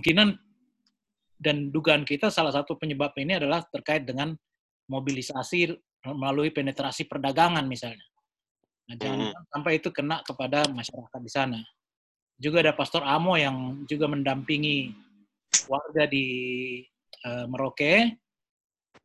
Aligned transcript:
kemungkinan 0.00 0.32
dan 1.36 1.68
dugaan 1.68 2.08
kita 2.08 2.32
salah 2.32 2.56
satu 2.56 2.80
penyebab 2.80 3.12
ini 3.20 3.36
adalah 3.36 3.60
terkait 3.68 4.08
dengan 4.08 4.32
mobilisasi 4.88 5.76
melalui 6.16 6.48
penetrasi 6.48 7.04
perdagangan 7.04 7.68
misalnya. 7.68 8.00
Nah, 8.88 8.96
jangan 8.96 9.28
hmm. 9.28 9.44
sampai 9.52 9.72
itu 9.76 9.92
kena 9.92 10.24
kepada 10.24 10.64
masyarakat 10.72 11.20
di 11.20 11.30
sana. 11.30 11.60
Juga 12.40 12.64
ada 12.64 12.72
Pastor 12.72 13.04
Amo 13.04 13.36
yang 13.36 13.84
juga 13.84 14.08
mendampingi 14.08 14.88
warga 15.68 16.08
di 16.08 16.26
uh, 17.28 17.44
Merauke. 17.44 18.16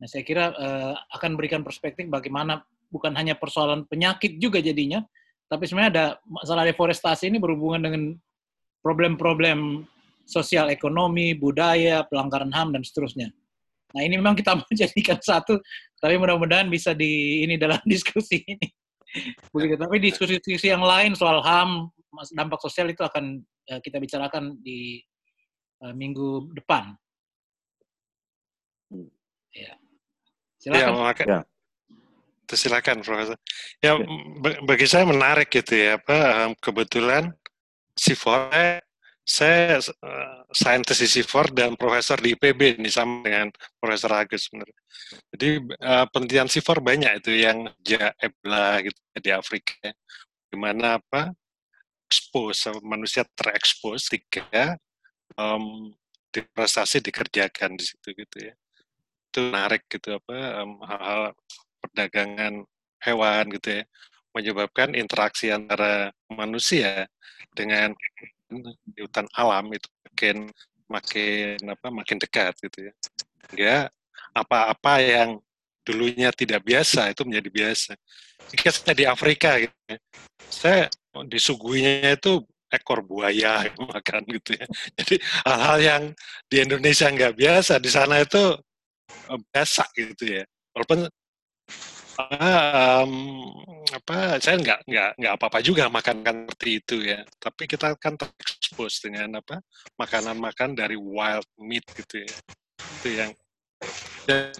Nah, 0.00 0.08
saya 0.08 0.24
kira 0.24 0.56
uh, 0.56 0.96
akan 1.12 1.36
berikan 1.36 1.60
perspektif 1.60 2.08
bagaimana 2.08 2.64
bukan 2.88 3.12
hanya 3.20 3.36
persoalan 3.36 3.84
penyakit 3.84 4.40
juga 4.40 4.64
jadinya, 4.64 5.04
tapi 5.52 5.68
sebenarnya 5.68 5.92
ada 5.92 6.06
masalah 6.24 6.64
deforestasi 6.64 7.28
ini 7.28 7.36
berhubungan 7.36 7.84
dengan 7.84 8.02
problem-problem 8.80 9.84
sosial 10.26 10.68
ekonomi, 10.68 11.32
budaya, 11.38 12.02
pelanggaran 12.04 12.50
HAM 12.50 12.74
dan 12.74 12.82
seterusnya. 12.82 13.30
Nah, 13.94 14.02
ini 14.02 14.18
memang 14.18 14.34
kita 14.34 14.52
mau 14.58 14.68
jadikan 14.74 15.16
satu, 15.22 15.56
tapi 16.02 16.18
mudah-mudahan 16.18 16.66
bisa 16.68 16.92
di 16.92 17.42
ini 17.46 17.56
dalam 17.56 17.78
diskusi 17.88 18.42
ini. 18.44 18.68
Begitu. 19.54 19.80
Tapi 19.80 19.96
diskusi-diskusi 20.02 20.68
yang 20.68 20.82
lain 20.84 21.14
soal 21.16 21.40
HAM, 21.40 21.88
dampak 22.34 22.60
sosial 22.60 22.90
itu 22.90 23.00
akan 23.00 23.40
uh, 23.72 23.80
kita 23.80 24.02
bicarakan 24.02 24.58
di 24.60 25.00
uh, 25.86 25.94
minggu 25.94 26.52
depan. 26.52 26.92
Ya. 29.54 29.72
Silakan. 30.60 30.92
Ya, 30.92 30.92
maka, 30.92 31.22
ya. 31.24 31.40
Silakan, 32.46 33.02
Profesor. 33.02 33.38
Ya, 33.82 33.96
ya, 33.98 34.60
bagi 34.62 34.86
saya 34.86 35.02
menarik 35.02 35.50
gitu 35.50 35.74
ya, 35.74 35.98
apa 35.98 36.52
kebetulan 36.62 37.34
si 37.96 38.14
Fore 38.14 38.86
saya 39.26 39.82
uh, 39.82 40.46
saintis 40.54 41.02
di 41.02 41.08
CIFOR 41.10 41.50
dan 41.50 41.74
profesor 41.74 42.14
di 42.22 42.38
IPB 42.38 42.78
ini 42.78 42.86
sama 42.86 43.26
dengan 43.26 43.50
Profesor 43.82 44.14
Agus 44.14 44.46
sebenarnya. 44.46 44.80
Jadi 45.34 45.48
uh, 45.82 46.06
penelitian 46.14 46.46
CIFOR 46.46 46.78
banyak 46.78 47.18
itu 47.18 47.34
yang 47.34 47.66
ja 47.82 48.14
Ebola 48.22 48.78
gitu 48.86 49.00
di 49.18 49.30
Afrika. 49.34 49.90
Gimana 50.46 51.02
apa 51.02 51.34
expose 52.06 52.70
manusia 52.86 53.26
terekspos 53.34 54.06
tiga 54.06 54.78
um, 55.34 55.90
deforestasi 56.30 57.02
dikerjakan 57.02 57.74
di 57.74 57.82
situ 57.82 58.14
gitu 58.14 58.36
ya. 58.46 58.54
Itu 59.34 59.50
menarik 59.50 59.90
gitu 59.90 60.22
apa 60.22 60.62
hal-hal 60.86 61.22
um, 61.34 61.36
perdagangan 61.82 62.54
hewan 63.02 63.44
gitu 63.58 63.82
ya 63.82 63.84
menyebabkan 64.36 64.92
interaksi 64.92 65.48
antara 65.48 66.12
manusia 66.28 67.08
dengan 67.56 67.96
di 68.48 69.00
hutan 69.02 69.26
alam 69.34 69.66
itu 69.74 69.88
makin 70.06 70.36
makin 70.86 71.58
apa 71.66 71.86
makin 71.90 72.16
dekat 72.22 72.54
gitu 72.62 72.90
ya. 72.90 72.92
Ya 73.54 73.78
apa-apa 74.36 75.00
yang 75.00 75.40
dulunya 75.86 76.34
tidak 76.34 76.66
biasa 76.66 77.14
itu 77.14 77.22
menjadi 77.22 77.48
biasa. 77.48 77.92
Jika 78.50 78.68
saya 78.74 78.94
di 78.94 79.04
Afrika 79.06 79.56
gitu 79.58 79.74
ya, 79.86 79.98
saya 80.50 80.82
disuguhinya 81.30 82.18
itu 82.18 82.42
ekor 82.70 83.00
buaya 83.06 83.66
makan 83.78 84.22
gitu 84.26 84.58
ya. 84.58 84.66
Jadi 84.98 85.16
hal-hal 85.46 85.78
yang 85.78 86.02
di 86.50 86.56
Indonesia 86.62 87.06
nggak 87.06 87.34
biasa 87.38 87.78
di 87.78 87.90
sana 87.90 88.20
itu 88.20 88.42
eh, 89.30 89.40
biasa 89.54 89.86
gitu 89.94 90.24
ya. 90.26 90.44
Walaupun 90.74 91.08
um, 92.18 93.12
apa 93.92 94.40
saya 94.40 94.56
nggak 94.58 94.80
nggak 94.88 95.10
nggak 95.20 95.32
apa-apa 95.36 95.58
juga 95.62 95.88
makan 95.92 96.24
kan 96.24 96.36
seperti 96.48 96.70
itu 96.80 96.96
ya. 97.04 97.20
Tapi 97.38 97.62
kita 97.68 97.94
kan 98.00 98.16
terekspos 98.16 99.04
dengan 99.04 99.40
apa 99.40 99.60
makanan 100.00 100.36
makan 100.40 100.74
dari 100.76 100.96
wild 100.96 101.46
meat 101.60 101.84
gitu 101.92 102.24
ya. 102.24 102.32
Itu 103.00 103.08
yang 103.12 103.32
dan, 104.26 104.52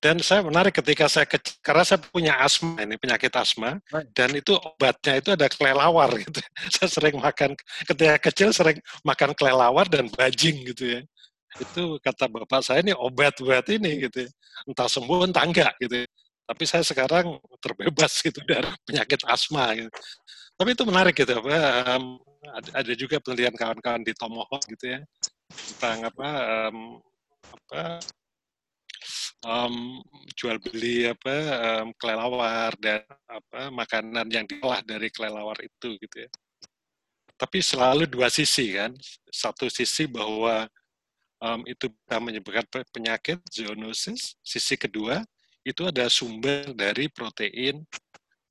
dan 0.00 0.16
saya 0.24 0.40
menarik 0.46 0.72
ketika 0.72 1.10
saya 1.10 1.26
kecil, 1.28 1.58
karena 1.60 1.84
saya 1.84 2.00
punya 2.00 2.32
asma 2.40 2.80
ini 2.80 2.96
penyakit 2.96 3.32
asma 3.36 3.80
dan 4.14 4.30
itu 4.32 4.56
obatnya 4.56 5.20
itu 5.20 5.28
ada 5.34 5.46
kelelawar 5.50 6.10
gitu. 6.16 6.40
Saya 6.76 6.88
sering 6.88 7.16
makan 7.20 7.52
ketika 7.88 8.16
kecil 8.30 8.48
sering 8.52 8.78
makan 9.04 9.36
kelelawar 9.36 9.88
dan 9.88 10.08
bajing 10.08 10.64
gitu 10.72 10.98
ya. 10.98 11.00
Itu 11.60 12.02
kata 12.02 12.26
bapak 12.26 12.66
saya 12.66 12.82
ini 12.82 12.90
obat 12.98 13.38
buat 13.38 13.62
ini 13.70 14.10
gitu 14.10 14.26
ya. 14.26 14.30
entah 14.66 14.90
sembuh 14.90 15.30
entah 15.30 15.44
enggak 15.46 15.72
gitu 15.78 16.02
ya 16.02 16.06
tapi 16.44 16.64
saya 16.68 16.84
sekarang 16.84 17.40
terbebas 17.60 18.20
gitu 18.26 18.40
dari 18.44 18.68
penyakit 18.84 19.24
asma 19.28 19.72
gitu. 19.76 19.90
Tapi 20.54 20.70
itu 20.70 20.84
menarik 20.86 21.14
gitu 21.18 21.34
apa 21.34 21.58
um, 21.96 22.20
ada, 22.70 22.92
juga 22.94 23.18
penelitian 23.18 23.56
kawan-kawan 23.58 24.06
di 24.06 24.12
Tomahawk 24.14 24.62
gitu 24.70 24.94
ya 24.94 25.00
tentang 25.50 26.06
apa 26.12 26.28
um, 26.68 26.78
apa 27.42 27.82
um, 29.42 29.74
jual 30.38 30.56
beli 30.62 31.10
apa 31.10 31.36
um, 31.58 31.88
kelelawar 31.98 32.70
dan 32.78 33.02
apa 33.26 33.72
makanan 33.74 34.26
yang 34.30 34.46
diolah 34.46 34.80
dari 34.86 35.10
kelelawar 35.10 35.58
itu 35.58 35.98
gitu 35.98 36.16
ya. 36.28 36.30
Tapi 37.34 37.58
selalu 37.58 38.06
dua 38.06 38.30
sisi 38.30 38.78
kan. 38.78 38.94
Satu 39.26 39.66
sisi 39.66 40.06
bahwa 40.06 40.70
um, 41.42 41.66
itu 41.66 41.90
bisa 41.90 42.16
menyebabkan 42.22 42.86
penyakit 42.94 43.42
zoonosis. 43.50 44.38
Sisi 44.38 44.78
kedua 44.78 45.18
itu 45.64 45.82
ada 45.88 46.06
sumber 46.12 46.76
dari 46.76 47.08
protein 47.08 47.80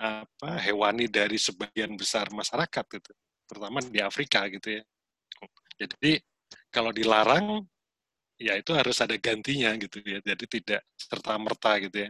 apa 0.02 0.60
hewani 0.60 1.08
dari 1.08 1.38
sebagian 1.40 1.96
besar 1.96 2.28
masyarakat 2.34 2.86
gitu, 3.00 3.12
terutama 3.48 3.80
di 3.80 4.02
Afrika 4.02 4.50
gitu 4.50 4.82
ya. 4.82 4.84
Jadi 5.78 6.20
kalau 6.74 6.90
dilarang 6.90 7.64
ya 8.42 8.58
itu 8.58 8.74
harus 8.76 8.98
ada 9.00 9.16
gantinya 9.16 9.72
gitu 9.78 10.02
ya. 10.04 10.20
Jadi 10.20 10.46
tidak 10.60 10.82
serta 10.98 11.38
merta 11.38 11.78
gitu 11.80 12.10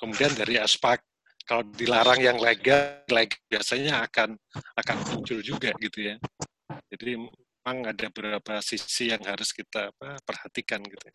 Kemudian 0.00 0.32
dari 0.34 0.58
aspek 0.58 0.98
kalau 1.44 1.62
dilarang 1.76 2.24
yang 2.24 2.40
legal, 2.40 3.04
legal 3.12 3.40
biasanya 3.46 4.08
akan 4.08 4.34
akan 4.80 4.96
muncul 5.12 5.44
juga 5.44 5.70
gitu 5.76 6.00
ya. 6.12 6.16
Jadi 6.88 7.20
memang 7.20 7.78
ada 7.84 8.08
beberapa 8.08 8.58
sisi 8.64 9.12
yang 9.12 9.20
harus 9.22 9.52
kita 9.52 9.92
apa, 9.92 10.16
perhatikan 10.24 10.80
gitu. 10.82 11.06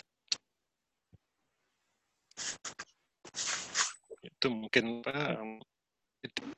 Itu 4.23 4.47
mungkin 4.51 5.03
apa, 5.05 5.47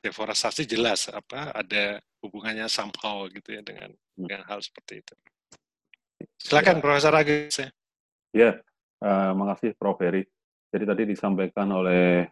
deforestasi 0.02 0.66
jelas 0.66 1.06
apa 1.10 1.54
ada 1.54 2.02
hubungannya 2.22 2.66
somehow 2.66 3.26
gitu 3.30 3.54
ya 3.58 3.62
dengan 3.62 3.90
hmm. 3.94 4.26
dengan 4.26 4.42
hal 4.50 4.58
seperti 4.62 5.02
itu. 5.02 5.14
Silakan 6.38 6.78
ya. 6.78 6.82
Profesor 6.82 7.14
Agus. 7.14 7.54
Ya, 7.58 7.70
ya 8.34 8.50
uh, 9.02 9.32
makasih 9.34 9.74
Prof 9.78 9.98
Heri. 10.02 10.22
Jadi 10.72 10.84
tadi 10.88 11.02
disampaikan 11.04 11.68
oleh 11.68 12.30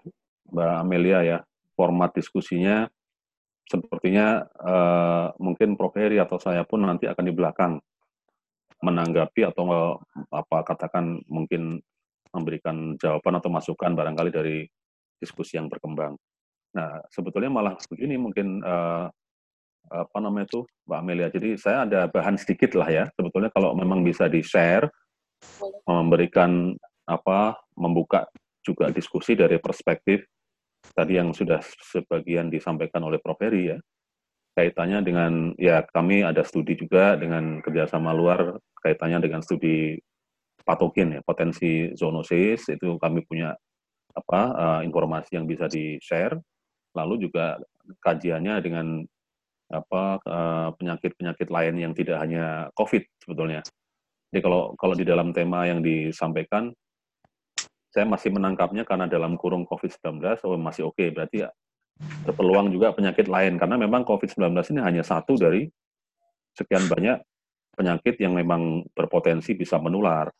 Mbak 0.50 0.72
Amelia 0.80 1.20
ya 1.22 1.38
format 1.76 2.10
diskusinya 2.16 2.88
sepertinya 3.70 4.42
uh, 4.58 5.30
mungkin 5.38 5.78
Prof 5.78 5.94
Heri 5.94 6.18
atau 6.18 6.42
saya 6.42 6.66
pun 6.66 6.82
nanti 6.82 7.06
akan 7.06 7.24
di 7.26 7.34
belakang 7.34 7.78
menanggapi 8.80 9.44
atau 9.44 9.94
apa 10.32 10.64
katakan 10.64 11.20
mungkin 11.28 11.78
memberikan 12.30 12.94
jawaban 12.96 13.38
atau 13.38 13.50
masukan 13.50 13.92
barangkali 13.94 14.30
dari 14.30 14.56
diskusi 15.18 15.58
yang 15.58 15.66
berkembang. 15.68 16.16
Nah, 16.74 17.02
sebetulnya 17.10 17.50
malah 17.50 17.74
begini 17.90 18.14
mungkin 18.14 18.62
uh, 18.62 19.10
apa 19.90 20.18
namanya 20.22 20.46
itu 20.46 20.62
Mbak 20.86 20.98
Amelia. 21.02 21.28
Jadi 21.34 21.58
saya 21.58 21.82
ada 21.84 22.06
bahan 22.06 22.38
sedikit 22.38 22.78
lah 22.78 22.88
ya. 22.88 23.04
Sebetulnya 23.18 23.50
kalau 23.50 23.74
memang 23.74 24.06
bisa 24.06 24.30
di-share, 24.30 24.86
memberikan 25.88 26.76
apa, 27.08 27.58
membuka 27.74 28.28
juga 28.60 28.92
diskusi 28.92 29.34
dari 29.34 29.58
perspektif 29.58 30.22
tadi 30.94 31.16
yang 31.16 31.32
sudah 31.32 31.60
sebagian 31.64 32.52
disampaikan 32.52 33.02
oleh 33.04 33.18
Prof. 33.18 33.40
Heri 33.40 33.74
ya. 33.74 33.78
Kaitannya 34.50 35.00
dengan, 35.00 35.32
ya 35.56 35.80
kami 35.86 36.26
ada 36.26 36.42
studi 36.42 36.76
juga 36.76 37.14
dengan 37.16 37.62
kerjasama 37.64 38.10
luar, 38.12 38.58
kaitannya 38.82 39.22
dengan 39.22 39.40
studi 39.40 39.96
patogen 40.70 41.18
ya, 41.18 41.20
potensi 41.26 41.90
zoonosis 41.98 42.70
itu 42.70 42.94
kami 43.02 43.26
punya 43.26 43.50
apa 44.14 44.40
uh, 44.54 44.80
informasi 44.86 45.34
yang 45.34 45.50
bisa 45.50 45.66
di-share. 45.66 46.38
Lalu 46.94 47.26
juga 47.26 47.58
kajiannya 48.02 48.54
dengan 48.62 48.86
apa 49.70 50.18
eh, 50.18 50.68
penyakit-penyakit 50.74 51.46
lain 51.46 51.74
yang 51.78 51.92
tidak 51.94 52.18
hanya 52.18 52.66
COVID 52.74 53.06
sebetulnya. 53.22 53.62
Jadi 54.30 54.42
kalau 54.42 54.74
kalau 54.74 54.94
di 54.98 55.06
dalam 55.06 55.30
tema 55.30 55.62
yang 55.70 55.78
disampaikan 55.78 56.74
saya 57.90 58.06
masih 58.06 58.30
menangkapnya 58.30 58.86
karena 58.86 59.10
dalam 59.10 59.34
kurung 59.34 59.66
COVID-19 59.66 60.22
oh 60.46 60.54
masih 60.58 60.86
oke 60.86 60.98
okay. 60.98 61.10
berarti 61.10 61.46
ya 61.46 61.50
berpeluang 62.22 62.70
juga 62.70 62.94
penyakit 62.94 63.26
lain 63.26 63.58
karena 63.58 63.76
memang 63.78 64.06
COVID-19 64.06 64.54
ini 64.74 64.80
hanya 64.82 65.02
satu 65.02 65.34
dari 65.34 65.66
sekian 66.54 66.86
banyak 66.86 67.18
penyakit 67.74 68.14
yang 68.22 68.34
memang 68.34 68.86
berpotensi 68.94 69.54
bisa 69.54 69.78
menular. 69.78 70.30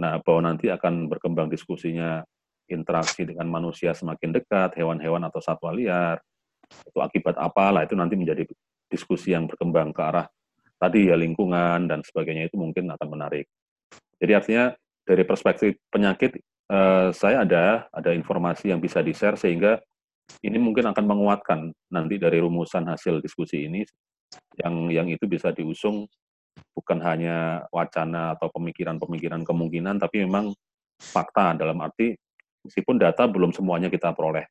Nah, 0.00 0.16
bahwa 0.24 0.50
nanti 0.52 0.72
akan 0.72 1.12
berkembang 1.12 1.52
diskusinya 1.52 2.24
interaksi 2.72 3.28
dengan 3.28 3.46
manusia 3.52 3.92
semakin 3.92 4.32
dekat, 4.32 4.74
hewan-hewan 4.80 5.20
atau 5.28 5.44
satwa 5.44 5.76
liar, 5.76 6.16
itu 6.88 6.98
akibat 6.98 7.36
apa 7.36 7.68
lah, 7.68 7.82
itu 7.84 7.92
nanti 7.98 8.16
menjadi 8.16 8.48
diskusi 8.88 9.36
yang 9.36 9.44
berkembang 9.44 9.92
ke 9.92 10.02
arah 10.02 10.26
tadi 10.80 11.12
ya 11.12 11.16
lingkungan 11.20 11.84
dan 11.84 12.00
sebagainya 12.00 12.48
itu 12.48 12.56
mungkin 12.56 12.88
akan 12.88 13.08
menarik. 13.12 13.44
Jadi 14.16 14.32
artinya 14.32 14.72
dari 15.04 15.22
perspektif 15.28 15.76
penyakit 15.92 16.40
uh, 16.72 17.12
saya 17.12 17.44
ada 17.44 17.86
ada 17.92 18.10
informasi 18.16 18.72
yang 18.72 18.80
bisa 18.80 19.04
di-share 19.04 19.36
sehingga 19.36 19.76
ini 20.40 20.56
mungkin 20.56 20.88
akan 20.88 21.04
menguatkan 21.04 21.60
nanti 21.92 22.16
dari 22.16 22.40
rumusan 22.40 22.88
hasil 22.88 23.20
diskusi 23.20 23.68
ini 23.68 23.84
yang 24.56 24.88
yang 24.88 25.06
itu 25.10 25.26
bisa 25.28 25.50
diusung 25.52 26.08
bukan 26.74 26.98
hanya 27.02 27.66
wacana 27.70 28.34
atau 28.38 28.48
pemikiran-pemikiran 28.52 29.42
kemungkinan 29.44 30.00
tapi 30.00 30.24
memang 30.24 30.54
fakta 31.00 31.56
dalam 31.56 31.80
arti 31.80 32.12
meskipun 32.64 33.00
data 33.00 33.24
belum 33.24 33.50
semuanya 33.56 33.88
kita 33.88 34.12
peroleh. 34.12 34.44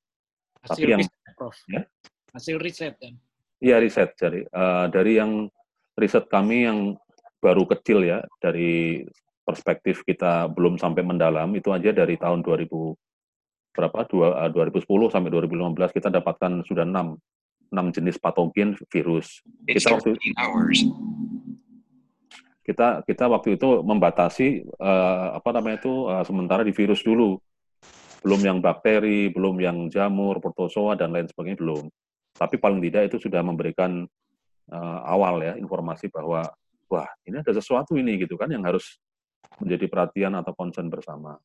Hasil 0.66 0.76
tapi 0.76 0.92
yang 0.92 1.00
riset, 1.02 1.34
Prof. 1.38 1.58
Ya? 1.70 1.82
Hasil 2.36 2.58
riset 2.60 2.94
kan. 2.98 3.14
Iya 3.60 3.76
riset 3.84 4.16
dari 4.16 4.42
uh, 4.48 4.88
dari 4.88 5.20
yang 5.20 5.52
riset 6.00 6.26
kami 6.32 6.64
yang 6.64 6.96
baru 7.40 7.68
kecil 7.68 8.04
ya 8.04 8.24
dari 8.40 9.04
perspektif 9.44 10.04
kita 10.04 10.48
belum 10.52 10.80
sampai 10.80 11.04
mendalam 11.04 11.50
itu 11.56 11.72
aja 11.72 11.92
dari 11.92 12.16
tahun 12.20 12.44
2000 12.44 12.70
berapa 13.74 14.00
dua, 14.12 14.52
2010 14.52 14.84
eh, 14.84 15.10
sampai 15.10 15.30
2015 15.32 15.96
kita 15.96 16.10
dapatkan 16.12 16.68
sudah 16.68 16.84
enam 16.84 17.16
enam 17.70 17.94
jenis 17.94 18.18
patogen 18.18 18.76
virus. 18.90 19.46
Kita 19.66 19.96
waktu 19.96 20.18
kita 22.70 23.02
kita 23.02 23.26
waktu 23.26 23.58
itu 23.58 23.82
membatasi 23.82 24.62
uh, 24.78 25.42
apa 25.42 25.50
namanya 25.58 25.82
itu 25.82 26.06
uh, 26.06 26.22
sementara 26.22 26.62
di 26.62 26.70
virus 26.70 27.02
dulu. 27.02 27.42
Belum 28.22 28.38
yang 28.46 28.58
bakteri 28.62 29.34
belum 29.34 29.58
yang 29.58 29.78
jamur 29.90 30.38
protozoa 30.38 30.94
dan 30.94 31.10
lain 31.10 31.26
sebagainya 31.26 31.58
belum. 31.58 31.90
Tapi 32.38 32.62
paling 32.62 32.78
tidak 32.86 33.10
itu 33.10 33.18
sudah 33.26 33.42
memberikan 33.42 34.06
uh, 34.70 35.00
awal 35.10 35.42
ya 35.42 35.58
informasi 35.58 36.14
bahwa 36.14 36.46
wah 36.86 37.10
ini 37.26 37.42
ada 37.42 37.50
sesuatu 37.58 37.98
ini 37.98 38.22
gitu 38.22 38.38
kan 38.38 38.54
yang 38.54 38.62
harus 38.62 39.02
menjadi 39.58 39.90
perhatian 39.90 40.38
atau 40.38 40.54
concern 40.54 40.94
bersama. 40.94 41.42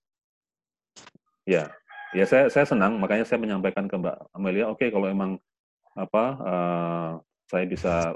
Ya, 1.48 1.72
ya 2.12 2.28
saya 2.28 2.52
saya 2.52 2.68
senang. 2.68 3.00
Makanya 3.00 3.24
saya 3.24 3.40
menyampaikan 3.40 3.88
ke 3.88 3.96
Mbak 3.96 4.16
Amelia, 4.36 4.68
oke 4.68 4.84
okay, 4.84 4.88
kalau 4.92 5.08
emang 5.08 5.40
apa 5.94 6.24
uh, 6.42 7.10
saya 7.48 7.64
bisa 7.64 8.12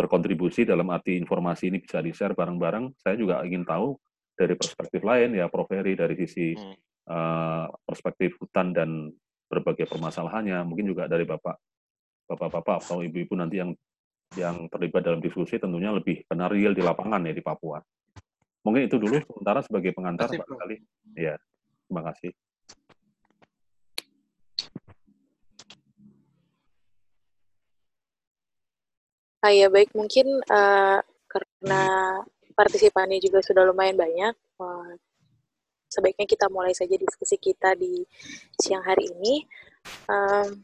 berkontribusi 0.00 0.64
dalam 0.64 0.88
arti 0.88 1.20
informasi 1.20 1.68
ini 1.68 1.84
bisa 1.84 2.00
di-share 2.00 2.32
bareng-bareng, 2.32 2.96
saya 2.96 3.20
juga 3.20 3.44
ingin 3.44 3.68
tahu 3.68 3.92
dari 4.32 4.56
perspektif 4.56 5.04
lain 5.04 5.36
ya 5.36 5.52
Prof. 5.52 5.68
Heri 5.68 5.92
dari 5.92 6.16
sisi 6.16 6.56
uh, 6.56 7.66
perspektif 7.84 8.40
hutan 8.40 8.72
dan 8.72 9.12
berbagai 9.52 9.84
permasalahannya, 9.84 10.64
mungkin 10.64 10.88
juga 10.88 11.04
dari 11.04 11.28
Bapak 11.28 11.60
bapak-bapak 12.30 12.86
atau 12.86 13.02
ibu-ibu 13.02 13.34
nanti 13.34 13.58
yang 13.58 13.74
yang 14.38 14.70
terlibat 14.70 15.02
dalam 15.02 15.18
diskusi 15.18 15.58
tentunya 15.58 15.90
lebih 15.90 16.22
benar 16.30 16.54
real 16.54 16.70
di 16.70 16.78
lapangan 16.78 17.26
ya 17.26 17.34
di 17.34 17.42
Papua. 17.42 17.82
Mungkin 18.62 18.86
itu 18.86 18.96
dulu 19.02 19.18
sementara 19.18 19.60
sebagai 19.66 19.90
pengantar 19.90 20.30
Pak 20.30 20.46
Kali. 20.46 20.78
Ya, 21.18 21.34
terima 21.90 22.06
kasih. 22.06 22.30
Ah, 29.40 29.52
ya 29.56 29.72
baik 29.72 29.96
mungkin 29.96 30.28
uh, 30.52 31.00
karena 31.24 31.82
partisipannya 32.52 33.16
juga 33.24 33.40
sudah 33.40 33.64
lumayan 33.64 33.96
banyak. 33.96 34.36
Uh, 34.60 34.92
sebaiknya 35.88 36.28
kita 36.28 36.46
mulai 36.52 36.76
saja 36.76 36.92
diskusi 36.94 37.40
kita 37.40 37.72
di 37.72 38.04
siang 38.60 38.84
hari 38.84 39.08
ini. 39.08 39.48
Um, 40.04 40.60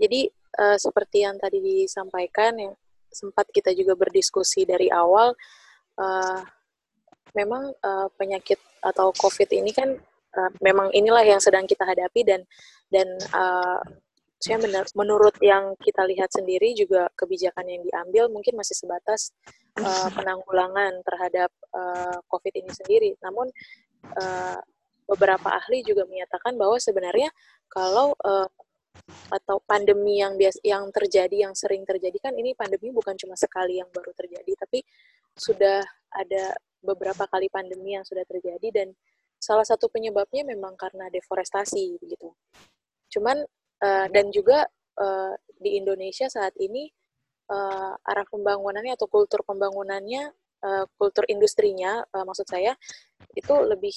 jadi 0.00 0.32
uh, 0.56 0.76
seperti 0.80 1.28
yang 1.28 1.36
tadi 1.36 1.60
disampaikan 1.60 2.56
yang 2.56 2.72
sempat 3.12 3.44
kita 3.52 3.76
juga 3.76 3.92
berdiskusi 3.92 4.64
dari 4.64 4.88
awal 4.88 5.36
uh, 6.00 6.40
memang 7.36 7.76
uh, 7.84 8.08
penyakit 8.16 8.56
atau 8.80 9.12
COVID 9.12 9.52
ini 9.52 9.72
kan 9.76 9.92
uh, 10.36 10.50
memang 10.64 10.92
inilah 10.96 11.24
yang 11.24 11.40
sedang 11.40 11.68
kita 11.68 11.84
hadapi 11.84 12.24
dan 12.24 12.40
dan 12.88 13.08
uh, 13.36 13.80
saya 14.36 14.60
benar, 14.60 14.84
menurut 14.92 15.32
yang 15.40 15.72
kita 15.80 16.04
lihat 16.04 16.28
sendiri 16.28 16.76
juga 16.76 17.08
kebijakan 17.16 17.64
yang 17.66 17.82
diambil 17.82 18.28
mungkin 18.28 18.60
masih 18.60 18.76
sebatas 18.76 19.32
uh, 19.80 20.08
penanggulangan 20.16 21.00
terhadap 21.02 21.50
uh, 21.72 22.20
COVID 22.28 22.52
ini 22.52 22.70
sendiri. 22.70 23.10
Namun 23.24 23.48
uh, 24.12 24.60
beberapa 25.08 25.48
ahli 25.56 25.80
juga 25.86 26.04
menyatakan 26.04 26.58
bahwa 26.60 26.76
sebenarnya 26.76 27.32
kalau 27.72 28.12
uh, 28.26 28.48
atau 29.28 29.60
pandemi 29.68 30.24
yang 30.24 30.40
bias 30.40 30.56
yang 30.64 30.88
terjadi 30.88 31.48
yang 31.48 31.52
sering 31.52 31.84
terjadi 31.84 32.16
kan 32.16 32.32
ini 32.32 32.56
pandemi 32.56 32.88
bukan 32.88 33.12
cuma 33.12 33.36
sekali 33.36 33.76
yang 33.76 33.92
baru 33.92 34.08
terjadi 34.16 34.56
tapi 34.56 34.80
sudah 35.36 35.84
ada 36.16 36.56
beberapa 36.80 37.28
kali 37.28 37.52
pandemi 37.52 37.92
yang 37.92 38.08
sudah 38.08 38.24
terjadi 38.24 38.72
dan 38.72 38.88
salah 39.36 39.68
satu 39.68 39.92
penyebabnya 39.92 40.48
memang 40.48 40.74
karena 40.80 41.12
deforestasi 41.12 42.00
begitu. 42.00 42.32
Cuman 43.12 43.44
uh, 43.82 44.06
dan 44.12 44.30
juga 44.32 44.64
uh, 45.00 45.34
di 45.56 45.80
Indonesia 45.80 46.28
saat 46.28 46.52
ini 46.60 46.88
uh, 47.50 47.92
arah 48.00 48.26
pembangunannya 48.28 48.96
atau 48.96 49.08
kultur 49.08 49.42
pembangunannya 49.42 50.32
uh, 50.64 50.84
kultur 51.00 51.24
industrinya 51.28 52.04
uh, 52.12 52.24
maksud 52.24 52.46
saya 52.48 52.76
itu 53.32 53.54
lebih 53.64 53.92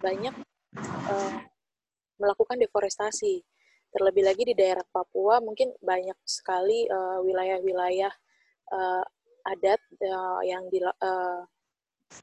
banyak 0.00 0.34
uh, 1.08 1.36
melakukan 2.22 2.54
deforestasi. 2.62 3.42
Terlebih 3.92 4.24
lagi 4.24 4.42
di 4.48 4.54
daerah 4.56 4.86
Papua 4.88 5.42
mungkin 5.44 5.68
banyak 5.84 6.16
sekali 6.24 6.88
eh, 6.88 7.18
wilayah-wilayah 7.20 8.08
uh, 8.72 9.04
adat 9.44 9.80
uh, 10.00 10.40
yang 10.48 10.64
di, 10.72 10.80
uh, 10.80 11.44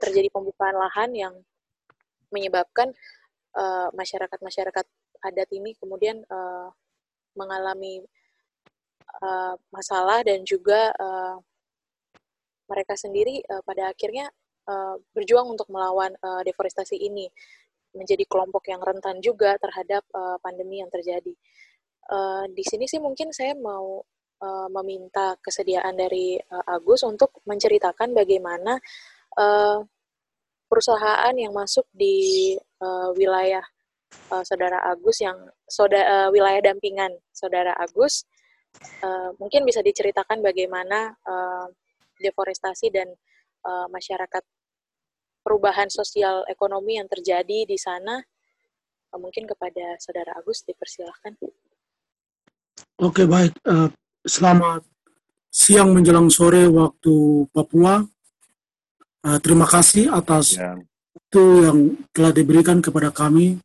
terjadi 0.02 0.34
pembukaan 0.34 0.74
lahan 0.74 1.14
yang 1.14 1.36
menyebabkan 2.34 2.90
masyarakat-masyarakat 3.94 4.86
uh, 4.86 5.28
adat 5.30 5.50
ini 5.54 5.78
kemudian 5.78 6.26
uh, 6.26 6.74
mengalami 7.40 8.04
uh, 9.24 9.56
masalah 9.72 10.20
dan 10.28 10.44
juga 10.44 10.92
uh, 11.00 11.40
mereka 12.68 13.00
sendiri 13.00 13.40
uh, 13.48 13.64
pada 13.64 13.88
akhirnya 13.90 14.28
uh, 14.68 15.00
berjuang 15.16 15.56
untuk 15.56 15.72
melawan 15.72 16.12
uh, 16.20 16.44
deforestasi 16.44 17.00
ini 17.00 17.32
menjadi 17.96 18.22
kelompok 18.30 18.70
yang 18.70 18.84
rentan 18.84 19.18
juga 19.24 19.58
terhadap 19.58 20.06
uh, 20.14 20.38
pandemi 20.44 20.84
yang 20.84 20.92
terjadi. 20.94 21.34
Uh, 22.10 22.46
di 22.54 22.62
sini 22.66 22.86
sih 22.86 23.02
mungkin 23.02 23.34
saya 23.34 23.58
mau 23.58 24.02
uh, 24.42 24.68
meminta 24.70 25.38
kesediaan 25.42 25.98
dari 25.98 26.38
uh, 26.38 26.74
Agus 26.74 27.02
untuk 27.06 27.42
menceritakan 27.50 28.14
bagaimana 28.14 28.78
uh, 29.38 29.82
perusahaan 30.70 31.34
yang 31.34 31.54
masuk 31.54 31.86
di 31.90 32.54
uh, 32.82 33.10
wilayah 33.18 33.66
uh, 34.32 34.44
saudara 34.46 34.82
Agus 34.90 35.22
yang 35.22 35.38
soda, 35.70 36.02
uh, 36.02 36.30
wilayah 36.34 36.74
dampingan 36.74 37.14
saudara 37.34 37.74
Agus 37.78 38.26
uh, 39.06 39.34
mungkin 39.42 39.66
bisa 39.66 39.82
diceritakan 39.82 40.42
bagaimana 40.42 41.14
uh, 41.26 41.68
deforestasi 42.20 42.92
dan 42.94 43.08
uh, 43.66 43.88
masyarakat 43.90 44.44
perubahan 45.44 45.88
sosial 45.90 46.44
ekonomi 46.52 47.00
yang 47.00 47.08
terjadi 47.08 47.66
di 47.66 47.78
sana. 47.80 48.22
Eh, 49.10 49.18
mungkin 49.18 49.50
kepada 49.50 49.98
Saudara 49.98 50.38
Agus 50.38 50.62
dipersilahkan. 50.62 51.34
Oke, 53.02 53.26
baik. 53.26 53.58
Uh, 53.66 53.90
selamat 54.22 54.86
siang 55.50 55.98
menjelang 55.98 56.30
sore 56.30 56.70
waktu 56.70 57.48
Papua. 57.50 58.06
Uh, 59.20 59.40
terima 59.44 59.68
kasih 59.68 60.08
atas 60.14 60.56
ya. 60.56 60.80
itu 61.12 61.44
yang 61.66 61.80
telah 62.16 62.32
diberikan 62.32 62.80
kepada 62.80 63.12
kami 63.12 63.60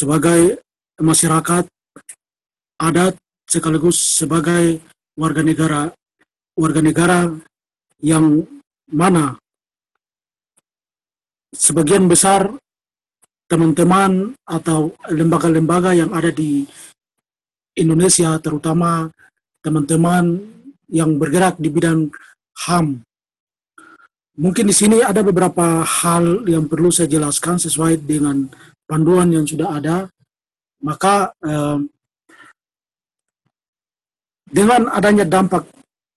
sebagai 0.00 0.64
masyarakat 0.96 1.68
adat 2.80 3.20
sekaligus 3.44 4.00
sebagai 4.00 4.80
warga 5.20 5.44
negara 5.44 5.92
warga 6.56 6.80
negara 6.80 7.28
yang 8.00 8.48
mana 8.88 9.36
sebagian 11.52 12.08
besar 12.08 12.48
teman-teman 13.50 14.32
atau 14.46 14.94
lembaga-lembaga 15.10 15.90
yang 15.90 16.14
ada 16.14 16.30
di 16.30 16.62
Indonesia, 17.74 18.38
terutama 18.38 19.10
teman-teman 19.58 20.38
yang 20.86 21.18
bergerak 21.18 21.58
di 21.58 21.66
bidang 21.66 22.14
HAM. 22.66 23.02
Mungkin 24.38 24.64
di 24.70 24.74
sini 24.74 25.02
ada 25.02 25.26
beberapa 25.26 25.82
hal 25.82 26.46
yang 26.46 26.70
perlu 26.70 26.94
saya 26.94 27.10
jelaskan 27.10 27.58
sesuai 27.58 28.06
dengan 28.06 28.46
panduan 28.90 29.30
yang 29.30 29.46
sudah 29.46 29.78
ada. 29.78 30.10
Maka 30.82 31.30
eh, 31.46 31.78
dengan 34.50 34.90
adanya 34.90 35.22
dampak 35.22 35.70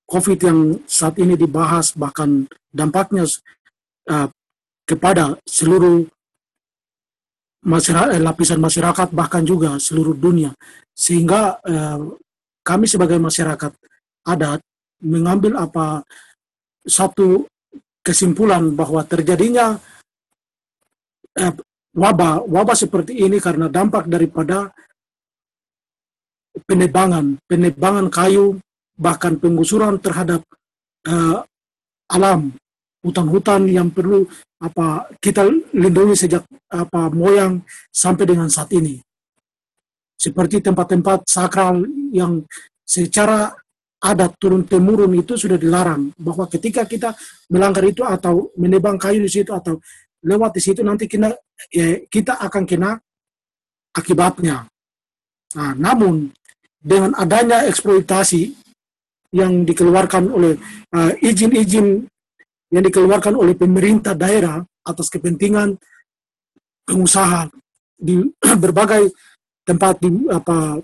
COVID 0.09 0.39
yang 0.41 0.59
saat 0.89 1.21
ini 1.21 1.37
dibahas, 1.37 1.93
bahkan 1.93 2.49
dampaknya 2.73 3.29
eh, 4.09 4.27
kepada 4.89 5.37
seluruh 5.45 6.09
masyarakat, 7.63 8.19
eh, 8.19 8.21
lapisan 8.21 8.59
masyarakat 8.59 9.07
bahkan 9.15 9.45
juga 9.47 9.79
seluruh 9.79 10.17
dunia 10.17 10.51
sehingga 10.93 11.61
eh, 11.63 11.99
kami 12.63 12.85
sebagai 12.87 13.17
masyarakat 13.19 13.71
adat 14.27 14.59
mengambil 15.03 15.59
apa 15.59 16.03
satu 16.87 17.47
kesimpulan 18.03 18.75
bahwa 18.75 19.03
terjadinya 19.07 19.79
eh, 21.39 21.53
wabah 21.93 22.45
wabah 22.45 22.77
seperti 22.77 23.21
ini 23.21 23.37
karena 23.37 23.69
dampak 23.69 24.09
daripada 24.09 24.73
penebangan 26.65 27.37
penebangan 27.45 28.07
kayu 28.09 28.57
bahkan 28.97 29.37
penggusuran 29.37 29.97
terhadap 29.97 30.45
uh, 31.09 31.41
alam 32.09 32.53
hutan-hutan 33.03 33.67
yang 33.67 33.89
perlu 33.89 34.25
apa 34.63 35.11
kita 35.19 35.43
lindungi 35.75 36.15
sejak 36.15 36.47
apa 36.71 37.11
moyang 37.11 37.59
sampai 37.91 38.23
dengan 38.23 38.47
saat 38.47 38.71
ini. 38.71 39.03
Seperti 40.15 40.63
tempat-tempat 40.63 41.27
sakral 41.27 41.83
yang 42.15 42.47
secara 42.87 43.51
adat 43.99 44.39
turun 44.39 44.63
temurun 44.63 45.11
itu 45.19 45.35
sudah 45.35 45.59
dilarang 45.59 46.15
bahwa 46.15 46.47
ketika 46.47 46.87
kita 46.87 47.11
melanggar 47.51 47.83
itu 47.83 48.07
atau 48.07 48.51
menebang 48.55 48.95
kayu 48.95 49.19
di 49.23 49.31
situ 49.31 49.51
atau 49.51 49.79
lewat 50.23 50.51
di 50.55 50.61
situ 50.63 50.81
nanti 50.81 51.05
kita 51.05 51.31
ya, 51.69 51.99
kita 52.07 52.39
akan 52.39 52.63
kena 52.63 52.91
akibatnya. 53.93 54.65
Nah, 55.53 55.71
namun 55.77 56.33
dengan 56.79 57.13
adanya 57.15 57.63
eksploitasi 57.69 58.51
yang 59.33 59.65
dikeluarkan 59.65 60.29
oleh 60.29 60.53
uh, 60.93 61.11
izin-izin 61.21 62.05
yang 62.73 62.83
dikeluarkan 62.83 63.37
oleh 63.37 63.53
pemerintah 63.53 64.17
daerah 64.17 64.61
atas 64.83 65.07
kepentingan 65.13 65.77
pengusaha 66.83 67.49
di 67.93 68.19
berbagai 68.63 69.13
tempat 69.63 70.01
di 70.03 70.09
apa 70.27 70.81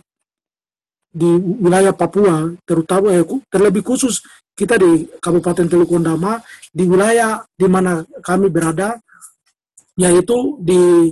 di 1.10 1.30
wilayah 1.60 1.92
Papua 1.92 2.54
terutama 2.64 3.12
eh, 3.18 3.26
terlebih 3.50 3.82
khusus 3.82 4.22
kita 4.54 4.78
di 4.78 5.10
Kabupaten 5.18 5.66
Teluk 5.66 5.90
Ondama 5.90 6.38
di 6.70 6.86
wilayah 6.86 7.42
di 7.58 7.66
mana 7.66 8.06
kami 8.22 8.48
berada 8.48 9.02
yaitu 10.00 10.56
di 10.64 11.12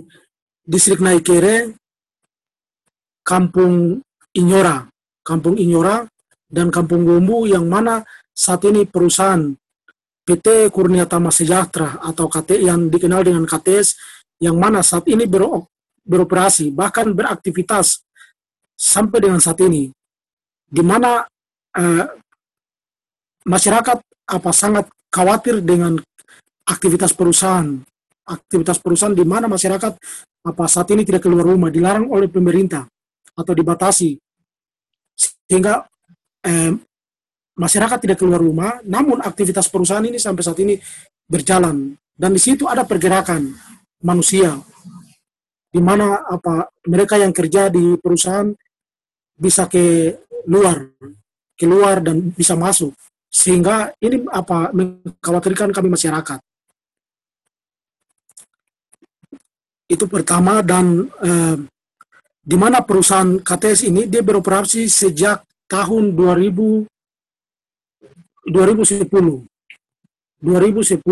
distrik 0.63 1.03
Naikere 1.03 1.75
Kampung 3.27 3.99
Inyora. 4.31 4.87
Kampung 5.27 5.59
Inyora 5.59 6.07
dan 6.47 6.71
Kampung 6.71 7.03
Gombu 7.03 7.43
yang 7.51 7.67
mana 7.67 7.99
saat 8.31 8.63
ini 8.63 8.87
perusahaan 8.87 9.51
PT 10.23 10.71
Kurnia 10.71 11.03
Tama 11.03 11.27
Sejahtera 11.35 11.99
atau 11.99 12.31
KT 12.31 12.63
yang 12.63 12.87
dikenal 12.87 13.27
dengan 13.27 13.43
KTS 13.43 13.99
yang 14.39 14.55
mana 14.55 14.79
saat 14.79 15.03
ini 15.11 15.27
ber, 15.27 15.43
beroperasi 16.07 16.71
bahkan 16.71 17.11
beraktivitas 17.11 18.07
sampai 18.79 19.19
dengan 19.19 19.43
saat 19.43 19.59
ini. 19.67 19.91
Di 20.63 20.79
mana 20.79 21.27
eh, 21.75 22.07
masyarakat 23.43 23.97
apa 24.31 24.51
sangat 24.55 24.87
khawatir 25.11 25.59
dengan 25.59 25.99
aktivitas 26.63 27.11
perusahaan 27.11 27.83
aktivitas 28.27 28.83
perusahaan 28.83 29.15
di 29.15 29.23
mana 29.23 29.47
masyarakat 29.47 29.93
apa 30.47 30.63
saat 30.67 30.87
ini 30.91 31.07
tidak 31.07 31.23
keluar 31.23 31.47
rumah 31.47 31.71
dilarang 31.71 32.11
oleh 32.11 32.27
pemerintah 32.27 32.83
atau 33.35 33.53
dibatasi. 33.55 34.19
Sehingga 35.47 35.83
eh, 36.43 36.71
masyarakat 37.55 37.97
tidak 38.03 38.17
keluar 38.19 38.43
rumah, 38.43 38.83
namun 38.83 39.23
aktivitas 39.23 39.71
perusahaan 39.71 40.03
ini 40.03 40.19
sampai 40.19 40.43
saat 40.43 40.59
ini 40.59 40.75
berjalan. 41.27 41.95
Dan 42.17 42.33
di 42.33 42.41
situ 42.41 42.65
ada 42.65 42.83
pergerakan 42.83 43.53
manusia 44.03 44.57
di 45.67 45.81
mana 45.83 46.25
apa 46.25 46.71
mereka 46.89 47.19
yang 47.19 47.35
kerja 47.35 47.69
di 47.69 47.93
perusahaan 47.99 48.49
bisa 49.37 49.69
ke 49.69 50.15
luar 50.49 50.89
keluar 51.57 52.01
dan 52.01 52.31
bisa 52.33 52.57
masuk. 52.57 52.93
Sehingga 53.27 53.91
ini 54.01 54.23
apa 54.31 54.71
mengkhawatirkan 54.71 55.75
kami 55.75 55.91
masyarakat 55.91 56.39
itu 59.87 60.03
pertama 60.07 60.59
dan 60.59 61.07
eh, 61.23 61.55
di 62.43 62.55
mana 62.59 62.83
perusahaan 62.83 63.39
KTS 63.39 63.87
ini 63.87 64.07
dia 64.07 64.19
beroperasi 64.19 64.87
sejak 64.87 65.43
tahun 65.67 66.15
2000 66.15 66.87
2010 68.47 69.07
2010 70.43 71.03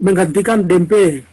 menggantikan 0.00 0.60
DMP 0.64 1.24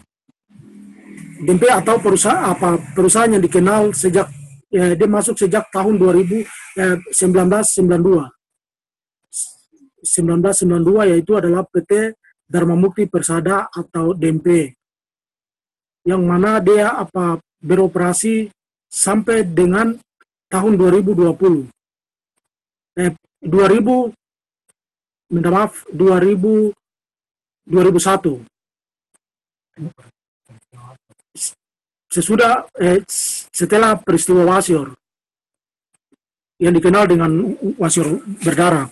DMP 1.44 1.64
atau 1.68 2.00
perusahaan 2.00 2.56
apa 2.56 2.80
perusahaan 2.96 3.32
yang 3.32 3.44
dikenal 3.44 3.92
sejak 3.92 4.28
ya, 4.72 4.96
dia 4.96 5.08
masuk 5.08 5.36
sejak 5.36 5.68
tahun 5.72 6.00
2000 6.00 6.48
eh, 6.80 7.00
1992 7.12 8.28
1992 10.04 11.12
yaitu 11.16 11.32
adalah 11.36 11.64
PT 11.68 12.16
Dharma 12.44 12.76
Mukti 12.76 13.08
Persada 13.08 13.72
atau 13.72 14.12
DMP 14.12 14.76
yang 16.04 16.24
mana 16.24 16.60
dia 16.60 16.96
apa 17.00 17.40
beroperasi 17.64 18.52
sampai 18.92 19.48
dengan 19.48 19.96
tahun 20.52 20.76
2020. 20.76 21.68
Eh, 23.00 23.12
2000 23.42 24.14
minta 25.34 25.50
maaf 25.50 25.84
2000 25.90 26.72
2001 27.66 28.46
sesudah 32.12 32.70
eh, 32.78 33.02
setelah 33.50 33.98
peristiwa 33.98 34.46
Wasior 34.46 34.94
yang 36.62 36.78
dikenal 36.78 37.10
dengan 37.10 37.32
Wasior 37.82 38.22
berdarah 38.46 38.86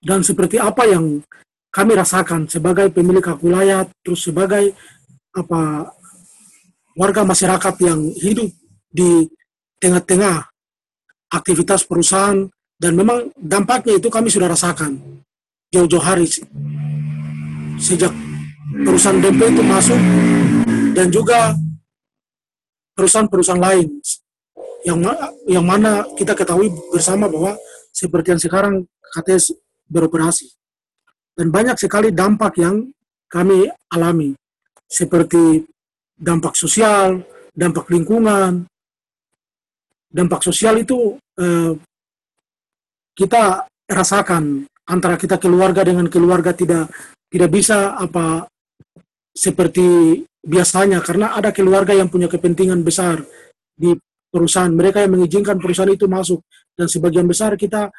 dan 0.00 0.24
seperti 0.24 0.56
apa 0.56 0.88
yang 0.88 1.20
kami 1.68 1.92
rasakan 1.94 2.48
sebagai 2.48 2.88
pemilik 2.88 3.22
hak 3.22 3.40
wilayah 3.44 3.84
terus 4.00 4.24
sebagai 4.24 4.72
apa 5.36 5.92
warga 6.96 7.22
masyarakat 7.22 7.74
yang 7.84 8.00
hidup 8.18 8.50
di 8.90 9.28
tengah-tengah 9.78 10.48
aktivitas 11.32 11.84
perusahaan. 11.84 12.48
Dan 12.78 12.94
memang 12.94 13.34
dampaknya 13.34 13.98
itu 13.98 14.06
kami 14.06 14.30
sudah 14.30 14.46
rasakan 14.46 15.02
jauh-jauh 15.74 15.98
hari 15.98 16.30
sejak 17.74 18.14
perusahaan 18.86 19.18
DP 19.18 19.50
itu 19.50 19.62
masuk 19.66 19.98
dan 20.94 21.10
juga 21.10 21.58
perusahaan-perusahaan 22.94 23.58
lain 23.58 23.98
yang 24.86 25.02
yang 25.50 25.66
mana 25.66 26.06
kita 26.14 26.38
ketahui 26.38 26.70
bersama 26.94 27.26
bahwa 27.26 27.58
seperti 27.90 28.30
yang 28.30 28.42
sekarang 28.42 28.74
KTS 29.18 29.58
beroperasi 29.90 30.46
dan 31.38 31.54
banyak 31.54 31.78
sekali 31.78 32.10
dampak 32.10 32.58
yang 32.58 32.90
kami 33.30 33.70
alami 33.94 34.34
seperti 34.90 35.62
dampak 36.18 36.58
sosial, 36.58 37.22
dampak 37.54 37.86
lingkungan. 37.94 38.66
Dampak 40.08 40.42
sosial 40.42 40.82
itu 40.82 41.14
eh, 41.38 41.78
kita 43.14 43.70
rasakan 43.86 44.66
antara 44.88 45.14
kita 45.14 45.38
keluarga 45.38 45.86
dengan 45.86 46.10
keluarga 46.10 46.50
tidak 46.56 46.90
tidak 47.28 47.50
bisa 47.52 47.94
apa 47.94 48.48
seperti 49.30 50.18
biasanya 50.42 51.04
karena 51.04 51.36
ada 51.36 51.52
keluarga 51.52 51.92
yang 51.92 52.08
punya 52.08 52.26
kepentingan 52.26 52.80
besar 52.80 53.20
di 53.76 53.92
perusahaan 54.32 54.72
mereka 54.72 55.04
yang 55.04 55.20
mengizinkan 55.20 55.60
perusahaan 55.60 55.92
itu 55.92 56.08
masuk 56.08 56.40
dan 56.72 56.88
sebagian 56.88 57.28
besar 57.28 57.52
kita 57.54 57.92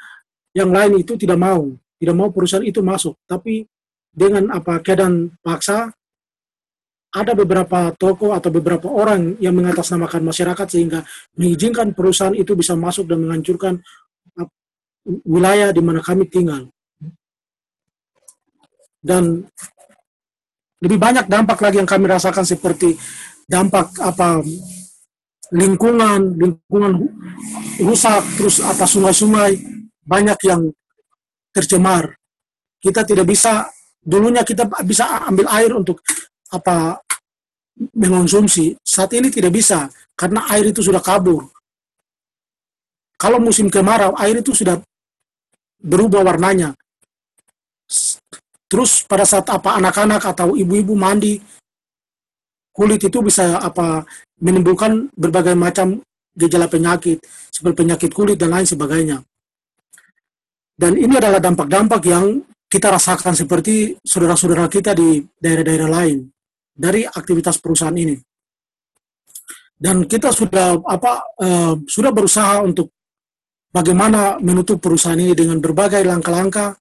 yang 0.58 0.74
lain 0.74 0.98
itu 0.98 1.14
tidak 1.14 1.38
mau 1.38 1.78
tidak 2.00 2.16
mau 2.16 2.32
perusahaan 2.32 2.66
itu 2.66 2.80
masuk 2.80 3.20
tapi 3.28 3.68
dengan 4.10 4.50
apa 4.50 4.82
keadaan 4.82 5.36
paksa 5.44 5.94
ada 7.10 7.34
beberapa 7.34 7.90
toko 7.98 8.38
atau 8.38 8.54
beberapa 8.54 8.86
orang 8.86 9.38
yang 9.42 9.58
mengatasnamakan 9.58 10.30
masyarakat 10.30 10.68
sehingga 10.70 11.02
mengizinkan 11.34 11.98
perusahaan 11.98 12.38
itu 12.38 12.54
bisa 12.54 12.78
masuk 12.78 13.10
dan 13.10 13.26
menghancurkan 13.26 13.82
uh, 14.38 14.50
wilayah 15.26 15.74
di 15.74 15.82
mana 15.82 16.06
kami 16.06 16.30
tinggal. 16.30 16.70
Dan 19.02 19.42
lebih 20.86 21.00
banyak 21.02 21.26
dampak 21.26 21.58
lagi 21.66 21.82
yang 21.82 21.90
kami 21.90 22.06
rasakan 22.06 22.46
seperti 22.46 22.94
dampak 23.50 23.90
apa 23.98 24.46
lingkungan, 25.50 26.38
lingkungan 26.38 27.10
rusak, 27.82 28.22
terus 28.38 28.62
apa 28.62 28.86
sungai-sungai 28.86 29.58
banyak 30.06 30.38
yang 30.46 30.70
tercemar. 31.54 32.16
Kita 32.80 33.04
tidak 33.04 33.28
bisa 33.28 33.68
dulunya 34.00 34.42
kita 34.48 34.66
bisa 34.88 35.28
ambil 35.28 35.46
air 35.52 35.76
untuk 35.76 36.00
apa 36.50 36.98
mengonsumsi 37.96 38.76
saat 38.84 39.12
ini 39.16 39.32
tidak 39.32 39.56
bisa 39.56 39.88
karena 40.16 40.48
air 40.52 40.72
itu 40.72 40.84
sudah 40.84 41.00
kabur. 41.00 41.48
Kalau 43.20 43.40
musim 43.40 43.68
kemarau 43.68 44.16
air 44.16 44.40
itu 44.40 44.56
sudah 44.56 44.80
berubah 45.80 46.24
warnanya. 46.24 46.72
Terus 48.70 49.04
pada 49.04 49.26
saat 49.26 49.50
apa 49.50 49.76
anak-anak 49.82 50.22
atau 50.24 50.56
ibu-ibu 50.56 50.94
mandi 50.96 51.42
kulit 52.72 53.02
itu 53.04 53.20
bisa 53.20 53.60
apa 53.60 54.08
menimbulkan 54.40 55.12
berbagai 55.18 55.58
macam 55.58 56.00
gejala 56.38 56.72
penyakit 56.72 57.20
seperti 57.52 57.76
penyakit 57.84 58.12
kulit 58.16 58.38
dan 58.40 58.56
lain 58.56 58.68
sebagainya. 58.68 59.20
Dan 60.80 60.96
ini 60.96 61.20
adalah 61.20 61.44
dampak-dampak 61.44 62.02
yang 62.08 62.40
kita 62.72 62.88
rasakan 62.88 63.36
seperti 63.36 64.00
saudara-saudara 64.00 64.72
kita 64.72 64.96
di 64.96 65.20
daerah-daerah 65.36 65.90
lain 65.92 66.24
dari 66.72 67.04
aktivitas 67.04 67.60
perusahaan 67.60 68.00
ini. 68.00 68.16
Dan 69.76 70.08
kita 70.08 70.32
sudah 70.32 70.80
apa 70.80 71.36
uh, 71.36 71.76
sudah 71.84 72.12
berusaha 72.16 72.64
untuk 72.64 72.96
bagaimana 73.76 74.40
menutup 74.40 74.80
perusahaan 74.80 75.20
ini 75.20 75.36
dengan 75.36 75.60
berbagai 75.60 76.00
langkah-langkah. 76.08 76.80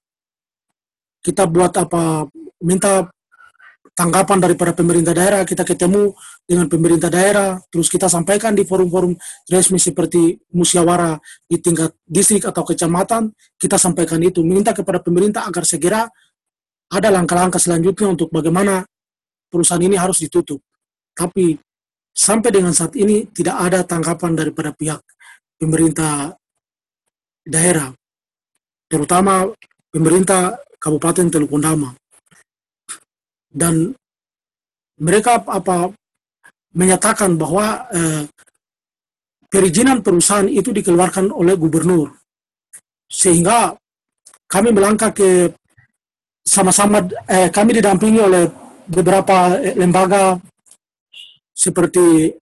Kita 1.19 1.43
buat 1.51 1.75
apa 1.75 2.23
minta 2.63 3.03
tanggapan 3.99 4.39
daripada 4.39 4.71
pemerintah 4.71 5.11
daerah, 5.11 5.43
kita 5.43 5.67
ketemu 5.67 6.15
dengan 6.47 6.71
pemerintah 6.71 7.11
daerah, 7.11 7.59
terus 7.67 7.91
kita 7.91 8.07
sampaikan 8.07 8.55
di 8.55 8.63
forum-forum 8.63 9.11
resmi 9.51 9.75
seperti 9.75 10.39
musyawarah 10.55 11.19
di 11.43 11.59
tingkat 11.59 11.91
distrik 12.07 12.47
atau 12.47 12.63
kecamatan, 12.63 13.35
kita 13.59 13.75
sampaikan 13.75 14.23
itu, 14.23 14.39
minta 14.39 14.71
kepada 14.71 15.03
pemerintah 15.03 15.43
agar 15.43 15.67
segera 15.67 16.07
ada 16.87 17.11
langkah-langkah 17.11 17.59
selanjutnya 17.59 18.07
untuk 18.07 18.31
bagaimana 18.31 18.87
perusahaan 19.51 19.83
ini 19.83 19.99
harus 19.99 20.23
ditutup. 20.23 20.63
Tapi 21.11 21.59
sampai 22.15 22.49
dengan 22.55 22.71
saat 22.71 22.95
ini 22.95 23.27
tidak 23.35 23.59
ada 23.59 23.83
tanggapan 23.83 24.31
daripada 24.31 24.71
pihak 24.71 25.03
pemerintah 25.59 26.39
daerah, 27.43 27.91
terutama 28.87 29.51
pemerintah 29.91 30.55
Kabupaten 30.79 31.27
Teluk 31.27 31.51
Undama 31.51 31.98
dan 33.49 33.93
mereka 35.01 35.41
apa 35.45 35.89
menyatakan 36.73 37.33
bahwa 37.35 37.89
eh, 37.89 38.23
perizinan 39.49 40.05
perusahaan 40.05 40.45
itu 40.45 40.69
dikeluarkan 40.69 41.33
oleh 41.33 41.57
gubernur. 41.57 42.13
Sehingga 43.09 43.73
kami 44.45 44.69
melangkah 44.69 45.09
ke 45.09 45.49
sama-sama 46.45 47.05
eh, 47.29 47.49
kami 47.49 47.77
didampingi 47.77 48.21
oleh 48.21 48.45
beberapa 48.89 49.57
eh, 49.61 49.73
lembaga 49.77 50.37
seperti 51.53 52.33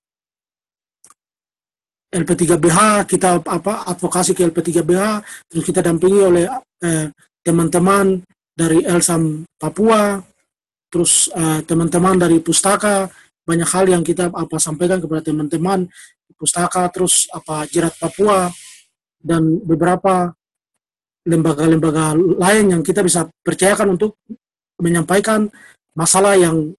LP3BH 2.08 3.04
kita 3.04 3.44
apa 3.44 3.84
advokasi 3.92 4.32
ke 4.32 4.48
LP3BH 4.48 5.04
terus 5.52 5.64
kita 5.68 5.84
dampingi 5.84 6.22
oleh 6.24 6.46
eh, 6.84 7.12
teman-teman 7.44 8.24
dari 8.56 8.84
Elsam 8.88 9.44
Papua 9.60 10.24
terus 10.98 11.30
uh, 11.38 11.62
teman-teman 11.62 12.18
dari 12.18 12.42
pustaka 12.42 13.06
banyak 13.46 13.70
hal 13.70 13.86
yang 13.86 14.02
kita 14.02 14.34
apa 14.34 14.58
sampaikan 14.58 14.98
kepada 14.98 15.30
teman-teman 15.30 15.86
pustaka 16.34 16.90
terus 16.90 17.30
apa 17.30 17.70
jerat 17.70 17.94
Papua 18.02 18.50
dan 19.22 19.62
beberapa 19.62 20.34
lembaga-lembaga 21.30 22.18
lain 22.18 22.66
yang 22.74 22.82
kita 22.82 23.06
bisa 23.06 23.30
percayakan 23.46 23.94
untuk 23.94 24.18
menyampaikan 24.82 25.46
masalah 25.94 26.34
yang 26.34 26.74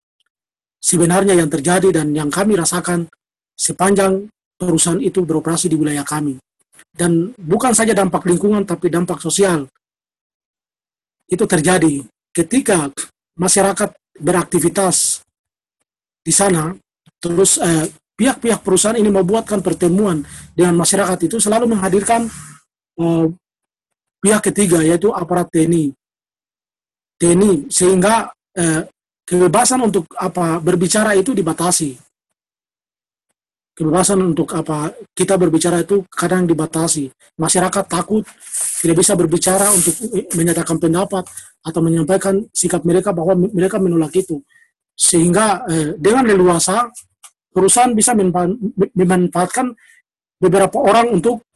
sebenarnya 0.83 1.39
yang 1.39 1.47
terjadi 1.47 1.95
dan 1.95 2.11
yang 2.11 2.27
kami 2.27 2.59
rasakan 2.59 3.07
sepanjang 3.55 4.27
perusahaan 4.59 4.99
itu 4.99 5.23
beroperasi 5.23 5.71
di 5.71 5.79
wilayah 5.79 6.03
kami. 6.03 6.43
Dan 6.91 7.31
bukan 7.39 7.71
saja 7.71 7.95
dampak 7.95 8.27
lingkungan 8.27 8.67
tapi 8.67 8.91
dampak 8.91 9.23
sosial. 9.23 9.71
Itu 11.31 11.47
terjadi 11.47 12.03
ketika 12.35 12.91
masyarakat 13.39 13.95
beraktivitas 14.19 15.23
di 16.23 16.33
sana, 16.35 16.75
terus 17.23 17.57
eh, 17.59 17.89
pihak-pihak 18.19 18.61
perusahaan 18.67 18.99
ini 18.99 19.09
membuatkan 19.09 19.63
pertemuan 19.63 20.27
dengan 20.53 20.75
masyarakat 20.77 21.19
itu 21.31 21.39
selalu 21.39 21.71
menghadirkan 21.73 22.27
eh, 22.99 23.27
pihak 24.19 24.43
ketiga 24.51 24.83
yaitu 24.83 25.15
aparat 25.15 25.47
TNI. 25.55 25.95
TNI 27.19 27.71
sehingga 27.71 28.31
eh, 28.55 28.87
kebebasan 29.23 29.85
untuk 29.87 30.11
apa 30.19 30.59
berbicara 30.59 31.15
itu 31.15 31.31
dibatasi. 31.35 32.08
Kebebasan 33.79 34.35
untuk 34.35 34.51
apa 34.59 34.91
kita 35.15 35.39
berbicara 35.39 35.87
itu 35.87 36.03
kadang 36.11 36.51
dibatasi. 36.51 37.15
Masyarakat 37.39 37.87
takut 37.87 38.27
tidak 38.83 38.99
bisa 38.99 39.15
berbicara 39.15 39.71
untuk 39.71 39.95
menyatakan 40.35 40.83
pendapat 40.83 41.23
atau 41.63 41.79
menyampaikan 41.79 42.43
sikap 42.51 42.83
mereka 42.83 43.15
bahwa 43.15 43.39
mereka 43.39 43.79
menolak 43.79 44.11
itu. 44.19 44.43
Sehingga 44.99 45.63
eh, 45.71 45.95
dengan 45.95 46.27
leluasa 46.27 46.91
perusahaan 47.55 47.95
bisa 47.95 48.19
memanfaatkan 48.99 49.71
beberapa 50.43 50.83
orang 50.83 51.15
untuk 51.15 51.47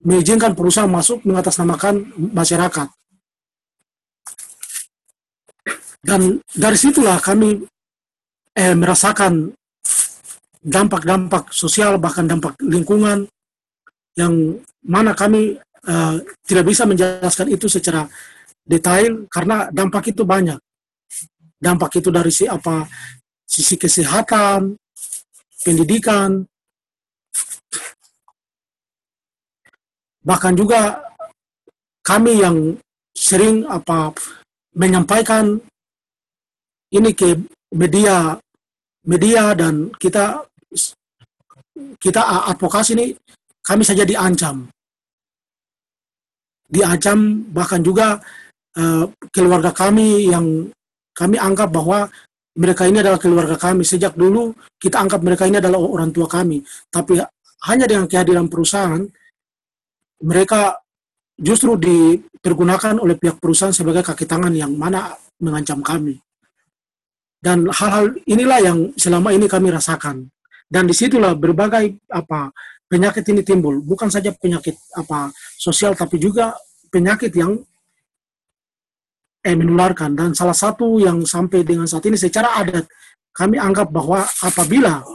mengizinkan 0.00 0.56
perusahaan 0.56 0.88
masuk 0.88 1.28
mengatasnamakan 1.28 2.08
masyarakat. 2.16 2.88
Dan 6.00 6.40
dari 6.56 6.78
situlah 6.80 7.20
kami 7.20 7.68
eh, 8.56 8.72
merasakan 8.72 9.52
dampak-dampak 10.66 11.54
sosial 11.54 11.94
bahkan 12.02 12.26
dampak 12.26 12.58
lingkungan 12.58 13.30
yang 14.18 14.58
mana 14.82 15.14
kami 15.14 15.54
uh, 15.86 16.18
tidak 16.42 16.64
bisa 16.66 16.82
menjelaskan 16.82 17.54
itu 17.54 17.70
secara 17.70 18.02
detail 18.66 19.30
karena 19.30 19.70
dampak 19.70 20.10
itu 20.10 20.26
banyak. 20.26 20.58
Dampak 21.56 22.02
itu 22.02 22.10
dari 22.10 22.34
si 22.34 22.44
apa 22.50 22.84
sisi 23.46 23.78
kesehatan, 23.78 24.74
pendidikan, 25.62 26.42
bahkan 30.26 30.52
juga 30.58 30.98
kami 32.02 32.42
yang 32.42 32.74
sering 33.14 33.62
apa 33.70 34.10
menyampaikan 34.74 35.62
ini 36.90 37.14
ke 37.14 37.38
media 37.72 38.36
media 39.06 39.54
dan 39.54 39.94
kita 39.96 40.42
kita 41.98 42.22
advokasi 42.52 42.96
ini 42.96 43.06
kami 43.60 43.82
saja 43.84 44.04
diancam 44.06 44.68
diancam 46.66 47.46
bahkan 47.52 47.82
juga 47.84 48.20
Eh, 48.76 49.04
keluarga 49.32 49.72
kami 49.72 50.28
yang 50.28 50.68
kami 51.16 51.40
anggap 51.40 51.72
bahwa 51.72 52.12
mereka 52.60 52.84
ini 52.84 53.00
adalah 53.00 53.16
keluarga 53.16 53.56
kami. 53.56 53.88
Sejak 53.88 54.12
dulu 54.12 54.52
kita 54.76 55.00
anggap 55.00 55.24
mereka 55.24 55.48
ini 55.48 55.56
adalah 55.56 55.80
orang 55.80 56.12
tua 56.12 56.28
kami. 56.28 56.60
Tapi 56.92 57.16
hanya 57.72 57.88
dengan 57.88 58.04
kehadiran 58.04 58.52
perusahaan, 58.52 59.00
mereka 60.20 60.76
justru 61.40 61.80
dipergunakan 61.80 63.00
oleh 63.00 63.16
pihak 63.16 63.40
perusahaan 63.40 63.72
sebagai 63.72 64.04
kaki 64.04 64.28
tangan 64.28 64.52
yang 64.52 64.76
mana 64.76 65.16
mengancam 65.40 65.80
kami. 65.80 66.20
Dan 67.40 67.72
hal-hal 67.72 68.12
inilah 68.28 68.60
yang 68.60 68.78
selama 69.00 69.32
ini 69.32 69.48
kami 69.48 69.72
rasakan. 69.72 70.28
Dan 70.66 70.90
di 70.90 70.94
situlah 70.94 71.38
berbagai 71.38 72.10
apa 72.10 72.50
penyakit 72.90 73.22
ini 73.30 73.42
timbul. 73.46 73.82
Bukan 73.82 74.10
saja 74.10 74.34
penyakit 74.34 74.74
apa 74.98 75.30
sosial, 75.58 75.94
tapi 75.94 76.18
juga 76.18 76.54
penyakit 76.90 77.30
yang 77.34 77.54
eh, 79.46 79.54
menularkan 79.54 80.18
dan 80.18 80.34
salah 80.34 80.56
satu 80.56 80.98
yang 80.98 81.22
sampai 81.22 81.62
dengan 81.62 81.86
saat 81.86 82.02
ini 82.10 82.18
secara 82.18 82.58
adat 82.58 82.82
kami 83.30 83.60
anggap 83.62 83.92
bahwa 83.94 84.26
apabila 84.42 85.06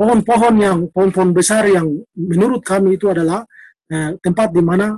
pohon-pohon 0.00 0.54
yang 0.56 0.78
pohon-pohon 0.88 1.36
besar 1.36 1.68
yang 1.68 1.84
menurut 2.16 2.64
kami 2.64 2.96
itu 2.96 3.12
adalah 3.12 3.44
eh, 3.92 4.16
tempat 4.24 4.48
di 4.56 4.62
mana 4.64 4.96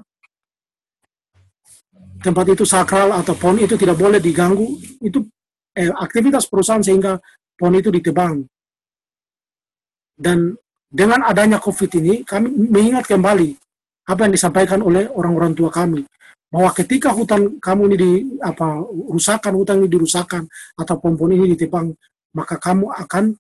tempat 2.23 2.55
itu 2.55 2.63
sakral 2.63 3.11
atau 3.11 3.35
pohon 3.35 3.59
itu 3.59 3.75
tidak 3.75 3.99
boleh 3.99 4.23
diganggu 4.23 4.79
itu 5.03 5.27
eh, 5.75 5.91
aktivitas 5.91 6.47
perusahaan 6.47 6.85
sehingga 6.85 7.19
pohon 7.59 7.75
itu 7.75 7.91
ditebang 7.91 8.47
dan 10.23 10.55
dengan 10.87 11.27
adanya 11.27 11.59
COVID 11.59 11.91
ini 11.99 12.23
kami 12.23 12.47
mengingat 12.71 13.11
kembali 13.11 13.59
apa 14.07 14.21
yang 14.23 14.33
disampaikan 14.39 14.79
oleh 14.87 15.11
orang-orang 15.11 15.51
tua 15.59 15.73
kami. 15.75 16.07
Bahwa 16.53 16.71
ketika 16.77 17.11
hutan 17.11 17.59
kamu 17.59 17.83
ini 17.91 17.97
di 17.97 18.13
apa 18.45 18.85
rusakan 19.09 19.53
hutan 19.57 19.83
ini 19.83 19.89
dirusakan 19.89 20.47
atau 20.79 20.95
pohon 21.01 21.33
ini 21.33 21.57
ditebang 21.57 21.91
maka 22.37 22.61
kamu 22.61 22.93
akan 22.93 23.35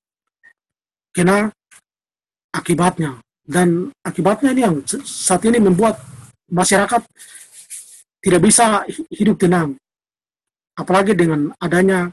kena 1.15 1.53
akibatnya. 2.51 3.21
Dan 3.43 3.93
akibatnya 4.01 4.57
ini 4.57 4.63
yang 4.65 4.77
saat 5.05 5.45
ini 5.45 5.61
membuat 5.61 6.01
masyarakat 6.49 7.05
tidak 8.23 8.41
bisa 8.43 8.87
hidup 9.13 9.37
tenang. 9.37 9.77
Apalagi 10.73 11.13
dengan 11.13 11.53
adanya 11.61 12.09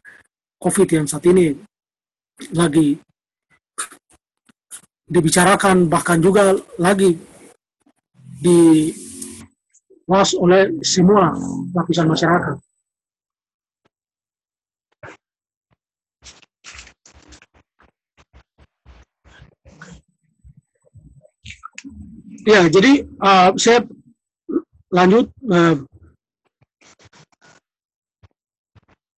covid 0.59 0.89
yang 0.99 1.07
saat 1.07 1.23
ini 1.31 1.55
lagi 2.51 2.99
dibicarakan 5.09 5.89
bahkan 5.89 6.21
juga 6.21 6.53
lagi 6.77 7.17
di 8.39 8.93
was 10.05 10.37
oleh 10.37 10.77
semua 10.85 11.33
lapisan 11.73 12.07
masyarakat. 12.07 12.55
Ya, 22.47 22.65
jadi 22.65 23.05
uh, 23.21 23.53
saya 23.59 23.85
lanjut 24.89 25.29
uh, 25.53 25.85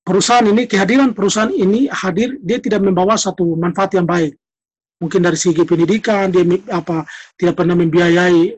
perusahaan 0.04 0.43
ini 0.43 0.67
kehadiran 0.67 1.15
perusahaan 1.15 1.54
ini 1.54 1.88
hadir 1.88 2.36
dia 2.43 2.60
tidak 2.60 2.84
membawa 2.84 3.15
satu 3.15 3.56
manfaat 3.56 3.95
yang 3.95 4.04
baik 4.04 4.40
mungkin 5.01 5.25
dari 5.25 5.35
segi 5.35 5.65
pendidikan 5.65 6.29
dia 6.29 6.45
apa 6.69 7.03
tidak 7.33 7.57
pernah 7.57 7.73
membiayai 7.73 8.53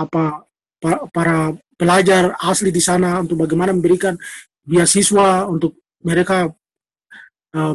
apa 0.00 0.40
para 1.12 1.52
pelajar 1.76 2.34
asli 2.40 2.72
di 2.72 2.80
sana 2.80 3.20
untuk 3.20 3.44
bagaimana 3.44 3.76
memberikan 3.76 4.16
beasiswa 4.64 5.46
untuk 5.46 5.78
mereka 6.02 6.50
uh, 7.54 7.74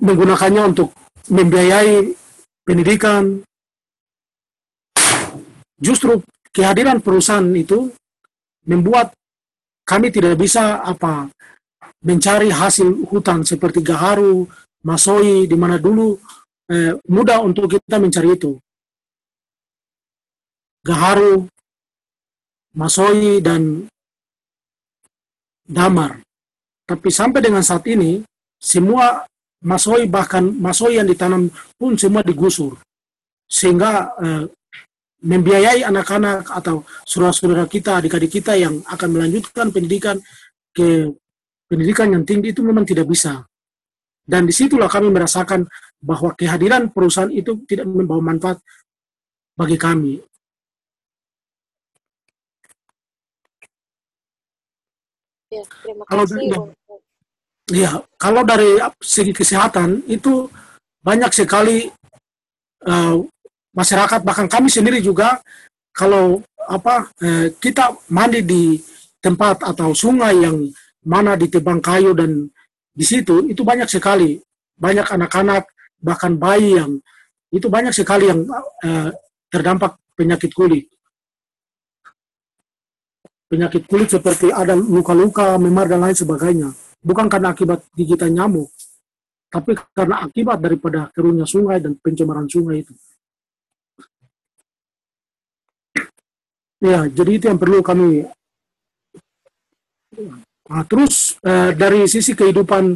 menggunakannya 0.00 0.62
untuk 0.72 0.96
membiayai 1.28 2.16
pendidikan. 2.64 3.44
Justru 5.80 6.20
kehadiran 6.52 7.00
perusahaan 7.00 7.44
itu 7.56 7.88
membuat 8.68 9.12
kami 9.88 10.12
tidak 10.12 10.36
bisa 10.36 10.84
apa 10.84 11.32
mencari 12.04 12.48
hasil 12.48 13.08
hutan 13.08 13.44
seperti 13.44 13.84
gaharu, 13.84 14.48
masoi, 14.84 15.44
di 15.44 15.56
mana 15.56 15.76
dulu 15.76 16.16
eh, 16.72 16.96
mudah 17.08 17.44
untuk 17.44 17.68
kita 17.68 18.00
mencari 18.00 18.36
itu. 18.36 18.56
Gaharu, 20.80 21.44
masoi, 22.72 23.44
dan 23.44 23.84
damar. 25.68 26.24
Tapi 26.88 27.08
sampai 27.12 27.40
dengan 27.44 27.60
saat 27.60 27.84
ini, 27.86 28.24
semua 28.56 29.28
masoi 29.60 30.08
bahkan 30.08 30.42
masoi 30.42 30.96
yang 30.96 31.04
ditanam 31.04 31.52
pun 31.76 31.92
semua 32.00 32.24
digusur 32.24 32.80
sehingga 33.44 34.14
eh, 34.24 34.44
membiayai 35.20 35.84
anak-anak 35.84 36.48
atau 36.48 36.80
saudara-saudara 37.04 37.68
kita, 37.68 38.00
adik-adik 38.00 38.40
kita 38.40 38.56
yang 38.56 38.80
akan 38.88 39.08
melanjutkan 39.12 39.68
pendidikan 39.68 40.16
ke 40.72 41.12
pendidikan 41.70 42.10
yang 42.10 42.26
tinggi 42.26 42.50
itu 42.50 42.66
memang 42.66 42.82
tidak 42.82 43.06
bisa. 43.06 43.46
Dan 44.26 44.50
di 44.50 44.52
situlah 44.54 44.90
kami 44.90 45.06
merasakan 45.14 45.70
bahwa 46.02 46.34
kehadiran 46.34 46.90
perusahaan 46.90 47.30
itu 47.30 47.62
tidak 47.70 47.86
membawa 47.86 48.34
manfaat 48.34 48.58
bagi 49.54 49.78
kami. 49.78 50.18
Ya, 55.50 55.62
terima 55.82 56.02
kasih. 56.06 56.50
Kalau, 56.50 56.70
Ya, 57.70 58.02
kalau 58.18 58.42
dari 58.42 58.82
segi 58.98 59.30
kesehatan 59.30 60.02
itu 60.10 60.50
banyak 61.06 61.30
sekali 61.30 61.86
uh, 62.82 63.22
masyarakat 63.70 64.26
bahkan 64.26 64.50
kami 64.50 64.66
sendiri 64.66 64.98
juga 64.98 65.38
kalau 65.94 66.42
apa 66.66 67.06
uh, 67.22 67.46
kita 67.62 67.94
mandi 68.10 68.42
di 68.42 68.64
tempat 69.22 69.62
atau 69.62 69.94
sungai 69.94 70.42
yang 70.42 70.66
mana 71.04 71.36
ditebang 71.36 71.80
kayu 71.80 72.12
dan 72.12 72.48
di 72.92 73.04
situ 73.06 73.48
itu 73.48 73.64
banyak 73.64 73.88
sekali 73.88 74.36
banyak 74.76 75.06
anak-anak 75.08 75.68
bahkan 76.00 76.36
bayi 76.36 76.76
yang 76.76 77.00
itu 77.52 77.66
banyak 77.66 77.92
sekali 77.92 78.28
yang 78.28 78.44
uh, 78.84 79.10
terdampak 79.48 79.96
penyakit 80.16 80.52
kulit 80.52 80.86
penyakit 83.48 83.88
kulit 83.88 84.08
seperti 84.12 84.52
ada 84.52 84.76
luka-luka 84.76 85.56
memar 85.56 85.88
dan 85.88 86.04
lain 86.04 86.16
sebagainya 86.16 86.70
bukan 87.00 87.26
karena 87.32 87.52
akibat 87.56 87.80
gigitan 87.96 88.32
nyamuk, 88.36 88.68
tapi 89.48 89.72
karena 89.96 90.24
akibat 90.24 90.60
daripada 90.60 91.08
keruhnya 91.10 91.48
sungai 91.48 91.80
dan 91.80 91.96
pencemaran 91.96 92.46
sungai 92.46 92.84
itu. 92.84 92.94
Ya, 96.80 97.04
jadi 97.12 97.30
itu 97.36 97.44
yang 97.44 97.60
perlu 97.60 97.84
kami. 97.84 98.24
Nah, 100.70 100.86
terus 100.86 101.34
eh, 101.42 101.74
dari 101.74 102.06
sisi 102.06 102.30
kehidupan 102.30 102.94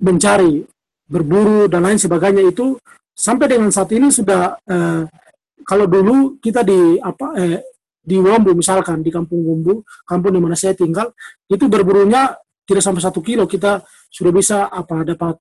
mencari, 0.00 0.64
berburu 1.04 1.68
dan 1.68 1.84
lain 1.84 2.00
sebagainya 2.00 2.48
itu 2.48 2.80
sampai 3.12 3.46
dengan 3.46 3.68
saat 3.68 3.92
ini 3.92 4.08
sudah 4.08 4.56
eh, 4.64 5.04
kalau 5.62 5.84
dulu 5.84 6.40
kita 6.40 6.64
di 6.64 6.96
apa 6.96 7.36
eh, 7.36 7.60
di 8.06 8.16
Wombu 8.16 8.56
misalkan 8.56 9.04
di 9.04 9.12
Kampung 9.12 9.44
Wombu, 9.44 9.84
kampung 10.08 10.32
di 10.32 10.40
mana 10.40 10.56
saya 10.56 10.72
tinggal, 10.72 11.12
itu 11.50 11.68
berburunya 11.68 12.32
tidak 12.64 12.82
sampai 12.82 13.02
satu 13.04 13.20
kilo 13.20 13.44
kita 13.44 13.84
sudah 14.08 14.32
bisa 14.32 14.58
apa 14.72 15.04
dapat 15.04 15.36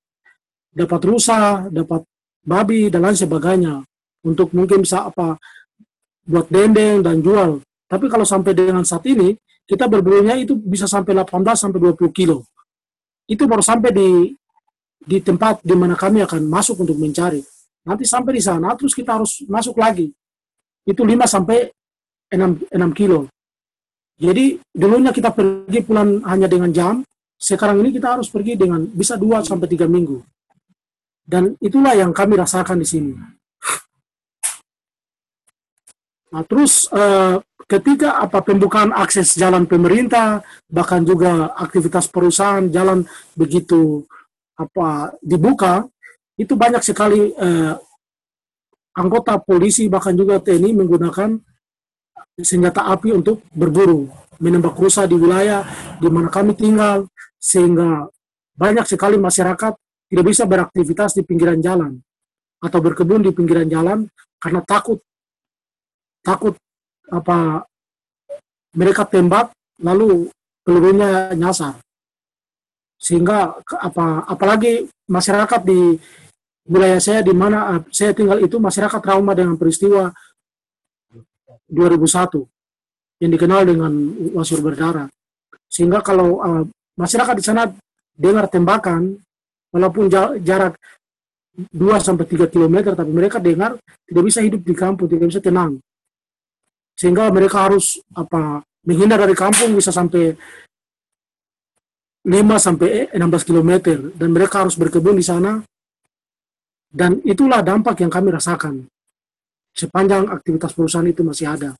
dapat 0.75 1.01
rusa, 1.07 1.71
dapat 1.71 2.03
babi 2.43 2.91
dan 2.91 3.07
lain 3.07 3.17
sebagainya 3.17 3.79
untuk 4.27 4.51
mungkin 4.51 4.83
bisa 4.83 5.07
apa 5.07 5.39
buat 6.27 6.51
dendeng 6.51 7.05
dan 7.05 7.23
jual. 7.23 7.61
Tapi 7.85 8.05
kalau 8.09 8.25
sampai 8.25 8.51
dengan 8.51 8.81
saat 8.81 9.05
ini 9.05 9.37
kita 9.65 9.89
berburunya 9.89 10.37
itu 10.37 10.53
bisa 10.55 10.85
sampai 10.85 11.17
18 11.17 11.57
sampai 11.57 11.79
20 11.81 12.13
kilo. 12.13 12.45
Itu 13.25 13.49
baru 13.49 13.65
sampai 13.65 13.89
di 13.89 14.09
di 15.05 15.17
tempat 15.21 15.61
di 15.61 15.73
mana 15.73 15.97
kami 15.97 16.21
akan 16.21 16.45
masuk 16.45 16.85
untuk 16.85 16.97
mencari. 16.97 17.41
Nanti 17.85 18.05
sampai 18.05 18.37
di 18.37 18.41
sana 18.41 18.73
terus 18.77 18.93
kita 18.93 19.17
harus 19.17 19.41
masuk 19.49 19.77
lagi. 19.77 20.09
Itu 20.85 21.01
5 21.01 21.25
sampai 21.25 21.69
6, 22.29 22.69
6 22.69 22.97
kilo. 22.97 23.29
Jadi 24.15 24.61
dulunya 24.71 25.11
kita 25.11 25.33
pergi 25.33 25.81
pulang 25.83 26.23
hanya 26.23 26.47
dengan 26.47 26.71
jam, 26.71 27.03
sekarang 27.35 27.83
ini 27.83 27.91
kita 27.91 28.15
harus 28.15 28.31
pergi 28.31 28.55
dengan 28.55 28.85
bisa 28.87 29.19
dua 29.19 29.43
sampai 29.43 29.67
tiga 29.67 29.89
minggu. 29.89 30.23
Dan 31.25 31.57
itulah 31.59 31.97
yang 31.97 32.13
kami 32.13 32.37
rasakan 32.37 32.79
di 32.79 32.87
sini. 32.87 33.11
Nah, 36.31 36.43
terus 36.45 36.87
eh, 36.93 37.35
ketika 37.65 38.21
apa 38.21 38.41
pembukaan 38.45 38.93
akses 38.93 39.33
jalan 39.33 39.65
pemerintah, 39.65 40.45
bahkan 40.69 41.01
juga 41.01 41.53
aktivitas 41.57 42.09
perusahaan 42.09 42.65
jalan 42.69 43.05
begitu 43.33 44.05
apa 44.55 45.13
dibuka, 45.19 45.85
itu 46.37 46.53
banyak 46.53 46.81
sekali 46.85 47.33
eh, 47.33 47.73
anggota 48.95 49.41
polisi 49.41 49.89
bahkan 49.91 50.15
juga 50.15 50.39
TNI 50.39 50.71
menggunakan 50.77 51.35
senjata 52.39 52.87
api 52.91 53.15
untuk 53.15 53.43
berburu, 53.51 54.11
menembak 54.39 54.75
rusa 54.75 55.07
di 55.07 55.15
wilayah 55.15 55.63
di 55.99 56.07
mana 56.11 56.27
kami 56.27 56.55
tinggal, 56.55 57.07
sehingga 57.39 58.07
banyak 58.55 58.87
sekali 58.87 59.19
masyarakat 59.19 59.73
tidak 60.11 60.25
bisa 60.25 60.43
beraktivitas 60.47 61.17
di 61.17 61.25
pinggiran 61.25 61.59
jalan 61.59 61.99
atau 62.63 62.79
berkebun 62.79 63.25
di 63.25 63.31
pinggiran 63.35 63.67
jalan 63.67 63.99
karena 64.39 64.61
takut 64.63 65.03
takut 66.23 66.55
apa 67.11 67.67
mereka 68.75 69.05
tembak 69.07 69.53
lalu 69.81 70.29
pelurunya 70.65 71.31
nyasar 71.37 71.77
sehingga 72.97 73.53
apa 73.77 74.25
apalagi 74.25 74.89
masyarakat 75.05 75.61
di 75.61 75.99
wilayah 76.65 76.97
saya 76.97 77.21
di 77.21 77.33
mana 77.35 77.77
eh, 77.77 77.81
saya 77.93 78.15
tinggal 78.15 78.41
itu 78.41 78.57
masyarakat 78.57 78.97
trauma 79.03 79.37
dengan 79.37 79.59
peristiwa 79.59 80.09
2001 81.69 83.21
yang 83.21 83.31
dikenal 83.31 83.61
dengan 83.67 83.93
wasur 84.33 84.59
berdarah 84.65 85.07
sehingga 85.69 85.99
kalau 86.01 86.39
uh, 86.39 86.63
masyarakat 86.95 87.35
di 87.35 87.43
sana 87.43 87.67
dengar 88.15 88.47
tembakan 88.47 89.19
walaupun 89.75 90.07
jarak 90.39 90.79
2 91.55 91.71
sampai 91.99 92.25
3 92.27 92.51
km 92.51 92.95
tapi 92.95 93.11
mereka 93.11 93.39
dengar 93.39 93.79
tidak 94.07 94.23
bisa 94.27 94.39
hidup 94.43 94.61
di 94.63 94.75
kampung, 94.75 95.07
tidak 95.07 95.31
bisa 95.31 95.41
tenang. 95.43 95.79
Sehingga 96.95 97.27
mereka 97.29 97.67
harus 97.67 97.99
apa 98.15 98.63
menghindar 98.87 99.19
dari 99.19 99.35
kampung 99.35 99.75
bisa 99.75 99.91
sampai 99.91 100.31
5 102.25 102.31
sampai 102.57 103.13
16 103.13 103.47
km 103.47 103.71
dan 104.17 104.29
mereka 104.33 104.65
harus 104.65 104.79
berkebun 104.79 105.19
di 105.19 105.25
sana. 105.25 105.61
Dan 106.89 107.19
itulah 107.27 107.59
dampak 107.59 107.99
yang 108.01 108.09
kami 108.09 108.31
rasakan 108.31 108.87
sepanjang 109.75 110.31
aktivitas 110.31 110.71
perusahaan 110.71 111.05
itu 111.05 111.21
masih 111.21 111.51
ada. 111.51 111.75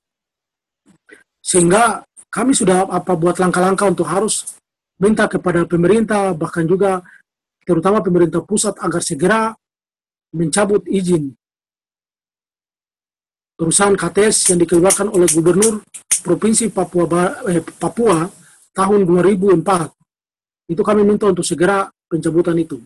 Sehingga 1.39 2.03
kami 2.27 2.51
sudah 2.51 2.91
apa 2.91 3.15
buat 3.15 3.39
langkah-langkah 3.39 3.87
untuk 3.87 4.11
harus 4.11 4.59
minta 4.99 5.23
kepada 5.31 5.63
pemerintah, 5.63 6.35
bahkan 6.35 6.67
juga 6.67 6.99
terutama 7.63 8.03
pemerintah 8.03 8.43
pusat 8.43 8.75
agar 8.83 8.99
segera 8.99 9.55
mencabut 10.35 10.83
izin 10.91 11.31
perusahaan 13.55 13.95
KTS 13.95 14.51
yang 14.53 14.59
dikeluarkan 14.61 15.07
oleh 15.15 15.27
Gubernur 15.31 15.81
Provinsi 16.21 16.67
Papua, 16.69 17.39
eh, 17.47 17.63
Papua 17.63 18.27
tahun 18.75 19.07
2004. 19.07 19.95
Itu 20.67 20.83
kami 20.83 21.07
minta 21.07 21.31
untuk 21.31 21.47
segera 21.47 21.87
pencabutan 22.11 22.57
itu. 22.59 22.83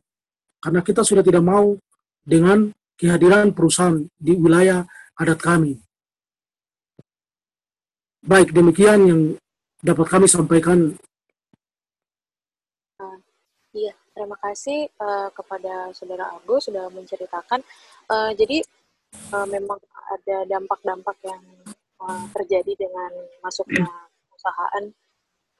Karena 0.61 0.85
kita 0.85 1.01
sudah 1.01 1.25
tidak 1.25 1.41
mau 1.41 1.73
dengan 2.21 2.69
kehadiran 2.99 3.55
perusahaan 3.55 3.95
di 4.19 4.35
wilayah 4.35 4.83
adat 5.15 5.39
kami. 5.39 5.79
Baik, 8.19 8.51
demikian 8.51 8.99
yang 9.07 9.21
dapat 9.79 10.05
kami 10.07 10.27
sampaikan 10.27 10.93
Iya, 13.69 13.93
terima 14.17 14.33
kasih 14.41 14.89
uh, 14.97 15.29
kepada 15.29 15.93
Saudara 15.93 16.33
Agus 16.33 16.65
sudah 16.65 16.89
menceritakan 16.89 17.61
uh, 18.09 18.33
jadi 18.33 18.65
uh, 19.33 19.47
memang 19.47 19.79
ada 20.09 20.37
dampak-dampak 20.49 21.17
yang 21.25 21.43
uh, 22.01 22.23
terjadi 22.33 22.73
dengan 22.87 23.11
masuknya 23.43 23.85
perusahaan 24.29 24.83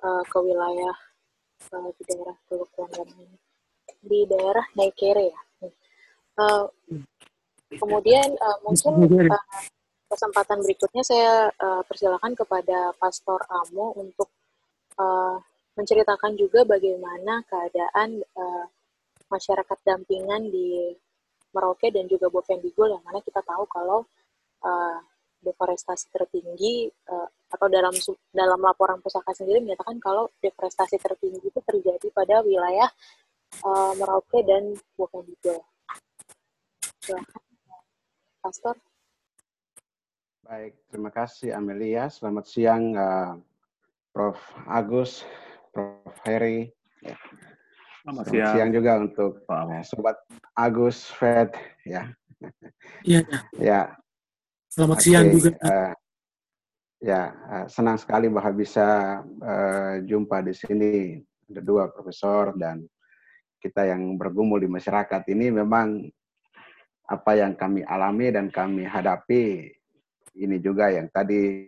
uh, 0.03 0.23
ke 0.25 0.38
wilayah 0.41 0.95
uh, 1.73 1.89
di 1.93 2.03
daerah 2.09 2.38
Teluk 2.49 2.69
ini. 2.77 3.38
Di 3.99 4.19
daerah 4.29 4.65
Naikere 4.77 5.33
ya. 5.33 5.41
Uh, 6.39 6.71
kemudian 7.75 8.31
uh, 8.39 8.57
mungkin 8.63 9.27
uh, 9.27 9.43
kesempatan 10.09 10.63
berikutnya 10.65 11.03
saya 11.05 11.51
uh, 11.62 11.83
persilakan 11.85 12.33
kepada 12.33 12.95
Pastor 12.97 13.43
Amo 13.51 13.93
untuk 13.99 14.31
uh, 14.97 15.38
menceritakan 15.77 16.33
juga 16.39 16.65
bagaimana 16.65 17.45
keadaan 17.45 18.23
uh, 18.33 18.65
masyarakat 19.29 19.77
dampingan 19.85 20.49
di 20.49 20.97
Merauke 21.49 21.89
dan 21.89 22.05
juga 22.05 22.29
Bovendigul 22.29 22.93
yang 22.93 23.03
mana 23.05 23.19
kita 23.25 23.41
tahu 23.41 23.65
kalau 23.69 24.05
uh, 24.62 24.97
deforestasi 25.39 26.12
tertinggi 26.12 26.91
uh, 27.09 27.27
atau 27.49 27.67
dalam 27.71 27.95
dalam 28.35 28.59
laporan 28.59 28.99
pusaka 28.99 29.31
sendiri 29.33 29.63
menyatakan 29.63 29.97
kalau 29.97 30.29
deforestasi 30.43 30.99
tertinggi 30.99 31.41
itu 31.41 31.59
terjadi 31.63 32.07
pada 32.12 32.43
wilayah 32.43 32.89
uh, 33.65 33.93
Merauke 33.97 34.43
dan 34.45 34.75
Bovendigul. 34.93 35.63
Silakan, 37.01 37.41
Pastor. 38.43 38.75
Baik, 40.49 40.73
terima 40.89 41.13
kasih 41.13 41.53
Amelia. 41.53 42.09
Selamat 42.09 42.45
siang 42.49 42.93
uh, 42.93 43.38
Prof. 44.13 44.38
Agus, 44.65 45.23
Prof. 45.69 46.13
Heri. 46.25 46.69
Ya. 47.05 47.15
Selamat, 48.10 48.26
Selamat 48.26 48.41
siang. 48.41 48.54
siang 48.58 48.72
juga 48.74 48.91
untuk 49.06 49.32
Pak 49.45 49.86
Sobat 49.86 50.17
Agus 50.58 50.98
Fed 51.13 51.54
ya. 51.86 52.10
Iya. 53.06 53.22
ya. 53.62 53.82
Selamat 54.65 54.98
okay. 54.98 55.06
siang 55.06 55.26
juga. 55.30 55.50
Uh, 55.62 55.93
ya, 57.06 57.22
uh, 57.30 57.65
senang 57.69 58.02
sekali 58.02 58.26
bahwa 58.34 58.50
bisa 58.58 59.22
uh, 59.22 60.02
jumpa 60.02 60.41
di 60.41 60.58
sini 60.58 61.22
ada 61.54 61.62
dua 61.62 61.86
profesor 61.93 62.58
dan 62.58 62.82
kita 63.62 63.86
yang 63.86 64.17
bergumul 64.17 64.58
di 64.58 64.65
masyarakat 64.65 65.30
ini 65.30 65.54
memang 65.54 66.02
apa 67.13 67.32
yang 67.38 67.54
kami 67.54 67.86
alami 67.86 68.34
dan 68.34 68.50
kami 68.50 68.89
hadapi 68.89 69.69
ini 70.34 70.58
juga 70.58 70.89
yang 70.89 71.13
tadi 71.13 71.62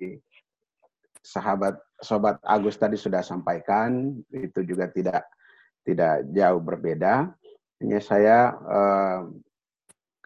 sahabat 1.21 1.77
sobat 2.01 2.41
Agus 2.41 2.81
tadi 2.81 2.97
sudah 2.97 3.21
sampaikan 3.21 4.17
itu 4.33 4.65
juga 4.65 4.89
tidak 4.89 5.21
tidak 5.85 6.27
jauh 6.33 6.61
berbeda. 6.61 7.33
Hanya 7.81 7.99
saya 7.99 8.37
eh, 8.55 9.21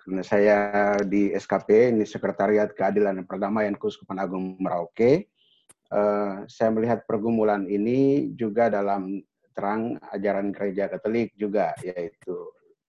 karena 0.05 0.21
saya 0.21 0.57
di 1.01 1.33
SKP 1.33 1.95
ini 1.95 2.05
Sekretariat 2.05 2.69
Keadilan 2.77 3.17
dan 3.17 3.25
Perdamaian 3.25 3.73
Keuskupan 3.73 4.21
Agung 4.21 4.59
Merauke, 4.61 5.27
eh, 5.89 6.33
saya 6.45 6.69
melihat 6.69 7.07
pergumulan 7.07 7.65
ini 7.65 8.29
juga 8.37 8.69
dalam 8.69 9.23
terang 9.55 9.95
ajaran 10.11 10.51
gereja 10.51 10.91
Katolik 10.91 11.31
juga 11.39 11.71
yaitu 11.79 12.35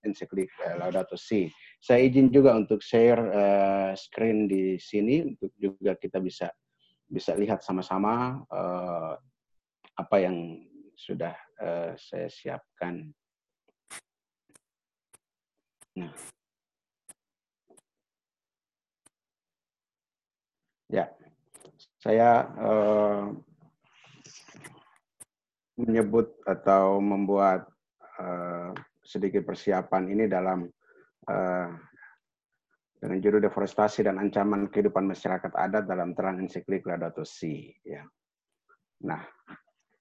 ensiklik 0.02 0.50
eh, 0.66 0.74
Laudato 0.78 1.14
Si. 1.14 1.50
Saya 1.82 2.02
izin 2.02 2.34
juga 2.34 2.56
untuk 2.56 2.82
share 2.82 3.20
uh, 3.30 3.90
screen 3.94 4.50
di 4.50 4.74
sini 4.80 5.22
untuk 5.22 5.54
juga 5.54 5.94
kita 5.94 6.18
bisa 6.18 6.50
bisa 7.06 7.36
lihat 7.38 7.62
sama-sama 7.62 8.42
uh, 8.50 9.14
apa 9.94 10.16
yang 10.18 10.66
sudah 10.96 11.36
uh, 11.60 11.92
saya 12.00 12.28
siapkan. 12.32 13.12
Nah. 15.96 16.12
Ya, 20.86 21.10
saya 21.98 22.46
uh, 22.62 23.34
menyebut 25.76 26.30
atau 26.46 27.02
membuat 27.02 27.66
uh, 28.22 28.70
sedikit 29.02 29.42
persiapan 29.44 30.14
ini 30.14 30.24
dalam 30.30 30.70
uh, 31.26 31.68
dengan 32.96 33.18
judul 33.20 33.44
deforestasi 33.44 34.08
dan 34.08 34.16
ancaman 34.16 34.72
kehidupan 34.72 35.04
masyarakat 35.10 35.52
adat 35.52 35.84
dalam 35.84 36.16
terang 36.16 36.40
ensiklik 36.40 36.86
Laudato 36.86 37.26
Si. 37.26 37.74
Ya. 37.84 38.06
Nah, 39.04 39.20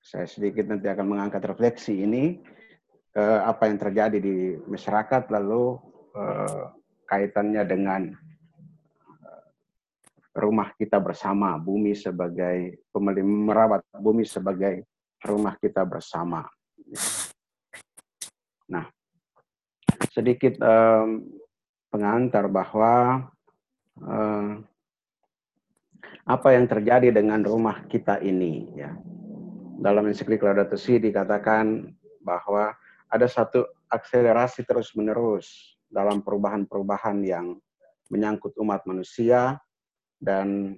saya 0.05 0.29
sedikit 0.29 0.69
nanti 0.69 0.85
akan 0.85 1.17
mengangkat 1.17 1.41
refleksi 1.49 2.05
ini 2.05 2.37
eh, 3.17 3.39
apa 3.41 3.65
yang 3.65 3.81
terjadi 3.81 4.21
di 4.21 4.53
masyarakat 4.69 5.33
lalu 5.33 5.81
eh, 6.13 6.63
kaitannya 7.09 7.65
dengan 7.65 8.01
eh, 9.25 9.45
rumah 10.37 10.69
kita 10.77 11.01
bersama, 11.01 11.57
bumi 11.57 11.97
sebagai 11.97 12.85
merawat 12.93 13.81
bumi 13.97 14.29
sebagai 14.29 14.85
rumah 15.25 15.57
kita 15.57 15.81
bersama. 15.89 16.45
Nah, 18.69 18.85
sedikit 20.13 20.61
pengantar 21.89 22.45
bahwa 22.45 23.25
eh, 24.05 24.53
apa 26.29 26.47
yang 26.53 26.69
terjadi 26.69 27.09
dengan 27.09 27.41
rumah 27.41 27.89
kita 27.89 28.21
ini 28.21 28.69
ya 28.77 28.93
dalam 29.79 30.07
ensiklik 30.07 30.43
Laudato 30.43 30.79
Si 30.79 30.97
dikatakan 30.97 31.91
bahwa 32.23 32.73
ada 33.11 33.27
satu 33.29 33.67
akselerasi 33.91 34.65
terus-menerus 34.65 35.77
dalam 35.87 36.25
perubahan-perubahan 36.25 37.21
yang 37.21 37.55
menyangkut 38.09 38.53
umat 38.59 38.83
manusia 38.89 39.61
dan 40.17 40.77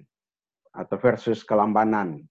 atau 0.70 0.96
versus 1.00 1.42
kelambanan 1.42 2.22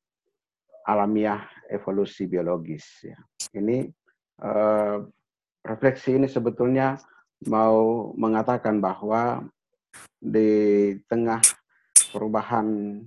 alamiah 0.88 1.44
evolusi 1.68 2.30
biologis. 2.30 2.86
Ya. 3.04 3.20
Ini 3.52 3.92
uh, 4.40 5.04
refleksi 5.68 6.16
ini 6.16 6.32
sebetulnya 6.32 6.96
mau 7.52 8.10
mengatakan 8.16 8.80
bahwa 8.80 9.44
di 10.18 10.96
tengah 11.12 11.44
perubahan 12.16 13.02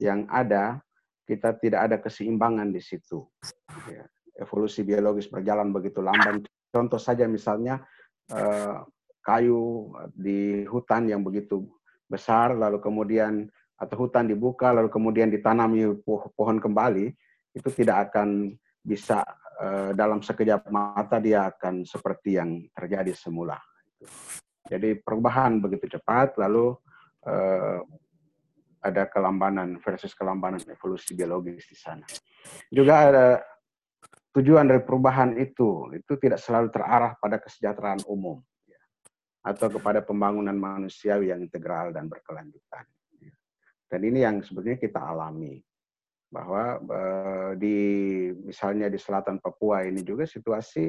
yang 0.00 0.24
ada 0.32 0.80
kita 1.26 1.58
tidak 1.58 1.80
ada 1.90 1.96
keseimbangan 1.98 2.70
di 2.70 2.78
situ. 2.78 3.26
Ya, 3.90 4.06
evolusi 4.38 4.86
biologis 4.86 5.26
berjalan 5.26 5.74
begitu 5.74 5.98
lamban. 5.98 6.46
Contoh 6.70 7.02
saja 7.02 7.26
misalnya 7.26 7.82
eh, 8.30 8.78
kayu 9.26 9.90
di 10.14 10.62
hutan 10.70 11.10
yang 11.10 11.26
begitu 11.26 11.66
besar, 12.06 12.54
lalu 12.54 12.78
kemudian 12.78 13.50
atau 13.76 14.06
hutan 14.06 14.30
dibuka, 14.30 14.70
lalu 14.70 14.88
kemudian 14.88 15.28
ditanami 15.28 15.84
pohon 16.06 16.62
kembali, 16.62 17.12
itu 17.52 17.68
tidak 17.74 18.08
akan 18.12 18.54
bisa 18.80 19.26
eh, 19.58 19.90
dalam 19.98 20.22
sekejap 20.22 20.70
mata 20.70 21.18
dia 21.18 21.50
akan 21.50 21.82
seperti 21.82 22.38
yang 22.38 22.62
terjadi 22.70 23.12
semula. 23.12 23.58
Jadi 24.66 24.98
perubahan 25.02 25.58
begitu 25.58 25.98
cepat, 25.98 26.38
lalu 26.38 26.78
eh, 27.26 27.82
ada 28.86 29.10
kelambanan 29.10 29.82
versus 29.82 30.14
kelambanan 30.14 30.62
evolusi 30.70 31.18
biologis 31.18 31.66
di 31.66 31.76
sana. 31.76 32.06
Juga 32.70 32.94
ada 33.10 33.26
tujuan 34.36 34.68
dari 34.68 34.84
perubahan 34.84 35.34
itu 35.40 35.90
itu 35.96 36.12
tidak 36.20 36.38
selalu 36.38 36.68
terarah 36.68 37.16
pada 37.16 37.40
kesejahteraan 37.40 38.04
umum 38.06 38.38
ya, 38.68 38.78
atau 39.42 39.72
kepada 39.72 40.04
pembangunan 40.04 40.54
manusiawi 40.54 41.32
yang 41.32 41.40
integral 41.40 41.90
dan 41.90 42.06
berkelanjutan. 42.06 42.84
Ya. 43.18 43.34
Dan 43.88 44.00
ini 44.04 44.22
yang 44.22 44.44
sebetulnya 44.44 44.78
kita 44.78 45.00
alami 45.00 45.58
bahwa 46.30 46.78
eh, 46.82 47.50
di 47.56 47.78
misalnya 48.44 48.92
di 48.92 48.98
selatan 49.00 49.40
Papua 49.40 49.88
ini 49.88 50.04
juga 50.04 50.28
situasi 50.28 50.84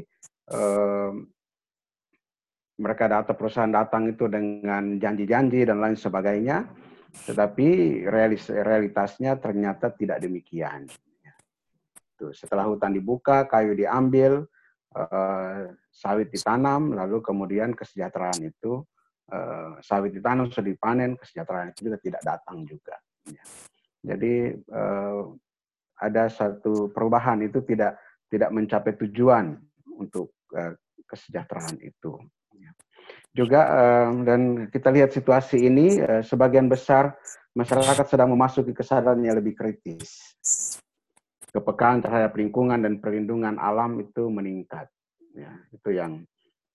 eh, 0.51 1.11
mereka 2.77 3.09
data 3.09 3.33
perusahaan 3.33 3.73
datang 3.73 4.11
itu 4.11 4.29
dengan 4.29 5.01
janji-janji 5.01 5.65
dan 5.65 5.81
lain 5.81 5.97
sebagainya 5.97 6.67
tetapi 7.27 7.67
realis, 8.07 8.47
realitasnya 8.47 9.35
ternyata 9.39 9.91
tidak 9.91 10.23
demikian. 10.23 10.87
Tuh, 12.17 12.33
setelah 12.33 12.65
hutan 12.65 12.97
dibuka, 12.97 13.45
kayu 13.45 13.77
diambil, 13.77 14.49
uh, 14.97 15.69
sawit 15.93 16.33
ditanam, 16.33 16.97
lalu 16.97 17.21
kemudian 17.21 17.77
kesejahteraan 17.77 18.41
itu 18.41 18.81
uh, 19.29 19.77
sawit 19.85 20.17
ditanam 20.17 20.49
sudah 20.49 20.65
dipanen, 20.65 21.13
kesejahteraan 21.13 21.77
itu 21.77 21.89
juga 21.91 21.97
tidak 22.01 22.21
datang 22.25 22.65
juga. 22.65 22.97
Ya. 23.29 23.43
Jadi 24.01 24.55
uh, 24.73 25.29
ada 26.01 26.23
satu 26.29 26.89
perubahan 26.89 27.41
itu 27.45 27.61
tidak 27.61 28.01
tidak 28.33 28.49
mencapai 28.49 28.97
tujuan 28.97 29.57
untuk 29.97 30.33
uh, 30.57 30.73
kesejahteraan 31.05 31.77
itu 31.85 32.17
juga 33.37 33.61
dan 34.25 34.65
kita 34.73 34.89
lihat 34.89 35.13
situasi 35.13 35.61
ini 35.69 36.01
eh, 36.01 36.25
sebagian 36.25 36.65
besar 36.65 37.13
masyarakat 37.53 38.05
sedang 38.09 38.33
memasuki 38.33 38.73
kesadaran 38.73 39.21
yang 39.21 39.37
lebih 39.37 39.53
kritis. 39.53 40.37
Kepekaan 41.53 42.01
terhadap 42.01 42.37
lingkungan 42.37 42.81
dan 42.81 42.97
perlindungan 42.97 43.57
alam 43.57 43.97
itu 44.01 44.29
meningkat. 44.29 44.89
Ya, 45.37 45.53
itu 45.69 45.89
yang 45.93 46.25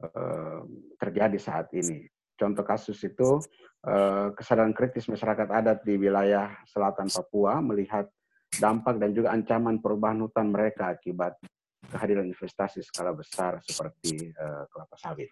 uh, 0.03 0.63
terjadi 0.99 1.39
saat 1.39 1.71
ini. 1.75 2.07
contoh 2.33 2.67
kasus 2.67 2.99
itu 3.07 3.39
uh, 3.87 4.35
kesadaran 4.35 4.75
kritis 4.75 5.07
masyarakat 5.07 5.47
adat 5.47 5.79
di 5.87 5.95
wilayah 5.95 6.51
selatan 6.67 7.07
Papua 7.07 7.63
melihat 7.63 8.11
dampak 8.59 8.99
dan 8.99 9.15
juga 9.15 9.31
ancaman 9.31 9.79
perubahan 9.79 10.19
hutan 10.27 10.51
mereka 10.51 10.91
akibat 10.91 11.39
kehadiran 11.87 12.27
investasi 12.27 12.83
skala 12.83 13.15
besar 13.15 13.63
seperti 13.63 14.35
uh, 14.35 14.67
kelapa 14.75 14.97
sawit. 14.99 15.31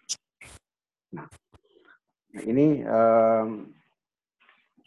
Nah, 1.11 1.27
ini 2.47 2.79
uh, 2.87 3.45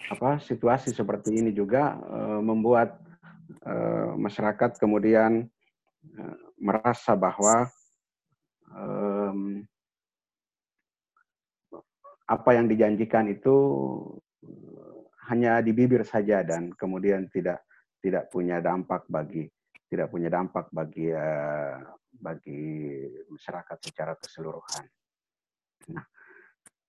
apa 0.04 0.40
situasi 0.40 0.92
seperti 0.92 1.40
ini 1.40 1.52
juga 1.52 1.96
uh, 1.96 2.40
membuat 2.40 3.00
uh, 3.64 4.16
masyarakat 4.16 4.76
kemudian 4.80 5.44
uh, 6.16 6.37
merasa 6.56 7.12
bahwa 7.12 7.68
um, 8.72 9.64
apa 12.24 12.56
yang 12.56 12.64
dijanjikan 12.64 13.28
itu 13.28 13.56
eh, 14.40 14.96
hanya 15.28 15.60
di 15.60 15.76
bibir 15.76 16.08
saja 16.08 16.40
dan 16.40 16.72
kemudian 16.72 17.28
tidak 17.28 17.60
tidak 18.00 18.32
punya 18.32 18.64
dampak 18.64 19.04
bagi 19.12 19.44
tidak 19.92 20.08
punya 20.08 20.32
dampak 20.32 20.72
bagi 20.72 21.12
uh, 21.12 21.78
bagi 22.10 22.64
masyarakat 23.28 23.78
secara 23.78 24.16
keseluruhan. 24.16 24.84
Nah, 25.92 26.04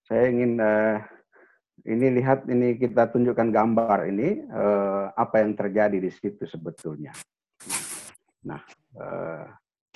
saya 0.06 0.30
ingin 0.30 0.62
uh, 0.62 1.02
ini 1.86 2.22
lihat 2.22 2.50
ini 2.50 2.78
kita 2.78 3.10
tunjukkan 3.14 3.50
gambar 3.54 4.10
ini 4.10 4.46
uh, 4.50 5.14
apa 5.14 5.42
yang 5.42 5.54
terjadi 5.58 5.98
di 5.98 6.10
situ 6.14 6.46
sebetulnya. 6.46 7.14
Nah, 8.46 8.62
uh, 8.98 9.46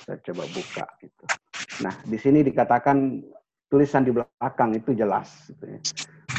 saya 0.02 0.18
coba 0.26 0.44
buka 0.50 0.86
gitu. 1.02 1.24
Nah, 1.86 1.94
di 2.04 2.18
sini 2.18 2.42
dikatakan 2.42 3.22
tulisan 3.70 4.02
di 4.04 4.12
belakang 4.12 4.74
itu 4.74 4.92
jelas. 4.92 5.30
Gitu 5.48 5.64
ya. 5.64 5.80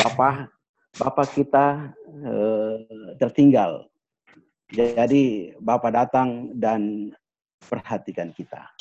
Bapak, 0.04 0.52
Bapak 1.00 1.28
kita 1.32 1.96
eh, 2.06 2.76
tertinggal. 3.18 3.88
Jadi 4.72 5.56
Bapak 5.60 5.92
datang 5.96 6.52
dan 6.56 7.12
perhatikan 7.64 8.36
kita. 8.36 8.72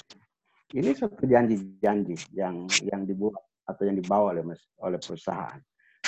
Ini 0.71 0.95
satu 0.95 1.27
janji-janji 1.27 2.15
yang 2.35 2.71
yang 2.87 3.03
dibuat 3.03 3.43
atau 3.71 3.87
yang 3.87 3.97
dibawa 3.97 4.35
oleh 4.35 4.45
oleh 4.83 4.99
perusahaan. 4.99 5.61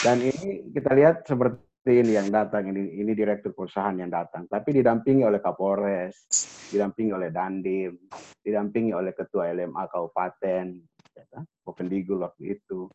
Dan 0.03 0.19
ini 0.19 0.73
kita 0.75 0.91
lihat 0.99 1.23
seperti 1.23 1.63
ini 1.91 2.15
yang 2.15 2.31
datang 2.31 2.71
ini 2.71 2.95
ini 3.03 3.11
direktur 3.11 3.51
perusahaan 3.55 3.95
yang 3.99 4.07
datang 4.07 4.47
tapi 4.47 4.71
didampingi 4.71 5.27
oleh 5.27 5.43
Kapolres 5.43 6.15
didampingi 6.71 7.11
oleh 7.11 7.35
Dandim 7.35 7.99
didampingi 8.39 8.95
oleh 8.95 9.11
ketua 9.11 9.51
LMA 9.51 9.91
kabupaten 9.91 10.67
ya, 11.15 11.25
kan? 11.27 11.43
Popendigul 11.67 12.23
waktu 12.23 12.55
itu 12.55 12.87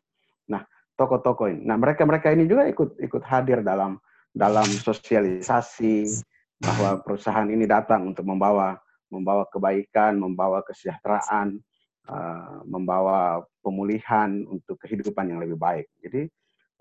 nah 0.48 0.64
tokoh-tokoh 0.96 1.52
ini 1.52 1.62
nah 1.68 1.76
mereka 1.76 2.08
mereka 2.08 2.32
ini 2.32 2.48
juga 2.48 2.64
ikut 2.64 2.96
ikut 2.96 3.22
hadir 3.28 3.60
dalam 3.60 4.00
dalam 4.32 4.64
sosialisasi 4.64 6.24
bahwa 6.56 7.04
perusahaan 7.04 7.48
ini 7.48 7.68
datang 7.68 8.08
untuk 8.08 8.24
membawa 8.24 8.80
membawa 9.12 9.44
kebaikan 9.52 10.16
membawa 10.16 10.64
kesejahteraan 10.64 11.60
uh, 12.08 12.64
membawa 12.64 13.44
pemulihan 13.62 14.42
untuk 14.48 14.80
kehidupan 14.82 15.30
yang 15.30 15.40
lebih 15.44 15.60
baik 15.60 15.86
jadi 16.00 16.26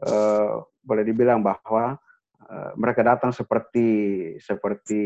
uh, 0.07 0.63
boleh 0.81 1.03
dibilang 1.03 1.43
bahwa 1.43 1.99
uh, 2.47 2.71
mereka 2.79 3.03
datang 3.03 3.35
seperti 3.35 3.87
seperti 4.39 5.01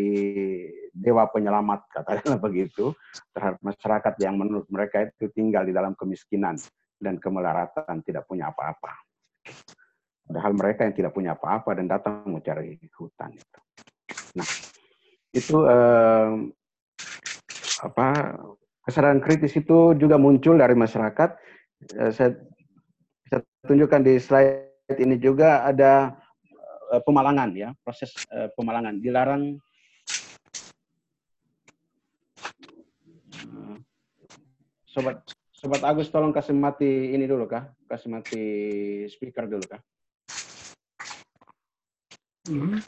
dewa 0.93 1.25
penyelamat 1.27 1.89
katakanlah 1.89 2.39
begitu 2.47 2.93
terhadap 3.33 3.59
masyarakat 3.65 4.13
yang 4.21 4.37
menurut 4.37 4.69
mereka 4.69 5.09
itu 5.09 5.27
tinggal 5.33 5.65
di 5.65 5.73
dalam 5.73 5.97
kemiskinan 5.97 6.55
dan 7.01 7.17
kemelaratan 7.17 8.05
tidak 8.05 8.29
punya 8.29 8.53
apa-apa. 8.53 8.93
Padahal 10.21 10.53
mereka 10.53 10.85
yang 10.85 10.95
tidak 10.95 11.11
punya 11.17 11.33
apa-apa 11.33 11.81
dan 11.81 11.89
datang 11.89 12.23
mencari 12.29 12.77
hutan 12.93 13.33
itu. 13.33 13.59
Nah, 14.37 14.49
itu 15.33 15.57
uh, 15.65 16.31
apa 17.81 18.07
kesadaran 18.85 19.21
kritis 19.21 19.53
itu 19.57 19.93
juga 19.97 20.17
muncul 20.17 20.57
dari 20.57 20.73
masyarakat. 20.73 21.29
Uh, 21.97 22.11
saya, 22.13 22.37
saya 23.29 23.39
tunjukkan 23.65 24.01
di 24.05 24.17
slide 24.17 24.97
ini 24.97 25.17
juga 25.17 25.65
ada 25.65 26.17
uh, 26.91 27.01
pemalangan 27.05 27.53
ya, 27.53 27.73
proses 27.85 28.11
uh, 28.33 28.49
pemalangan. 28.57 28.97
Dilarang 28.99 29.57
sobat 34.91 35.23
sobat 35.55 35.81
Agus 35.87 36.11
tolong 36.11 36.35
kasih 36.35 36.51
mati 36.51 37.15
ini 37.15 37.23
dulu 37.23 37.47
kah? 37.47 37.71
Kasih 37.87 38.09
mati 38.11 38.43
speaker 39.07 39.47
dulu 39.47 39.63
kah? 39.63 39.81
Hmm. 42.49 42.81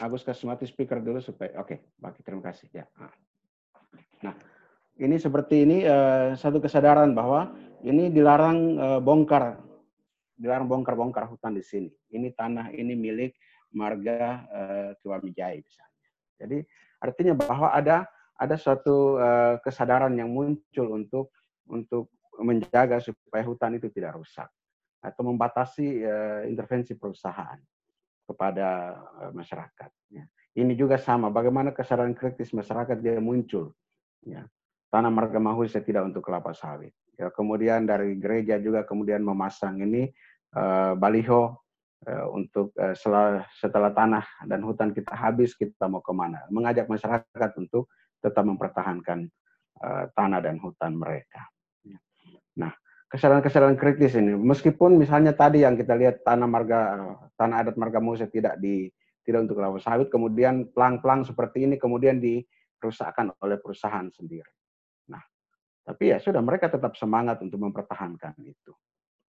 Agus 0.00 0.24
kasih 0.24 0.48
mati 0.48 0.64
speaker 0.64 0.98
dulu 0.98 1.20
supaya 1.20 1.60
oke, 1.60 1.76
okay, 1.76 1.78
baik 2.00 2.24
terima 2.24 2.40
kasih 2.40 2.66
ya. 2.72 2.88
Nah, 4.24 4.34
ini 5.00 5.16
seperti 5.16 5.64
ini 5.64 5.82
uh, 5.88 6.36
satu 6.36 6.60
kesadaran 6.60 7.16
bahwa 7.16 7.56
ini 7.80 8.12
dilarang 8.12 8.58
uh, 8.76 9.00
bongkar 9.00 9.56
dilarang 10.36 10.68
bongkar-bongkar 10.68 11.28
hutan 11.28 11.52
di 11.56 11.64
sini. 11.64 11.92
Ini 12.12 12.32
tanah 12.32 12.72
ini 12.72 12.96
milik 12.96 13.36
marga 13.76 14.48
Tua 15.04 15.20
Mijai 15.20 15.60
misalnya. 15.60 16.08
Jadi 16.40 16.58
artinya 17.00 17.34
bahwa 17.36 17.68
ada 17.70 18.08
ada 18.40 18.56
suatu 18.56 19.20
uh, 19.20 19.60
kesadaran 19.60 20.16
yang 20.16 20.32
muncul 20.32 20.96
untuk 20.96 21.28
untuk 21.68 22.08
menjaga 22.40 23.04
supaya 23.04 23.44
hutan 23.44 23.76
itu 23.76 23.92
tidak 23.92 24.16
rusak 24.16 24.48
atau 25.04 25.22
membatasi 25.28 26.00
uh, 26.04 26.42
intervensi 26.48 26.96
perusahaan 26.96 27.60
kepada 28.24 28.96
uh, 29.20 29.32
masyarakat. 29.36 29.90
Ya. 30.08 30.24
Ini 30.56 30.72
juga 30.72 30.96
sama. 30.96 31.28
Bagaimana 31.28 31.70
kesadaran 31.76 32.16
kritis 32.16 32.56
masyarakat 32.56 32.96
dia 32.96 33.20
muncul. 33.20 33.76
Ya. 34.24 34.48
Tanah 34.90 35.10
marga 35.10 35.38
mahusya 35.38 35.86
tidak 35.86 36.10
untuk 36.10 36.26
kelapa 36.26 36.50
sawit. 36.50 36.90
Ya, 37.14 37.30
kemudian 37.30 37.86
dari 37.86 38.16
gereja 38.16 38.56
juga 38.58 38.82
kemudian 38.82 39.20
memasang 39.20 39.78
ini 39.84 40.08
uh, 40.56 40.96
baliho 40.96 41.60
uh, 42.08 42.26
untuk 42.32 42.72
uh, 42.80 42.96
setelah, 42.96 43.44
setelah 43.52 43.90
tanah 43.92 44.24
dan 44.48 44.64
hutan 44.64 44.90
kita 44.96 45.12
habis 45.12 45.52
kita 45.52 45.84
mau 45.84 46.00
ke 46.00 46.12
mana 46.16 46.48
mengajak 46.48 46.88
masyarakat 46.88 47.50
untuk 47.60 47.92
tetap 48.20 48.44
mempertahankan 48.44 49.28
uh, 49.84 50.04
tanah 50.16 50.40
dan 50.40 50.56
hutan 50.60 50.96
mereka 50.96 51.44
ya. 51.84 51.98
nah 52.56 52.72
kesadaran-kesadaran 53.10 53.76
kritis 53.76 54.16
ini 54.16 54.32
meskipun 54.32 54.96
misalnya 54.96 55.34
tadi 55.34 55.66
yang 55.66 55.74
kita 55.74 55.92
lihat 55.92 56.22
tanah 56.24 56.48
marga 56.48 56.78
tanah 57.36 57.68
adat 57.68 57.76
marga 57.76 57.98
Musa 58.00 58.24
tidak 58.30 58.56
di 58.62 58.88
tidak 59.26 59.44
untuk 59.44 59.60
kelapa 59.60 59.76
sawit 59.82 60.08
kemudian 60.08 60.72
pelang-pelang 60.72 61.26
seperti 61.26 61.68
ini 61.68 61.76
kemudian 61.76 62.16
dirusakkan 62.16 63.34
oleh 63.44 63.60
perusahaan 63.60 64.08
sendiri 64.08 64.48
tapi 65.90 66.14
ya 66.14 66.22
sudah 66.22 66.38
mereka 66.38 66.70
tetap 66.70 66.94
semangat 66.94 67.42
untuk 67.42 67.58
mempertahankan 67.58 68.38
itu 68.46 68.70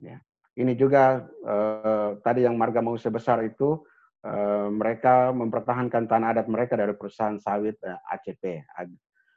ya 0.00 0.16
ini 0.56 0.72
juga 0.72 1.20
eh, 1.44 2.10
tadi 2.24 2.48
yang 2.48 2.56
marga 2.56 2.80
mau 2.80 2.96
sebesar 2.96 3.44
itu 3.44 3.84
eh, 4.24 4.68
mereka 4.72 5.28
mempertahankan 5.36 6.08
tanah 6.08 6.32
adat 6.32 6.48
mereka 6.48 6.80
dari 6.80 6.96
perusahaan 6.96 7.36
sawit 7.36 7.76
eh, 7.84 8.00
ACP 8.16 8.64
Ag 8.64 8.88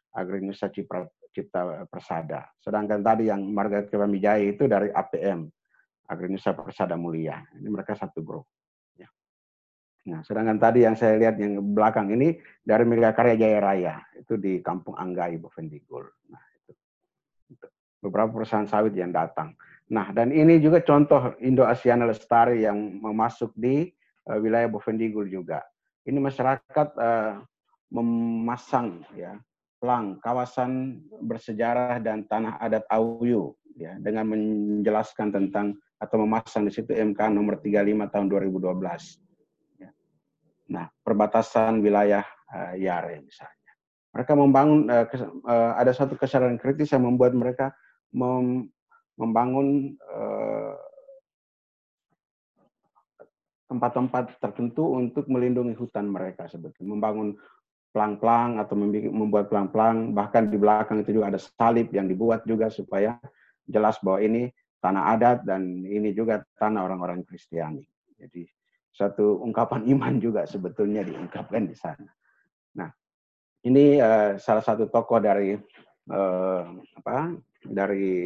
Agrinusa 0.10 0.74
Cipra, 0.74 1.06
Cipta 1.30 1.86
Persada. 1.86 2.50
Sedangkan 2.58 3.06
tadi 3.06 3.30
yang 3.30 3.46
marga 3.54 3.86
Kewamijaya 3.86 4.42
itu 4.42 4.66
dari 4.66 4.90
APM 4.90 5.46
Agrinusa 6.10 6.58
Persada 6.58 6.98
Mulia. 6.98 7.38
Ini 7.54 7.70
mereka 7.70 7.94
satu 7.94 8.26
grup. 8.26 8.50
Ya. 8.98 9.06
Nah, 10.10 10.26
sedangkan 10.26 10.58
tadi 10.58 10.82
yang 10.82 10.98
saya 10.98 11.14
lihat 11.22 11.38
yang 11.38 11.62
belakang 11.62 12.10
ini 12.10 12.42
dari 12.66 12.90
Mega 12.90 13.14
Karya 13.14 13.38
Jaya 13.38 13.60
Raya 13.62 13.96
itu 14.18 14.34
di 14.42 14.66
Kampung 14.66 14.98
Anggai 14.98 15.38
Bovendigul. 15.38 16.10
Nah. 16.34 16.49
Beberapa 18.00 18.32
perusahaan 18.32 18.68
sawit 18.68 18.96
yang 18.96 19.12
datang. 19.12 19.56
Nah, 19.90 20.14
dan 20.14 20.30
ini 20.30 20.62
juga 20.62 20.80
contoh 20.86 21.36
Indo-Asiana 21.42 22.08
Lestari 22.08 22.64
yang 22.64 22.78
memasuk 23.02 23.52
di 23.58 23.90
uh, 24.30 24.38
wilayah 24.38 24.70
Bovendigul 24.70 25.28
juga. 25.28 25.66
Ini 26.06 26.16
masyarakat 26.22 26.88
uh, 26.96 27.44
memasang 27.90 29.02
ya 29.18 29.34
pelang 29.82 30.22
kawasan 30.22 31.02
bersejarah 31.24 31.98
dan 32.04 32.28
tanah 32.30 32.62
adat 32.62 32.86
Auyu 32.92 33.56
ya 33.80 33.96
dengan 33.98 34.30
menjelaskan 34.30 35.32
tentang 35.32 35.74
atau 36.00 36.22
memasang 36.24 36.68
di 36.68 36.72
situ 36.72 36.92
MK 36.92 37.20
nomor 37.32 37.60
35 37.60 38.14
tahun 38.14 38.26
2012. 38.32 39.84
Ya. 39.84 39.90
Nah, 40.72 40.88
perbatasan 41.04 41.84
wilayah 41.84 42.24
uh, 42.52 42.76
Yare 42.76 43.20
misalnya. 43.20 43.72
Mereka 44.16 44.32
membangun 44.36 44.88
uh, 44.88 45.06
kes, 45.08 45.22
uh, 45.24 45.74
ada 45.76 45.92
satu 45.92 46.16
kesadaran 46.16 46.60
kritis 46.60 46.92
yang 46.92 47.04
membuat 47.04 47.36
mereka 47.36 47.76
mem 48.16 48.70
membangun 49.20 49.94
eh, 50.00 50.76
tempat-tempat 53.70 54.42
tertentu 54.42 54.98
untuk 54.98 55.30
melindungi 55.30 55.78
hutan 55.78 56.10
mereka 56.10 56.50
sebetulnya 56.50 56.90
membangun 56.98 57.38
pelang-pelang 57.94 58.58
atau 58.58 58.74
membuat 59.14 59.50
pelang-pelang 59.50 60.14
bahkan 60.14 60.50
di 60.50 60.58
belakang 60.58 61.02
itu 61.02 61.20
juga 61.20 61.34
ada 61.34 61.40
salib 61.42 61.90
yang 61.94 62.10
dibuat 62.10 62.46
juga 62.46 62.70
supaya 62.70 63.18
jelas 63.66 63.98
bahwa 64.02 64.22
ini 64.22 64.50
tanah 64.82 65.04
adat 65.18 65.38
dan 65.46 65.86
ini 65.86 66.16
juga 66.16 66.42
tanah 66.58 66.86
orang-orang 66.86 67.22
Kristiani. 67.28 67.84
Jadi 68.18 68.48
satu 68.90 69.44
ungkapan 69.44 69.86
iman 69.96 70.18
juga 70.18 70.42
sebetulnya 70.50 71.06
diungkapkan 71.06 71.68
di 71.68 71.76
sana. 71.78 72.10
Nah, 72.78 72.90
ini 73.66 74.00
uh, 74.00 74.40
salah 74.40 74.64
satu 74.64 74.90
tokoh 74.90 75.20
dari 75.22 75.56
uh, 76.10 76.66
apa 76.98 77.38
dari 77.64 78.18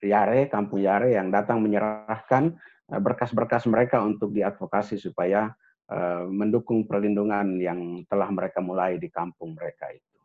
Yare, 0.00 0.48
Kampung 0.48 0.80
Yare 0.80 1.12
yang 1.12 1.28
datang 1.28 1.60
menyerahkan 1.60 2.56
berkas-berkas 2.90 3.68
mereka 3.70 4.02
untuk 4.02 4.34
diadvokasi 4.34 4.98
supaya 4.98 5.52
uh, 5.92 6.26
mendukung 6.26 6.88
perlindungan 6.88 7.60
yang 7.60 8.02
telah 8.10 8.26
mereka 8.32 8.58
mulai 8.58 8.98
di 8.98 9.06
kampung 9.12 9.54
mereka 9.54 9.92
itu. 9.92 10.18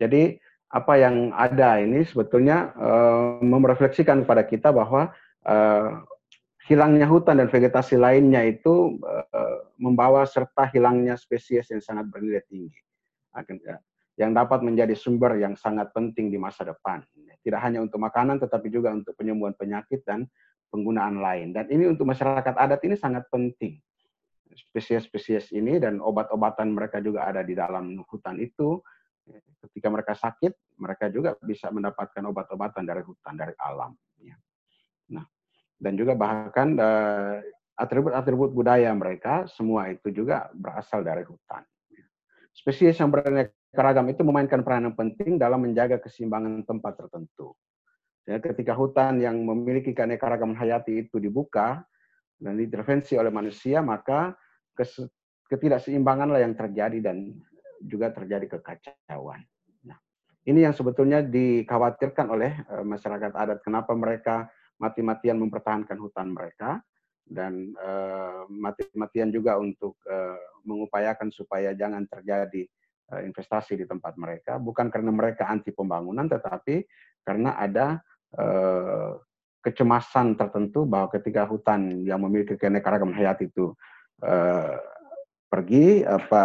Jadi 0.00 0.38
apa 0.70 0.94
yang 0.96 1.34
ada 1.34 1.82
ini 1.82 2.06
sebetulnya 2.06 2.72
uh, 2.78 3.42
memrefleksikan 3.42 4.22
kepada 4.24 4.46
kita 4.46 4.70
bahwa 4.70 5.10
uh, 5.44 6.00
hilangnya 6.70 7.10
hutan 7.10 7.42
dan 7.42 7.50
vegetasi 7.50 7.98
lainnya 7.98 8.46
itu 8.46 8.94
membawa 9.74 10.22
serta 10.22 10.70
hilangnya 10.70 11.18
spesies 11.18 11.66
yang 11.66 11.82
sangat 11.82 12.06
bernilai 12.06 12.46
tinggi 12.46 12.78
yang 14.20 14.36
dapat 14.36 14.60
menjadi 14.60 14.92
sumber 14.92 15.40
yang 15.40 15.56
sangat 15.56 15.96
penting 15.96 16.28
di 16.28 16.36
masa 16.36 16.68
depan. 16.68 17.00
Tidak 17.40 17.56
hanya 17.56 17.80
untuk 17.80 17.96
makanan, 18.04 18.36
tetapi 18.36 18.68
juga 18.68 18.92
untuk 18.92 19.16
penyembuhan 19.16 19.56
penyakit 19.56 20.04
dan 20.04 20.28
penggunaan 20.68 21.24
lain. 21.24 21.56
Dan 21.56 21.72
ini 21.72 21.88
untuk 21.88 22.04
masyarakat 22.04 22.52
adat 22.52 22.84
ini 22.84 23.00
sangat 23.00 23.24
penting. 23.32 23.80
Spesies-spesies 24.52 25.56
ini 25.56 25.80
dan 25.80 26.04
obat-obatan 26.04 26.68
mereka 26.68 27.00
juga 27.00 27.24
ada 27.24 27.40
di 27.40 27.56
dalam 27.56 27.96
hutan 28.04 28.36
itu 28.36 28.76
ketika 29.64 29.88
mereka 29.88 30.12
sakit, 30.16 30.52
mereka 30.80 31.08
juga 31.12 31.36
bisa 31.40 31.68
mendapatkan 31.72 32.20
obat-obatan 32.28 32.84
dari 32.84 33.02
hutan, 33.04 33.36
dari 33.36 33.54
alam. 33.60 33.92
Ya. 34.20 34.36
Nah, 35.16 35.24
dan 35.80 35.96
juga 35.96 36.16
bahkan 36.16 36.76
uh, 36.76 37.40
atribut-atribut 37.78 38.52
budaya 38.52 38.92
mereka 38.92 39.48
semua 39.48 39.88
itu 39.92 40.12
juga 40.12 40.48
berasal 40.52 41.04
dari 41.04 41.24
hutan. 41.24 41.62
Ya. 41.92 42.04
Spesies 42.52 42.98
yang 42.98 43.12
beraneka 43.12 43.59
ragam 43.74 44.06
itu 44.10 44.22
memainkan 44.26 44.66
peranan 44.66 44.94
penting 44.98 45.38
dalam 45.38 45.62
menjaga 45.62 46.02
keseimbangan 46.02 46.66
tempat 46.66 46.98
tertentu. 46.98 47.54
Ya, 48.26 48.38
ketika 48.42 48.74
hutan 48.74 49.18
yang 49.22 49.38
memiliki 49.42 49.94
keanekaragaman 49.94 50.54
hayati 50.54 51.06
itu 51.06 51.18
dibuka 51.22 51.82
dan 52.38 52.58
diintervensi 52.58 53.16
oleh 53.18 53.30
manusia, 53.30 53.82
maka 53.82 54.34
ketidakseimbanganlah 55.50 56.42
yang 56.42 56.54
terjadi 56.54 56.98
dan 57.10 57.34
juga 57.82 58.12
terjadi 58.12 58.58
kekacauan. 58.58 59.40
Nah, 59.86 59.98
ini 60.46 60.62
yang 60.62 60.74
sebetulnya 60.76 61.24
dikhawatirkan 61.24 62.26
oleh 62.28 62.52
uh, 62.70 62.84
masyarakat 62.86 63.32
adat. 63.34 63.58
Kenapa 63.64 63.96
mereka 63.96 64.46
mati-matian 64.78 65.36
mempertahankan 65.40 65.98
hutan 66.00 66.32
mereka 66.32 66.80
dan 67.24 67.72
uh, 67.78 68.48
mati-matian 68.48 69.30
juga 69.30 69.56
untuk 69.60 69.96
uh, 70.08 70.38
mengupayakan 70.66 71.30
supaya 71.30 71.72
jangan 71.76 72.04
terjadi 72.08 72.66
investasi 73.18 73.74
di 73.74 73.84
tempat 73.90 74.14
mereka. 74.14 74.62
Bukan 74.62 74.86
karena 74.92 75.10
mereka 75.10 75.50
anti 75.50 75.74
pembangunan, 75.74 76.30
tetapi 76.30 76.86
karena 77.26 77.58
ada 77.58 77.98
uh, 78.38 79.18
kecemasan 79.60 80.38
tertentu 80.38 80.86
bahwa 80.88 81.10
ketika 81.12 81.44
hutan 81.44 82.06
yang 82.06 82.22
memiliki 82.22 82.56
keanekaragaman 82.56 83.12
hayat 83.12 83.42
itu 83.44 83.74
uh, 84.24 84.76
pergi 85.50 86.06
apa 86.06 86.44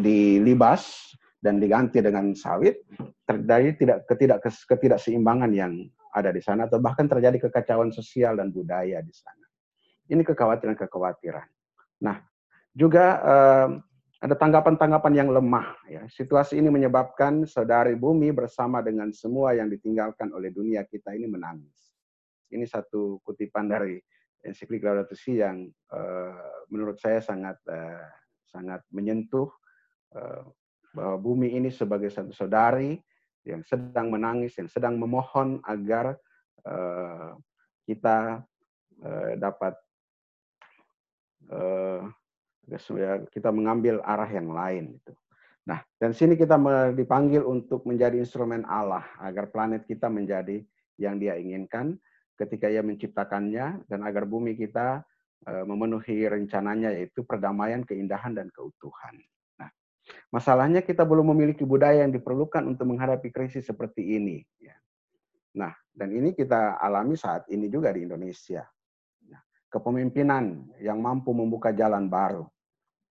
dilibas 0.00 1.12
dan 1.38 1.60
diganti 1.62 2.02
dengan 2.02 2.34
sawit 2.34 2.82
terjadi 3.22 3.68
tidak 3.78 3.98
ketidak 4.08 4.40
ketidakseimbangan 4.42 5.52
yang 5.54 5.72
ada 6.10 6.32
di 6.32 6.42
sana 6.42 6.66
atau 6.66 6.80
bahkan 6.80 7.06
terjadi 7.06 7.46
kekacauan 7.46 7.92
sosial 7.92 8.34
dan 8.40 8.50
budaya 8.50 8.98
di 9.04 9.14
sana. 9.14 9.46
Ini 10.08 10.24
kekhawatiran-kekhawatiran. 10.24 11.48
Nah, 12.08 12.16
juga 12.72 13.06
eh, 13.20 13.68
ada 14.18 14.34
tanggapan-tanggapan 14.34 15.14
yang 15.14 15.28
lemah. 15.30 15.78
Ya. 15.86 16.02
Situasi 16.10 16.58
ini 16.58 16.74
menyebabkan 16.74 17.46
saudari 17.46 17.94
bumi 17.94 18.34
bersama 18.34 18.82
dengan 18.82 19.14
semua 19.14 19.54
yang 19.54 19.70
ditinggalkan 19.70 20.34
oleh 20.34 20.50
dunia 20.50 20.82
kita 20.82 21.14
ini 21.14 21.30
menangis. 21.30 21.94
Ini 22.50 22.66
satu 22.66 23.22
kutipan 23.22 23.70
dari 23.70 23.94
ensiklik 24.42 24.82
Laudato 24.82 25.14
Si 25.14 25.38
yang 25.38 25.70
uh, 25.94 26.66
menurut 26.66 26.98
saya 26.98 27.22
sangat 27.22 27.62
uh, 27.70 28.06
sangat 28.48 28.82
menyentuh 28.90 29.46
uh, 30.18 30.42
bahwa 30.90 31.16
bumi 31.20 31.54
ini 31.54 31.70
sebagai 31.70 32.10
satu 32.10 32.34
saudari 32.34 32.98
yang 33.46 33.62
sedang 33.62 34.10
menangis, 34.10 34.58
yang 34.58 34.66
sedang 34.66 34.98
memohon 34.98 35.62
agar 35.62 36.18
uh, 36.66 37.38
kita 37.86 38.42
uh, 39.04 39.32
dapat 39.38 39.78
kita 43.32 43.48
mengambil 43.48 44.04
arah 44.04 44.28
yang 44.28 44.52
lain. 44.52 45.00
Gitu. 45.00 45.12
Nah, 45.68 45.80
dan 46.00 46.12
sini 46.16 46.36
kita 46.36 46.56
dipanggil 46.92 47.44
untuk 47.44 47.84
menjadi 47.84 48.20
instrumen 48.20 48.64
Allah 48.64 49.04
agar 49.20 49.48
planet 49.52 49.84
kita 49.84 50.08
menjadi 50.08 50.64
yang 50.96 51.20
Dia 51.20 51.36
inginkan 51.36 51.96
ketika 52.36 52.68
Ia 52.68 52.80
menciptakannya 52.80 53.84
dan 53.88 54.00
agar 54.04 54.24
bumi 54.24 54.56
kita 54.56 55.04
Eh, 55.46 55.64
memenuhi 55.64 56.26
rencananya 56.26 56.90
yaitu 56.92 57.22
perdamaian, 57.22 57.86
keindahan, 57.86 58.34
dan 58.34 58.50
keutuhan. 58.50 59.16
Nah, 59.54 59.70
masalahnya 60.34 60.82
kita 60.82 61.06
belum 61.06 61.30
memiliki 61.30 61.62
budaya 61.62 62.02
yang 62.02 62.10
diperlukan 62.10 62.66
untuk 62.66 62.90
menghadapi 62.90 63.30
krisis 63.30 63.62
seperti 63.62 64.18
ini. 64.18 64.42
Ya. 64.58 64.74
Nah, 65.54 65.72
dan 65.94 66.10
ini 66.10 66.34
kita 66.34 66.76
alami 66.82 67.14
saat 67.14 67.46
ini 67.54 67.70
juga 67.70 67.94
di 67.94 68.02
Indonesia. 68.02 68.66
Nah, 69.30 69.38
kepemimpinan 69.70 70.74
yang 70.82 70.98
mampu 70.98 71.30
membuka 71.30 71.70
jalan 71.70 72.10
baru. 72.10 72.44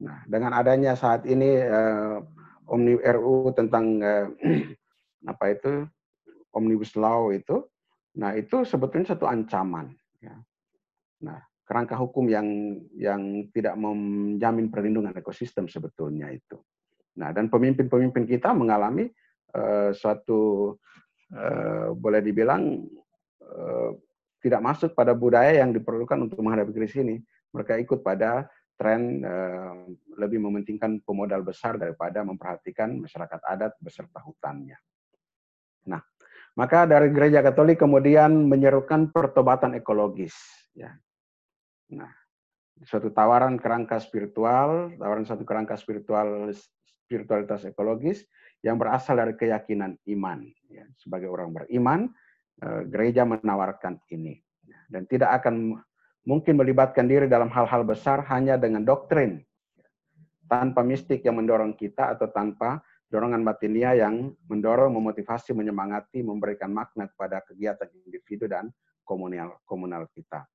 Nah, 0.02 0.26
dengan 0.26 0.58
adanya 0.58 0.97
saat 0.97 1.30
ini 1.30 1.62
eh, 1.62 2.18
Omni 2.66 2.97
RU 2.97 3.54
tentang 3.54 4.02
eh, 4.02 4.26
apa 5.32 5.45
itu 5.54 5.86
Omnibus 6.52 6.97
Law 6.97 7.30
itu, 7.30 7.64
nah 8.18 8.34
itu 8.36 8.66
sebetulnya 8.66 9.16
satu 9.16 9.30
ancaman. 9.30 9.93
Ya. 10.20 10.36
Nah, 11.24 11.39
kerangka 11.64 11.95
hukum 11.95 12.28
yang 12.28 12.47
yang 12.97 13.47
tidak 13.54 13.78
menjamin 13.80 14.68
perlindungan 14.68 15.16
ekosistem 15.16 15.70
sebetulnya 15.72 16.28
itu. 16.34 16.60
Nah, 17.16 17.32
dan 17.32 17.47
pemimpin-pemimpin 17.47 18.28
kita 18.28 18.52
mengalami 18.52 19.08
uh, 19.56 19.95
suatu 19.95 20.74
uh, 21.32 21.95
boleh 21.95 22.20
dibilang 22.20 22.84
uh, 23.39 23.91
tidak 24.43 24.60
masuk 24.60 24.91
pada 24.91 25.16
budaya 25.16 25.64
yang 25.64 25.72
diperlukan 25.72 26.28
untuk 26.28 26.41
menghadapi 26.43 26.76
krisis 26.76 26.99
ini. 26.99 27.24
Mereka 27.56 27.80
ikut 27.84 28.04
pada 28.04 28.52
tren 28.80 29.22
uh, 29.22 29.86
lebih 30.18 30.42
mementingkan 30.42 31.02
pemodal 31.06 31.46
besar 31.46 31.78
daripada 31.78 32.26
memperhatikan 32.26 32.98
masyarakat 32.98 33.40
adat 33.46 33.74
beserta 33.80 34.20
hutannya. 34.24 34.78
Nah, 35.88 36.02
maka 36.58 36.86
dari 36.90 37.10
gereja 37.14 37.42
Katolik 37.46 37.82
kemudian 37.82 38.50
menyerukan 38.50 39.10
pertobatan 39.14 39.78
ekologis. 39.78 40.36
Ya, 40.72 40.96
Nah, 41.92 42.12
suatu 42.88 43.12
tawaran 43.12 43.60
kerangka 43.60 44.00
spiritual, 44.00 44.96
tawaran 44.96 45.28
satu 45.28 45.44
kerangka 45.44 45.76
spiritual 45.76 46.50
spiritualitas 46.56 47.68
ekologis 47.68 48.24
yang 48.64 48.80
berasal 48.80 49.20
dari 49.20 49.36
keyakinan 49.36 50.00
iman. 50.16 50.48
Ya, 50.72 50.88
sebagai 50.96 51.28
orang 51.28 51.52
beriman, 51.52 52.08
eh, 52.64 52.84
gereja 52.88 53.28
menawarkan 53.28 54.00
ini 54.16 54.40
dan 54.88 55.04
tidak 55.08 55.44
akan 55.44 55.80
mungkin 56.26 56.58
melibatkan 56.58 57.10
diri 57.10 57.26
dalam 57.26 57.50
hal-hal 57.50 57.82
besar 57.82 58.22
hanya 58.30 58.58
dengan 58.58 58.86
doktrin 58.86 59.42
tanpa 60.46 60.84
mistik 60.84 61.26
yang 61.26 61.40
mendorong 61.40 61.74
kita 61.74 62.14
atau 62.14 62.30
tanpa 62.30 62.84
dorongan 63.12 63.44
batinia 63.44 63.96
yang 63.96 64.32
mendorong, 64.48 64.92
memotivasi, 64.96 65.52
menyemangati, 65.52 66.24
memberikan 66.24 66.72
makna 66.72 67.12
kepada 67.12 67.44
kegiatan 67.44 67.88
individu 68.08 68.48
dan 68.48 68.72
komunal 69.04 69.60
komunal 69.68 70.08
kita. 70.16 70.48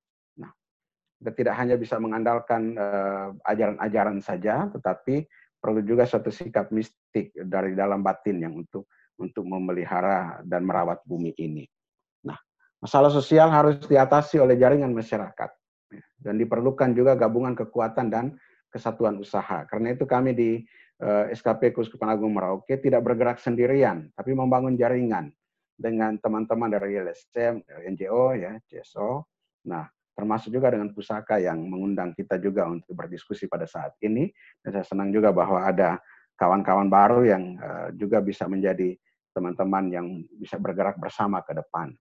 Kita 1.17 1.33
tidak 1.33 1.55
hanya 1.57 1.75
bisa 1.81 1.97
mengandalkan 1.97 2.77
eh, 2.77 3.27
ajaran-ajaran 3.41 4.21
uh, 4.21 4.23
saja, 4.23 4.69
tetapi 4.69 5.25
perlu 5.57 5.81
juga 5.81 6.05
suatu 6.05 6.29
sikap 6.29 6.69
mistik 6.69 7.33
dari 7.33 7.73
dalam 7.73 8.05
batin 8.05 8.37
yang 8.37 8.53
untuk 8.53 8.85
untuk 9.17 9.41
memelihara 9.49 10.45
dan 10.45 10.61
merawat 10.61 11.01
bumi 11.09 11.33
ini. 11.41 11.65
Masalah 12.77 13.09
sosial 13.09 13.49
harus 13.49 13.81
diatasi 13.85 14.37
oleh 14.37 14.53
jaringan 14.53 14.93
masyarakat 14.93 15.49
ya, 15.89 16.03
dan 16.21 16.37
diperlukan 16.37 16.93
juga 16.93 17.17
gabungan 17.17 17.57
kekuatan 17.57 18.07
dan 18.13 18.25
kesatuan 18.69 19.17
usaha. 19.17 19.65
Karena 19.65 19.97
itu 19.97 20.05
kami 20.05 20.37
di 20.37 20.61
eh, 21.01 21.25
SKP 21.33 21.73
Kuskupan 21.73 22.13
Agung 22.13 22.37
Merauke 22.37 22.77
tidak 22.77 23.01
bergerak 23.01 23.41
sendirian, 23.41 24.13
tapi 24.13 24.37
membangun 24.37 24.77
jaringan 24.77 25.33
dengan 25.77 26.17
teman-teman 26.17 26.73
dari 26.73 26.97
LSM, 26.97 27.65
NGO, 27.93 28.33
ya, 28.33 28.57
CSO. 28.65 29.25
Nah, 29.69 29.85
termasuk 30.17 30.49
juga 30.49 30.73
dengan 30.73 30.89
pusaka 30.89 31.37
yang 31.37 31.61
mengundang 31.61 32.17
kita 32.17 32.41
juga 32.41 32.65
untuk 32.65 32.97
berdiskusi 32.97 33.45
pada 33.45 33.69
saat 33.69 33.93
ini. 34.01 34.25
Dan 34.57 34.81
saya 34.81 34.85
senang 34.89 35.13
juga 35.13 35.29
bahwa 35.29 35.61
ada 35.61 36.01
kawan-kawan 36.33 36.89
baru 36.89 37.21
yang 37.29 37.43
uh, 37.61 37.89
juga 37.93 38.25
bisa 38.25 38.49
menjadi 38.49 38.97
teman-teman 39.37 39.85
yang 39.93 40.07
bisa 40.33 40.57
bergerak 40.57 40.97
bersama 40.97 41.45
ke 41.45 41.53
depan. 41.53 41.93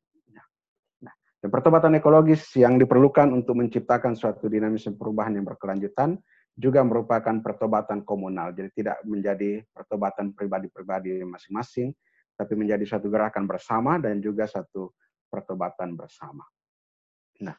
Dan 1.47 1.55
pertobatan 1.55 1.95
ekologis 1.95 2.43
yang 2.59 2.75
diperlukan 2.75 3.31
untuk 3.31 3.55
menciptakan 3.63 4.19
suatu 4.19 4.51
dinamisme 4.51 4.99
perubahan 4.99 5.39
yang 5.39 5.47
berkelanjutan 5.47 6.19
juga 6.59 6.83
merupakan 6.83 7.39
pertobatan 7.39 8.03
komunal. 8.03 8.51
Jadi 8.51 8.83
tidak 8.83 8.99
menjadi 9.07 9.63
pertobatan 9.71 10.35
pribadi-pribadi 10.35 11.23
masing-masing, 11.23 11.95
tapi 12.35 12.59
menjadi 12.59 12.83
suatu 12.83 13.07
gerakan 13.07 13.47
bersama 13.47 13.95
dan 14.03 14.19
juga 14.19 14.51
satu 14.51 14.91
pertobatan 15.31 15.95
bersama. 15.95 16.43
Nah, 17.47 17.55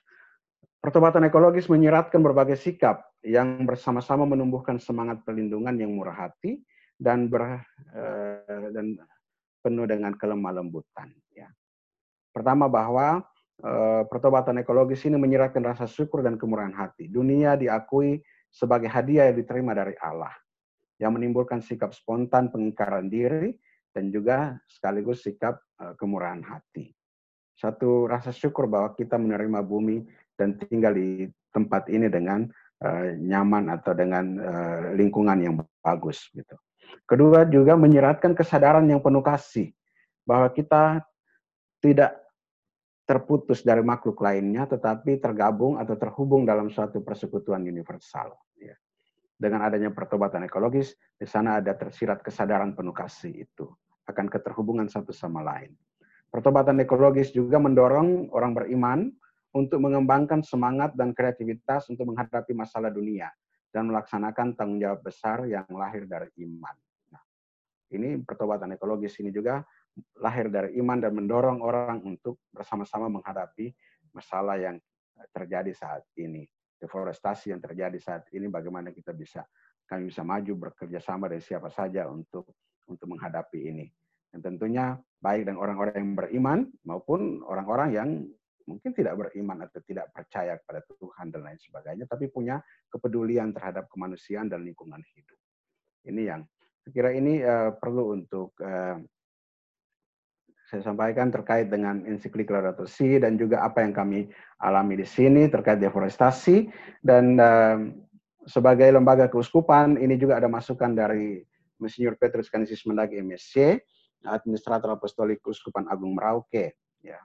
pertobatan 0.83 1.23
ekologis 1.31 1.71
menyeratkan 1.71 2.19
berbagai 2.19 2.59
sikap 2.59 3.07
yang 3.23 3.63
bersama-sama 3.63 4.27
menumbuhkan 4.27 4.83
semangat 4.83 5.23
perlindungan 5.23 5.79
yang 5.79 5.95
murah 5.95 6.27
hati 6.27 6.59
dan 6.99 7.31
ber, 7.31 7.63
eh, 7.95 8.67
dan 8.67 8.99
penuh 9.63 9.87
dengan 9.87 10.11
kelemah 10.11 10.59
lembutan. 10.59 11.07
Ya. 11.31 11.47
Pertama 12.35 12.67
bahwa 12.67 13.23
pertobatan 14.07 14.61
ekologis 14.61 15.01
ini 15.09 15.17
menyeratkan 15.17 15.65
rasa 15.65 15.89
syukur 15.89 16.21
dan 16.21 16.37
kemurahan 16.37 16.73
hati. 16.73 17.09
Dunia 17.09 17.57
diakui 17.57 18.21
sebagai 18.53 18.85
hadiah 18.89 19.29
yang 19.29 19.37
diterima 19.41 19.73
dari 19.73 19.97
Allah, 19.97 20.33
yang 21.01 21.17
menimbulkan 21.17 21.65
sikap 21.65 21.93
spontan 21.93 22.53
pengingkaran 22.53 23.09
diri 23.09 23.57
dan 23.97 24.13
juga 24.13 24.61
sekaligus 24.69 25.25
sikap 25.25 25.57
uh, 25.81 25.97
kemurahan 25.97 26.45
hati. 26.45 26.93
Satu 27.57 28.05
rasa 28.05 28.29
syukur 28.29 28.69
bahwa 28.69 28.93
kita 28.93 29.17
menerima 29.17 29.65
bumi 29.65 30.05
dan 30.37 30.53
tinggal 30.61 30.93
di 30.93 31.25
tempat 31.49 31.89
ini 31.89 32.05
dengan 32.05 32.45
uh, 32.85 33.17
nyaman 33.17 33.73
atau 33.73 33.97
dengan 33.97 34.37
lingkungan 34.93 35.37
yang 35.41 35.53
bagus 35.81 36.29
gitu. 36.37 36.53
Kedua 37.09 37.43
juga 37.49 37.73
menyeratkan 37.73 38.37
kesadaran 38.37 38.85
yang 38.85 39.01
penuh 39.01 39.25
kasih 39.25 39.73
bahwa 40.23 40.51
kita 40.53 41.01
tidak 41.81 42.26
terputus 43.07 43.63
dari 43.63 43.79
makhluk 43.79 44.19
lainnya, 44.19 44.67
tetapi 44.67 45.23
tergabung 45.23 45.79
atau 45.79 45.95
terhubung 45.95 46.43
dalam 46.43 46.67
suatu 46.67 46.99
persekutuan 46.99 47.63
universal. 47.63 48.35
Ya. 48.59 48.75
Dengan 49.39 49.63
adanya 49.63 49.95
pertobatan 49.95 50.43
ekologis, 50.43 50.91
di 51.15 51.23
sana 51.23 51.63
ada 51.63 51.71
tersirat 51.71 52.19
kesadaran 52.19 52.75
penuh 52.75 52.91
kasih 52.91 53.47
itu 53.47 53.71
akan 54.11 54.27
keterhubungan 54.27 54.91
satu 54.91 55.15
sama 55.15 55.39
lain. 55.39 55.71
Pertobatan 56.27 56.83
ekologis 56.83 57.31
juga 57.31 57.55
mendorong 57.55 58.27
orang 58.35 58.51
beriman 58.51 58.99
untuk 59.55 59.79
mengembangkan 59.79 60.43
semangat 60.43 60.91
dan 60.99 61.15
kreativitas 61.15 61.87
untuk 61.87 62.11
menghadapi 62.11 62.51
masalah 62.51 62.91
dunia 62.91 63.31
dan 63.71 63.87
melaksanakan 63.87 64.55
tanggung 64.59 64.83
jawab 64.83 64.99
besar 64.99 65.47
yang 65.47 65.67
lahir 65.71 66.03
dari 66.03 66.27
iman. 66.43 66.75
Nah, 67.15 67.23
ini 67.95 68.19
pertobatan 68.19 68.75
ekologis 68.75 69.15
ini 69.23 69.31
juga 69.31 69.63
lahir 70.21 70.49
dari 70.49 70.77
iman 70.77 70.97
dan 71.01 71.13
mendorong 71.13 71.59
orang 71.61 72.01
untuk 72.05 72.41
bersama-sama 72.53 73.09
menghadapi 73.09 73.73
masalah 74.13 74.57
yang 74.57 74.77
terjadi 75.33 75.73
saat 75.73 76.03
ini. 76.17 76.45
Deforestasi 76.77 77.49
yang 77.53 77.61
terjadi 77.61 77.97
saat 77.97 78.29
ini, 78.33 78.45
bagaimana 78.49 78.93
kita 78.93 79.09
bisa 79.13 79.41
kami 79.87 80.11
bisa 80.11 80.21
maju 80.21 80.69
bekerja 80.69 80.99
sama 80.99 81.31
dengan 81.31 81.41
siapa 81.41 81.69
saja 81.71 82.05
untuk 82.11 82.53
untuk 82.85 83.07
menghadapi 83.07 83.59
ini. 83.71 83.85
Dan 84.29 84.43
tentunya 84.43 84.93
baik 85.17 85.47
dan 85.47 85.55
orang-orang 85.57 85.95
yang 85.97 86.13
beriman 86.13 86.59
maupun 86.85 87.41
orang-orang 87.47 87.89
yang 87.95 88.09
mungkin 88.67 88.91
tidak 88.91 89.15
beriman 89.15 89.63
atau 89.63 89.79
tidak 89.87 90.11
percaya 90.11 90.59
kepada 90.59 90.83
Tuhan 90.83 91.31
dan 91.31 91.41
lain 91.47 91.57
sebagainya, 91.57 92.05
tapi 92.05 92.27
punya 92.27 92.59
kepedulian 92.91 93.55
terhadap 93.55 93.87
kemanusiaan 93.87 94.51
dan 94.51 94.67
lingkungan 94.67 94.99
hidup. 95.15 95.39
Ini 96.03 96.21
yang 96.35 96.41
saya 96.83 96.91
kira 96.91 97.09
ini 97.15 97.39
uh, 97.41 97.71
perlu 97.79 98.11
untuk 98.11 98.53
uh, 98.59 98.99
saya 100.67 100.83
sampaikan 100.83 101.31
terkait 101.31 101.71
dengan 101.71 102.03
ensiklik 102.03 102.51
Laudato 102.51 102.83
dan 103.23 103.39
juga 103.39 103.63
apa 103.63 103.87
yang 103.87 103.95
kami 103.95 104.27
alami 104.59 104.99
di 104.99 105.07
sini 105.07 105.47
terkait 105.47 105.79
deforestasi 105.79 106.67
dan 106.99 107.39
uh, 107.39 107.87
sebagai 108.43 108.91
lembaga 108.91 109.31
keuskupan 109.31 109.95
ini 109.95 110.19
juga 110.19 110.43
ada 110.43 110.51
masukan 110.51 110.91
dari 110.91 111.39
Monsignor 111.79 112.19
Petrus 112.19 112.51
Kanisius 112.51 112.83
Mendagi 112.83 113.15
MSC, 113.23 113.79
Administrator 114.27 114.91
Apostolik 114.91 115.39
Keuskupan 115.39 115.87
Agung 115.87 116.11
Merauke. 116.11 116.75
Ya. 116.99 117.21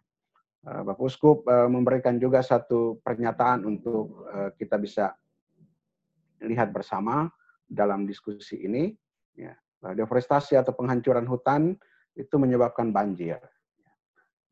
Uh, 0.63 0.87
Bapak 0.87 1.03
Uskup 1.03 1.43
uh, 1.51 1.67
memberikan 1.67 2.23
juga 2.23 2.47
satu 2.47 3.03
pernyataan 3.03 3.67
untuk 3.67 4.23
uh, 4.31 4.55
kita 4.55 4.79
bisa 4.79 5.19
lihat 6.47 6.71
bersama 6.71 7.27
dalam 7.67 8.07
diskusi 8.07 8.63
ini. 8.63 8.95
Ya. 9.35 9.59
Deforestasi 9.83 10.55
atau 10.55 10.79
penghancuran 10.79 11.27
hutan 11.27 11.75
itu 12.17 12.35
menyebabkan 12.37 12.93
banjir. 12.93 13.41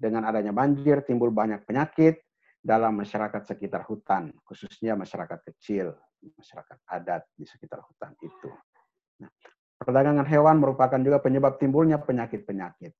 Dengan 0.00 0.24
adanya 0.24 0.52
banjir 0.56 1.04
timbul 1.04 1.28
banyak 1.28 1.68
penyakit 1.68 2.24
dalam 2.60 3.00
masyarakat 3.00 3.44
sekitar 3.44 3.84
hutan, 3.88 4.32
khususnya 4.44 4.96
masyarakat 4.96 5.40
kecil, 5.52 5.96
masyarakat 6.20 6.78
adat 6.88 7.24
di 7.36 7.44
sekitar 7.48 7.80
hutan 7.84 8.12
itu. 8.20 8.48
Nah, 9.20 9.28
perdagangan 9.80 10.24
hewan 10.28 10.60
merupakan 10.60 11.00
juga 11.00 11.20
penyebab 11.20 11.56
timbulnya 11.56 12.00
penyakit-penyakit. 12.00 12.92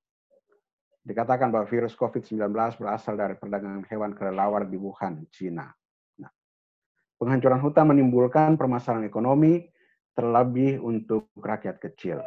Dikatakan 1.01 1.49
bahwa 1.49 1.65
virus 1.69 1.97
COVID-19 1.97 2.53
berasal 2.53 3.17
dari 3.17 3.37
perdagangan 3.37 3.89
hewan 3.89 4.13
kelelawar 4.13 4.69
di 4.69 4.77
Wuhan, 4.77 5.25
Cina. 5.33 5.73
Nah, 6.21 6.31
penghancuran 7.17 7.61
hutan 7.65 7.89
menimbulkan 7.89 8.61
permasalahan 8.61 9.09
ekonomi, 9.09 9.65
terlebih 10.13 10.85
untuk 10.85 11.33
rakyat 11.41 11.81
kecil. 11.81 12.21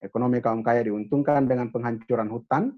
Ekonomi 0.00 0.38
kaum 0.44 0.60
kaya 0.64 0.84
diuntungkan 0.84 1.44
dengan 1.48 1.72
penghancuran 1.72 2.28
hutan. 2.30 2.74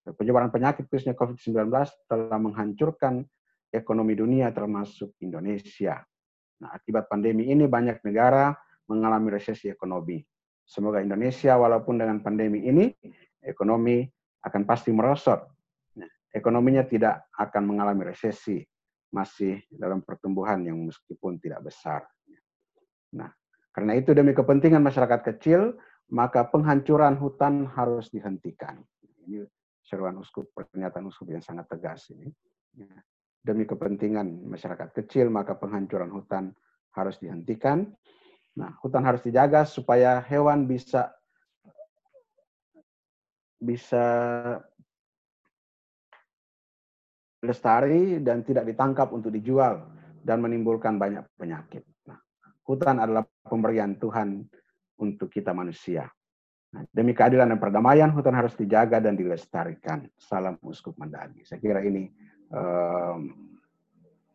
Penyebaran 0.00 0.48
penyakit 0.48 0.88
khususnya 0.88 1.12
COVID-19 1.14 1.70
telah 2.08 2.38
menghancurkan 2.40 3.22
ekonomi 3.70 4.18
dunia 4.18 4.50
termasuk 4.50 5.14
Indonesia. 5.22 6.02
Nah, 6.60 6.70
akibat 6.76 7.08
pandemi 7.08 7.48
ini 7.48 7.64
banyak 7.64 8.02
negara 8.04 8.52
mengalami 8.90 9.32
resesi 9.32 9.70
ekonomi. 9.70 10.18
Semoga 10.66 11.02
Indonesia 11.02 11.54
walaupun 11.56 11.98
dengan 11.98 12.22
pandemi 12.22 12.66
ini 12.66 12.90
ekonomi 13.42 14.06
akan 14.44 14.62
pasti 14.66 14.90
merosot. 14.90 15.40
Nah, 15.98 16.10
ekonominya 16.30 16.84
tidak 16.86 17.30
akan 17.34 17.62
mengalami 17.64 18.10
resesi, 18.10 18.60
masih 19.10 19.62
dalam 19.70 20.02
pertumbuhan 20.02 20.62
yang 20.62 20.78
meskipun 20.86 21.38
tidak 21.42 21.70
besar. 21.70 22.06
Nah, 23.14 23.30
karena 23.74 23.98
itu 23.98 24.14
demi 24.14 24.34
kepentingan 24.34 24.82
masyarakat 24.82 25.20
kecil, 25.34 25.78
maka 26.10 26.46
penghancuran 26.50 27.14
hutan 27.18 27.70
harus 27.70 28.10
dihentikan. 28.10 28.82
Ini 29.26 29.46
seruan 29.82 30.18
uskup, 30.18 30.50
pernyataan 30.54 31.06
uskup 31.06 31.30
yang 31.30 31.42
sangat 31.42 31.70
tegas 31.70 32.10
ini. 32.10 32.30
Ya. 32.74 32.90
Demi 33.40 33.64
kepentingan 33.64 34.46
masyarakat 34.46 34.92
kecil, 34.92 35.32
maka 35.32 35.56
penghancuran 35.56 36.12
hutan 36.12 36.52
harus 36.92 37.16
dihentikan. 37.22 37.88
Nah, 38.58 38.74
hutan 38.82 39.06
harus 39.06 39.22
dijaga 39.24 39.64
supaya 39.64 40.20
hewan 40.26 40.66
bisa 40.66 41.14
bisa 43.60 44.04
lestari 47.40 48.20
dan 48.20 48.44
tidak 48.44 48.68
ditangkap 48.68 49.08
untuk 49.12 49.32
dijual 49.32 49.88
dan 50.20 50.44
menimbulkan 50.44 51.00
banyak 51.00 51.24
penyakit. 51.40 51.84
Nah, 52.04 52.20
hutan 52.68 53.00
adalah 53.00 53.24
pemberian 53.48 53.96
Tuhan 53.96 54.44
untuk 55.00 55.32
kita 55.32 55.56
manusia. 55.56 56.04
Nah, 56.70 56.86
demi 56.94 57.10
keadilan 57.16 57.50
dan 57.50 57.58
perdamaian, 57.58 58.12
hutan 58.14 58.36
harus 58.36 58.54
dijaga 58.54 59.02
dan 59.02 59.18
dilestarikan. 59.18 60.06
Salam 60.14 60.54
Uskup 60.62 60.94
Mandagi. 61.00 61.42
Saya 61.42 61.58
kira 61.58 61.82
ini 61.82 62.06
um, 62.54 63.50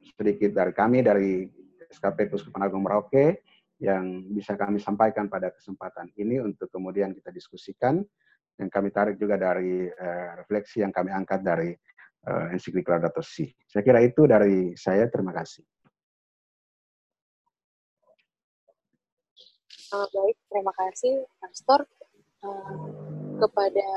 sedikit 0.03 0.51
dari 0.51 0.73
kami, 0.75 0.99
dari 0.99 1.47
SKP 1.87 2.27
Uskupan 2.35 2.67
Agung 2.67 2.83
Merauke, 2.83 3.45
yang 3.79 4.27
bisa 4.35 4.59
kami 4.59 4.83
sampaikan 4.83 5.31
pada 5.31 5.51
kesempatan 5.55 6.11
ini 6.19 6.43
untuk 6.43 6.67
kemudian 6.67 7.15
kita 7.15 7.31
diskusikan. 7.31 8.03
Yang 8.55 8.69
kami 8.71 8.89
tarik 8.91 9.15
juga 9.15 9.39
dari 9.39 9.87
uh, 9.87 10.31
refleksi 10.39 10.83
yang 10.83 10.91
kami 10.91 11.11
angkat 11.15 11.39
dari 11.39 11.71
uh, 12.27 12.51
ensiklik 12.51 12.87
Laudato 12.87 13.23
Si. 13.23 13.47
Saya 13.63 13.83
kira 13.83 14.03
itu 14.03 14.27
dari 14.27 14.75
saya. 14.75 15.07
Terima 15.07 15.31
kasih. 15.31 15.63
Sangat 19.95 20.11
baik, 20.11 20.37
terima 20.51 20.73
kasih 20.75 21.23
Pastor 21.39 21.87
uh, 22.43 22.75
kepada 23.39 23.87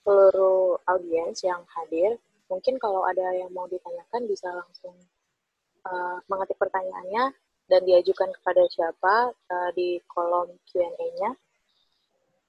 seluruh 0.00 0.80
audiens 0.88 1.36
yang 1.44 1.60
hadir. 1.76 2.16
Mungkin 2.48 2.80
kalau 2.80 3.04
ada 3.04 3.36
yang 3.36 3.52
mau 3.52 3.68
ditanyakan 3.68 4.24
bisa 4.24 4.48
langsung 4.48 4.96
uh, 5.84 6.16
mengetik 6.32 6.56
pertanyaannya 6.56 7.36
dan 7.68 7.80
diajukan 7.84 8.32
kepada 8.40 8.64
siapa 8.72 9.36
uh, 9.36 9.70
di 9.76 10.00
kolom 10.08 10.56
Q&A-nya. 10.72 11.36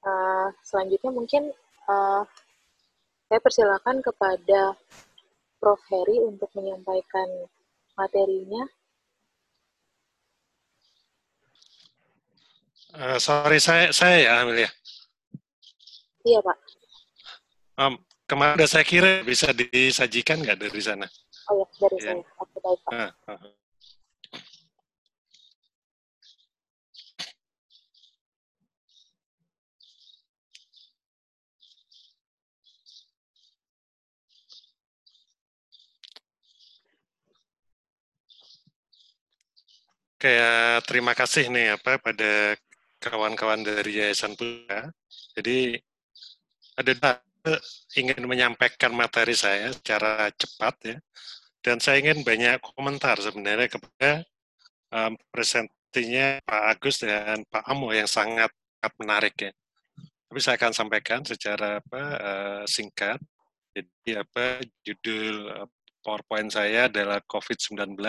Uh, 0.08 0.48
selanjutnya 0.64 1.12
mungkin 1.12 1.52
uh, 1.92 2.24
saya 3.28 3.40
persilakan 3.44 4.00
kepada 4.00 4.80
Prof. 5.60 5.84
Heri 5.92 6.24
untuk 6.24 6.48
menyampaikan 6.56 7.52
materinya. 8.00 8.64
Uh, 12.90 13.22
sorry, 13.22 13.62
saya 13.62 13.94
saya 13.94 14.18
ya 14.18 14.32
Amelia. 14.42 14.70
Iya 16.26 16.40
Pak. 16.42 16.58
Um, 17.80 17.94
kemarin 18.26 18.66
saya 18.66 18.82
kira 18.82 19.22
bisa 19.22 19.54
disajikan 19.54 20.42
nggak 20.42 20.58
dari 20.58 20.82
sana? 20.82 21.06
Oh 21.54 21.62
ya, 21.62 21.66
dari 21.86 21.98
ya. 22.02 22.04
saya. 22.12 22.22
Oke, 22.42 22.58
baik 22.60 22.80
Pak. 22.82 22.92
Ah, 22.98 23.12
ah. 23.30 23.40
kayak 40.20 40.84
terima 40.84 41.16
kasih 41.16 41.48
nih 41.48 41.80
apa 41.80 41.96
pada 41.96 42.60
kawan-kawan 43.00 43.64
dari 43.64 44.04
Yayasan 44.04 44.36
Putra. 44.36 44.92
Jadi 45.34 45.80
ada 46.76 47.24
ingin 47.96 48.24
menyampaikan 48.28 48.92
materi 48.92 49.34
saya 49.34 49.72
secara 49.72 50.28
cepat 50.36 50.76
ya. 50.84 50.98
Dan 51.60 51.80
saya 51.84 52.00
ingin 52.00 52.24
banyak 52.24 52.64
komentar 52.64 53.20
sebenarnya 53.20 53.68
kepada 53.68 54.24
um, 54.96 55.16
presentinya 55.28 56.40
Pak 56.44 56.64
Agus 56.76 57.04
dan 57.04 57.44
Pak 57.48 57.68
Amo 57.68 57.92
yang 57.92 58.08
sangat, 58.08 58.52
sangat 58.80 58.94
menarik 58.96 59.36
ya. 59.40 59.52
Tapi 60.30 60.40
saya 60.40 60.56
akan 60.62 60.74
sampaikan 60.76 61.20
secara 61.26 61.82
apa 61.82 62.04
uh, 62.16 62.64
singkat. 62.64 63.20
Jadi 63.76 64.12
apa 64.16 64.64
judul 64.86 65.52
PowerPoint 66.00 66.48
saya 66.48 66.88
adalah 66.88 67.20
COVID-19, 67.28 68.00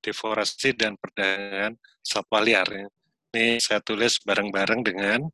deforestasi 0.00 0.70
dan 0.74 0.96
perdagangan 0.96 1.76
satwa 2.00 2.40
liar. 2.40 2.68
Ya. 2.72 2.86
Ini 3.34 3.58
saya 3.58 3.82
tulis 3.82 4.22
bareng-bareng 4.22 4.86
dengan 4.86 5.26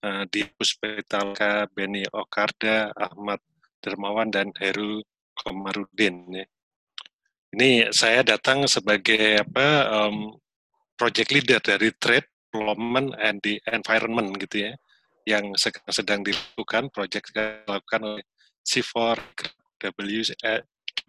uh, 0.00 0.24
di 0.32 0.48
Puspitalka, 0.48 1.68
Beni 1.76 2.00
Okarda, 2.08 2.88
Ahmad 2.96 3.36
Dermawan, 3.84 4.32
dan 4.32 4.48
Heru 4.56 5.04
Komarudin. 5.36 6.24
Ya. 6.32 6.48
Ini 7.52 7.92
saya 7.92 8.24
datang 8.24 8.64
sebagai 8.64 9.44
apa 9.44 9.92
um, 9.92 10.32
project 10.96 11.36
leader 11.36 11.60
dari 11.60 11.92
Trade, 12.00 12.24
Development, 12.48 13.12
and 13.20 13.44
the 13.44 13.60
Environment 13.68 14.32
gitu 14.40 14.64
ya, 14.64 14.72
yang 15.28 15.52
sedang, 15.60 15.84
sedang 15.92 16.20
dilakukan, 16.24 16.88
project 16.96 17.28
dilakukan 17.28 18.00
oleh 18.08 18.24
C4 18.64 19.20
WC, 19.84 20.32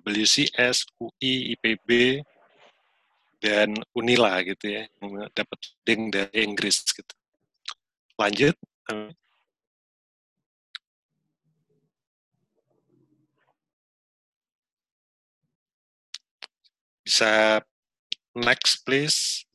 WCS, 0.04 0.84
UI, 1.00 1.56
IPB, 1.56 2.20
dan 3.42 3.76
Unila 3.96 4.40
gitu 4.44 4.72
ya, 4.72 4.88
dapat 5.36 5.60
ding 5.86 6.10
dari 6.14 6.46
Inggris 6.46 6.82
gitu. 6.90 7.14
Lanjut. 8.16 8.56
Bisa 17.06 17.62
next 18.34 18.82
please. 18.82 19.46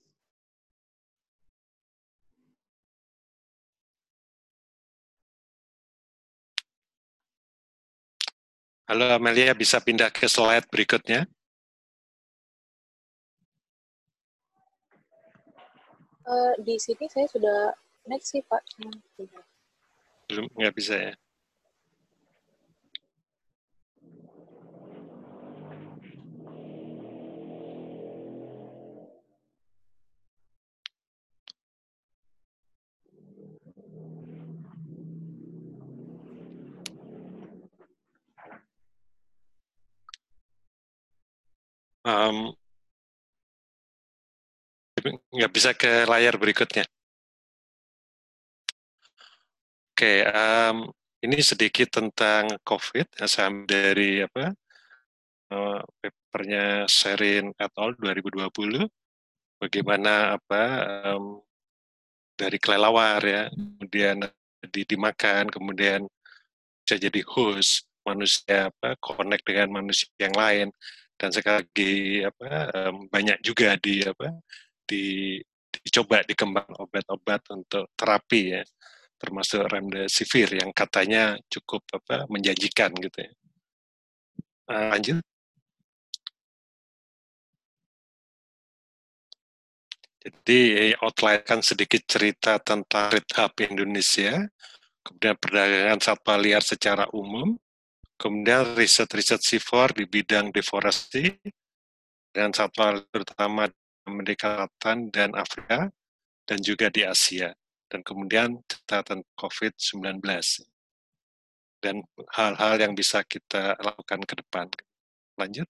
Halo 8.90 9.06
Amelia, 9.14 9.54
bisa 9.54 9.78
pindah 9.78 10.10
ke 10.10 10.26
slide 10.26 10.66
berikutnya? 10.66 11.22
Uh, 16.30 16.54
di 16.62 16.78
sini 16.78 17.10
saya 17.10 17.26
sudah 17.26 17.74
next 18.06 18.30
sih 18.30 18.42
Pak. 18.46 18.62
Belum, 20.30 20.46
nggak 20.54 20.74
bisa 20.78 20.94
ya? 20.94 21.12
um, 42.04 42.54
nggak 45.08 45.52
bisa 45.52 45.70
ke 45.76 46.04
layar 46.06 46.36
berikutnya. 46.36 46.84
Oke, 49.92 50.24
um, 50.24 50.88
ini 51.20 51.36
sedikit 51.44 51.92
tentang 51.92 52.56
COVID, 52.64 53.20
saya 53.28 53.52
dari 53.68 54.24
apa 54.24 54.56
uh, 55.52 55.80
papernya 56.00 56.88
Sherin 56.88 57.52
et 57.52 57.74
al. 57.76 57.92
2020, 58.00 58.88
bagaimana 59.60 60.40
apa 60.40 60.62
um, 61.12 61.44
dari 62.38 62.56
kelelawar 62.56 63.20
ya, 63.20 63.52
kemudian 63.52 64.24
dimakan, 64.72 65.52
kemudian 65.52 66.08
bisa 66.80 66.96
jadi 66.96 67.20
host 67.28 67.84
manusia 68.02 68.72
apa 68.72 68.96
connect 68.98 69.44
dengan 69.44 69.84
manusia 69.84 70.08
yang 70.16 70.34
lain 70.34 70.68
dan 71.20 71.28
sekali 71.30 71.60
lagi 71.60 71.94
apa 72.24 72.48
banyak 73.12 73.38
juga 73.44 73.76
di 73.76 74.00
apa 74.00 74.32
di 74.90 75.38
dicoba 75.70 76.26
dikembang 76.26 76.66
obat-obat 76.82 77.46
untuk 77.54 77.94
terapi 77.94 78.58
ya 78.58 78.62
termasuk 79.20 79.62
remdesivir 79.70 80.58
yang 80.58 80.74
katanya 80.74 81.38
cukup 81.46 81.84
apa 81.94 82.26
menjanjikan 82.26 82.90
gitu 82.98 83.18
ya. 83.22 83.32
Uh, 84.66 84.86
lanjut. 84.96 85.18
Jadi 90.20 90.92
outline 91.00 91.44
kan 91.46 91.60
sedikit 91.64 92.02
cerita 92.04 92.58
tentang 92.60 93.08
Red 93.12 93.28
Hub 93.38 93.54
Indonesia, 93.60 94.44
kemudian 95.00 95.36
perdagangan 95.40 96.00
satwa 96.00 96.36
liar 96.36 96.60
secara 96.60 97.08
umum, 97.16 97.56
Kemudian 98.20 98.76
riset-riset 98.76 99.40
CIFOR 99.40 99.96
di 99.96 100.04
bidang 100.04 100.52
deforestasi 100.52 101.40
dan 102.36 102.52
satwa 102.52 103.00
terutama 103.08 103.64
Amerika 104.10 104.66
Selatan 104.66 105.08
dan 105.14 105.30
Afrika 105.38 105.88
dan 106.44 106.58
juga 106.58 106.90
di 106.90 107.06
Asia. 107.06 107.54
Dan 107.90 108.02
kemudian 108.06 108.58
catatan 108.66 109.22
COVID-19 109.34 110.22
dan 111.80 112.04
hal-hal 112.36 112.74
yang 112.78 112.92
bisa 112.94 113.24
kita 113.24 113.74
lakukan 113.80 114.20
ke 114.22 114.34
depan. 114.38 114.66
Lanjut. 115.40 115.66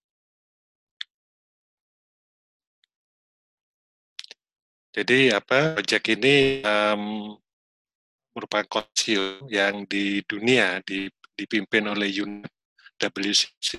Jadi 4.91 5.31
apa 5.31 5.79
proyek 5.79 6.19
ini 6.19 6.67
um, 6.67 7.39
merupakan 8.35 8.67
konsil 8.83 9.47
yang 9.47 9.87
di 9.87 10.19
dunia 10.27 10.83
di 10.83 11.07
dipimpin 11.39 11.87
oleh 11.87 12.11
UNWC 12.11 13.71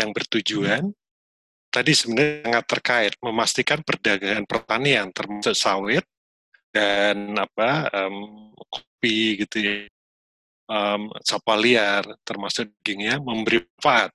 yang 0.00 0.10
bertujuan 0.16 0.88
tadi 1.72 1.96
sebenarnya 1.96 2.44
sangat 2.44 2.64
terkait 2.68 3.12
memastikan 3.24 3.80
perdagangan 3.80 4.44
pertanian 4.44 5.08
termasuk 5.10 5.56
sawit 5.56 6.04
dan 6.68 7.32
apa 7.40 7.88
um, 7.92 8.52
kopi 8.68 9.40
gitu 9.44 9.56
ya. 9.58 9.76
Um, 10.72 11.12
satwa 11.20 11.58
liar 11.58 12.06
termasuk 12.24 12.70
dagingnya 12.80 13.20
memberi 13.20 13.60
manfaat 13.76 14.14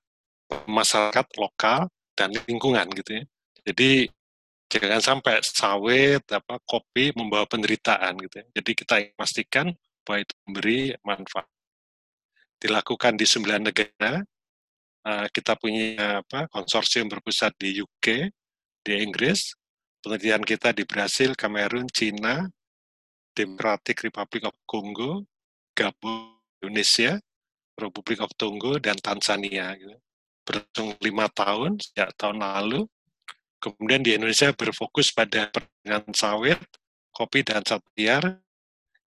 masyarakat 0.66 1.26
lokal 1.38 1.86
dan 2.16 2.34
lingkungan 2.48 2.88
gitu 2.96 3.22
ya. 3.22 3.24
Jadi 3.68 4.08
jangan 4.68 5.00
sampai 5.00 5.44
sawit 5.44 6.24
apa 6.32 6.56
kopi 6.64 7.12
membawa 7.14 7.44
penderitaan 7.44 8.16
gitu 8.22 8.42
ya. 8.42 8.46
Jadi 8.58 8.70
kita 8.74 8.94
pastikan 9.14 9.70
bahwa 10.02 10.24
itu 10.24 10.34
memberi 10.48 10.80
manfaat. 11.04 11.48
Dilakukan 12.58 13.14
di 13.20 13.26
sembilan 13.28 13.62
negara. 13.68 14.24
Uh, 15.08 15.24
kita 15.32 15.56
punya 15.56 16.20
apa 16.20 16.44
konsorsium 16.52 17.08
berpusat 17.08 17.56
di 17.56 17.80
UK, 17.80 18.28
di 18.84 18.92
Inggris, 19.00 19.56
penelitian 20.04 20.44
kita 20.44 20.76
di 20.76 20.84
Brasil, 20.84 21.32
Kamerun, 21.32 21.88
Cina, 21.88 22.44
Democratic 23.32 24.04
Republic 24.04 24.44
of 24.44 24.52
Congo, 24.68 25.24
Gabon, 25.72 26.36
Indonesia, 26.60 27.16
Republik 27.78 28.20
of 28.20 28.28
Togo, 28.36 28.76
dan 28.76 29.00
Tanzania. 29.00 29.72
Gitu. 29.80 29.96
Berlangsung 30.44 30.92
lima 31.00 31.32
tahun 31.32 31.80
sejak 31.80 32.12
tahun 32.18 32.44
lalu. 32.44 32.84
Kemudian 33.64 34.04
di 34.04 34.12
Indonesia 34.12 34.52
berfokus 34.52 35.08
pada 35.08 35.48
perdagangan 35.48 36.12
sawit, 36.12 36.60
kopi, 37.16 37.40
dan 37.40 37.64
liar 37.96 38.38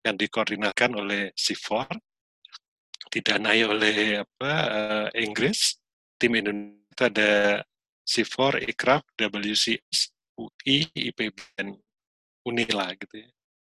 yang 0.01 0.17
dikoordinasikan 0.17 0.97
oleh 0.97 1.29
CIFOR 1.37 1.87
didanai 3.11 3.61
oleh 3.67 4.23
apa 4.23 4.51
uh, 4.71 5.07
Inggris, 5.19 5.80
tim 6.21 6.37
Indonesia 6.37 7.09
ada 7.09 7.65
C4, 8.05 8.61
ICRAF, 8.69 9.01
WCS, 9.17 10.13
UI, 10.37 10.85
IPB, 10.93 11.33
dan 11.57 11.73
Unila 12.45 12.93
gitu 12.93 13.25
ya. 13.25 13.29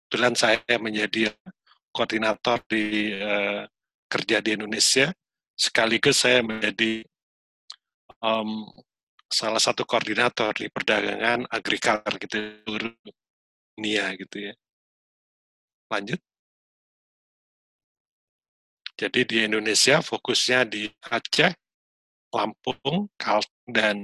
Kebetulan 0.09 0.33
saya 0.33 0.57
menjadi 0.81 1.29
koordinator 1.93 2.57
di 2.65 3.13
uh, 3.13 3.69
kerja 4.09 4.41
di 4.41 4.57
Indonesia 4.57 5.13
sekaligus 5.53 6.25
saya 6.25 6.41
menjadi 6.41 7.05
um, 8.25 8.65
salah 9.29 9.61
satu 9.61 9.85
koordinator 9.85 10.49
di 10.57 10.65
perdagangan 10.73 11.45
agrikultur 11.45 12.13
gitu 12.17 12.37
dunia 13.77 14.17
gitu 14.17 14.49
ya. 14.49 14.53
Lanjut. 15.93 16.21
Jadi 18.99 19.23
di 19.23 19.37
Indonesia 19.47 20.03
fokusnya 20.03 20.67
di 20.67 20.89
Aceh, 21.07 21.55
Lampung, 22.33 23.09
Kalteng, 23.17 23.69
dan 23.69 23.95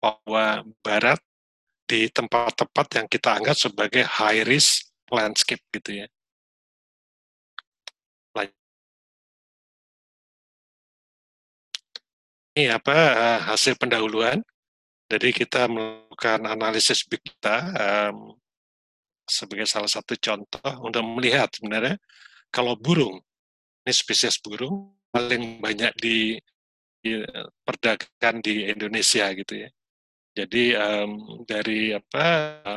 Papua 0.00 0.64
Barat 0.82 1.20
di 1.86 2.06
tempat-tempat 2.10 2.86
yang 2.96 3.06
kita 3.10 3.36
anggap 3.36 3.56
sebagai 3.58 4.06
high 4.06 4.46
risk 4.46 4.90
landscape 5.10 5.62
gitu 5.74 6.04
ya. 6.04 6.08
Ini 12.50 12.74
apa 12.74 12.94
eh, 12.94 13.38
hasil 13.46 13.78
pendahuluan. 13.78 14.42
Jadi 15.10 15.34
kita 15.34 15.66
melakukan 15.66 16.46
analisis 16.46 17.02
big 17.02 17.18
data 17.22 17.66
um, 18.10 18.38
sebagai 19.26 19.66
salah 19.66 19.90
satu 19.90 20.14
contoh 20.14 20.70
untuk 20.86 21.02
melihat 21.02 21.50
sebenarnya 21.50 21.98
kalau 22.54 22.78
burung 22.78 23.18
ini 23.82 23.92
spesies 23.94 24.38
burung 24.38 24.94
paling 25.10 25.58
banyak 25.58 25.90
di, 25.98 26.38
diperdagangkan 27.00 28.34
di 28.44 28.68
Indonesia 28.68 29.26
gitu 29.32 29.54
ya. 29.66 29.70
Jadi 30.30 30.78
um, 30.78 31.42
dari 31.42 31.90
apa 31.90 32.26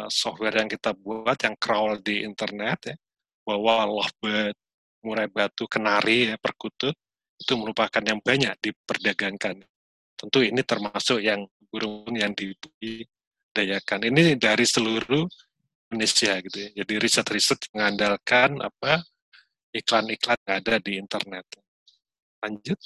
software 0.09 0.57
yang 0.57 0.69
kita 0.71 0.97
buat 0.97 1.37
yang 1.37 1.55
crawl 1.61 2.01
di 2.01 2.25
internet 2.25 2.91
ya, 2.91 2.95
bahwa 3.45 3.85
lovebird, 4.01 4.57
murai 5.05 5.29
batu, 5.29 5.69
kenari, 5.69 6.33
ya, 6.33 6.35
perkutut 6.41 6.97
itu 7.37 7.53
merupakan 7.59 8.01
yang 8.01 8.23
banyak 8.23 8.57
diperdagangkan. 8.57 9.61
Tentu 10.17 10.39
ini 10.41 10.63
termasuk 10.63 11.19
yang 11.19 11.45
burung 11.67 12.15
yang 12.15 12.31
dibudidayakan. 12.33 13.99
Ini 14.09 14.39
dari 14.39 14.65
seluruh 14.65 15.27
Indonesia 15.91 16.33
gitu 16.41 16.57
ya. 16.57 16.69
Jadi 16.81 16.93
riset-riset 16.97 17.69
mengandalkan 17.75 18.63
apa 18.63 19.03
iklan-iklan 19.75 20.41
ada 20.47 20.81
di 20.81 20.97
internet. 20.97 21.45
Lanjut. 22.41 22.79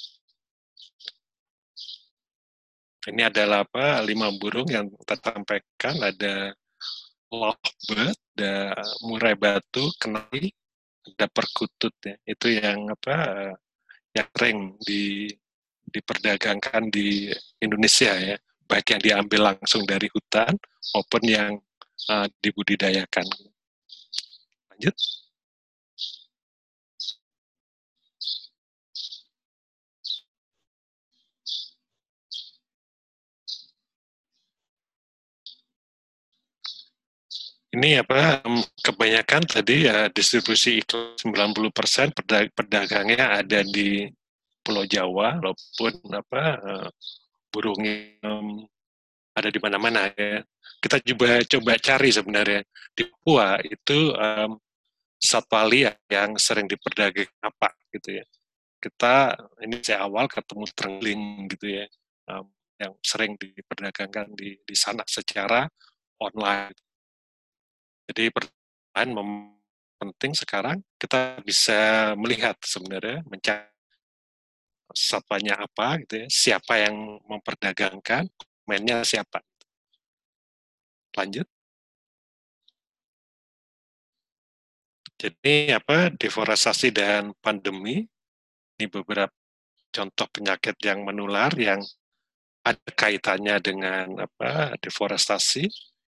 Ini 3.08 3.32
adalah 3.32 3.64
apa 3.64 4.04
lima 4.04 4.28
burung 4.36 4.68
yang 4.68 4.92
kita 4.92 5.16
sampaikan 5.16 5.96
ada 6.04 6.52
lovebird, 7.32 8.18
ada 8.36 8.76
murai 9.04 9.32
batu, 9.32 9.88
kenali, 9.96 10.52
ada 11.16 11.26
perkutut 11.32 11.96
ya. 12.04 12.16
Itu 12.28 12.52
yang 12.52 12.92
apa 12.92 13.16
yang 14.12 14.28
sering 14.36 14.58
di 14.84 15.32
diperdagangkan 15.88 16.92
di 16.92 17.32
Indonesia 17.64 18.12
ya, 18.12 18.36
baik 18.68 18.92
yang 18.92 19.00
diambil 19.00 19.56
langsung 19.56 19.88
dari 19.88 20.12
hutan 20.12 20.52
maupun 20.92 21.22
yang 21.24 21.52
uh, 22.12 22.28
dibudidayakan. 22.44 23.24
Lanjut. 24.68 24.96
Ini 37.68 38.00
apa 38.00 38.40
kebanyakan 38.80 39.44
tadi 39.44 39.84
ya 39.84 40.08
distribusi 40.08 40.80
iklan 40.80 41.12
90% 41.20 42.16
perdagangnya 42.56 43.44
ada 43.44 43.60
di 43.60 44.08
Pulau 44.64 44.88
Jawa 44.88 45.36
walaupun 45.40 45.92
apa 46.12 46.42
uh, 46.60 46.88
burung 47.52 47.80
um, 48.24 48.64
ada 49.36 49.48
di 49.48 49.60
mana-mana 49.62 50.10
ya. 50.12 50.42
Kita 50.78 51.02
coba 51.02 51.42
coba 51.42 51.72
cari 51.78 52.08
sebenarnya 52.12 52.60
di 52.94 53.02
Papua 53.06 53.58
itu 53.64 54.14
um, 54.14 54.58
satwa 55.18 55.66
liar 55.66 55.98
yang 56.06 56.38
sering 56.38 56.70
diperdagang 56.70 57.30
apa 57.42 57.74
gitu 57.90 58.22
ya. 58.22 58.24
Kita 58.78 59.34
ini 59.66 59.82
saya 59.82 60.06
awal 60.06 60.30
ketemu 60.30 60.64
terengling 60.70 61.22
gitu 61.50 61.66
ya, 61.82 61.86
um, 62.30 62.46
yang 62.78 62.94
sering 63.02 63.34
diperdagangkan 63.34 64.30
di 64.38 64.54
di 64.62 64.76
sana 64.78 65.02
secara 65.08 65.66
online. 66.22 66.87
Jadi 68.08 68.32
pertanyaan 68.32 69.52
penting 70.00 70.32
sekarang 70.32 70.80
kita 70.96 71.44
bisa 71.44 72.12
melihat 72.16 72.56
sebenarnya 72.64 73.20
mencari 73.28 73.68
satwanya 74.96 75.60
apa 75.60 76.00
gitu 76.00 76.24
ya, 76.24 76.26
siapa 76.32 76.80
yang 76.80 77.20
memperdagangkan, 77.28 78.24
mainnya 78.64 79.04
siapa. 79.04 79.44
Lanjut. 81.12 81.44
Jadi 85.18 85.74
apa 85.74 86.14
deforestasi 86.14 86.94
dan 86.94 87.34
pandemi 87.42 88.06
ini 88.78 88.86
beberapa 88.86 89.34
contoh 89.90 90.30
penyakit 90.30 90.78
yang 90.86 91.02
menular 91.02 91.50
yang 91.58 91.82
ada 92.62 92.90
kaitannya 92.94 93.58
dengan 93.58 94.06
apa 94.22 94.78
deforestasi 94.78 95.66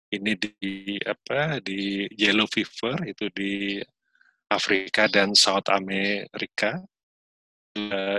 ini 0.10 0.34
di 0.38 0.97
apa 1.05 1.62
di 1.62 2.10
yellow 2.18 2.49
fever 2.49 2.97
itu 3.05 3.30
di 3.30 3.78
Afrika 4.49 5.05
dan 5.05 5.38
South 5.38 5.70
Amerika 5.70 6.82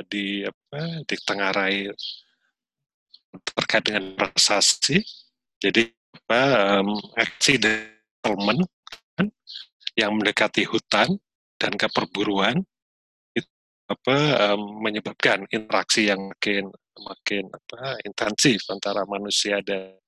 di 0.07 0.47
apa 0.47 1.03
di 1.03 1.16
tengah 1.26 1.51
rai 1.51 1.91
terkait 3.59 3.82
dengan 3.91 4.14
prestasi 4.14 5.03
jadi 5.59 5.91
apa 6.30 6.43
um, 6.80 6.95
aksi 7.18 7.59
kan, 9.18 9.26
yang 9.99 10.14
mendekati 10.14 10.62
hutan 10.66 11.18
dan 11.59 11.74
keperburuan 11.74 12.62
itu 13.34 13.51
apa 13.91 14.18
um, 14.55 14.78
menyebabkan 14.82 15.45
interaksi 15.51 16.07
yang 16.07 16.22
makin 16.30 16.70
makin 17.01 17.45
apa 17.51 17.99
intensif 18.07 18.62
antara 18.70 19.03
manusia 19.07 19.59
dan 19.66 19.99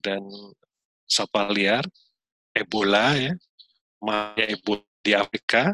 dan 0.00 0.22
satwa 1.06 1.48
liar, 1.54 1.86
Ebola 2.52 3.14
ya, 3.14 3.32
Maya 4.02 4.44
Ebola 4.50 4.84
di 5.00 5.12
Afrika, 5.14 5.72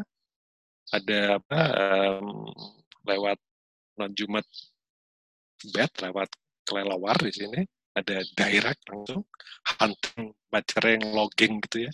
ada 0.93 1.41
apa 1.41 1.61
um, 2.21 2.53
lewat 3.09 3.41
non 3.97 4.13
Jumat 4.13 4.45
bed 5.73 5.91
lewat 6.05 6.29
kelelawar 6.63 7.17
di 7.17 7.33
sini, 7.33 7.61
ada 7.97 8.21
direct 8.37 8.83
langsung 8.89 9.25
hunting, 9.81 10.31
bacereng, 10.53 11.01
logging 11.11 11.59
gitu 11.65 11.89
ya. 11.89 11.93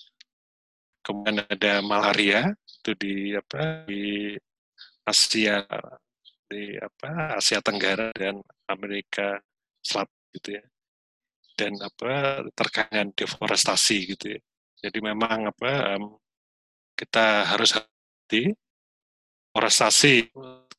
Kemudian 0.99 1.47
ada 1.47 1.79
malaria 1.79 2.51
itu 2.51 2.91
di 2.99 3.15
apa 3.33 3.87
di 3.87 4.35
Asia 5.07 5.63
di 6.49 6.75
apa 6.75 7.39
Asia 7.39 7.63
Tenggara 7.63 8.11
dan 8.13 8.43
Amerika 8.67 9.39
Selatan 9.79 10.19
gitu 10.35 10.49
ya 10.59 10.63
dan 11.59 11.75
apa 11.83 12.39
terkait 12.55 13.11
deforestasi 13.19 14.15
gitu 14.15 14.25
ya. 14.31 14.39
Jadi 14.87 15.03
memang 15.03 15.51
apa 15.51 15.99
um, 15.99 16.15
kita 16.95 17.51
harus 17.51 17.75
hati 17.75 18.55
deforestasi 19.51 20.31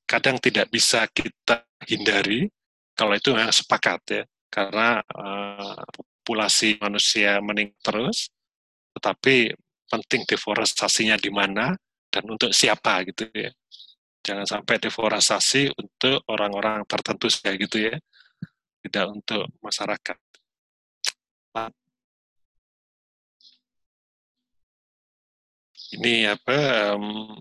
kadang 0.09 0.41
tidak 0.41 0.72
bisa 0.72 1.05
kita 1.12 1.68
hindari 1.85 2.49
kalau 2.97 3.12
itu 3.12 3.37
memang 3.37 3.53
sepakat 3.53 4.01
ya. 4.09 4.22
Karena 4.49 5.05
uh, 5.05 5.85
populasi 6.24 6.81
manusia 6.81 7.37
meningkat 7.45 7.76
terus 7.85 8.33
tetapi 8.97 9.53
penting 9.87 10.24
deforestasinya 10.24 11.20
di 11.20 11.28
mana 11.28 11.76
dan 12.09 12.24
untuk 12.24 12.57
siapa 12.57 13.05
gitu 13.05 13.28
ya. 13.37 13.53
Jangan 14.24 14.49
sampai 14.49 14.76
deforestasi 14.81 15.76
untuk 15.76 16.24
orang-orang 16.28 16.89
tertentu 16.89 17.28
saja 17.28 17.53
gitu 17.57 17.85
ya. 17.85 17.97
Tidak 18.81 19.07
untuk 19.12 19.45
masyarakat 19.61 20.30
ini 25.97 26.26
apa 26.30 26.59
um, 26.95 27.34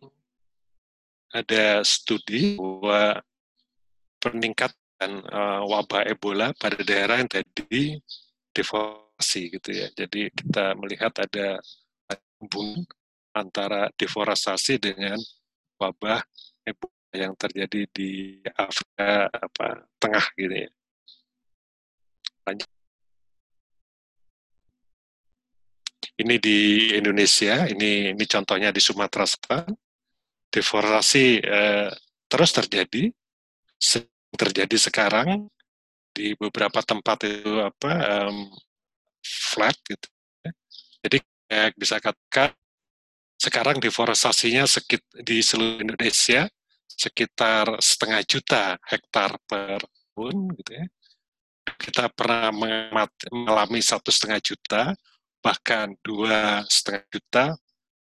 ada 1.30 1.86
studi 1.86 2.58
bahwa 2.58 3.22
peningkatan 4.18 5.12
uh, 5.30 5.62
wabah 5.70 6.10
Ebola 6.10 6.52
pada 6.58 6.82
daerah 6.82 7.22
yang 7.22 7.30
tadi 7.30 8.02
deforestasi 8.52 9.42
gitu 9.60 9.70
ya. 9.72 9.88
Jadi 9.94 10.34
kita 10.34 10.74
melihat 10.76 11.14
ada 11.22 11.62
hubungan 12.42 12.84
antara 13.38 13.94
deforestasi 13.94 14.82
dengan 14.82 15.22
wabah 15.78 16.26
Ebola 16.66 17.14
yang 17.14 17.34
terjadi 17.38 17.86
di 17.94 18.42
Afrika 18.58 19.30
apa 19.30 19.86
tengah 20.02 20.26
gitu 20.38 20.56
ya. 20.66 20.70
Lanjut. 22.50 22.79
Ini 26.20 26.36
di 26.36 26.92
Indonesia, 27.00 27.64
ini 27.72 28.12
ini 28.12 28.26
contohnya 28.28 28.76
di 28.76 28.84
Sumatera 28.84 29.24
Selatan, 29.24 29.72
deforestasi 30.52 31.26
eh, 31.40 31.90
terus 32.28 32.52
terjadi 32.52 33.08
terjadi 34.36 34.78
sekarang 34.78 35.48
di 36.12 36.36
beberapa 36.36 36.84
tempat 36.84 37.24
itu 37.24 37.64
apa 37.64 37.92
um, 38.28 38.52
flat 39.24 39.76
gitu. 39.88 40.08
Jadi 41.00 41.18
kayak 41.48 41.72
bisa 41.80 41.96
katakan 42.04 42.52
sekarang 43.40 43.80
deforestasinya 43.80 44.68
sekit, 44.68 45.00
di 45.24 45.40
seluruh 45.40 45.80
Indonesia 45.80 46.52
sekitar 46.92 47.80
setengah 47.80 48.20
juta 48.28 48.76
hektar 48.84 49.40
per 49.48 49.80
tahun 50.20 50.52
gitu 50.60 50.72
ya. 50.76 50.86
Kita 51.80 52.12
pernah 52.12 52.52
mengalami 53.32 53.80
satu 53.80 54.12
setengah 54.12 54.44
juta, 54.44 54.92
bahkan 55.40 55.96
dua 56.04 56.64
setengah 56.68 57.04
juta 57.12 57.46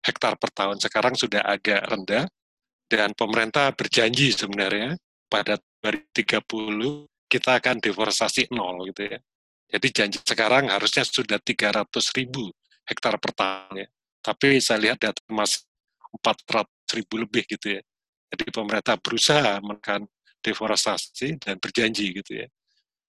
hektar 0.04 0.34
per 0.38 0.52
tahun. 0.52 0.78
Sekarang 0.82 1.14
sudah 1.16 1.42
agak 1.46 1.82
rendah, 1.88 2.26
dan 2.94 3.10
pemerintah 3.18 3.74
berjanji 3.74 4.30
sebenarnya 4.36 4.94
pada 5.26 5.58
2030 5.82 7.10
kita 7.26 7.58
akan 7.58 7.82
deforestasi 7.82 8.54
nol 8.54 8.86
gitu 8.94 9.10
ya. 9.10 9.20
Jadi 9.74 9.88
janji 9.90 10.18
sekarang 10.22 10.70
harusnya 10.70 11.02
sudah 11.02 11.42
300 11.42 11.90
ribu 12.14 12.54
hektar 12.86 13.18
per 13.18 13.34
tahun 13.34 13.74
ya. 13.82 13.88
Tapi 14.22 14.62
saya 14.62 14.80
lihat 14.86 15.02
data 15.02 15.18
masih 15.34 15.66
400 16.22 16.70
ribu 16.94 17.26
lebih 17.26 17.44
gitu 17.50 17.80
ya. 17.80 17.82
Jadi 18.30 18.46
pemerintah 18.54 18.96
berusaha 19.02 19.58
menekan 19.66 20.06
deforestasi 20.46 21.42
dan 21.42 21.58
berjanji 21.58 22.14
gitu 22.14 22.46
ya. 22.46 22.48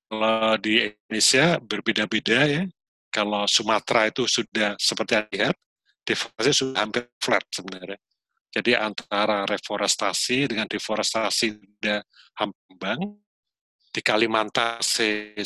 Kalau 0.09 0.57
di 0.57 0.89
Indonesia 0.89 1.61
berbeda-beda 1.61 2.41
ya. 2.49 2.65
Kalau 3.15 3.47
Sumatera 3.47 4.11
itu 4.11 4.27
sudah 4.27 4.75
seperti 4.75 5.13
yang 5.15 5.29
lihat, 5.31 5.57
deforestasi 6.03 6.51
sudah 6.51 6.83
hampir 6.83 7.07
flat 7.23 7.47
sebenarnya. 7.47 7.99
Jadi 8.51 8.71
antara 8.75 9.47
reforestasi 9.47 10.51
dengan 10.51 10.67
deforestasi 10.67 11.47
sudah 11.55 12.03
hampir 12.35 12.99
di 13.95 14.03
Kalimantan 14.03 14.83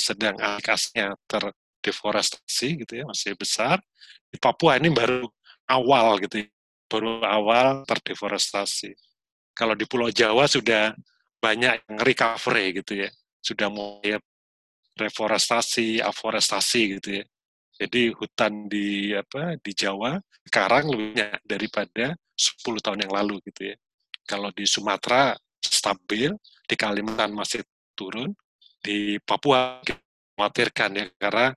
sedang 0.01 0.41
aplikasinya 0.41 1.13
terdeforestasi 1.29 2.69
gitu 2.89 2.93
ya 2.97 3.05
masih 3.05 3.37
besar. 3.37 3.85
Di 4.33 4.41
Papua 4.41 4.81
ini 4.81 4.89
baru 4.89 5.29
awal 5.69 6.25
gitu 6.25 6.45
ya, 6.45 6.49
baru 6.89 7.21
awal 7.21 7.85
terdeforestasi. 7.85 8.97
Kalau 9.53 9.77
di 9.77 9.85
Pulau 9.85 10.09
Jawa 10.09 10.49
sudah 10.49 10.97
banyak 11.37 11.85
yang 11.85 11.97
recovery 12.01 12.81
gitu 12.81 13.05
ya 13.05 13.11
sudah 13.39 13.71
mulai 13.71 14.19
reforestasi 14.99 16.03
aforestasi 16.03 16.81
gitu 16.99 17.23
ya 17.23 17.25
jadi 17.79 18.13
hutan 18.13 18.67
di 18.67 19.15
apa 19.15 19.55
di 19.63 19.73
Jawa 19.73 20.19
sekarang 20.45 20.91
lebih 20.91 21.07
banyak 21.15 21.41
daripada 21.47 22.07
10 22.35 22.85
tahun 22.85 23.07
yang 23.07 23.15
lalu 23.15 23.39
gitu 23.47 23.73
ya 23.73 23.77
kalau 24.29 24.53
di 24.53 24.69
Sumatera 24.69 25.33
stabil 25.63 26.31
di 26.69 26.75
Kalimantan 26.77 27.33
masih 27.33 27.65
turun 27.97 28.31
di 28.85 29.17
Papua 29.25 29.81
khawatirkan 30.39 30.91
ya 30.95 31.05
karena 31.19 31.51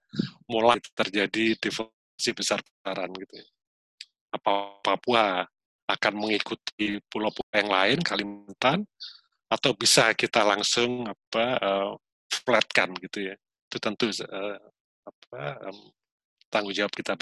mulai 0.50 0.82
terjadi 0.98 1.54
deforestasi 1.62 2.32
besar-besaran 2.34 3.14
gitu 3.14 3.34
ya. 3.38 3.48
Apa 4.34 4.82
Papua 4.82 5.46
akan 5.86 6.14
mengikuti 6.18 6.98
pulau-pulau 7.12 7.54
yang 7.54 7.70
lain 7.70 8.00
Kalimantan 8.02 8.88
atau 9.52 9.76
bisa 9.76 10.16
kita 10.16 10.42
langsung 10.42 11.06
apa 11.06 11.46
uh, 11.62 11.92
flatkan 12.32 12.96
gitu 12.98 13.30
ya. 13.30 13.36
Itu 13.70 13.78
tentu 13.78 14.10
uh, 14.10 14.58
apa 15.06 15.42
um, 15.70 15.78
tanggung 16.52 16.76
jawab 16.76 16.91
kita. 16.91 17.16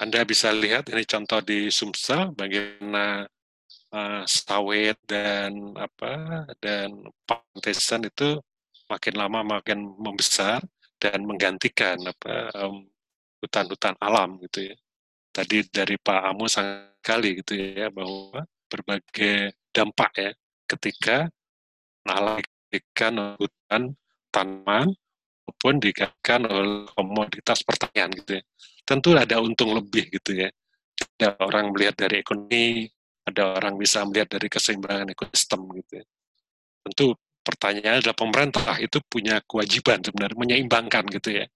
Anda 0.00 0.24
bisa 0.24 0.48
lihat 0.48 0.88
ini 0.88 1.04
contoh 1.04 1.44
di 1.44 1.68
Sumsel 1.68 2.32
bagaimana 2.32 3.28
uh, 3.92 4.24
sawit 4.24 4.96
dan 5.04 5.76
apa 5.76 6.48
dan 6.56 7.04
plantation 7.28 8.08
itu 8.08 8.40
makin 8.88 9.14
lama 9.20 9.60
makin 9.60 9.92
membesar 10.00 10.64
dan 10.96 11.28
menggantikan 11.28 12.00
apa 12.00 12.48
hutan-hutan 13.44 13.92
alam 14.00 14.40
gitu 14.48 14.72
ya. 14.72 14.76
Tadi 15.36 15.68
dari 15.68 16.00
Pak 16.00 16.20
Amo 16.32 16.48
sangat 16.48 16.96
kali 17.04 17.44
gitu 17.44 17.60
ya 17.60 17.92
bahwa 17.92 18.40
berbagai 18.72 19.52
dampak 19.70 20.10
ya 20.18 20.30
ketika 20.66 21.30
alam 22.06 22.42
hutan 23.38 23.82
tanaman 24.30 24.94
maupun 25.46 25.74
dikatakan 25.82 26.46
oleh 26.46 26.86
komoditas 26.94 27.66
pertanian 27.66 28.14
gitu 28.14 28.38
ya 28.38 28.42
tentu 28.90 29.14
ada 29.14 29.38
untung 29.38 29.70
lebih 29.70 30.10
gitu 30.10 30.34
ya. 30.34 30.50
Ada 31.14 31.38
orang 31.46 31.70
melihat 31.70 31.94
dari 31.94 32.26
ekonomi, 32.26 32.90
ada 33.22 33.54
orang 33.54 33.78
bisa 33.78 34.02
melihat 34.02 34.34
dari 34.34 34.50
keseimbangan 34.50 35.14
ekosistem 35.14 35.62
gitu 35.78 36.02
ya. 36.02 36.04
Tentu 36.82 37.06
pertanyaannya 37.46 38.02
adalah 38.02 38.18
pemerintah 38.18 38.74
itu 38.82 38.98
punya 39.06 39.38
kewajiban 39.46 40.02
sebenarnya 40.02 40.36
menyeimbangkan 40.36 41.06
gitu 41.08 41.38
ya 41.38 41.46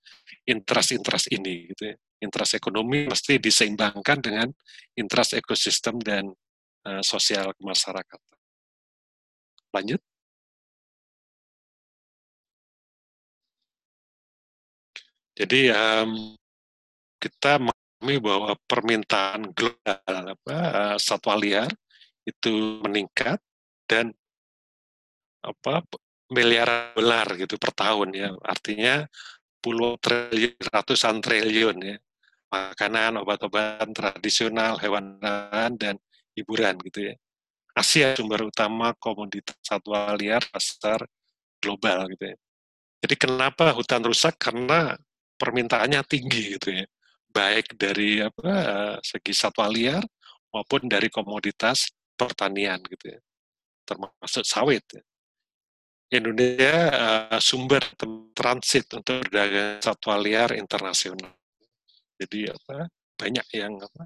interest-interest 0.46 1.34
ini 1.34 1.74
gitu 1.74 1.90
ya. 1.90 1.96
Interest 2.22 2.54
ekonomi 2.56 3.10
mesti 3.10 3.42
diseimbangkan 3.42 4.18
dengan 4.22 4.48
interest 4.94 5.34
ekosistem 5.34 5.98
dan 6.00 6.30
uh, 6.86 7.02
sosial 7.04 7.52
masyarakat. 7.60 8.20
Lanjut. 9.74 10.00
Jadi 15.34 15.66
um, 15.74 16.38
kita 17.18 17.58
memahami 17.58 18.16
bahwa 18.22 18.54
permintaan 18.70 19.50
global 19.50 20.38
apa, 20.38 20.56
satwa 21.02 21.34
liar 21.34 21.66
itu 22.22 22.78
meningkat 22.86 23.42
dan 23.90 24.14
apa 25.44 25.84
miliaran 26.32 26.96
dolar 26.96 27.26
gitu 27.36 27.60
per 27.60 27.74
tahun 27.76 28.08
ya 28.16 28.28
artinya 28.46 29.04
puluh 29.60 30.00
triliun 30.00 30.56
ratusan 30.72 31.20
triliun 31.20 31.76
ya 31.84 31.96
makanan 32.48 33.20
obat-obatan 33.20 33.92
tradisional 33.92 34.80
hewan 34.80 35.20
dan 35.76 36.00
hiburan 36.34 36.78
gitu 36.86 37.10
ya. 37.10 37.14
Asia 37.74 38.14
sumber 38.14 38.46
utama 38.46 38.94
komoditas 38.94 39.58
satwa 39.58 40.14
liar 40.14 40.42
pasar 40.46 41.02
global 41.58 42.06
gitu 42.14 42.30
ya. 42.30 42.36
Jadi 43.02 43.14
kenapa 43.18 43.74
hutan 43.74 44.06
rusak? 44.06 44.38
Karena 44.38 44.94
permintaannya 45.34 46.00
tinggi 46.06 46.54
gitu 46.54 46.70
ya. 46.70 46.86
Baik 47.34 47.74
dari 47.74 48.22
apa 48.22 48.52
segi 49.02 49.34
satwa 49.34 49.66
liar 49.66 50.06
maupun 50.54 50.86
dari 50.86 51.10
komoditas 51.10 51.90
pertanian 52.14 52.78
gitu 52.86 53.18
ya. 53.18 53.20
Termasuk 53.82 54.46
sawit 54.46 54.86
ya. 54.94 55.02
Indonesia 56.14 56.76
uh, 56.94 57.40
sumber 57.42 57.82
transit 58.38 58.86
untuk 58.94 59.26
perdagangan 59.26 59.82
satwa 59.82 60.14
liar 60.22 60.54
internasional. 60.54 61.34
Jadi 62.14 62.46
apa 62.46 62.86
banyak 63.18 63.46
yang 63.50 63.82
apa 63.82 64.04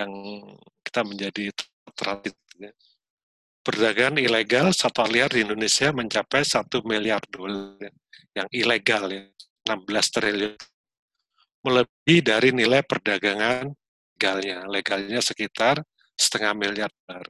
yang 0.00 0.12
kita 0.88 1.04
menjadi 1.04 1.52
transit 1.92 2.34
ya. 2.56 2.72
perdagangan 3.60 4.16
ilegal 4.16 4.72
satwa 4.72 5.04
liar 5.04 5.28
di 5.28 5.44
Indonesia 5.44 5.92
mencapai 5.92 6.42
satu 6.42 6.80
miliar 6.88 7.20
dolar 7.28 7.76
ya. 7.76 7.92
yang 8.40 8.48
ilegal 8.50 9.12
ya 9.12 9.28
16 9.68 9.84
triliun 10.16 10.56
melebihi 11.68 12.24
dari 12.24 12.48
nilai 12.54 12.80
perdagangan 12.80 13.68
legalnya. 14.18 14.66
Legalnya 14.66 15.20
sekitar 15.22 15.78
setengah 16.18 16.56
miliar 16.58 16.90
dolar. 17.06 17.22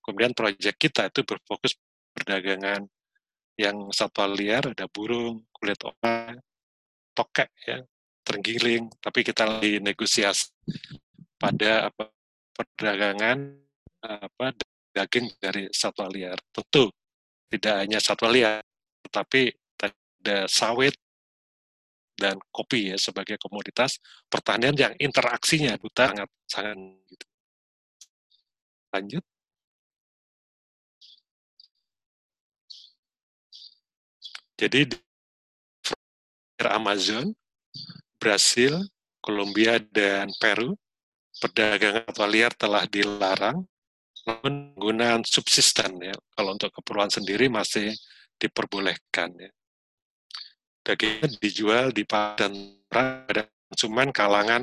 Kemudian 0.00 0.32
proyek 0.32 0.76
kita 0.78 1.12
itu 1.12 1.26
berfokus 1.26 1.74
perdagangan 2.16 2.86
yang 3.60 3.76
satwa 3.92 4.30
liar, 4.30 4.72
ada 4.72 4.86
burung, 4.88 5.44
kulit 5.52 5.80
opa, 5.82 6.32
tokek, 7.16 7.50
ya, 7.64 7.82
terenggiling, 8.22 8.88
tapi 9.00 9.24
kita 9.24 9.48
lagi 9.48 9.80
negosiasi 9.80 10.52
pada 11.36 11.92
apa, 11.92 12.12
perdagangan 12.56 13.38
apa 14.00 14.56
daging 14.96 15.28
dari 15.36 15.68
satwa 15.70 16.08
liar. 16.08 16.40
Tentu 16.50 16.88
tidak 17.52 17.74
hanya 17.84 17.98
satwa 18.00 18.32
liar, 18.32 18.64
tetapi 19.06 19.52
ada 19.76 20.48
sawit, 20.50 20.96
dan 22.16 22.40
kopi 22.48 22.90
ya 22.90 22.96
sebagai 22.96 23.36
komoditas 23.36 24.00
pertanian 24.32 24.72
yang 24.72 24.96
interaksinya 24.96 25.76
buta 25.76 26.10
sangat 26.10 26.28
sangat 26.48 26.76
gitu. 27.12 27.26
Lanjut. 28.90 29.24
Jadi 34.56 34.80
di 34.88 34.96
Amazon, 36.64 37.36
Brasil, 38.16 38.72
Kolombia, 39.20 39.76
dan 39.92 40.32
Peru, 40.40 40.72
perdagangan 41.42 42.08
satwa 42.10 42.26
liar 42.28 42.52
telah 42.56 42.84
dilarang, 42.88 43.64
penggunaan 44.24 45.22
subsisten 45.22 46.00
ya. 46.00 46.16
Kalau 46.34 46.56
untuk 46.56 46.72
keperluan 46.72 47.12
sendiri 47.12 47.46
masih 47.52 47.92
diperbolehkan 48.36 49.32
ya 49.36 49.50
dagingnya 50.86 51.26
dijual 51.42 51.90
di 51.90 52.06
padan 52.06 52.54
pada 52.86 53.50
konsumen 53.66 54.14
kalangan 54.14 54.62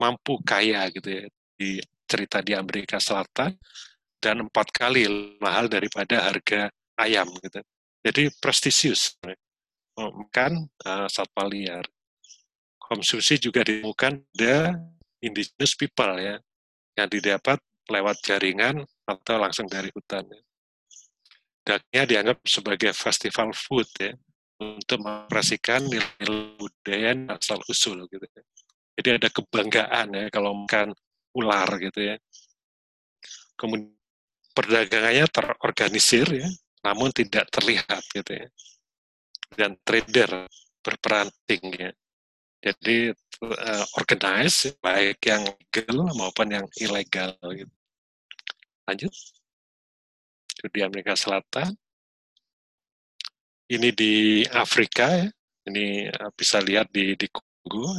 mampu 0.00 0.40
kaya 0.40 0.88
gitu 0.88 1.20
ya 1.20 1.24
di 1.60 1.76
cerita 2.08 2.40
di 2.40 2.56
Amerika 2.56 2.96
Selatan 2.96 3.52
dan 4.16 4.48
empat 4.48 4.72
kali 4.72 5.04
mahal 5.36 5.68
daripada 5.68 6.24
harga 6.24 6.72
ayam 6.96 7.28
gitu. 7.44 7.60
Jadi 8.00 8.32
prestisius 8.40 9.20
makan 10.00 10.64
uh, 10.88 11.04
satwa 11.12 11.44
liar. 11.44 11.84
Konsumsi 12.80 13.36
juga 13.36 13.60
ditemukan 13.62 14.24
ada 14.40 14.80
indigenous 15.20 15.76
people 15.76 16.16
ya 16.16 16.40
yang 16.96 17.08
didapat 17.08 17.60
lewat 17.88 18.16
jaringan 18.24 18.84
atau 19.04 19.36
langsung 19.40 19.66
dari 19.66 19.90
hutan. 19.92 20.24
Ya. 20.28 20.42
Dagingnya 21.60 22.04
dianggap 22.08 22.38
sebagai 22.46 22.92
festival 22.96 23.52
food 23.52 23.88
ya 24.00 24.12
untuk 24.60 25.00
mengekspresikan 25.00 25.80
nilai 25.88 26.56
budaya 26.56 27.12
asal 27.36 27.60
usul 27.68 28.04
gitu. 28.08 28.24
Ya. 28.24 28.42
Jadi 29.00 29.08
ada 29.16 29.28
kebanggaan 29.32 30.08
ya 30.12 30.24
kalau 30.28 30.52
makan 30.64 30.92
ular 31.36 31.68
gitu 31.80 32.00
ya. 32.14 32.16
Kemudian 33.56 33.92
perdagangannya 34.56 35.24
terorganisir 35.30 36.26
ya, 36.32 36.48
namun 36.84 37.12
tidak 37.12 37.48
terlihat 37.52 38.02
gitu 38.12 38.44
ya. 38.44 38.46
Dan 39.50 39.76
trader 39.84 40.48
berperan 40.80 41.28
tinggi 41.44 41.90
ya. 41.90 41.92
Jadi 42.60 43.08
uh, 43.40 43.84
organize 43.96 44.76
baik 44.84 45.16
yang 45.24 45.48
legal 45.48 45.96
maupun 46.12 46.52
yang 46.52 46.66
ilegal 46.76 47.32
gitu. 47.56 47.72
Lanjut. 48.84 49.12
Itu 50.60 50.66
di 50.68 50.80
Amerika 50.84 51.16
Selatan. 51.16 51.72
Ini 53.70 53.88
di 53.96 54.44
Afrika 54.52 55.08
ya. 55.08 55.28
Ini 55.72 56.12
uh, 56.12 56.30
bisa 56.36 56.60
lihat 56.60 56.92
di 56.92 57.16
di 57.16 57.26
Kongo. 57.32 57.96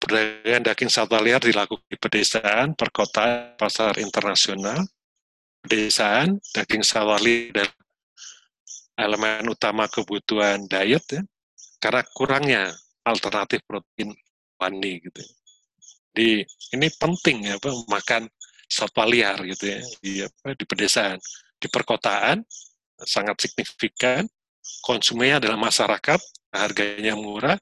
Perdagangan 0.00 0.64
daging 0.64 0.88
satwa 0.88 1.20
liar 1.20 1.44
dilakukan 1.44 1.84
di 1.84 2.00
pedesaan, 2.00 2.72
perkotaan, 2.72 3.60
pasar 3.60 4.00
internasional. 4.00 4.80
Pedesaan, 5.60 6.40
daging 6.56 6.80
satwa 6.80 7.20
liar 7.20 7.52
dan 7.52 7.68
elemen 8.96 9.52
utama 9.52 9.84
kebutuhan 9.88 10.64
diet 10.68 11.04
ya, 11.08 11.20
karena 11.80 12.00
kurangnya 12.16 12.62
alternatif 13.10 13.60
protein 13.66 14.14
wani 14.60 15.02
gitu. 15.02 15.22
Di 16.10 16.42
ini 16.74 16.86
penting 16.94 17.50
ya 17.50 17.58
apa 17.58 17.70
makan 17.90 18.30
satwa 18.70 19.06
liar 19.06 19.38
gitu 19.46 19.64
ya 19.66 19.80
di 20.02 20.12
apa 20.22 20.54
di 20.54 20.64
pedesaan. 20.64 21.18
Di 21.60 21.68
perkotaan 21.68 22.40
sangat 23.04 23.44
signifikan 23.44 24.24
konsumennya 24.80 25.44
adalah 25.44 25.58
masyarakat, 25.60 26.20
harganya 26.54 27.14
murah 27.18 27.58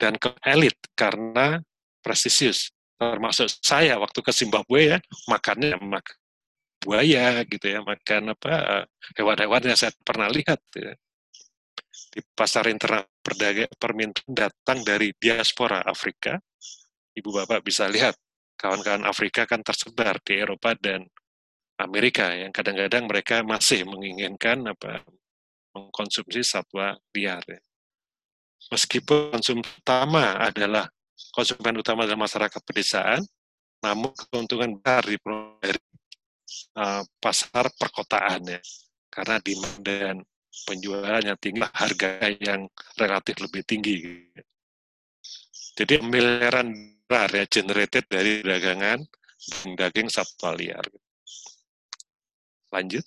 dan 0.00 0.16
ke 0.18 0.32
elit 0.42 0.76
karena 0.98 1.60
prestisius. 2.02 2.72
Termasuk 2.96 3.52
saya 3.60 4.00
waktu 4.00 4.24
ke 4.24 4.32
Zimbabwe 4.32 4.96
ya 4.96 4.98
makannya 5.28 5.76
makan 5.76 6.16
buaya 6.80 7.42
gitu 7.44 7.66
ya, 7.66 7.82
makan 7.82 8.32
apa 8.32 8.86
hewan-hewan 9.18 9.74
yang 9.74 9.78
saya 9.78 9.92
pernah 10.06 10.30
lihat 10.30 10.62
ya. 10.72 10.94
Di 12.12 12.20
pasar 12.34 12.68
internasional 12.70 13.16
perdagangan 13.20 13.74
permintaan 13.76 14.32
datang 14.32 14.78
dari 14.86 15.10
diaspora 15.16 15.82
Afrika. 15.82 16.38
Ibu 17.16 17.28
bapak 17.42 17.64
bisa 17.64 17.88
lihat 17.88 18.14
kawan-kawan 18.56 19.04
Afrika 19.04 19.44
kan 19.44 19.60
tersebar 19.60 20.20
di 20.24 20.38
Eropa 20.40 20.76
dan 20.78 21.04
Amerika 21.76 22.32
yang 22.32 22.52
kadang-kadang 22.52 23.04
mereka 23.04 23.44
masih 23.44 23.84
menginginkan 23.84 24.64
apa 24.64 25.04
mengkonsumsi 25.76 26.40
satwa 26.40 26.96
liar. 27.12 27.44
Ya. 27.44 27.60
Meskipun 28.72 29.36
konsum 29.36 29.60
utama 29.60 30.40
adalah 30.40 30.88
konsumen 31.36 31.76
utama 31.76 32.08
dalam 32.08 32.24
masyarakat 32.24 32.60
pedesaan, 32.64 33.20
namun 33.84 34.12
keuntungan 34.32 34.72
besar 34.80 35.04
di 35.04 35.16
uh, 35.20 37.02
pasar 37.20 37.68
perkotaan 37.76 38.56
ya, 38.56 38.60
karena 39.12 39.36
demand 39.44 39.78
dan 39.84 40.16
penjualan 40.64 41.20
yang 41.20 41.36
tinggi, 41.36 41.60
harga 41.60 42.24
yang 42.40 42.70
relatif 42.96 43.36
lebih 43.44 43.62
tinggi. 43.66 43.94
Jadi 45.76 46.00
miliaran 46.00 46.72
dolar 47.04 47.28
ya 47.30 47.44
generated 47.44 48.08
dari 48.08 48.40
dagangan 48.40 49.04
daging 49.76 50.08
satwa 50.08 50.56
liar. 50.56 50.82
Lanjut. 52.72 53.04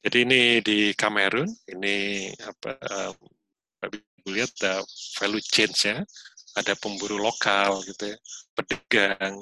Jadi 0.00 0.18
ini 0.24 0.40
di 0.64 0.78
Kamerun, 0.96 1.48
ini 1.76 2.28
apa 2.40 2.72
Ibu 3.84 4.32
lihat 4.32 4.52
ada 4.60 4.84
value 5.16 5.44
change 5.44 5.88
ya, 5.88 6.00
ada 6.56 6.72
pemburu 6.76 7.20
lokal 7.20 7.84
gitu 7.84 8.12
ya, 8.12 8.16
pedagang, 8.52 9.40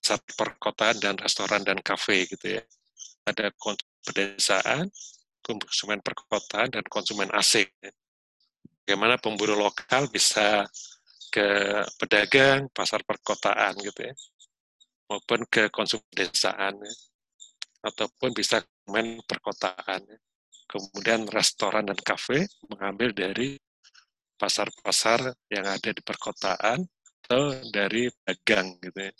saat 0.00 0.24
perkotaan 0.36 0.96
dan 1.00 1.14
restoran 1.20 1.60
dan 1.64 1.80
kafe 1.84 2.24
gitu 2.28 2.60
ya 2.60 2.62
ada 3.30 3.54
pedesaan, 4.04 4.90
konsumen 5.40 6.02
perkotaan, 6.02 6.68
dan 6.70 6.84
konsumen 6.86 7.30
asing. 7.34 7.68
Bagaimana 8.84 9.16
pemburu 9.22 9.54
lokal 9.54 10.10
bisa 10.10 10.66
ke 11.30 11.46
pedagang, 11.94 12.66
pasar 12.74 13.06
perkotaan 13.06 13.78
gitu 13.78 14.02
ya, 14.02 14.14
maupun 15.06 15.46
ke 15.46 15.70
konsumen 15.70 16.06
pedesaan, 16.10 16.74
ya. 16.82 16.94
ataupun 17.86 18.34
bisa 18.34 18.60
konsumen 18.60 19.22
perkotaan. 19.24 20.00
Ya. 20.04 20.18
Kemudian 20.70 21.26
restoran 21.26 21.86
dan 21.86 21.98
kafe 21.98 22.46
mengambil 22.70 23.10
dari 23.10 23.58
pasar-pasar 24.38 25.34
yang 25.50 25.66
ada 25.66 25.90
di 25.90 26.00
perkotaan 26.00 26.80
atau 27.26 27.42
dari 27.68 28.08
dagang 28.24 28.78
gitu 28.80 28.98
ya. 28.98 29.12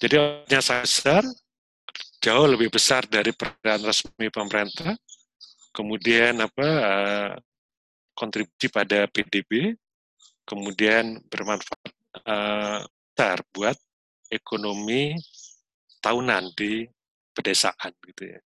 Jadi 0.00 0.16
sangat 0.64 0.88
besar 0.88 1.22
jauh 2.20 2.46
lebih 2.46 2.68
besar 2.68 3.08
dari 3.08 3.32
peran 3.32 3.80
resmi 3.80 4.28
pemerintah. 4.28 4.94
Kemudian 5.72 6.36
apa 6.44 6.68
uh, 6.68 7.32
kontribusi 8.12 8.68
pada 8.68 9.08
PDB, 9.08 9.72
kemudian 10.44 11.16
bermanfaat 11.30 11.90
uh, 12.28 12.84
besar 13.16 13.38
buat 13.52 13.76
ekonomi 14.28 15.16
tahunan 16.04 16.52
di 16.52 16.84
pedesaan 17.32 17.92
gitu 18.04 18.36
ya. 18.36 18.40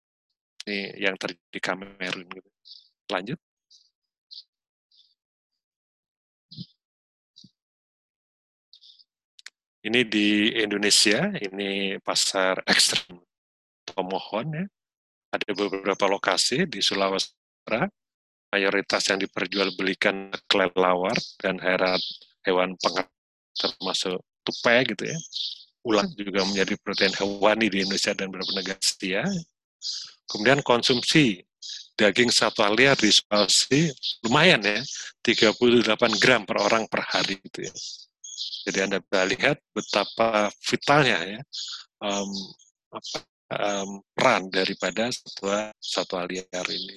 Ini 0.67 0.79
yang 1.11 1.15
terjadi 1.15 1.47
di 1.51 1.61
Kamerun 1.63 2.27
gitu. 2.27 2.51
Lanjut. 3.11 3.39
Ini 9.81 10.05
di 10.05 10.61
Indonesia, 10.61 11.33
ini 11.41 11.97
pasar 12.05 12.61
ekstrem 12.69 13.30
pemohon 14.01 14.49
ya. 14.57 14.65
Ada 15.31 15.55
beberapa 15.55 16.11
lokasi 16.11 16.67
di 16.67 16.83
Sulawesi 16.83 17.31
Utara, 17.63 17.87
mayoritas 18.51 19.07
yang 19.07 19.23
diperjualbelikan 19.23 20.35
kelelawar 20.51 21.15
dan 21.39 21.63
herat 21.63 22.03
hewan 22.43 22.75
pengat 22.83 23.07
termasuk 23.55 24.19
tupai 24.43 24.83
gitu 24.89 25.07
ya. 25.07 25.19
Ulat 25.87 26.11
juga 26.19 26.43
menjadi 26.45 26.75
protein 26.83 27.15
hewani 27.15 27.71
di 27.71 27.87
Indonesia 27.87 28.13
dan 28.13 28.29
beberapa 28.29 28.53
negara 28.59 28.81
Asia. 28.83 29.23
Kemudian 30.27 30.61
konsumsi 30.67 31.47
daging 31.95 32.35
satwa 32.35 32.73
liar 32.75 32.99
di 32.99 33.15
Sulawesi 33.15 33.95
lumayan 34.27 34.67
ya, 34.67 34.83
38 35.23 36.19
gram 36.19 36.43
per 36.43 36.59
orang 36.59 36.91
per 36.91 37.07
hari 37.07 37.39
gitu 37.39 37.71
ya. 37.71 37.75
Jadi 38.67 38.79
Anda 38.83 38.99
bisa 39.01 39.25
lihat 39.25 39.57
betapa 39.73 40.53
vitalnya 40.69 41.39
ya 41.39 41.41
um, 42.05 42.31
apa, 42.93 43.19
um, 43.51 44.03
peran 44.15 44.49
daripada 44.51 45.11
satwa 45.11 45.75
satwa 45.79 46.23
liar 46.27 46.67
ini. 46.71 46.97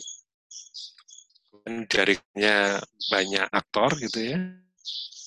Jaringnya 1.87 2.83
banyak 3.09 3.47
aktor 3.49 3.95
gitu 3.97 4.19
ya. 4.19 4.37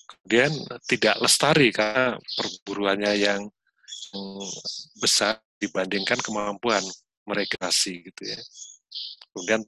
Kemudian 0.06 0.52
tidak 0.90 1.16
lestari 1.22 1.70
karena 1.70 2.18
perburuannya 2.18 3.12
yang, 3.16 3.42
besar 4.96 5.40
dibandingkan 5.60 6.16
kemampuan 6.24 6.80
merekreasi 7.28 8.06
gitu 8.06 8.22
ya. 8.32 8.40
Kemudian 9.32 9.60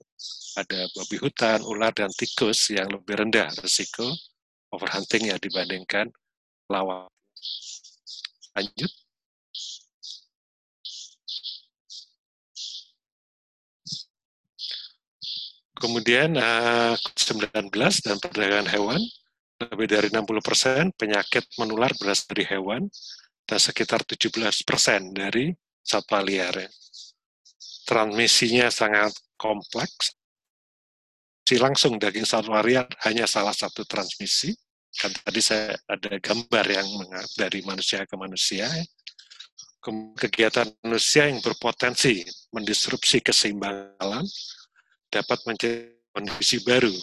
ada 0.57 0.89
babi 0.97 1.17
hutan, 1.21 1.61
ular, 1.69 1.93
dan 1.93 2.09
tikus 2.17 2.73
yang 2.73 2.89
lebih 2.89 3.21
rendah 3.21 3.53
risiko 3.61 4.09
overhunting 4.73 5.33
ya 5.33 5.37
dibandingkan 5.41 6.09
lawan. 6.69 7.09
Lanjut. 8.57 8.93
Kemudian 15.79 16.35
uh, 16.35 16.99
eh, 16.99 17.15
19 17.15 17.71
dan 18.03 18.17
perdagangan 18.19 18.69
hewan, 18.75 19.01
lebih 19.63 19.87
dari 19.87 20.09
60 20.11 20.43
persen 20.43 20.91
penyakit 20.99 21.47
menular 21.59 21.95
berasal 21.95 22.35
dari 22.35 22.45
hewan, 22.51 22.91
dan 23.47 23.59
sekitar 23.63 24.03
17 24.03 24.67
persen 24.67 25.15
dari 25.15 25.55
satwa 25.87 26.19
liar. 26.19 26.67
Ya. 26.67 26.71
Transmisinya 27.87 28.69
sangat 28.75 29.15
kompleks, 29.39 30.19
si 31.47 31.57
langsung 31.57 31.97
daging 31.97 32.27
satwa 32.27 32.59
liar 32.61 32.91
hanya 33.07 33.31
salah 33.31 33.55
satu 33.55 33.87
transmisi. 33.87 34.51
Kan 34.99 35.15
tadi 35.15 35.39
saya 35.39 35.79
ada 35.87 36.19
gambar 36.19 36.67
yang 36.67 36.89
dari 37.39 37.63
manusia 37.63 38.03
ke 38.03 38.19
manusia. 38.19 38.67
Kegiatan 40.19 40.75
manusia 40.83 41.31
yang 41.31 41.39
berpotensi 41.39 42.27
mendisrupsi 42.51 43.23
keseimbangan 43.23 43.95
alam 44.03 44.27
dapat 45.09 45.39
menjadi 45.49 45.93
kondisi 46.13 46.61
baru 46.65 46.95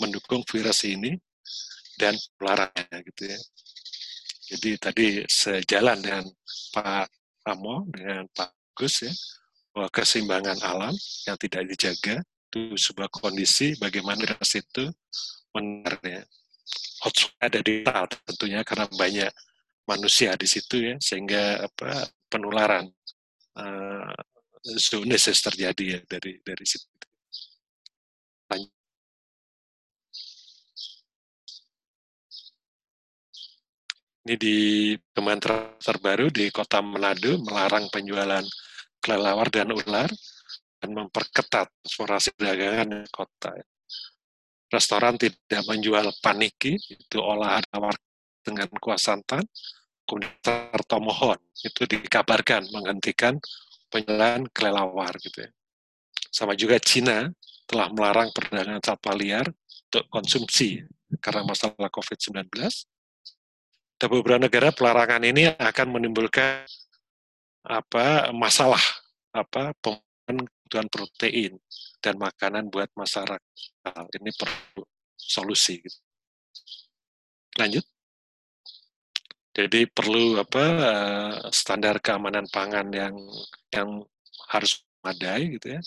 mendukung 0.00 0.44
virus 0.46 0.84
ini 0.84 1.16
dan 1.98 2.14
penularannya 2.38 2.98
gitu 3.12 3.22
ya. 3.28 3.38
Jadi 4.48 4.70
tadi 4.80 5.06
sejalan 5.28 6.00
dengan 6.00 6.24
Pak 6.72 7.08
Amo 7.48 7.84
dengan 7.92 8.24
Pak 8.32 8.52
Gus 8.72 9.04
ya 9.04 9.12
bahwa 9.74 9.88
keseimbangan 9.92 10.58
alam 10.64 10.94
yang 11.28 11.36
tidak 11.36 11.68
dijaga 11.68 12.16
itu 12.48 12.72
sebuah 12.80 13.12
kondisi 13.12 13.76
bagaimana 13.76 14.24
virus 14.24 14.56
itu 14.56 14.88
menarnya 15.52 16.24
hotspot 17.04 17.36
ada 17.38 17.60
di 17.60 17.84
tentunya 18.24 18.64
karena 18.64 18.88
banyak 18.88 19.32
manusia 19.84 20.36
di 20.36 20.48
situ 20.48 20.76
ya 20.80 20.94
sehingga 21.00 21.64
apa 21.64 22.08
penularan 22.28 22.88
uh, 23.56 24.12
zoonosis 24.76 25.40
terjadi 25.40 25.84
ya 25.96 26.00
dari 26.04 26.40
dari 26.44 26.64
situ. 26.68 26.88
Lanjut. 28.48 28.72
Ini 34.28 34.36
di 34.36 34.92
kementerian 35.16 35.80
terbaru 35.80 36.28
di 36.28 36.52
kota 36.52 36.84
Manado 36.84 37.40
melarang 37.48 37.88
penjualan 37.88 38.44
kelelawar 39.00 39.48
dan 39.48 39.72
ular 39.72 40.12
dan 40.76 40.90
memperketat 40.92 41.72
eksplorasi 41.80 42.36
perdagangan 42.36 42.92
di 42.92 43.08
kota. 43.08 43.56
Restoran 44.68 45.16
tidak 45.16 45.64
menjual 45.64 46.12
paniki, 46.20 46.76
itu 46.76 47.16
olahan 47.16 47.64
tawar 47.72 47.96
dengan 48.44 48.68
kuah 48.76 49.00
santan, 49.00 49.48
kemudian 50.04 50.76
tomohon, 50.84 51.40
itu 51.64 51.88
dikabarkan 51.88 52.68
menghentikan 52.68 53.40
penjualan 53.88 54.44
kelelawar 54.52 55.16
gitu 55.24 55.48
ya. 55.48 55.50
Sama 56.28 56.52
juga 56.52 56.76
Cina 56.76 57.32
telah 57.64 57.88
melarang 57.96 58.28
perdagangan 58.36 58.84
satwa 58.84 59.16
liar 59.16 59.48
untuk 59.88 60.04
konsumsi 60.12 60.84
karena 61.16 61.48
masalah 61.48 61.88
COVID-19 61.88 62.44
dan 63.98 64.08
beberapa 64.08 64.40
negara 64.46 64.70
pelarangan 64.70 65.22
ini 65.26 65.50
akan 65.58 65.86
menimbulkan 65.90 66.62
apa 67.66 68.30
masalah 68.30 68.80
apa 69.34 69.74
kebutuhan 69.82 70.88
protein 70.92 71.58
dan 71.98 72.14
makanan 72.20 72.70
buat 72.70 72.92
masyarakat. 72.94 73.42
Nah, 73.88 74.06
ini 74.20 74.30
perlu 74.36 74.84
solusi. 75.16 75.82
Gitu. 75.82 75.98
Lanjut. 77.58 77.84
Jadi 79.56 79.90
perlu 79.90 80.38
apa 80.38 80.64
standar 81.50 81.98
keamanan 81.98 82.46
pangan 82.46 82.86
yang 82.94 83.16
yang 83.74 84.06
harus 84.54 84.86
memadai 85.02 85.58
gitu 85.58 85.66
ya. 85.74 85.80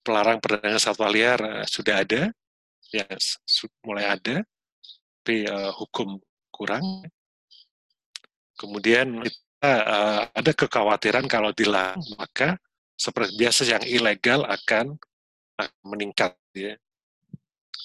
Pelarang 0.00 0.40
perdagangan 0.40 0.80
satwa 0.80 1.12
liar 1.12 1.38
uh, 1.38 1.62
sudah 1.68 2.02
ada, 2.02 2.32
ya 2.88 3.04
mulai 3.84 4.08
ada, 4.08 4.40
tapi 5.20 5.44
uh, 5.44 5.70
hukum 5.76 6.16
kurang. 6.60 6.84
Kemudian 8.60 9.24
kita 9.24 9.72
uh, 9.72 10.22
ada 10.36 10.52
kekhawatiran 10.52 11.24
kalau 11.24 11.56
dilarang 11.56 12.04
maka 12.20 12.60
seperti 13.00 13.32
biasa 13.40 13.64
yang 13.64 13.84
ilegal 13.88 14.44
akan, 14.44 15.00
akan 15.56 15.80
meningkat. 15.88 16.36
Ya. 16.52 16.76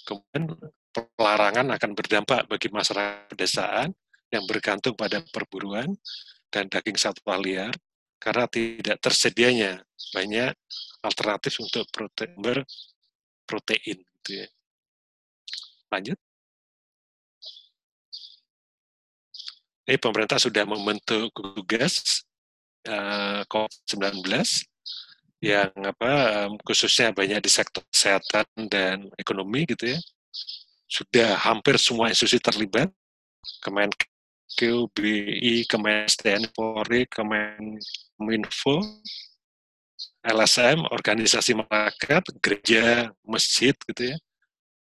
Kemudian 0.03 0.51
pelarangan 0.91 1.71
akan 1.71 1.91
berdampak 1.95 2.51
bagi 2.51 2.67
masyarakat 2.67 3.31
pedesaan 3.31 3.95
yang 4.27 4.43
bergantung 4.43 4.99
pada 4.99 5.23
perburuan 5.31 5.95
dan 6.51 6.67
daging 6.67 6.99
satwa 6.99 7.39
liar 7.39 7.71
karena 8.19 8.43
tidak 8.51 8.99
tersedianya 8.99 9.79
banyak 10.11 10.51
alternatif 10.99 11.63
untuk 11.63 11.87
protein 11.95 12.35
berprotein. 12.43 14.03
Gitu 14.03 14.43
ya. 14.43 14.47
Lanjut. 15.95 16.19
Ini 19.85 19.97
pemerintah 20.01 20.41
sudah 20.41 20.65
membentuk 20.65 21.29
tugas 21.33 22.25
uh, 22.89 23.45
COVID-19 23.45 24.25
yang 25.45 25.69
apa 25.85 26.45
khususnya 26.65 27.13
banyak 27.13 27.37
di 27.45 27.51
sektor 27.53 27.85
kesehatan 27.93 28.45
dan 28.65 29.05
ekonomi 29.21 29.69
gitu 29.69 29.93
ya. 29.93 29.99
Sudah 30.89 31.37
hampir 31.37 31.77
semua 31.77 32.09
institusi 32.09 32.41
terlibat. 32.41 32.89
Kemenkeu, 33.61 34.89
BI, 34.89 35.69
Kemen 35.69 36.49
Polri, 36.49 37.05
Kemeninfo, 37.05 38.81
LSM, 40.25 40.81
organisasi 40.89 41.53
masyarakat, 41.53 42.23
gereja, 42.41 43.13
masjid 43.21 43.77
gitu 43.85 44.13
ya, 44.13 44.17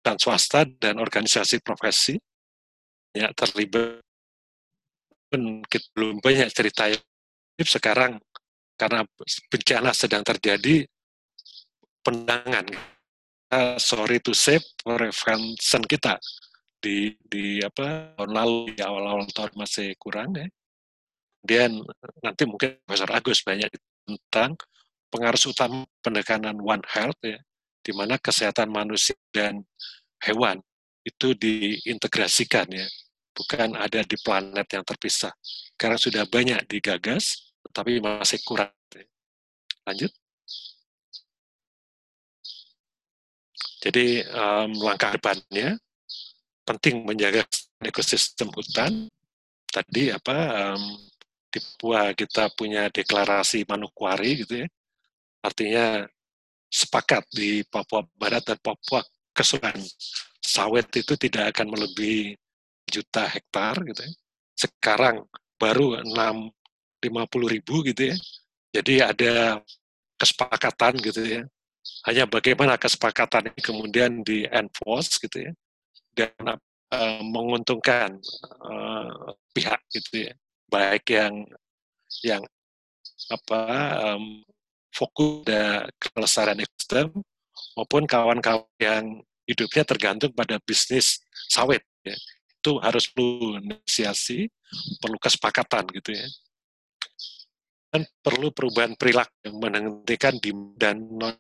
dan 0.03 0.19
swasta 0.19 0.67
dan 0.83 0.99
organisasi 0.99 1.63
profesi 1.63 2.19
ya 3.15 3.31
terlibat 3.39 4.03
kita 5.69 5.87
belum 5.93 6.25
banyak 6.25 6.49
cerita 6.53 6.89
sekarang 7.61 8.17
karena 8.79 9.05
bencana 9.51 9.91
sedang 9.93 10.23
terjadi 10.25 10.87
pendangan 12.01 12.65
uh, 13.53 13.77
sorry 13.77 14.23
to 14.23 14.33
say 14.33 14.57
prevention 14.81 15.83
kita 15.85 16.17
di 16.79 17.13
di 17.19 17.59
apa 17.59 18.15
tahun 18.15 18.33
lalu 18.33 18.59
di 18.79 18.83
awal-awal 18.87 19.27
tahun 19.35 19.53
masih 19.59 19.99
kurang 19.99 20.33
ya. 20.39 20.47
Kemudian 21.43 21.83
nanti 22.23 22.43
mungkin 22.47 22.79
Profesor 22.87 23.11
Agus 23.15 23.43
banyak 23.43 23.71
tentang 24.07 24.55
pengaruh 25.11 25.39
utama 25.49 25.87
pendekatan 26.03 26.57
One 26.61 26.85
Health 26.87 27.19
ya 27.25 27.39
di 27.83 27.93
mana 27.95 28.21
kesehatan 28.21 28.69
manusia 28.69 29.17
dan 29.33 29.65
hewan 30.23 30.61
itu 31.07 31.33
diintegrasikan 31.33 32.69
ya 32.69 32.87
bukan 33.39 33.79
ada 33.79 34.03
di 34.03 34.19
planet 34.19 34.67
yang 34.75 34.83
terpisah. 34.83 35.31
Sekarang 35.79 35.95
sudah 35.95 36.27
banyak 36.27 36.59
digagas, 36.67 37.55
tetapi 37.71 38.03
masih 38.03 38.43
kurang. 38.43 38.75
Lanjut. 39.87 40.11
Jadi 43.79 44.27
um, 44.27 44.75
langkah 44.83 45.15
depannya 45.15 45.79
penting 46.67 47.07
menjaga 47.07 47.47
ekosistem 47.79 48.51
hutan. 48.51 49.07
Tadi 49.71 50.11
apa 50.11 50.75
um, 50.75 50.83
di 51.49 51.63
Papua 51.63 52.13
kita 52.13 52.51
punya 52.59 52.91
deklarasi 52.91 53.63
Manokwari 53.65 54.43
gitu 54.43 54.67
ya. 54.67 54.69
Artinya 55.41 56.05
sepakat 56.69 57.25
di 57.33 57.63
Papua 57.65 58.03
Barat 58.19 58.45
dan 58.45 58.59
Papua 58.61 59.01
keseluruhan 59.33 59.79
sawit 60.43 60.91
itu 60.93 61.15
tidak 61.15 61.55
akan 61.55 61.73
melebihi 61.73 62.37
juta 62.89 63.29
hektar 63.29 63.79
gitu 63.85 64.03
ya. 64.05 64.13
Sekarang 64.59 65.25
baru 65.61 66.03
6 66.03 66.11
50 67.05 67.55
ribu 67.55 67.87
gitu 67.87 68.11
ya. 68.13 68.17
Jadi 68.75 68.95
ada 69.01 69.63
kesepakatan 70.19 70.99
gitu 70.99 71.23
ya. 71.23 71.43
Hanya 72.11 72.25
bagaimana 72.27 72.75
kesepakatan 72.77 73.55
ini 73.55 73.61
kemudian 73.63 74.21
di 74.27 74.45
enforce 74.51 75.23
gitu 75.23 75.49
ya. 75.49 75.53
Dan 76.13 76.35
uh, 76.91 77.23
menguntungkan 77.23 78.19
uh, 78.65 79.33
pihak 79.55 79.81
gitu 79.95 80.31
ya. 80.31 80.33
Baik 80.69 81.05
yang 81.15 81.47
yang 82.27 82.43
apa 83.29 83.63
um, 84.11 84.43
fokus 84.93 85.45
pada 85.45 85.87
kelestarian 86.01 86.65
ekosistem 86.65 87.09
maupun 87.77 88.03
kawan-kawan 88.09 88.67
yang 88.81 89.23
hidupnya 89.45 89.85
tergantung 89.85 90.33
pada 90.33 90.61
bisnis 90.65 91.23
sawit 91.49 91.85
ya 92.05 92.17
itu 92.59 92.83
harus 92.83 93.07
perlu 93.07 93.63
negosiasi, 93.63 94.51
perlu 94.99 95.17
kesepakatan 95.23 95.87
gitu 95.95 96.11
ya. 96.11 96.27
Dan 97.89 98.05
perlu 98.21 98.53
perubahan 98.53 98.99
perilaku 98.99 99.33
yang 99.47 99.57
menghentikan 99.63 100.37
dan 100.77 101.01
non 101.09 101.39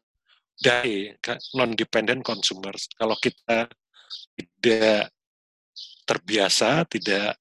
dari 0.59 1.12
non 1.59 1.74
dependent 1.74 2.23
consumers. 2.24 2.89
Kalau 2.95 3.19
kita 3.19 3.69
tidak 4.39 5.12
terbiasa, 6.09 6.86
tidak 6.89 7.36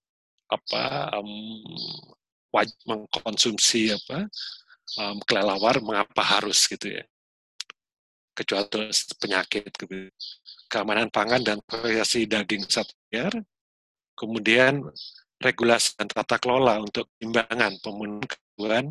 apa 0.50 1.14
um, 1.22 1.64
wajib 2.52 2.78
mengkonsumsi 2.84 3.94
apa 3.96 4.28
um, 5.00 5.18
kelelawar, 5.24 5.80
mengapa 5.80 6.22
harus 6.26 6.66
gitu 6.68 6.98
ya? 6.98 7.06
Kecuali 8.36 8.92
penyakit 9.18 9.72
gitu. 9.72 10.12
Keamanan 10.68 11.08
pangan 11.08 11.42
dan 11.42 11.58
variasi 11.64 12.28
daging 12.28 12.68
satwa 12.68 13.32
kemudian 14.18 14.82
regulasi 15.38 15.94
dan 15.96 16.10
tata 16.10 16.42
kelola 16.42 16.82
untuk 16.82 17.14
imbangan 17.22 17.78
pemenuhan 17.78 18.26
kebutuhan 18.26 18.86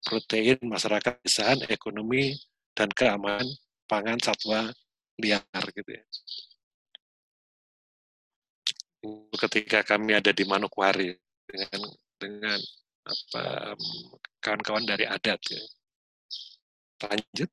protein 0.00 0.56
masyarakat 0.64 1.20
desaan, 1.20 1.60
ekonomi, 1.68 2.32
dan 2.72 2.88
keamanan 2.88 3.44
pangan 3.84 4.16
satwa 4.16 4.72
liar 5.20 5.64
gitu 5.76 5.90
ya. 5.92 6.04
Ketika 9.36 9.84
kami 9.84 10.16
ada 10.16 10.32
di 10.32 10.44
Manokwari 10.48 11.12
dengan 11.44 11.80
dengan 12.16 12.60
kawan-kawan 14.40 14.88
dari 14.88 15.04
adat 15.04 15.40
ya. 15.52 15.62
Lanjut. 17.04 17.50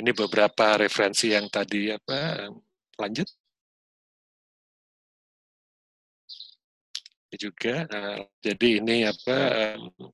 Ini 0.00 0.10
beberapa 0.16 0.80
referensi 0.80 1.28
yang 1.28 1.46
tadi 1.52 1.92
apa 1.92 2.48
lanjut. 2.96 3.28
juga 7.38 7.86
uh, 7.86 8.20
jadi 8.42 8.82
ini 8.82 9.06
apa 9.06 9.36
um, 9.78 10.10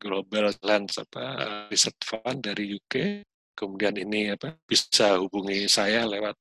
Global 0.00 0.48
Lens 0.64 0.96
apa 0.96 1.24
Research 1.68 2.02
Fund 2.08 2.40
dari 2.40 2.72
UK 2.72 3.20
kemudian 3.52 3.94
ini 3.94 4.32
apa 4.32 4.58
bisa 4.64 5.20
hubungi 5.20 5.68
saya 5.70 6.08
lewat 6.08 6.34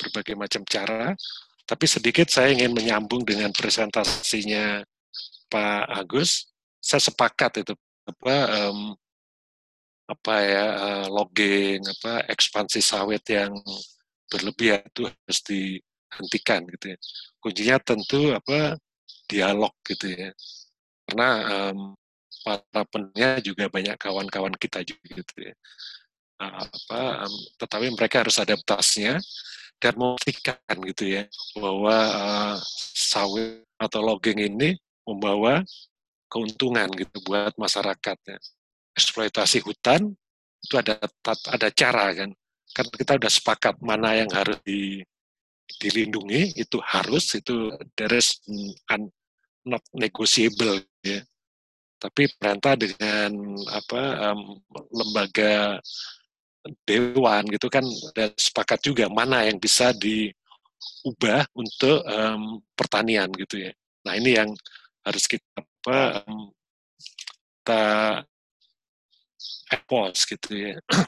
berbagai 0.00 0.36
macam 0.38 0.62
cara. 0.64 1.12
Tapi 1.62 1.84
sedikit 1.86 2.28
saya 2.28 2.52
ingin 2.52 2.74
menyambung 2.74 3.22
dengan 3.22 3.48
presentasinya 3.54 4.82
Pak 5.48 5.84
Agus. 5.88 6.50
Saya 6.82 7.02
sepakat 7.02 7.62
itu 7.62 7.74
apa 8.02 8.36
um, 8.66 8.98
apa 10.08 10.34
ya 10.42 10.66
uh, 10.76 11.06
logging 11.08 11.80
apa 11.82 12.26
ekspansi 12.28 12.82
sawit 12.82 13.22
yang 13.30 13.54
berlebihan 14.26 14.82
itu 14.82 15.06
harus 15.08 15.40
dihentikan 15.46 16.66
gitu 16.78 16.96
ya 16.96 16.98
kuncinya 17.38 17.76
tentu 17.80 18.34
apa 18.34 18.76
dialog 19.30 19.72
gitu 19.86 20.12
ya 20.12 20.30
karena 21.06 21.28
um, 21.70 21.94
para 22.42 22.82
pendengar 22.90 23.38
juga 23.40 23.70
banyak 23.70 23.96
kawan-kawan 23.96 24.54
kita 24.58 24.82
juga 24.82 25.22
gitu 25.22 25.34
ya. 25.50 25.54
Uh, 26.42 26.66
apa, 26.66 27.00
um, 27.26 27.34
tetapi 27.62 27.86
mereka 27.94 28.26
harus 28.26 28.36
adaptasinya 28.42 29.22
dan 29.78 29.94
memastikan 29.94 30.74
gitu 30.86 31.04
ya 31.06 31.24
bahwa 31.54 31.96
uh, 31.96 32.56
sawit 32.94 33.62
atau 33.78 34.02
logging 34.02 34.38
ini 34.46 34.78
membawa 35.06 35.62
keuntungan 36.30 36.90
gitu 36.98 37.18
buat 37.26 37.54
masyarakat 37.54 38.18
ya. 38.26 38.38
Eksploitasi 38.92 39.64
hutan 39.64 40.12
itu 40.62 40.74
ada 40.78 41.00
ada 41.26 41.68
cara 41.72 42.12
kan. 42.12 42.30
Kan 42.72 42.86
kita 42.92 43.20
udah 43.20 43.32
sepakat 43.32 43.80
mana 43.84 44.16
yang 44.16 44.30
harus 44.32 44.56
di, 44.64 45.04
dilindungi 45.80 46.56
itu 46.56 46.78
harus 46.80 47.36
itu 47.36 47.72
there 47.96 48.12
is 48.16 48.40
not 49.64 49.84
negotiable 49.94 50.80
ya 51.04 51.22
tapi 52.02 52.26
perintah 52.34 52.74
dengan 52.74 53.54
apa 53.70 54.34
um, 54.34 54.58
lembaga 54.90 55.78
dewan 56.82 57.46
gitu 57.46 57.70
kan 57.70 57.86
dan 58.10 58.34
sepakat 58.34 58.82
juga 58.82 59.06
mana 59.06 59.46
yang 59.46 59.62
bisa 59.62 59.94
diubah 59.94 61.46
untuk 61.54 62.02
um, 62.02 62.58
pertanian 62.74 63.30
gitu 63.38 63.62
ya. 63.62 63.72
Nah 64.02 64.18
ini 64.18 64.34
yang 64.34 64.50
harus 65.06 65.30
kita 65.30 65.46
apa 65.62 66.26
um, 66.26 66.50
kita 67.62 67.82
epos 69.72 70.28
gitu 70.28 70.50
ya. 70.52 70.76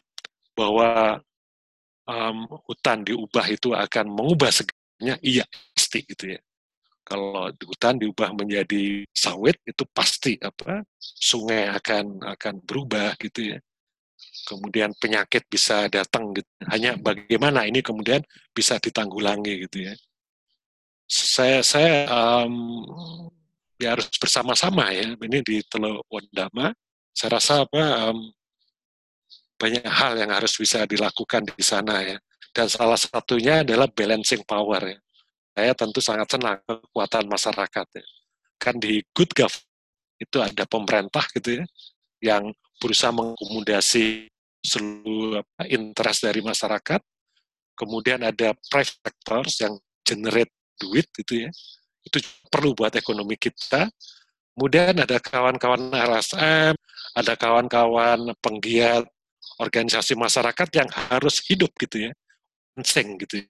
Bahwa 0.58 1.20
um, 2.08 2.48
hutan 2.68 3.04
diubah 3.04 3.46
itu 3.48 3.72
akan 3.72 4.06
mengubah 4.08 4.52
segalanya 4.52 5.16
iya 5.20 5.44
pasti 5.74 6.04
gitu 6.04 6.36
ya. 6.36 6.40
Kalau 7.04 7.52
hutan 7.52 8.00
diubah 8.00 8.32
menjadi 8.32 9.04
sawit 9.12 9.60
itu 9.68 9.84
pasti 9.92 10.40
apa 10.40 10.80
sungai 10.98 11.68
akan 11.68 12.24
akan 12.24 12.54
berubah 12.64 13.12
gitu 13.20 13.56
ya. 13.56 13.58
Kemudian 14.48 14.96
penyakit 14.96 15.44
bisa 15.48 15.88
datang 15.92 16.32
gitu. 16.32 16.48
Hanya 16.64 16.96
bagaimana 16.96 17.68
ini 17.68 17.84
kemudian 17.84 18.24
bisa 18.56 18.80
ditanggulangi 18.80 19.68
gitu 19.68 19.92
ya. 19.92 19.94
Saya 21.04 21.60
saya 21.60 22.08
um, 22.08 22.88
ya 23.76 23.92
harus 23.92 24.08
bersama-sama 24.16 24.88
ya. 24.96 25.12
Ini 25.12 25.38
di 25.44 25.60
Teluk 25.68 26.08
Wondama 26.08 26.72
saya 27.14 27.38
rasa 27.38 27.62
apa 27.62 28.10
um, 28.10 28.18
banyak 29.54 29.86
hal 29.86 30.18
yang 30.18 30.34
harus 30.34 30.58
bisa 30.58 30.82
dilakukan 30.84 31.46
di 31.46 31.62
sana 31.62 32.02
ya 32.02 32.18
dan 32.50 32.66
salah 32.66 32.98
satunya 32.98 33.62
adalah 33.62 33.86
balancing 33.86 34.42
power 34.42 34.82
ya 34.82 34.98
saya 35.54 35.70
tentu 35.78 36.02
sangat 36.02 36.34
senang 36.34 36.58
kekuatan 36.66 37.30
masyarakat. 37.30 37.86
Ya. 37.94 38.04
Kan 38.58 38.82
di 38.82 39.06
Good 39.14 39.38
Gov 39.38 39.54
itu 40.18 40.42
ada 40.42 40.66
pemerintah 40.66 41.22
gitu 41.30 41.62
ya, 41.62 41.64
yang 42.18 42.50
berusaha 42.82 43.14
mengakomodasi 43.14 44.26
seluruh 44.66 45.46
apa, 45.46 45.62
interest 45.70 46.26
dari 46.26 46.42
masyarakat. 46.42 47.00
Kemudian 47.78 48.26
ada 48.26 48.54
private 48.66 48.98
sectors 48.98 49.54
yang 49.62 49.74
generate 50.02 50.50
duit 50.74 51.06
gitu 51.14 51.46
ya. 51.46 51.50
Itu 52.02 52.18
perlu 52.50 52.74
buat 52.74 52.98
ekonomi 52.98 53.38
kita. 53.38 53.86
Kemudian 54.54 54.94
ada 54.94 55.18
kawan-kawan 55.18 55.90
LSM, 55.90 56.74
ada 57.14 57.34
kawan-kawan 57.34 58.32
penggiat 58.38 59.02
organisasi 59.58 60.14
masyarakat 60.14 60.68
yang 60.74 60.88
harus 61.10 61.42
hidup 61.46 61.74
gitu 61.78 62.10
ya. 62.10 62.12
Penting 62.74 63.18
gitu 63.22 63.42
ya 63.42 63.46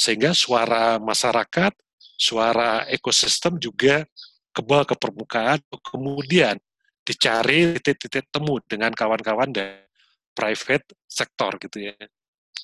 sehingga 0.00 0.32
suara 0.32 0.96
masyarakat, 0.96 1.76
suara 2.16 2.88
ekosistem 2.88 3.60
juga 3.60 4.08
kebal 4.56 4.88
ke 4.88 4.96
permukaan, 4.96 5.60
kemudian 5.84 6.56
dicari 7.04 7.76
titik-titik 7.76 8.32
temu 8.32 8.56
dengan 8.64 8.96
kawan-kawan 8.96 9.52
dari 9.52 9.84
private 10.32 10.96
sektor 11.04 11.60
gitu 11.60 11.92
ya. 11.92 11.96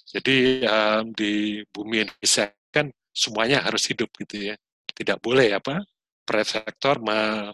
Jadi 0.06 0.64
um, 0.64 1.12
di 1.12 1.60
bumi 1.68 2.08
Indonesia 2.08 2.48
kan 2.72 2.88
semuanya 3.12 3.60
harus 3.60 3.84
hidup 3.84 4.08
gitu 4.16 4.52
ya. 4.52 4.54
Tidak 4.96 5.20
boleh 5.20 5.52
apa 5.52 5.84
private 6.26 6.66
sektor 6.66 6.98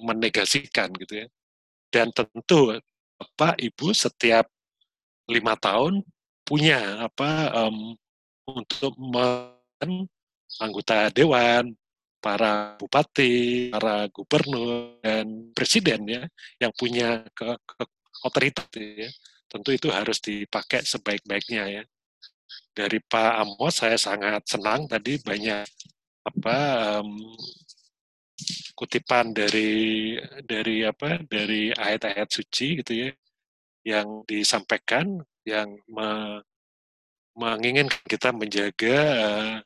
menegasikan 0.01 0.89
gitu 0.97 1.23
ya. 1.23 1.27
Dan 1.93 2.09
tentu 2.11 2.73
Bapak 3.21 3.61
Ibu 3.61 3.93
setiap 3.93 4.49
lima 5.29 5.55
tahun 5.55 6.03
punya 6.43 7.07
apa 7.07 7.53
um, 7.55 7.95
untuk 8.49 8.97
anggota 10.59 11.13
dewan, 11.15 11.77
para 12.23 12.79
bupati, 12.79 13.69
para 13.75 14.07
gubernur 14.15 15.03
dan 15.03 15.51
presiden 15.51 16.07
ya 16.07 16.23
yang 16.63 16.71
punya 16.79 17.27
ke, 17.35 17.59
ke 17.67 17.83
otoritas 18.23 18.71
ya. 18.79 19.11
Tentu 19.51 19.75
itu 19.75 19.93
harus 19.93 20.23
dipakai 20.23 20.87
sebaik-baiknya 20.87 21.83
ya. 21.83 21.83
Dari 22.73 23.03
Pak 23.05 23.33
Amos 23.43 23.75
saya 23.77 24.01
sangat 24.01 24.49
senang 24.49 24.89
tadi 24.89 25.21
banyak 25.21 25.67
apa 26.23 26.57
um, 27.03 27.21
kutipan 28.75 29.31
dari 29.37 30.17
dari 30.43 30.83
apa 30.83 31.23
dari 31.29 31.71
ayat-ayat 31.71 32.29
suci 32.29 32.83
gitu 32.83 32.93
ya 33.07 33.11
yang 33.83 34.23
disampaikan 34.27 35.23
yang 35.43 35.75
me, 35.91 36.41
menginginkan 37.35 37.99
kita 38.07 38.31
menjaga 38.31 38.97
uh, 39.19 39.57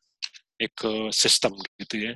ekosistem 0.56 1.52
gitu 1.80 2.12
ya. 2.12 2.14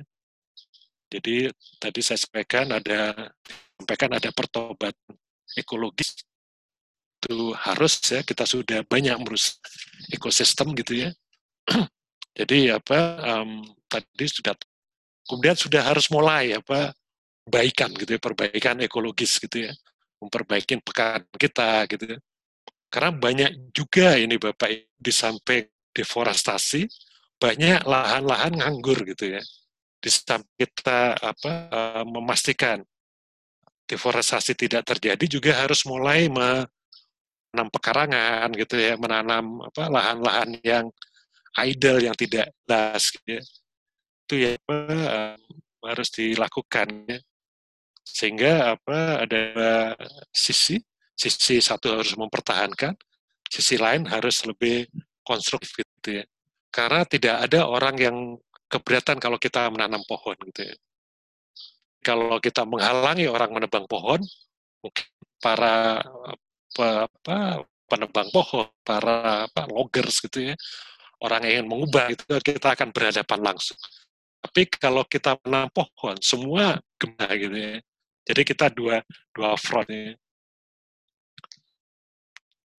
Jadi 1.11 1.51
tadi 1.77 1.99
saya 2.01 2.17
sampaikan 2.17 2.71
ada 2.71 3.29
sampaikan 3.77 4.15
ada 4.15 4.29
pertobatan 4.31 5.17
ekologis 5.59 6.23
itu 7.21 7.53
harus 7.53 8.01
ya 8.09 8.25
kita 8.25 8.49
sudah 8.49 8.81
banyak 8.87 9.13
merusak 9.21 9.61
ekosistem 10.09 10.73
gitu 10.73 11.05
ya. 11.05 11.09
Jadi 12.39 12.71
apa 12.71 13.19
um, 13.37 13.61
tadi 13.91 14.25
sudah 14.25 14.55
kemudian 15.27 15.57
sudah 15.57 15.81
harus 15.85 16.07
mulai 16.09 16.57
apa 16.57 16.93
perbaikan 17.45 17.89
gitu 17.97 18.17
ya, 18.17 18.21
perbaikan 18.21 18.75
ekologis 18.81 19.37
gitu 19.41 19.69
ya, 19.69 19.73
memperbaiki 20.21 20.79
pekan 20.81 21.25
kita 21.37 21.89
gitu 21.89 22.05
ya 22.15 22.19
karena 22.91 23.11
banyak 23.15 23.51
juga 23.71 24.19
ini 24.19 24.35
Bapak 24.35 24.91
di 24.99 25.11
samping 25.15 25.63
deforestasi, 25.95 26.91
banyak 27.39 27.87
lahan-lahan 27.87 28.59
nganggur 28.59 29.07
gitu 29.07 29.39
ya. 29.39 29.41
Di 29.95 30.11
samping 30.11 30.51
kita 30.59 31.15
apa 31.15 31.53
uh, 31.71 32.03
memastikan 32.03 32.83
deforestasi 33.87 34.59
tidak 34.59 34.83
terjadi 34.83 35.23
juga 35.23 35.51
harus 35.63 35.87
mulai 35.87 36.27
menanam 36.27 37.67
pekarangan 37.71 38.51
gitu 38.59 38.75
ya, 38.75 38.99
menanam 38.99 39.63
apa 39.63 39.87
lahan-lahan 39.87 40.59
yang 40.59 40.85
idle 41.63 42.03
yang 42.03 42.15
tidak 42.19 42.51
jelas 42.67 43.07
gitu 43.07 43.39
ya. 43.39 43.43
Itu 44.31 44.39
ya 44.47 44.55
apa, 44.55 44.75
uh, 45.11 45.35
harus 45.91 46.07
dilakukan 46.15 46.87
ya. 47.03 47.19
Sehingga 47.99 48.79
apa 48.79 49.27
ada 49.27 49.43
sisi 50.31 50.79
sisi 51.19 51.59
satu 51.59 51.99
harus 51.99 52.15
mempertahankan, 52.15 52.95
sisi 53.51 53.75
lain 53.75 54.07
harus 54.07 54.47
lebih 54.47 54.87
konstruktif 55.19 55.83
gitu 55.99 56.23
ya. 56.23 56.25
Karena 56.71 57.03
tidak 57.03 57.43
ada 57.43 57.67
orang 57.67 57.95
yang 57.99 58.17
keberatan 58.71 59.19
kalau 59.19 59.35
kita 59.35 59.67
menanam 59.67 59.99
pohon 60.07 60.39
gitu 60.47 60.63
ya. 60.63 60.75
Kalau 61.99 62.39
kita 62.39 62.63
menghalangi 62.63 63.27
orang 63.27 63.51
menebang 63.51 63.83
pohon, 63.83 64.23
mungkin 64.79 65.07
para 65.43 65.99
apa 66.71 67.67
penebang 67.91 68.31
pohon, 68.31 68.71
para 68.87 69.51
apa, 69.51 69.67
loggers 69.67 70.23
gitu 70.23 70.55
ya, 70.55 70.55
orang 71.19 71.43
yang 71.43 71.53
ingin 71.59 71.67
mengubah 71.67 72.15
itu 72.15 72.23
kita 72.39 72.79
akan 72.79 72.95
berhadapan 72.95 73.51
langsung. 73.51 73.75
Tapi 74.41 74.61
kalau 74.73 75.05
kita 75.05 75.37
menanam 75.45 75.69
pohon, 75.69 76.17
semua 76.17 76.81
gema 76.97 77.29
gitu 77.37 77.53
ya. 77.53 77.77
Jadi 78.25 78.41
kita 78.41 78.73
dua 78.73 79.05
dua 79.33 79.53
front 79.53 79.89
ya. 79.89 80.17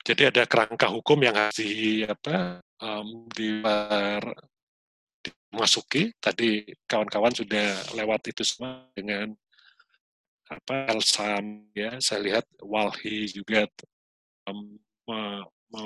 Jadi 0.03 0.23
ada 0.35 0.43
kerangka 0.51 0.91
hukum 0.91 1.23
yang 1.23 1.39
harus 1.39 1.63
di 1.63 2.03
apa 2.03 2.59
um, 2.83 3.31
di 3.31 3.63
dimasuki. 5.23 6.11
Tadi 6.19 6.67
kawan-kawan 6.91 7.31
sudah 7.31 7.95
lewat 7.95 8.35
itu 8.35 8.43
semua 8.43 8.91
dengan 8.99 9.31
apa 10.51 10.91
Elsan 10.91 11.71
ya. 11.79 12.03
Saya 12.03 12.27
lihat 12.27 12.45
Walhi 12.59 13.31
juga 13.31 13.71
um, 14.51 14.75
me, 15.07 15.21
me, 15.71 15.83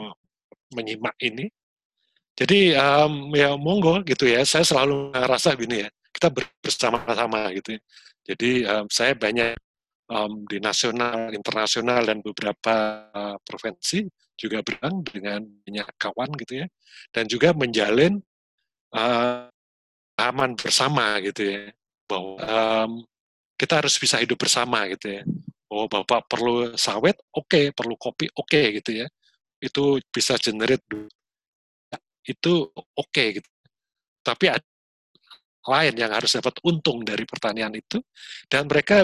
menyimak 0.72 1.16
ini. 1.20 1.52
Jadi 2.36 2.76
um, 2.76 3.32
ya 3.32 3.56
monggo 3.56 4.04
gitu 4.04 4.28
ya. 4.28 4.44
Saya 4.44 4.62
selalu 4.62 5.10
merasa 5.16 5.56
gini 5.56 5.82
ya. 5.84 5.88
Kita 6.12 6.28
bersama-sama 6.32 7.48
gitu. 7.56 7.76
Ya. 7.76 7.80
Jadi 8.26 8.50
um, 8.66 8.86
saya 8.92 9.16
banyak 9.16 9.56
um, 10.10 10.46
di 10.46 10.58
nasional, 10.58 11.30
internasional 11.34 12.02
dan 12.06 12.18
beberapa 12.22 13.06
uh, 13.14 13.36
provinsi 13.42 14.06
juga 14.36 14.60
berang 14.60 15.00
dengan 15.00 15.40
banyak 15.64 15.88
kawan 15.96 16.30
gitu 16.44 16.60
ya, 16.60 16.66
dan 17.08 17.24
juga 17.24 17.56
menjalin 17.56 18.20
uh, 18.92 19.48
aman 20.20 20.52
bersama 20.56 21.16
gitu 21.24 21.48
ya, 21.56 21.72
bahwa 22.04 22.36
um, 22.44 22.90
kita 23.56 23.80
harus 23.80 23.96
bisa 23.96 24.20
hidup 24.20 24.36
bersama 24.36 24.84
gitu 24.92 25.20
ya. 25.20 25.22
Oh 25.72 25.88
bapak 25.90 26.30
perlu 26.30 26.76
sawit, 26.76 27.16
oke, 27.32 27.48
okay. 27.48 27.64
perlu 27.72 27.96
kopi, 27.96 28.28
oke 28.36 28.46
okay, 28.46 28.76
gitu 28.78 29.02
ya. 29.02 29.06
Itu 29.56 29.98
bisa 30.12 30.36
generate 30.36 30.84
itu 32.26 32.68
oke 32.74 33.10
okay, 33.10 33.38
gitu. 33.38 33.48
Tapi 34.20 34.50
ada 34.50 34.66
lain 35.66 35.94
yang 35.98 36.12
harus 36.14 36.34
dapat 36.38 36.58
untung 36.62 37.02
dari 37.02 37.26
pertanian 37.26 37.74
itu 37.74 37.98
dan 38.46 38.70
mereka 38.70 39.02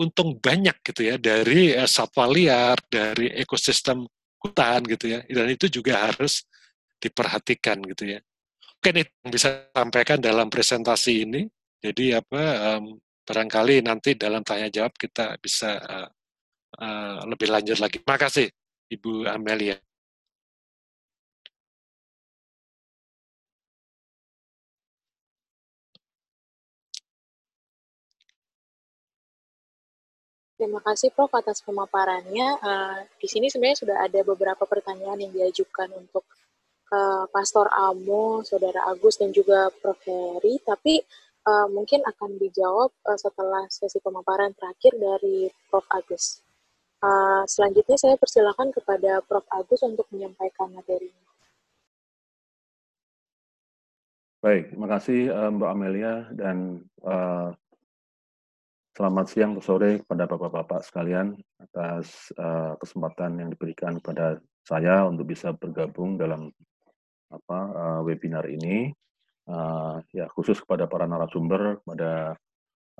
untung 0.00 0.40
banyak 0.40 0.80
gitu 0.80 1.12
ya 1.12 1.16
dari 1.20 1.76
uh, 1.76 1.84
satwa 1.84 2.24
liar, 2.32 2.80
dari 2.88 3.28
ekosistem 3.36 4.08
hutan 4.40 4.80
gitu 4.88 5.16
ya. 5.16 5.20
Dan 5.28 5.52
itu 5.52 5.68
juga 5.68 6.08
harus 6.08 6.48
diperhatikan 6.96 7.84
gitu 7.84 8.16
ya. 8.16 8.20
Itu 8.80 8.86
yang 8.96 9.28
bisa 9.28 9.68
sampaikan 9.76 10.16
dalam 10.16 10.48
presentasi 10.48 11.28
ini. 11.28 11.44
Jadi 11.80 12.16
apa 12.16 12.76
um, 12.76 12.96
barangkali 13.24 13.84
nanti 13.84 14.16
dalam 14.16 14.40
tanya 14.44 14.72
jawab 14.72 14.96
kita 14.96 15.36
bisa 15.40 15.76
uh, 15.80 16.08
uh, 16.80 17.20
lebih 17.28 17.52
lanjut 17.52 17.76
lagi. 17.80 18.00
Terima 18.00 18.16
kasih 18.16 18.48
Ibu 18.88 19.28
Amelia. 19.28 19.89
Terima 30.60 30.76
kasih 30.84 31.08
Prof 31.16 31.32
atas 31.32 31.64
pemaparannya. 31.64 32.60
Uh, 32.60 33.00
di 33.16 33.24
sini 33.24 33.48
sebenarnya 33.48 33.80
sudah 33.80 33.96
ada 34.04 34.20
beberapa 34.20 34.68
pertanyaan 34.68 35.16
yang 35.16 35.32
diajukan 35.32 35.88
untuk 35.96 36.20
uh, 36.92 37.24
Pastor 37.32 37.64
Amo, 37.72 38.44
Saudara 38.44 38.84
Agus, 38.92 39.16
dan 39.16 39.32
juga 39.32 39.72
Prof 39.80 39.96
Heri, 40.04 40.60
tapi 40.60 41.00
uh, 41.48 41.64
mungkin 41.72 42.04
akan 42.04 42.36
dijawab 42.36 42.92
uh, 42.92 43.16
setelah 43.16 43.64
sesi 43.72 44.04
pemaparan 44.04 44.52
terakhir 44.52 45.00
dari 45.00 45.48
Prof 45.72 45.88
Agus. 45.96 46.44
Uh, 47.00 47.40
selanjutnya 47.48 47.96
saya 47.96 48.20
persilakan 48.20 48.68
kepada 48.68 49.24
Prof 49.24 49.48
Agus 49.56 49.80
untuk 49.80 50.04
menyampaikan 50.12 50.76
materinya. 50.76 51.24
Baik, 54.44 54.76
terima 54.76 54.88
kasih 54.92 55.20
Mbak 55.56 55.70
Amelia 55.72 56.28
dan 56.36 56.84
uh, 57.00 57.48
Selamat 59.00 59.32
siang 59.32 59.56
sore 59.64 60.04
kepada 60.04 60.28
Bapak-Bapak 60.28 60.84
sekalian 60.84 61.32
atas 61.56 62.28
uh, 62.36 62.76
kesempatan 62.76 63.40
yang 63.40 63.48
diberikan 63.48 63.96
kepada 63.96 64.36
saya 64.60 65.08
untuk 65.08 65.24
bisa 65.32 65.56
bergabung 65.56 66.20
dalam 66.20 66.52
apa 67.32 67.58
uh, 67.80 68.00
webinar 68.04 68.44
ini. 68.44 68.92
Uh, 69.48 70.04
ya 70.12 70.28
khusus 70.28 70.60
kepada 70.60 70.84
para 70.84 71.08
narasumber, 71.08 71.80
kepada 71.80 72.36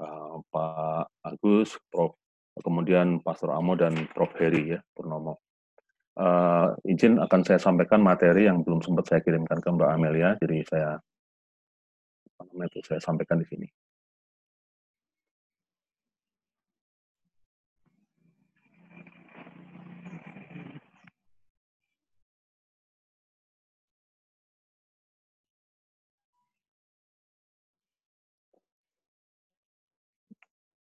uh, 0.00 0.40
Pak 0.48 1.20
Agus, 1.20 1.76
Prof, 1.92 2.16
kemudian 2.64 3.20
Pastor 3.20 3.52
Amo 3.52 3.76
dan 3.76 3.92
Prof 4.16 4.32
Heri 4.40 4.72
ya 4.72 4.80
Purnomo. 4.96 5.36
Uh, 6.16 6.80
izin 6.88 7.20
akan 7.20 7.44
saya 7.44 7.60
sampaikan 7.60 8.00
materi 8.00 8.48
yang 8.48 8.64
belum 8.64 8.80
sempat 8.80 9.04
saya 9.04 9.20
kirimkan 9.20 9.60
ke 9.60 9.68
Mbak 9.68 9.90
Amelia, 9.92 10.32
jadi 10.40 10.64
saya 10.64 10.90
apa 12.40 12.40
namanya 12.48 12.72
itu 12.72 12.88
saya 12.88 13.04
sampaikan 13.04 13.36
di 13.36 13.44
sini. 13.52 13.68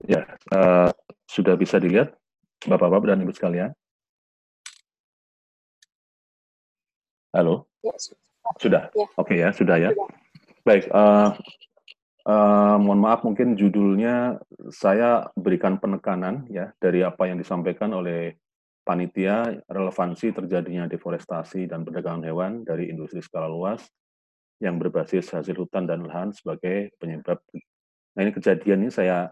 Ya, 0.07 0.23
uh, 0.55 0.87
sudah 1.27 1.59
bisa 1.59 1.83
dilihat 1.83 2.15
Bapak-Bapak 2.63 3.11
dan 3.11 3.19
Ibu 3.27 3.35
sekalian? 3.35 3.75
Halo? 7.35 7.67
Ya, 7.83 7.91
sudah. 8.55 8.87
Ya. 8.87 9.03
Oke 9.19 9.35
okay, 9.35 9.37
ya, 9.43 9.51
sudah 9.51 9.75
ya. 9.75 9.91
Sudah. 9.91 10.07
Baik, 10.63 10.87
uh, 10.95 11.35
uh, 12.23 12.75
mohon 12.79 13.03
maaf 13.03 13.27
mungkin 13.27 13.59
judulnya 13.59 14.39
saya 14.71 15.27
berikan 15.35 15.75
penekanan 15.75 16.47
ya 16.47 16.71
dari 16.79 17.03
apa 17.03 17.27
yang 17.27 17.35
disampaikan 17.35 17.91
oleh 17.91 18.39
panitia 18.87 19.59
relevansi 19.67 20.31
terjadinya 20.31 20.87
deforestasi 20.87 21.67
dan 21.67 21.83
perdagangan 21.83 22.23
hewan 22.23 22.51
dari 22.63 22.87
industri 22.87 23.19
skala 23.19 23.51
luas 23.51 23.83
yang 24.63 24.79
berbasis 24.79 25.35
hasil 25.35 25.59
hutan 25.59 25.83
dan 25.83 26.07
lahan 26.07 26.31
sebagai 26.31 26.95
penyebab. 26.95 27.43
Nah 28.15 28.21
ini 28.23 28.31
kejadian 28.31 28.87
ini 28.87 28.91
saya 28.95 29.27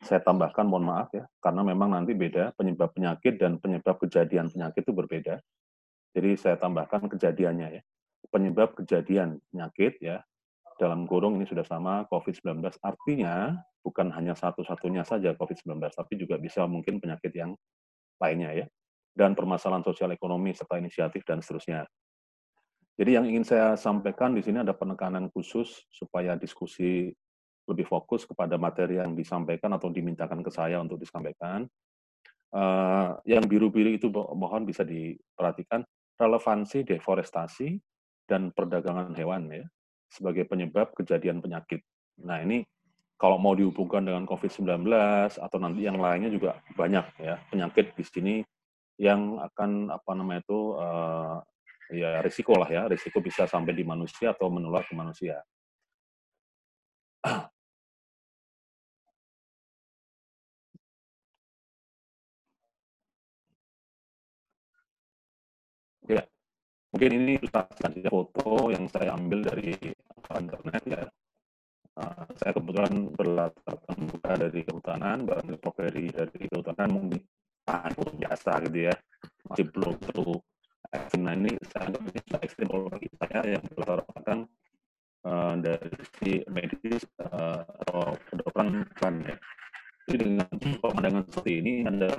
saya 0.00 0.24
tambahkan 0.24 0.64
mohon 0.64 0.88
maaf 0.88 1.12
ya, 1.12 1.28
karena 1.44 1.60
memang 1.60 1.92
nanti 1.92 2.16
beda 2.16 2.56
penyebab 2.56 2.96
penyakit 2.96 3.36
dan 3.36 3.60
penyebab 3.60 4.00
kejadian 4.00 4.48
penyakit 4.48 4.80
itu 4.80 4.92
berbeda. 4.96 5.36
Jadi 6.16 6.30
saya 6.40 6.56
tambahkan 6.56 7.06
kejadiannya 7.06 7.68
ya. 7.78 7.82
Penyebab 8.32 8.74
kejadian 8.80 9.38
penyakit 9.52 10.00
ya, 10.00 10.24
dalam 10.80 11.04
kurung 11.04 11.36
ini 11.36 11.44
sudah 11.44 11.62
sama 11.68 12.08
COVID-19. 12.08 12.64
Artinya 12.80 13.60
bukan 13.84 14.08
hanya 14.16 14.32
satu-satunya 14.32 15.04
saja 15.04 15.36
COVID-19, 15.36 15.76
tapi 15.92 16.16
juga 16.16 16.40
bisa 16.40 16.64
mungkin 16.64 16.96
penyakit 16.96 17.32
yang 17.36 17.52
lainnya 18.16 18.64
ya. 18.64 18.66
Dan 19.12 19.36
permasalahan 19.36 19.84
sosial 19.84 20.16
ekonomi 20.16 20.56
serta 20.56 20.80
inisiatif 20.80 21.20
dan 21.28 21.44
seterusnya. 21.44 21.84
Jadi 22.96 23.10
yang 23.16 23.28
ingin 23.28 23.44
saya 23.44 23.76
sampaikan 23.76 24.32
di 24.32 24.40
sini 24.40 24.64
ada 24.64 24.72
penekanan 24.72 25.28
khusus 25.32 25.88
supaya 25.92 26.36
diskusi 26.36 27.12
lebih 27.68 27.86
fokus 27.86 28.24
kepada 28.24 28.56
materi 28.56 28.98
yang 28.98 29.12
disampaikan 29.12 29.74
atau 29.76 29.92
dimintakan 29.92 30.40
ke 30.40 30.50
saya 30.52 30.80
untuk 30.80 31.00
disampaikan. 31.00 31.68
Uh, 32.50 33.14
yang 33.22 33.46
biru-biru 33.46 33.94
itu 33.94 34.10
mohon 34.10 34.66
bisa 34.66 34.82
diperhatikan 34.82 35.86
relevansi 36.18 36.82
deforestasi 36.82 37.78
dan 38.26 38.50
perdagangan 38.50 39.14
hewan 39.14 39.46
ya 39.48 39.64
sebagai 40.10 40.44
penyebab 40.50 40.90
kejadian 40.98 41.38
penyakit. 41.38 41.86
Nah 42.26 42.42
ini 42.42 42.66
kalau 43.20 43.38
mau 43.38 43.54
dihubungkan 43.54 44.02
dengan 44.02 44.26
COVID-19 44.26 44.82
atau 45.38 45.58
nanti 45.62 45.86
yang 45.86 46.02
lainnya 46.02 46.32
juga 46.32 46.58
banyak 46.74 47.06
ya 47.22 47.38
penyakit 47.52 47.94
di 47.94 48.04
sini 48.04 48.34
yang 49.00 49.40
akan 49.40 49.88
apa 49.88 50.10
namanya 50.12 50.44
itu 50.44 50.60
uh, 50.76 51.36
ya 51.92 52.20
risiko 52.20 52.56
lah 52.56 52.68
ya 52.68 52.84
risiko 52.86 53.20
bisa 53.24 53.48
sampai 53.48 53.72
di 53.72 53.84
manusia 53.86 54.32
atau 54.36 54.52
menular 54.52 54.84
ke 54.84 54.92
manusia. 54.92 55.40
Mungkin 66.90 67.10
ini 67.22 67.34
saja 67.50 68.08
foto 68.10 68.70
yang 68.74 68.84
saya 68.90 69.14
ambil 69.14 69.46
dari 69.46 69.74
internet 70.38 70.82
ya. 70.86 71.04
Uh, 71.98 72.24
saya 72.38 72.54
kebetulan 72.54 73.12
berlatar 73.12 73.74
belakang 73.82 74.38
dari 74.46 74.60
kehutanan, 74.62 75.16
barang 75.26 75.46
dari 75.50 76.04
dari 76.08 76.44
kehutanan 76.46 76.88
mungkin 76.88 77.20
ah, 77.66 77.90
foto 77.92 78.14
biasa 78.14 78.62
gitu 78.70 78.78
ya, 78.88 78.94
masih 79.50 79.66
belum 79.74 79.94
terlalu 79.98 80.38
ekstrim. 80.94 81.22
Nah 81.26 81.34
ini 81.34 81.52
saya 81.66 81.82
anggap 81.90 82.02
ini 82.06 82.18
sudah 82.24 82.40
ekstrim 82.46 82.66
kalau 82.70 82.86
bagi 82.88 83.08
saya 83.18 83.40
yang 83.58 83.64
berlatar 83.74 84.00
belakang 84.06 84.40
uh, 85.26 85.54
dari 85.58 85.90
si 86.18 86.30
medis 86.50 87.02
uh, 87.20 87.60
atau 87.86 88.16
kedokteran 88.30 88.68
kan 88.96 89.14
ya. 89.26 89.36
Jadi 90.10 90.22
dengan 90.26 90.50
pemandangan 90.58 91.22
seperti 91.30 91.52
ini 91.62 91.72
Anda 91.86 92.10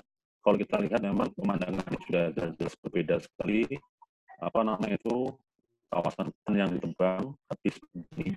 kalau 0.42 0.58
kita 0.58 0.76
lihat 0.82 1.02
memang 1.04 1.30
pemandangan 1.36 1.86
sudah 2.08 2.26
jelas 2.36 2.74
berbeda 2.82 3.16
sekali. 3.20 3.68
Apa 4.42 4.66
namanya 4.66 4.98
itu 4.98 5.30
kawasan 5.92 6.34
yang 6.50 6.72
ditebang 6.74 7.36
habis 7.52 7.76
ini 7.94 8.34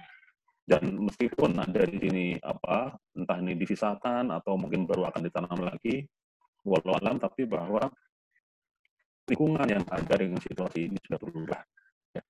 dan 0.64 0.96
meskipun 0.96 1.60
ada 1.60 1.84
di 1.84 1.96
sini 2.00 2.26
apa 2.40 2.96
entah 3.14 3.38
ini 3.38 3.52
disisakan 3.54 4.32
atau 4.32 4.56
mungkin 4.56 4.88
baru 4.88 5.06
akan 5.12 5.22
ditanam 5.28 5.60
lagi 5.60 6.08
walau 6.64 6.96
alam 6.96 7.20
tapi 7.20 7.44
bahwa 7.44 7.92
lingkungan 9.28 9.68
yang 9.68 9.84
ada 9.92 10.14
dengan 10.16 10.40
situasi 10.40 10.88
ini 10.88 10.98
sudah 11.04 11.20
berubah 11.20 11.60
ya. 12.16 12.22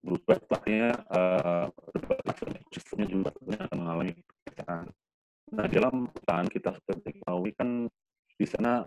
berubah 0.00 0.36
artinya 0.48 0.90
uh, 1.12 1.66
sistemnya 2.72 3.06
juga 3.12 3.30
akan 3.68 3.76
mengalami 3.76 4.12
perbedaan 4.16 4.84
nah 5.52 5.66
dalam 5.68 6.08
hutan 6.08 6.48
kita 6.48 6.72
seperti 6.72 7.20
ketahui 7.20 7.52
kan 7.52 7.84
di 8.32 8.46
sana 8.48 8.80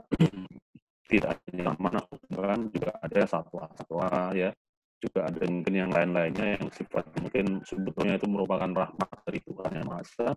tidak 1.05 1.37
hanya 1.49 1.77
mana 1.77 2.01
kan 2.33 2.61
juga 2.73 2.91
ada 3.01 3.21
satwa-satwa 3.29 4.33
ya. 4.33 4.49
Juga 4.97 5.27
ada 5.29 5.43
mungkin 5.45 5.75
yang 5.75 5.91
lain-lainnya 5.91 6.57
yang 6.57 6.67
sifat 6.71 7.05
mungkin 7.21 7.61
sebetulnya 7.61 8.17
itu 8.17 8.27
merupakan 8.31 8.71
rahmat 8.71 9.09
dari 9.27 9.39
Tuhan 9.43 9.71
yang 9.75 9.87
Maha 9.87 10.29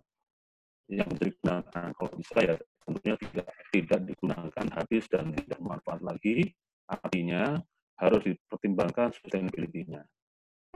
yang 0.89 1.09
digunakan. 1.15 1.87
Kalau 1.95 2.11
bisa 2.17 2.37
ya 2.43 2.55
tentunya 2.85 3.15
tidak 3.17 3.47
tidak 3.73 3.99
digunakan 4.05 4.65
habis 4.77 5.03
dan 5.09 5.33
tidak 5.33 5.59
manfaat 5.61 6.01
lagi. 6.05 6.53
Artinya 6.89 7.57
harus 7.97 8.21
dipertimbangkan 8.25 9.13
sustainability-nya 9.17 10.01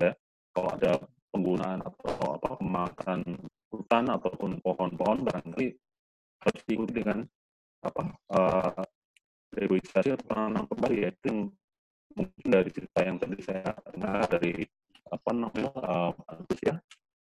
ya. 0.02 0.12
Kalau 0.54 0.70
ada 0.70 1.02
penggunaan 1.34 1.82
atau 1.82 2.38
apa 2.38 2.50
pemakan 2.62 3.20
hutan 3.74 4.06
ataupun 4.06 4.62
pohon-pohon 4.62 5.26
barangkali 5.26 5.68
harus 6.46 6.62
diikuti 6.70 7.02
dengan 7.02 7.26
apa 7.84 8.02
uh, 8.32 8.84
reboisasi 9.54 10.14
atau 10.14 10.26
penanam 10.28 10.66
kembali 10.68 10.96
ya 11.06 11.10
itu 11.14 11.50
mungkin 12.14 12.48
dari 12.48 12.70
cerita 12.70 13.00
yang 13.02 13.18
tadi 13.18 13.38
saya 13.42 13.74
dengar 13.94 14.26
dari 14.30 14.54
apa 15.10 15.30
namanya 15.34 15.72
uh, 15.82 16.12
ya 16.62 16.76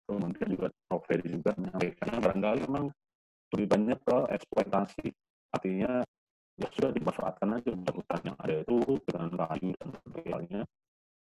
kemudian 0.08 0.50
juga 0.52 0.68
Prof. 0.88 1.08
juga 1.24 1.52
menyampaikan 1.56 2.08
barangkali 2.20 2.60
memang 2.68 2.86
lebih 3.56 3.68
banyak 3.70 4.00
ke 4.04 4.18
eksploitasi 4.34 5.06
artinya 5.54 6.04
ya 6.58 6.68
sudah 6.74 6.91
dimanfaatkan 6.94 7.50
aja 7.58 7.72
hutan 7.74 8.22
yang 8.26 8.38
ada 8.38 8.56
itu 8.62 8.78
dengan 9.10 9.30
kayu 9.34 9.70
dan 9.78 9.90
sebagainya 10.06 10.62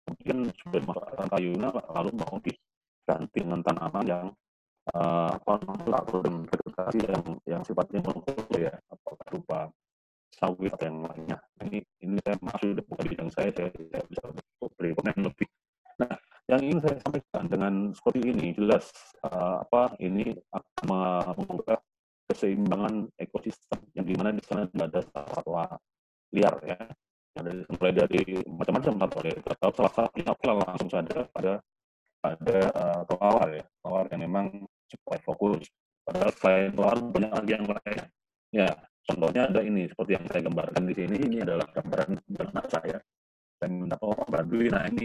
kemudian 0.07 0.39
sudah 0.55 0.79
dimanfaatkan 0.81 1.27
kayunya 1.35 1.69
lalu 1.75 2.11
mau 2.15 2.37
diganti 2.39 3.39
dengan 3.43 3.61
tanaman 3.63 4.05
yang 4.07 4.27
uh, 4.95 5.31
apa 5.35 5.53
namanya 5.67 6.03
dengan 6.07 6.35
vegetasi 6.47 6.99
yang 7.03 7.25
yang 7.47 7.63
sifatnya 7.67 8.01
monokultur 8.07 8.59
ya 8.59 8.75
atau 10.65 10.87
yang 10.89 10.99
lainnya. 11.05 11.39
Ini 11.61 11.79
ini 12.01 12.17
saya 12.25 12.37
masuk 12.41 12.81
bukan 12.89 13.05
bidang 13.13 13.31
saya, 13.33 13.49
saya 13.53 13.69
tidak 13.73 14.03
bisa 14.09 14.23
beri 14.77 14.91
komen 14.97 15.17
lebih. 15.29 15.49
Nah, 16.01 16.13
yang 16.49 16.61
ingin 16.65 16.79
saya 16.81 16.97
sampaikan 17.05 17.45
dengan 17.49 17.75
seperti 17.93 18.21
ini 18.25 18.47
jelas 18.57 18.85
uh, 19.27 19.65
apa 19.65 19.97
ini 20.01 20.33
akan 20.53 20.85
mengubah 21.37 21.79
keseimbangan 22.27 23.11
ekosistem 23.19 23.81
yang 23.95 24.07
di 24.07 24.15
mana 24.15 24.35
di 24.35 24.43
sana 24.45 24.67
tidak 24.71 24.87
ada 24.93 25.01
satwa 25.11 25.65
liar 26.33 26.57
ya. 26.65 26.79
Dari 27.37 27.69
mulai 27.69 27.93
dari 27.93 28.21
macam-macam 28.49 28.93
satwa 28.97 29.21
liar. 29.27 29.39
Atau 29.45 29.71
salah 29.77 29.93
satunya 29.93 30.33
langsung 30.33 30.91
saja 30.91 31.17
pada 31.33 31.53
pada 32.23 32.57
uh, 32.73 33.01
kelawar 33.05 33.49
ya. 33.53 33.65
Kelawar 33.83 34.05
yang 34.13 34.23
memang 34.25 34.47
cepat 34.89 35.21
fokus. 35.27 35.67
Padahal 36.07 36.31
selain 36.39 36.71
kelawar 36.73 36.97
banyak 37.03 37.33
lagi 37.33 37.51
yang 37.53 37.67
lain. 37.67 37.99
Ya 38.55 38.71
Contohnya 39.27 39.51
ada 39.51 39.59
ini, 39.67 39.91
seperti 39.91 40.15
yang 40.15 40.27
saya 40.31 40.43
gambarkan 40.47 40.83
di 40.87 40.95
sini, 40.95 41.17
ini 41.19 41.37
adalah 41.43 41.67
gambaran 41.67 42.11
benak 42.31 42.67
saya. 42.71 42.95
Saya 43.59 43.69
minta 43.75 43.99
tolong 43.99 44.23
Baduy, 44.31 44.71
nah 44.71 44.87
ini 44.87 45.03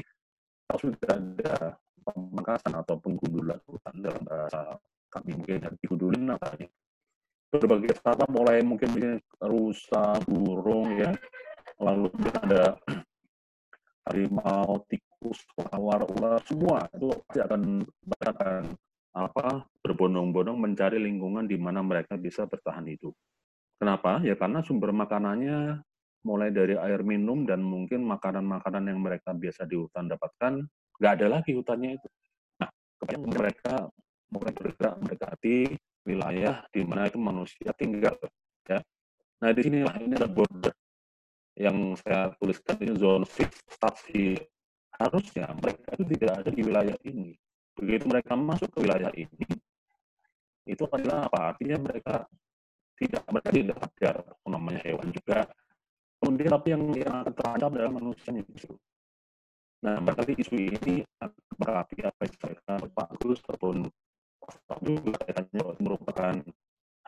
kalau 0.69 0.77
sudah 0.77 1.09
ada 1.09 1.73
pemangkasan 2.05 2.73
atau 2.77 3.01
penggundulan 3.01 3.57
hutan 3.65 3.97
dalam 3.97 4.21
bahasa 4.21 4.77
kami 5.09 5.41
mungkin 5.41 5.65
yang 5.65 5.73
digundulin 5.81 6.37
apa 6.37 6.53
ini. 6.53 6.69
Berbagai 7.49 7.97
satwa 7.97 8.29
mulai 8.29 8.61
mungkin 8.61 9.17
rusa, 9.41 10.13
burung 10.29 11.01
ya, 11.01 11.17
lalu 11.81 12.13
ada 12.45 12.77
harimau, 14.05 14.85
tikus, 14.85 15.41
kelawar, 15.57 16.05
ular, 16.05 16.37
semua 16.45 16.85
itu 16.93 17.09
pasti 17.25 17.41
akan 17.41 17.81
akan 18.21 18.63
apa 19.17 19.65
berbondong-bondong 19.81 20.61
mencari 20.61 21.01
lingkungan 21.01 21.49
di 21.49 21.57
mana 21.57 21.81
mereka 21.81 22.21
bisa 22.21 22.45
bertahan 22.45 22.85
hidup. 22.85 23.17
Kenapa? 23.81 24.21
Ya 24.21 24.37
karena 24.37 24.61
sumber 24.61 24.93
makanannya 24.93 25.81
mulai 26.21 26.53
dari 26.53 26.77
air 26.77 27.01
minum 27.01 27.49
dan 27.49 27.65
mungkin 27.65 28.05
makanan-makanan 28.05 28.93
yang 28.93 29.01
mereka 29.01 29.33
biasa 29.33 29.65
di 29.65 29.73
hutan 29.73 30.05
dapatkan, 30.05 30.61
nggak 31.01 31.13
ada 31.17 31.27
lagi 31.33 31.57
hutannya 31.57 31.97
itu. 31.97 32.07
Nah, 32.61 32.69
kemudian 33.01 33.41
mereka 33.41 33.89
mulai 34.29 34.53
bergerak 34.53 35.01
mendekati 35.01 35.57
wilayah 36.05 36.61
di 36.69 36.81
mana 36.85 37.09
itu 37.09 37.17
manusia 37.17 37.73
tinggal. 37.73 38.13
Ya. 38.69 38.85
Nah, 39.41 39.49
di 39.49 39.61
sinilah 39.65 39.97
ini 39.97 40.13
adalah 40.13 40.29
border 40.29 40.73
yang 41.57 41.97
saya 41.97 42.29
tuliskan 42.37 42.77
ini 42.85 42.93
zone 43.01 43.25
fixed 43.25 43.65
Harusnya 45.01 45.49
mereka 45.57 45.97
itu 45.97 46.05
tidak 46.13 46.45
ada 46.45 46.49
di 46.53 46.61
wilayah 46.61 46.97
ini. 47.01 47.33
Begitu 47.73 48.05
mereka 48.05 48.37
masuk 48.37 48.69
ke 48.69 48.85
wilayah 48.85 49.09
ini, 49.17 49.49
itu 50.69 50.85
adalah 50.85 51.25
apa? 51.25 51.57
Artinya 51.57 51.81
mereka 51.81 52.29
tidak 53.01 53.23
mereka 53.33 53.49
tidak 53.49 53.77
ada 53.81 54.11
namanya 54.45 54.81
hewan 54.85 55.09
juga. 55.09 55.49
Kemudian 56.21 56.53
tapi 56.53 56.67
yang 56.69 56.83
yang 56.93 57.25
terancam 57.33 57.73
adalah 57.73 57.93
manusia 57.97 58.29
justru 58.45 58.77
nah 59.81 59.97
berarti 59.97 60.37
isu 60.37 60.53
ini 60.61 61.01
berapi 61.57 62.05
apa 62.05 62.21
yang 62.21 62.31
disampaikan 62.37 62.85
Pak 62.93 63.09
Gus 63.17 63.41
ataupun 63.49 63.89
juga 64.85 65.17
kaitannya 65.25 65.61
merupakan 65.81 66.33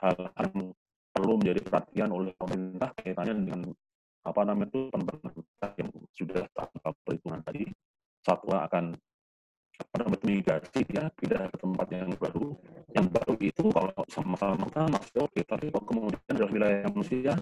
hal 0.01 0.15
yang 0.17 0.73
perlu 1.13 1.33
menjadi 1.37 1.61
perhatian 1.61 2.09
oleh 2.09 2.33
pemerintah 2.33 2.89
kaitannya 2.97 3.33
dengan 3.45 3.61
apa 4.25 4.41
namanya 4.41 4.73
itu 4.73 4.81
pemerintah 4.89 5.71
yang 5.77 5.89
sudah 6.17 6.43
tahap 6.49 6.93
perhitungan 7.05 7.41
tadi 7.45 7.69
satwa 8.25 8.65
akan 8.65 8.97
apa 9.73 9.93
namanya 10.05 10.21
migrasi 10.21 10.81
ya 10.93 11.09
pindah 11.17 11.49
ke 11.49 11.57
tempat 11.57 11.87
yang 11.89 12.13
baru. 12.17 12.47
Yang 12.93 13.07
baru 13.09 13.33
itu 13.41 13.63
kalau 13.73 13.93
sama-sama 14.09 14.85
masih 14.93 15.17
oke 15.25 15.41
tapi 15.45 15.65
kalau 15.73 15.85
kemudian 15.89 16.33
dalam 16.33 16.51
wilayah 16.53 16.85
manusia 16.93 17.33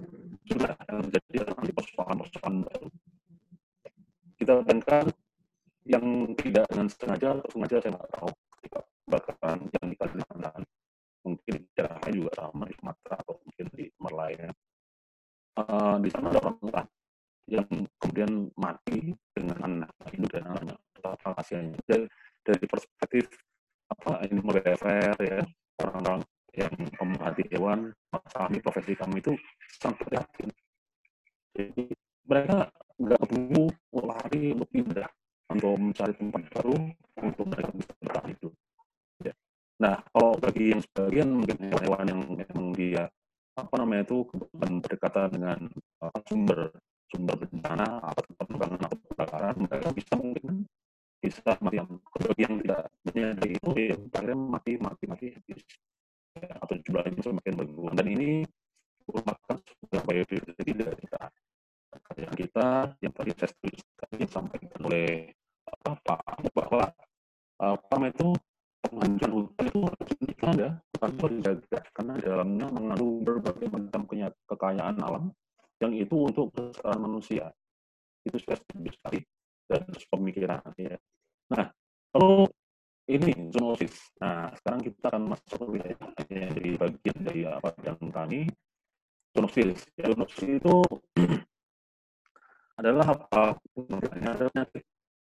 sudah 0.48 0.74
yang 0.88 1.02
jadi 1.12 1.38
nanti 1.44 1.72
persoalan-persoalan 1.76 2.56
baru. 2.68 2.88
Kita 4.40 4.52
bayangkan 4.64 5.06
yang 5.86 6.06
tidak 6.40 6.66
dengan 6.72 6.88
sengaja 6.88 7.28
atau 7.36 7.50
sengaja 7.52 7.76
saya 7.84 7.92
nggak 8.00 8.12
tahu. 8.16 8.32
Bakaran 9.12 9.60
yang 9.76 9.86
di 9.92 9.96
Kalimantan 10.00 10.62
mungkin 11.28 11.54
di 11.60 11.70
daerah 11.76 12.10
juga 12.10 12.32
sama 12.40 12.64
di 12.64 12.74
Sumatera 12.80 13.16
atau 13.20 13.36
mungkin 13.44 13.66
di 13.76 13.86
tempat 13.92 14.14
lain. 14.16 14.50
Uh, 15.52 15.96
di 16.00 16.08
sana 16.08 16.32
ada 16.32 16.40
orang 16.48 16.88
yang 17.52 17.68
kemudian 18.00 18.48
mati 18.56 19.12
dengan 19.36 19.58
anak 19.68 19.92
itu 20.16 20.24
dan 20.32 20.48
anaknya 20.48 20.91
betapa 21.02 21.34
kasihannya 21.42 21.82
dari, 21.90 22.06
dari 22.46 22.66
perspektif 22.70 23.26
apa 23.90 24.24
ini 24.30 24.40
welfare 24.40 25.20
ya 25.20 25.42
orang-orang 25.82 26.22
yang 26.54 26.74
pemerhati 26.94 27.44
hewan 27.52 27.90
kami 28.32 28.58
profesi 28.62 28.94
kami 28.94 29.20
itu 29.20 29.34
sangat 29.82 30.06
prihatin 30.06 30.50
jadi 31.58 31.84
mereka 32.28 32.72
nggak 33.02 33.24
perlu 33.26 33.66
lari 33.92 34.54
untuk 34.54 34.70
pindah 34.70 35.10
untuk 35.52 35.74
mencari 35.76 36.14
tempat 36.16 36.42
baru 36.56 36.78
untuk 37.20 37.46
mereka 37.52 37.70
bisa 37.76 37.92
bertahan 38.00 38.30
hidup. 38.32 38.54
Ya. 39.20 39.34
nah 39.82 39.96
kalau 40.16 40.40
bagi 40.40 40.72
yang 40.72 40.82
sebagian 40.86 41.30
mungkin 41.36 41.58
hewan-hewan 41.60 42.08
yang 42.08 42.22
memang 42.24 42.68
dia 42.72 43.04
apa 43.60 43.74
namanya 43.84 44.08
itu 44.08 44.24
kebetulan 44.32 44.72
berdekatan 44.80 45.28
dengan 45.36 45.60
uh, 46.00 46.20
sumber 46.24 46.60
sumber 47.12 47.36
bencana 47.36 48.00
atau 48.00 48.24
penerbangan 48.40 48.80
atau 48.88 48.98
kebakaran 49.12 49.56
mereka 49.60 49.88
bisa 49.92 50.14
mungkin 50.16 50.54
bisa 51.22 51.54
mati 51.62 51.78
yang 51.78 51.90
bagi 52.18 52.42
yang 52.42 52.56
tidak 52.66 52.82
dari 53.06 53.54
itu 53.54 53.70
ya 53.78 53.96
akhirnya 54.18 54.38
mati 54.42 54.72
mati 54.82 55.04
mati. 55.06 55.26
Habis 55.38 55.62
ya, 56.42 56.50
atau 56.58 56.76
jumlahnya 56.82 57.22
semakin 57.22 57.54
berkurang. 57.54 57.96
Dan 57.96 58.08
ini 58.10 58.30
merupakan 59.06 59.56
sebuah 59.62 60.02
biodiversity 60.10 60.72
dari 60.74 60.98
kita. 60.98 61.22
Yang 62.18 62.34
kita 62.48 62.68
yang 63.00 63.14
tadi 63.14 63.32
saya 63.38 63.52
tadi 64.02 64.16
disampaikan 64.18 64.82
oleh 64.84 65.32
apa 65.70 65.92
Pak 66.02 66.22
bahwa 66.52 66.84
apa 67.62 67.96
itu 68.10 68.30
penghancuran 68.82 69.32
hutan 69.32 69.66
itu 69.70 69.80
harus 69.86 70.10
ya. 70.58 70.70
Hutan 70.98 71.10
itu 71.14 71.26
dijaga 71.38 71.80
karena 71.94 72.12
di 72.18 72.24
dalamnya 72.26 72.68
mengandung 72.74 73.14
berbagai 73.22 73.68
macam 73.70 74.02
kekayaan 74.50 74.98
alam 75.06 75.30
yang 75.82 75.94
itu 75.94 76.16
untuk 76.18 76.50
kesejahteraan 76.54 77.00
manusia. 77.02 77.46
Itu 78.26 78.38
sudah 78.38 78.58
sekali 78.62 79.22
dan 79.72 79.88
pemikiran 80.12 80.60
ya. 80.76 81.00
Nah, 81.56 81.72
kalau 82.12 82.52
ini 83.08 83.52
zoonosis. 83.56 84.12
Nah, 84.20 84.52
sekarang 84.60 84.84
kita 84.84 85.08
akan 85.12 85.24
masuk 85.32 85.56
ke 85.56 85.66
wilayah 85.68 85.98
yang 86.28 86.52
jadi 86.56 86.72
bagian 86.76 87.18
dari 87.24 87.42
apa 87.48 87.70
yang 87.88 88.12
kami. 88.12 88.42
zoonosis. 89.32 89.80
Ya, 89.96 90.12
zoonosis 90.12 90.60
itu 90.60 90.76
adalah 92.80 93.16
apa? 93.16 93.56
adalah 93.80 94.52
penyakit 94.52 94.84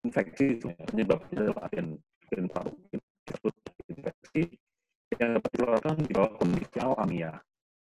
infeksi 0.06 0.62
penyebabnya 0.62 1.36
adalah 1.44 1.68
agen 1.68 1.98
agen 2.30 2.46
patogen 2.48 3.02
infeksi 3.92 4.44
yang 5.18 5.40
dapat 5.40 5.50
ditularkan 5.56 5.96
di 6.04 6.12
bawah 6.14 6.32
kondisi 6.38 6.78
alamiah 6.80 7.38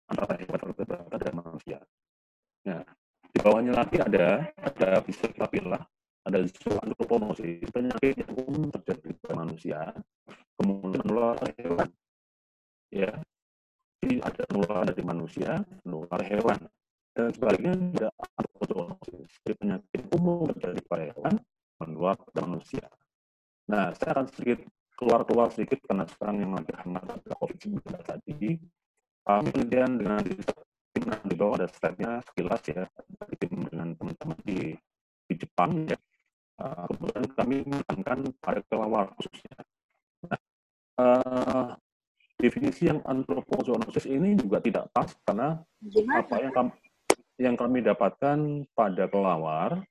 antara 0.06 0.32
hewan 0.38 0.60
vertebrata 0.70 1.16
dan 1.18 1.34
manusia. 1.34 1.78
Nah, 2.68 2.82
di 3.26 3.38
bawahnya 3.42 3.72
lagi 3.74 3.96
ada 3.98 4.46
ada 4.54 4.90
bisa 5.02 5.26
kita 5.26 5.48
ada 6.26 6.42
zooanthroponosis 6.42 7.70
penyakit 7.70 8.18
yang 8.18 8.32
umum 8.34 8.68
terjadi 8.74 9.14
pada 9.22 9.34
manusia 9.46 9.78
kemudian 10.58 11.02
menular 11.06 11.38
hewan. 11.56 11.88
Ya 12.90 13.12
jadi 14.02 14.22
ada 14.22 14.42
menular 14.50 14.82
dari 14.90 15.02
manusia 15.06 15.50
menular 15.86 16.20
hewan. 16.26 16.58
Dan 17.16 17.32
sebaliknya 17.32 17.72
ada 17.72 18.08
anthroponosis 18.36 19.30
jadi 19.46 19.54
penyakit 19.56 20.00
umum 20.12 20.50
terjadi 20.52 20.80
pada 20.90 21.04
hewan 21.14 21.34
menular 21.78 22.16
pada 22.18 22.40
manusia. 22.42 22.86
Nah 23.70 23.94
saya 23.94 24.20
akan 24.20 24.26
sedikit 24.34 24.66
keluar-keluar 24.98 25.48
sedikit 25.54 25.78
karena 25.86 26.04
sekarang 26.10 26.42
yang 26.42 26.52
lagi 26.58 26.72
hangat 26.74 27.04
adalah 27.06 27.38
COVID-19 27.38 27.80
tadi. 28.02 28.58
Kami 29.26 29.48
kemudian 29.50 29.90
dengan 29.98 30.22
Nah, 31.06 31.20
di 31.22 31.36
bawah 31.36 31.60
ada 31.60 31.68
slide-nya 31.68 32.24
sekilas 32.24 32.62
ya, 32.72 32.82
tim 33.36 33.52
dengan 33.68 33.92
teman-teman 33.94 34.38
di, 34.42 34.72
di 35.28 35.34
Jepang 35.36 35.84
ya. 35.84 35.98
Uh, 36.56 36.88
kemudian 36.88 37.24
kami 37.36 37.56
menekankan 37.68 38.18
pada 38.40 38.60
kelawar 38.64 39.12
khususnya. 39.20 39.60
Nah, 40.24 40.40
uh, 40.96 41.68
definisi 42.40 42.88
yang 42.88 43.04
anthropozoonosis 43.04 44.08
ini 44.08 44.36
juga 44.40 44.64
tidak 44.64 44.88
pas 44.92 45.12
karena 45.28 45.60
Gimana? 45.84 46.24
apa 46.24 46.34
yang 46.40 46.52
kami, 46.56 46.72
yang 47.36 47.56
kami 47.60 47.78
dapatkan 47.84 48.38
pada 48.72 49.04
kelawar 49.08 49.84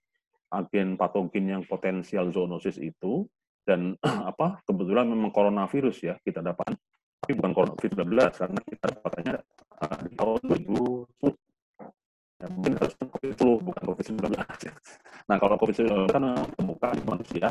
agen 0.54 0.98
patogen 0.98 1.46
yang 1.54 1.64
potensial 1.70 2.34
zoonosis 2.34 2.82
itu 2.82 3.30
dan 3.66 3.94
apa 4.32 4.62
kebetulan 4.66 5.06
memang 5.06 5.30
coronavirus 5.30 5.98
ya 6.02 6.16
kita 6.22 6.42
dapat 6.42 6.74
tapi 7.26 7.42
bukan 7.42 7.54
COVID-19 7.58 8.06
karena 8.38 8.60
kita 8.70 8.86
dapatnya 9.02 9.36
uh, 9.82 9.98
di 10.06 10.14
tahun 10.14 10.42
2010. 10.46 11.45
Mungkin 12.52 12.74
harus 12.78 12.94
COVID-10, 13.00 13.50
bukan 13.66 13.84
COVID-19. 13.84 14.22
Nah, 15.26 15.38
kalau 15.42 15.56
COVID-19 15.58 16.12
kan 16.12 16.24
ditemukan 16.54 16.92
di 16.98 17.04
manusia 17.06 17.48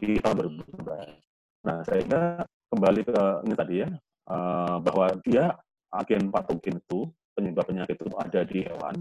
tahun 0.00 0.34
2019. 0.64 1.66
Nah, 1.68 1.76
saya 1.84 2.44
kembali 2.72 3.00
ke 3.04 3.20
ini 3.44 3.54
tadi 3.54 3.74
ya, 3.84 3.88
uh, 4.32 4.80
bahwa 4.80 5.12
dia 5.20 5.52
agen 5.92 6.32
patogen 6.32 6.80
itu, 6.80 7.04
penyebab 7.36 7.68
penyakit 7.68 7.96
itu 8.00 8.08
ada 8.16 8.40
di 8.48 8.58
hewan. 8.64 8.96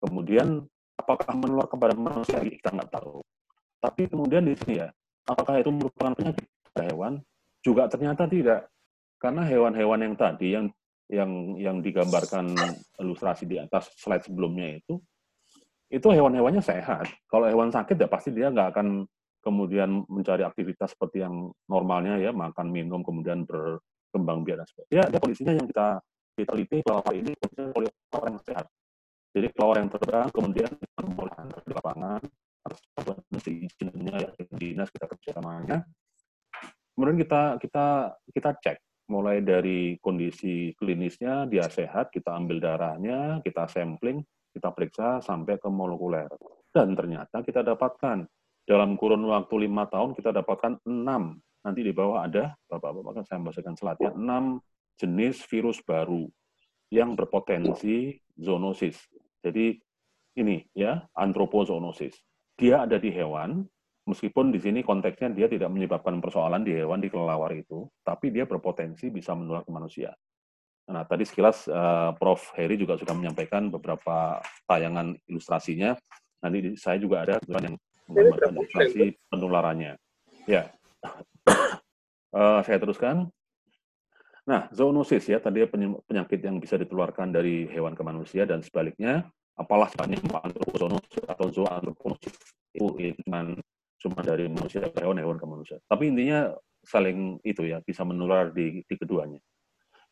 Kemudian, 0.00 0.64
apakah 0.96 1.36
menular 1.36 1.68
kepada 1.68 1.92
manusia? 1.92 2.40
Kita 2.40 2.72
nggak 2.72 2.90
tahu. 2.96 3.20
Tapi 3.80 4.08
kemudian 4.08 4.44
di 4.48 4.56
sini 4.56 4.80
ya, 4.80 4.88
apakah 5.28 5.60
itu 5.60 5.68
merupakan 5.68 6.16
penyakit 6.16 6.44
pada 6.72 6.82
hewan? 6.88 7.12
Juga 7.60 7.88
ternyata 7.92 8.24
tidak. 8.24 8.72
Karena 9.20 9.44
hewan-hewan 9.44 10.00
yang 10.00 10.14
tadi 10.16 10.56
yang 10.56 10.72
yang 11.10 11.58
yang 11.58 11.82
digambarkan 11.82 12.54
ilustrasi 13.02 13.44
di 13.44 13.58
atas 13.58 13.90
slide 13.98 14.22
sebelumnya 14.22 14.78
itu 14.78 15.02
itu 15.90 16.06
hewan-hewannya 16.06 16.62
sehat. 16.62 17.10
Kalau 17.26 17.50
hewan 17.50 17.74
sakit 17.74 17.98
ya 17.98 18.06
pasti 18.06 18.30
dia 18.30 18.46
nggak 18.46 18.78
akan 18.78 19.02
kemudian 19.42 20.06
mencari 20.06 20.46
aktivitas 20.46 20.94
seperti 20.94 21.26
yang 21.26 21.50
normalnya 21.66 22.14
ya 22.22 22.30
makan 22.30 22.70
minum 22.70 23.02
kemudian 23.02 23.42
berkembang 23.42 24.46
biak 24.46 24.62
dan 24.62 24.66
sebagainya. 24.70 25.04
Ya, 25.10 25.18
kondisinya 25.18 25.52
yang 25.58 25.66
kita 25.66 25.88
kita 26.38 26.50
teliti 26.54 26.76
kelawar 26.86 27.12
ini 27.12 27.34
kondisinya 27.34 27.66
kelawar 27.74 28.26
yang 28.30 28.40
sehat. 28.46 28.66
Jadi 29.34 29.46
kelawar 29.50 29.76
yang 29.82 29.90
terbang 29.90 30.28
kemudian 30.30 30.70
mulai 31.10 31.42
di 31.66 31.72
lapangan 31.74 32.22
harus 32.60 32.80
mesti 33.34 33.50
izinnya 33.66 34.14
ya 34.14 34.30
dinas 34.54 34.88
kita 34.94 35.10
kerja 35.10 35.30
namanya. 35.42 35.82
Kemudian 36.94 37.18
kita 37.18 37.58
kita 37.58 37.86
kita 38.30 38.50
cek 38.62 38.78
mulai 39.10 39.42
dari 39.42 39.98
kondisi 39.98 40.70
klinisnya 40.78 41.50
dia 41.50 41.66
sehat, 41.66 42.14
kita 42.14 42.30
ambil 42.30 42.62
darahnya, 42.62 43.42
kita 43.42 43.66
sampling, 43.66 44.22
kita 44.54 44.70
periksa 44.70 45.18
sampai 45.18 45.58
ke 45.58 45.66
molekuler. 45.66 46.30
Dan 46.70 46.94
ternyata 46.94 47.42
kita 47.42 47.66
dapatkan 47.66 48.22
dalam 48.62 48.94
kurun 48.94 49.26
waktu 49.26 49.66
lima 49.66 49.90
tahun 49.90 50.14
kita 50.14 50.30
dapatkan 50.30 50.86
enam. 50.86 51.42
Nanti 51.66 51.82
di 51.82 51.90
bawah 51.90 52.24
ada, 52.24 52.54
bapak-bapak 52.70 53.20
kan 53.20 53.24
saya 53.26 53.38
bahasakan 53.42 53.74
selatnya, 53.74 54.14
enam 54.14 54.62
jenis 54.96 55.42
virus 55.50 55.82
baru 55.82 56.30
yang 56.94 57.18
berpotensi 57.18 58.14
zoonosis. 58.38 58.96
Jadi 59.42 59.76
ini 60.38 60.62
ya, 60.72 61.02
antropozoonosis. 61.18 62.14
Dia 62.54 62.86
ada 62.86 62.96
di 62.96 63.10
hewan, 63.10 63.66
meskipun 64.08 64.54
di 64.54 64.60
sini 64.62 64.80
konteksnya 64.80 65.32
dia 65.32 65.46
tidak 65.50 65.68
menyebabkan 65.68 66.20
persoalan 66.22 66.64
di 66.64 66.72
hewan 66.76 67.00
di 67.00 67.12
kelelawar 67.12 67.52
itu, 67.52 67.88
tapi 68.00 68.32
dia 68.32 68.48
berpotensi 68.48 69.12
bisa 69.12 69.36
menular 69.36 69.64
ke 69.64 69.72
manusia. 69.72 70.12
Nah, 70.90 71.06
tadi 71.06 71.22
sekilas 71.22 71.70
uh, 71.70 72.10
Prof. 72.18 72.50
Heri 72.58 72.74
juga 72.74 72.98
sudah 72.98 73.14
menyampaikan 73.14 73.70
beberapa 73.70 74.42
tayangan 74.66 75.14
ilustrasinya. 75.30 75.94
Nanti 76.42 76.74
saya 76.74 76.98
juga 76.98 77.22
ada 77.22 77.38
yang 77.46 77.78
menggambarkan 78.10 78.52
ilustrasi 78.58 79.14
penularannya. 79.30 79.94
Ya, 80.50 80.74
uh, 82.34 82.60
saya 82.66 82.78
teruskan. 82.82 83.30
Nah, 84.50 84.66
zoonosis 84.74 85.30
ya, 85.30 85.38
tadi 85.38 85.62
penyakit 86.10 86.42
yang 86.42 86.58
bisa 86.58 86.74
ditularkan 86.74 87.30
dari 87.30 87.70
hewan 87.70 87.94
ke 87.94 88.02
manusia 88.02 88.42
dan 88.48 88.66
sebaliknya, 88.66 89.30
apalah 89.54 89.86
sebabnya 89.94 90.18
antropozoonosis 90.42 91.22
atau 91.28 91.46
zooanthroponosis 91.54 92.34
itu, 92.74 92.88
itu 92.98 93.20
cuma 93.22 93.54
cuma 94.00 94.24
dari 94.24 94.48
manusia 94.48 94.80
ke 94.80 94.98
hewan, 95.04 95.20
hewan 95.20 95.36
ke 95.36 95.46
manusia. 95.46 95.76
Tapi 95.84 96.10
intinya 96.10 96.50
saling 96.80 97.36
itu 97.44 97.68
ya, 97.68 97.84
bisa 97.84 98.02
menular 98.02 98.50
di, 98.50 98.80
di 98.82 98.94
keduanya. 98.96 99.38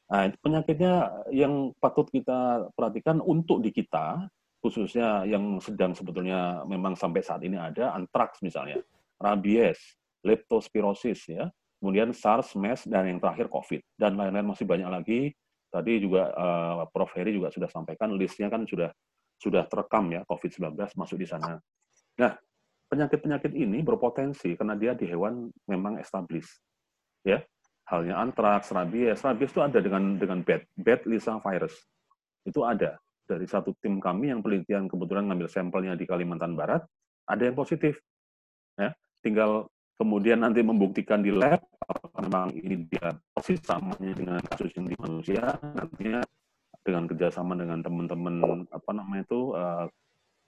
Nah, 0.09 0.29
penyakitnya 0.41 1.25
yang 1.33 1.73
patut 1.77 2.09
kita 2.09 2.69
perhatikan 2.73 3.21
untuk 3.21 3.61
di 3.61 3.73
kita, 3.73 4.29
khususnya 4.61 5.25
yang 5.25 5.61
sedang 5.61 5.93
sebetulnya 5.93 6.65
memang 6.65 6.97
sampai 6.97 7.21
saat 7.21 7.45
ini 7.45 7.57
ada, 7.57 7.93
antraks 7.97 8.41
misalnya, 8.41 8.81
rabies, 9.21 9.77
leptospirosis, 10.25 11.29
ya, 11.29 11.49
kemudian 11.81 12.11
SARS, 12.17 12.57
MERS, 12.57 12.89
dan 12.89 13.07
yang 13.09 13.21
terakhir 13.21 13.53
COVID. 13.53 13.81
Dan 13.97 14.17
lain-lain 14.19 14.49
masih 14.49 14.65
banyak 14.65 14.89
lagi. 14.89 15.21
Tadi 15.69 16.01
juga 16.01 16.33
uh, 16.33 16.89
Prof. 16.89 17.13
Heri 17.13 17.37
juga 17.37 17.53
sudah 17.53 17.69
sampaikan, 17.69 18.17
listnya 18.17 18.49
kan 18.49 18.65
sudah 18.65 18.89
sudah 19.39 19.69
terekam 19.71 20.11
ya, 20.11 20.25
COVID-19 20.25 20.75
masuk 20.99 21.21
di 21.21 21.29
sana. 21.29 21.61
Nah, 22.19 22.33
penyakit-penyakit 22.89 23.53
ini 23.53 23.85
berpotensi 23.85 24.57
karena 24.57 24.75
dia 24.75 24.97
di 24.97 25.05
hewan 25.07 25.53
memang 25.69 26.01
established. 26.01 26.53
Ya, 27.23 27.45
halnya 27.89 28.17
antraks, 28.21 28.73
rabies. 28.73 29.21
Rabies 29.21 29.53
itu 29.53 29.61
ada 29.61 29.79
dengan 29.79 30.17
dengan 30.17 30.41
bed, 30.41 30.65
bed 30.77 31.05
Lisa 31.05 31.37
virus. 31.41 31.77
Itu 32.49 32.65
ada 32.65 32.97
dari 33.29 33.45
satu 33.45 33.77
tim 33.85 34.01
kami 34.01 34.33
yang 34.33 34.41
penelitian 34.41 34.89
kebetulan 34.89 35.29
ngambil 35.29 35.49
sampelnya 35.53 35.93
di 35.93 36.09
Kalimantan 36.09 36.57
Barat, 36.57 36.81
ada 37.29 37.43
yang 37.45 37.57
positif. 37.57 38.01
Ya, 38.81 38.97
tinggal 39.21 39.69
kemudian 40.01 40.41
nanti 40.41 40.65
membuktikan 40.65 41.21
di 41.21 41.35
lab 41.35 41.61
apakah 41.85 42.25
memang 42.25 42.49
ini 42.57 42.89
dia 42.89 43.13
persis 43.35 43.61
samanya 43.61 44.15
dengan 44.17 44.41
kasus 44.49 44.73
yang 44.73 44.87
di 44.89 44.97
manusia, 44.97 45.45
nantinya 45.61 46.21
dengan 46.81 47.05
kerjasama 47.05 47.53
dengan 47.59 47.85
teman-teman 47.85 48.65
apa 48.73 48.91
namanya 48.97 49.23
itu 49.29 49.41
uh, 49.53 49.85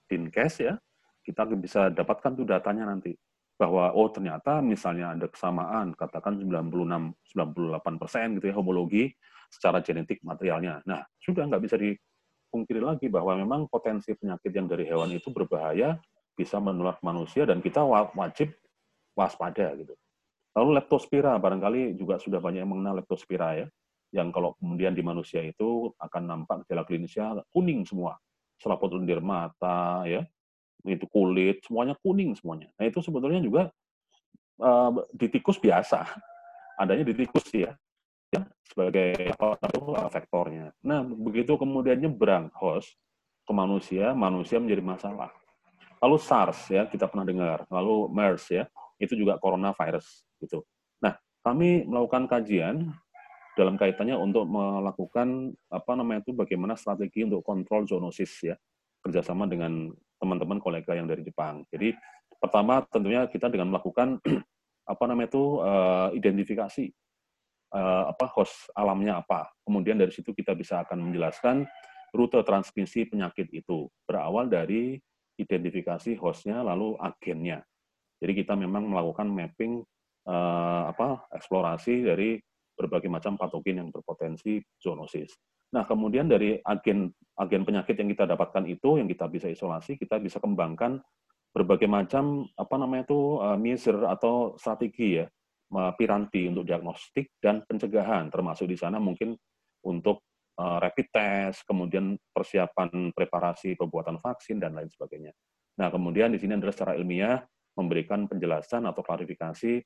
Dinkes 0.09 0.55
ya, 0.59 0.73
kita 1.21 1.45
bisa 1.53 1.93
dapatkan 1.93 2.31
tuh 2.33 2.45
datanya 2.45 2.89
nanti 2.89 3.13
bahwa 3.61 3.93
oh 3.93 4.09
ternyata 4.09 4.57
misalnya 4.57 5.13
ada 5.13 5.29
kesamaan 5.29 5.93
katakan 5.93 6.41
96 6.41 7.13
98 7.37 8.01
persen 8.01 8.27
gitu 8.41 8.45
ya 8.49 8.55
homologi 8.57 9.13
secara 9.53 9.85
genetik 9.85 10.25
materialnya. 10.25 10.81
Nah 10.89 11.05
sudah 11.21 11.45
nggak 11.45 11.61
bisa 11.61 11.77
dipungkiri 11.77 12.81
lagi 12.81 13.05
bahwa 13.05 13.37
memang 13.37 13.69
potensi 13.69 14.17
penyakit 14.17 14.49
yang 14.49 14.65
dari 14.65 14.89
hewan 14.89 15.13
itu 15.13 15.29
berbahaya 15.29 16.01
bisa 16.33 16.57
menular 16.57 16.97
ke 16.97 17.03
manusia 17.05 17.45
dan 17.45 17.61
kita 17.61 17.85
wajib 18.17 18.49
waspada 19.13 19.77
gitu. 19.77 19.93
Lalu 20.57 20.81
leptospira 20.81 21.37
barangkali 21.37 21.95
juga 21.95 22.17
sudah 22.17 22.41
banyak 22.41 22.65
yang 22.65 22.71
mengenal 22.71 22.99
leptospira 23.03 23.61
ya, 23.61 23.67
yang 24.11 24.33
kalau 24.35 24.57
kemudian 24.59 24.91
di 24.91 25.03
manusia 25.05 25.39
itu 25.45 25.91
akan 25.95 26.23
nampak 26.27 26.67
gejala 26.67 26.83
klinisnya 26.83 27.39
kuning 27.53 27.87
semua, 27.87 28.19
selaput 28.59 28.91
lendir 28.91 29.23
mata 29.23 30.03
ya, 30.03 30.25
itu 30.85 31.05
kulit, 31.09 31.61
semuanya 31.65 31.93
kuning 32.01 32.33
semuanya. 32.33 32.69
Nah 32.77 32.85
itu 32.89 32.99
sebetulnya 33.01 33.41
juga 33.41 33.69
uh, 34.61 34.91
di 35.13 35.27
tikus 35.29 35.61
biasa, 35.61 36.05
adanya 36.77 37.05
di 37.05 37.13
tikus 37.13 37.45
ya, 37.53 37.73
ya 38.33 38.41
sebagai 38.65 39.35
apa 39.37 39.57
faktornya. 40.09 40.73
Nah 40.81 41.05
begitu 41.05 41.57
kemudian 41.57 42.01
nyebrang 42.01 42.49
host 42.57 42.97
ke 43.45 43.51
manusia, 43.53 44.15
manusia 44.15 44.57
menjadi 44.57 44.81
masalah. 44.81 45.29
Lalu 46.01 46.17
SARS 46.17 46.69
ya 46.73 46.89
kita 46.89 47.05
pernah 47.05 47.25
dengar, 47.27 47.69
lalu 47.69 48.09
MERS 48.09 48.45
ya 48.49 48.63
itu 48.97 49.13
juga 49.13 49.37
coronavirus 49.37 50.25
gitu. 50.41 50.65
Nah 51.01 51.17
kami 51.45 51.85
melakukan 51.85 52.25
kajian 52.25 52.89
dalam 53.57 53.75
kaitannya 53.75 54.15
untuk 54.15 54.47
melakukan 54.47 55.51
apa 55.67 55.91
namanya 55.93 56.23
itu 56.23 56.31
bagaimana 56.31 56.79
strategi 56.79 57.27
untuk 57.27 57.43
kontrol 57.43 57.83
zoonosis 57.83 58.33
ya 58.47 58.55
kerjasama 59.03 59.49
dengan 59.49 59.91
teman-teman 60.21 60.61
kolega 60.61 60.93
yang 60.93 61.09
dari 61.09 61.25
Jepang. 61.25 61.65
Jadi 61.73 61.97
pertama 62.37 62.85
tentunya 62.85 63.25
kita 63.25 63.49
dengan 63.49 63.73
melakukan 63.73 64.21
apa 64.93 65.03
namanya 65.09 65.33
itu 65.33 65.43
uh, 65.57 66.09
identifikasi 66.13 66.93
uh, 67.73 68.13
apa 68.13 68.25
host 68.29 68.69
alamnya 68.77 69.17
apa. 69.19 69.49
Kemudian 69.65 69.97
dari 69.97 70.13
situ 70.13 70.31
kita 70.31 70.53
bisa 70.53 70.85
akan 70.85 71.09
menjelaskan 71.09 71.65
rute 72.13 72.37
transmisi 72.45 73.09
penyakit 73.09 73.49
itu 73.49 73.89
berawal 74.05 74.45
dari 74.45 74.99
identifikasi 75.39 76.19
hostnya 76.21 76.61
lalu 76.61 76.93
agennya. 77.01 77.65
Jadi 78.21 78.45
kita 78.45 78.53
memang 78.53 78.85
melakukan 78.85 79.25
mapping 79.25 79.81
uh, 80.29 80.83
apa 80.93 81.25
eksplorasi 81.33 82.05
dari 82.05 82.37
berbagai 82.81 83.07
macam 83.07 83.37
patogen 83.37 83.85
yang 83.85 83.89
berpotensi 83.93 84.57
zoonosis. 84.81 85.37
Nah, 85.71 85.87
kemudian 85.87 86.27
dari 86.27 86.59
agen 86.65 87.13
agen 87.39 87.61
penyakit 87.63 87.95
yang 87.95 88.09
kita 88.11 88.27
dapatkan 88.27 88.67
itu 88.67 88.99
yang 88.99 89.07
kita 89.07 89.29
bisa 89.31 89.47
isolasi, 89.47 89.95
kita 89.95 90.19
bisa 90.19 90.41
kembangkan 90.41 90.99
berbagai 91.51 91.87
macam 91.87 92.47
apa 92.57 92.75
namanya 92.75 93.07
itu 93.07 93.39
uh, 93.39 93.55
measure 93.59 94.03
atau 94.07 94.55
strategi 94.59 95.19
ya, 95.19 95.25
piranti 95.95 96.51
untuk 96.51 96.67
diagnostik 96.67 97.39
dan 97.39 97.63
pencegahan 97.63 98.27
termasuk 98.27 98.67
di 98.67 98.75
sana 98.75 98.99
mungkin 98.99 99.31
untuk 99.87 100.27
uh, 100.59 100.77
rapid 100.83 101.07
test, 101.07 101.63
kemudian 101.63 102.19
persiapan 102.35 103.15
preparasi 103.15 103.79
pembuatan 103.79 104.19
vaksin 104.19 104.59
dan 104.59 104.75
lain 104.75 104.91
sebagainya. 104.91 105.31
Nah, 105.79 105.87
kemudian 105.87 106.35
di 106.35 106.39
sini 106.39 106.59
adalah 106.59 106.75
secara 106.75 106.93
ilmiah 106.99 107.39
memberikan 107.79 108.27
penjelasan 108.27 108.83
atau 108.83 108.99
klarifikasi 108.99 109.79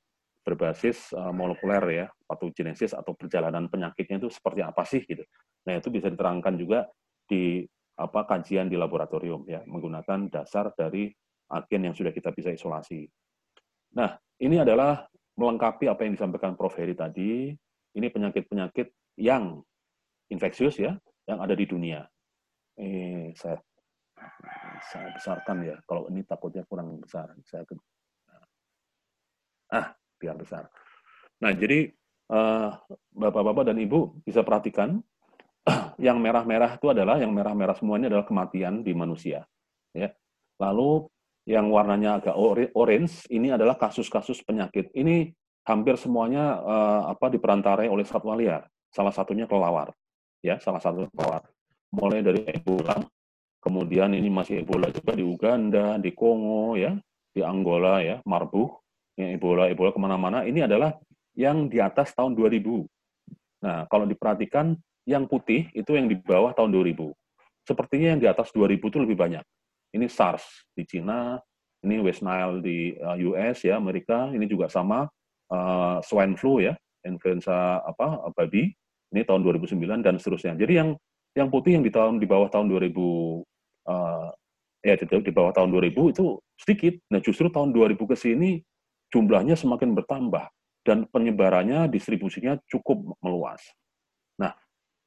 berbasis 0.45 1.09
uh, 1.17 1.33
molekuler 1.33 2.05
ya, 2.05 2.05
patogenesis 2.29 2.93
atau 2.93 3.17
perjalanan 3.17 3.65
penyakitnya 3.65 4.21
itu 4.21 4.29
seperti 4.29 4.61
apa 4.61 4.85
sih 4.85 5.01
gitu. 5.01 5.25
Nah, 5.65 5.81
itu 5.81 5.89
bisa 5.89 6.07
diterangkan 6.13 6.53
juga 6.53 6.85
di 7.25 7.65
apa 7.97 8.29
kajian 8.29 8.69
di 8.69 8.77
laboratorium 8.77 9.49
ya, 9.49 9.65
menggunakan 9.65 10.29
dasar 10.29 10.69
dari 10.77 11.09
agen 11.49 11.81
yang 11.89 11.95
sudah 11.97 12.13
kita 12.13 12.29
bisa 12.29 12.53
isolasi. 12.53 13.09
Nah, 13.97 14.13
ini 14.37 14.61
adalah 14.61 15.01
melengkapi 15.33 15.89
apa 15.89 16.05
yang 16.05 16.13
disampaikan 16.13 16.53
Prof. 16.53 16.77
Heri 16.77 16.93
tadi. 16.93 17.49
Ini 17.95 18.11
penyakit-penyakit 18.11 19.17
yang 19.23 19.63
infeksius 20.27 20.75
ya, 20.83 20.99
yang 21.31 21.39
ada 21.39 21.55
di 21.55 21.63
dunia. 21.63 22.03
Eh, 22.75 23.31
saya 23.39 23.55
saya 24.91 25.15
besarkan 25.15 25.63
ya. 25.63 25.75
Kalau 25.87 26.11
ini 26.11 26.27
takutnya 26.27 26.67
kurang 26.67 26.99
besar. 26.99 27.31
Saya 27.47 27.63
ah 29.71 29.95
biar 30.15 30.35
besar. 30.39 30.67
Nah, 31.43 31.51
jadi 31.51 31.91
eh, 32.31 32.69
bapak-bapak 33.15 33.71
dan 33.71 33.77
ibu 33.79 34.19
bisa 34.23 34.41
perhatikan 34.41 34.99
yang 36.05 36.21
merah-merah 36.21 36.77
itu 36.77 36.87
adalah 36.93 37.17
yang 37.17 37.33
merah-merah 37.33 37.75
semuanya 37.75 38.07
adalah 38.11 38.25
kematian 38.25 38.85
di 38.85 38.93
manusia. 38.93 39.43
Ya. 39.91 40.13
Lalu 40.61 41.09
yang 41.45 41.69
warnanya 41.69 42.17
agak 42.21 42.35
orange 42.73 43.29
ini 43.29 43.53
adalah 43.53 43.77
kasus-kasus 43.77 44.41
penyakit. 44.41 44.89
Ini 44.97 45.29
hampir 45.65 45.97
semuanya 45.97 46.57
uh, 46.61 47.01
apa 47.13 47.29
diperantarai 47.29 47.85
oleh 47.89 48.05
satwa 48.05 48.33
liar. 48.33 48.65
Salah 48.89 49.13
satunya 49.13 49.45
kelelawar. 49.45 49.93
Ya, 50.41 50.57
salah 50.61 50.81
satu 50.81 51.05
kelelawar. 51.13 51.45
Mulai 51.93 52.25
dari 52.25 52.41
Ebola, 52.49 52.97
kemudian 53.61 54.13
ini 54.17 54.29
masih 54.29 54.65
Ebola 54.65 54.89
juga 54.89 55.13
di 55.13 55.21
Uganda, 55.25 56.01
di 56.01 56.13
Kongo 56.17 56.77
ya, 56.77 56.93
di 57.29 57.41
Angola 57.45 58.01
ya, 58.01 58.21
Marburg, 58.25 58.84
yang 59.15 59.29
Ebola, 59.35 59.71
Ebola 59.71 59.91
ke 59.95 59.99
mana-mana, 59.99 60.43
ini 60.43 60.63
adalah 60.63 60.95
yang 61.35 61.67
di 61.71 61.79
atas 61.79 62.11
tahun 62.15 62.35
2000. 62.35 62.83
Nah, 63.63 63.87
kalau 63.87 64.05
diperhatikan, 64.07 64.75
yang 65.05 65.29
putih 65.29 65.69
itu 65.71 65.93
yang 65.93 66.09
di 66.09 66.17
bawah 66.17 66.51
tahun 66.57 66.73
2000. 66.73 67.13
Sepertinya 67.65 68.17
yang 68.17 68.21
di 68.21 68.27
atas 68.29 68.49
2000 68.53 68.89
itu 68.89 68.97
lebih 68.97 69.17
banyak. 69.17 69.45
Ini 69.93 70.05
SARS 70.09 70.43
di 70.73 70.83
Cina, 70.83 71.37
ini 71.85 72.01
West 72.01 72.25
Nile 72.25 72.59
di 72.59 72.97
uh, 72.97 73.15
US 73.31 73.61
ya, 73.61 73.77
Amerika, 73.77 74.33
ini 74.33 74.49
juga 74.49 74.67
sama 74.67 75.05
uh, 75.53 75.97
swine 76.01 76.33
flu 76.35 76.59
ya, 76.59 76.73
influenza 77.05 77.79
apa 77.85 78.33
babi, 78.33 78.73
ini 79.13 79.21
tahun 79.23 79.45
2009 79.45 80.01
dan 80.01 80.17
seterusnya. 80.17 80.57
Jadi 80.57 80.73
yang 80.73 80.89
yang 81.37 81.47
putih 81.53 81.77
yang 81.77 81.85
di 81.85 81.93
tahun 81.93 82.17
di 82.17 82.27
bawah 82.27 82.49
tahun 82.49 82.67
2000 82.73 82.91
uh, 82.91 84.29
ya 84.81 84.95
di, 84.97 85.05
di 85.05 85.31
bawah 85.31 85.53
tahun 85.53 85.69
2000 85.69 86.13
itu 86.15 86.25
sedikit. 86.57 86.93
Nah, 87.13 87.21
justru 87.21 87.47
tahun 87.53 87.71
2000 87.71 87.97
ke 87.97 88.15
sini 88.17 88.59
jumlahnya 89.13 89.55
semakin 89.57 89.93
bertambah 89.97 90.49
dan 90.85 91.09
penyebarannya 91.09 91.89
distribusinya 91.89 92.61
cukup 92.69 93.17
meluas. 93.25 93.59
Nah, 94.37 94.53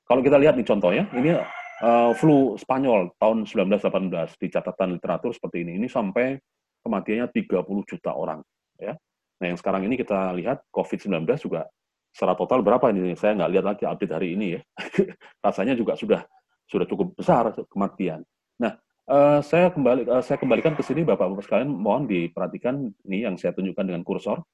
kalau 0.02 0.20
kita 0.24 0.40
lihat 0.40 0.58
di 0.58 0.66
contohnya, 0.66 1.06
ini 1.14 1.38
uh, 1.84 2.10
flu 2.18 2.58
Spanyol 2.58 3.14
tahun 3.22 3.46
1918 3.46 4.40
di 4.42 4.46
catatan 4.50 4.98
literatur 4.98 5.30
seperti 5.30 5.62
ini. 5.62 5.78
Ini 5.78 5.86
sampai 5.86 6.34
kematiannya 6.82 7.30
30 7.30 7.62
juta 7.86 8.10
orang. 8.14 8.42
Ya. 8.78 8.98
Nah, 9.38 9.46
yang 9.46 9.58
sekarang 9.58 9.86
ini 9.86 9.94
kita 9.94 10.34
lihat 10.34 10.66
COVID-19 10.74 11.22
juga 11.38 11.70
secara 12.10 12.34
total 12.34 12.66
berapa 12.66 12.90
ini? 12.90 13.14
Saya 13.14 13.38
nggak 13.38 13.50
lihat 13.54 13.64
lagi 13.64 13.84
update 13.86 14.14
hari 14.14 14.28
ini 14.34 14.58
ya. 14.58 14.60
Rasanya 15.46 15.78
juga 15.78 15.94
sudah 15.94 16.26
sudah 16.68 16.86
cukup 16.90 17.14
besar 17.14 17.54
kematian. 17.70 18.26
Nah, 18.60 18.74
Uh, 19.08 19.40
saya 19.40 19.72
kembali 19.72 20.04
uh, 20.04 20.20
saya 20.20 20.36
kembalikan 20.36 20.76
ke 20.76 20.84
sini 20.84 21.00
Bapak-bapak 21.00 21.40
sekalian 21.40 21.72
mohon 21.72 22.04
diperhatikan 22.04 22.92
ini 23.08 23.24
yang 23.24 23.40
saya 23.40 23.56
tunjukkan 23.56 23.88
dengan 23.88 24.04
kursor. 24.04 24.44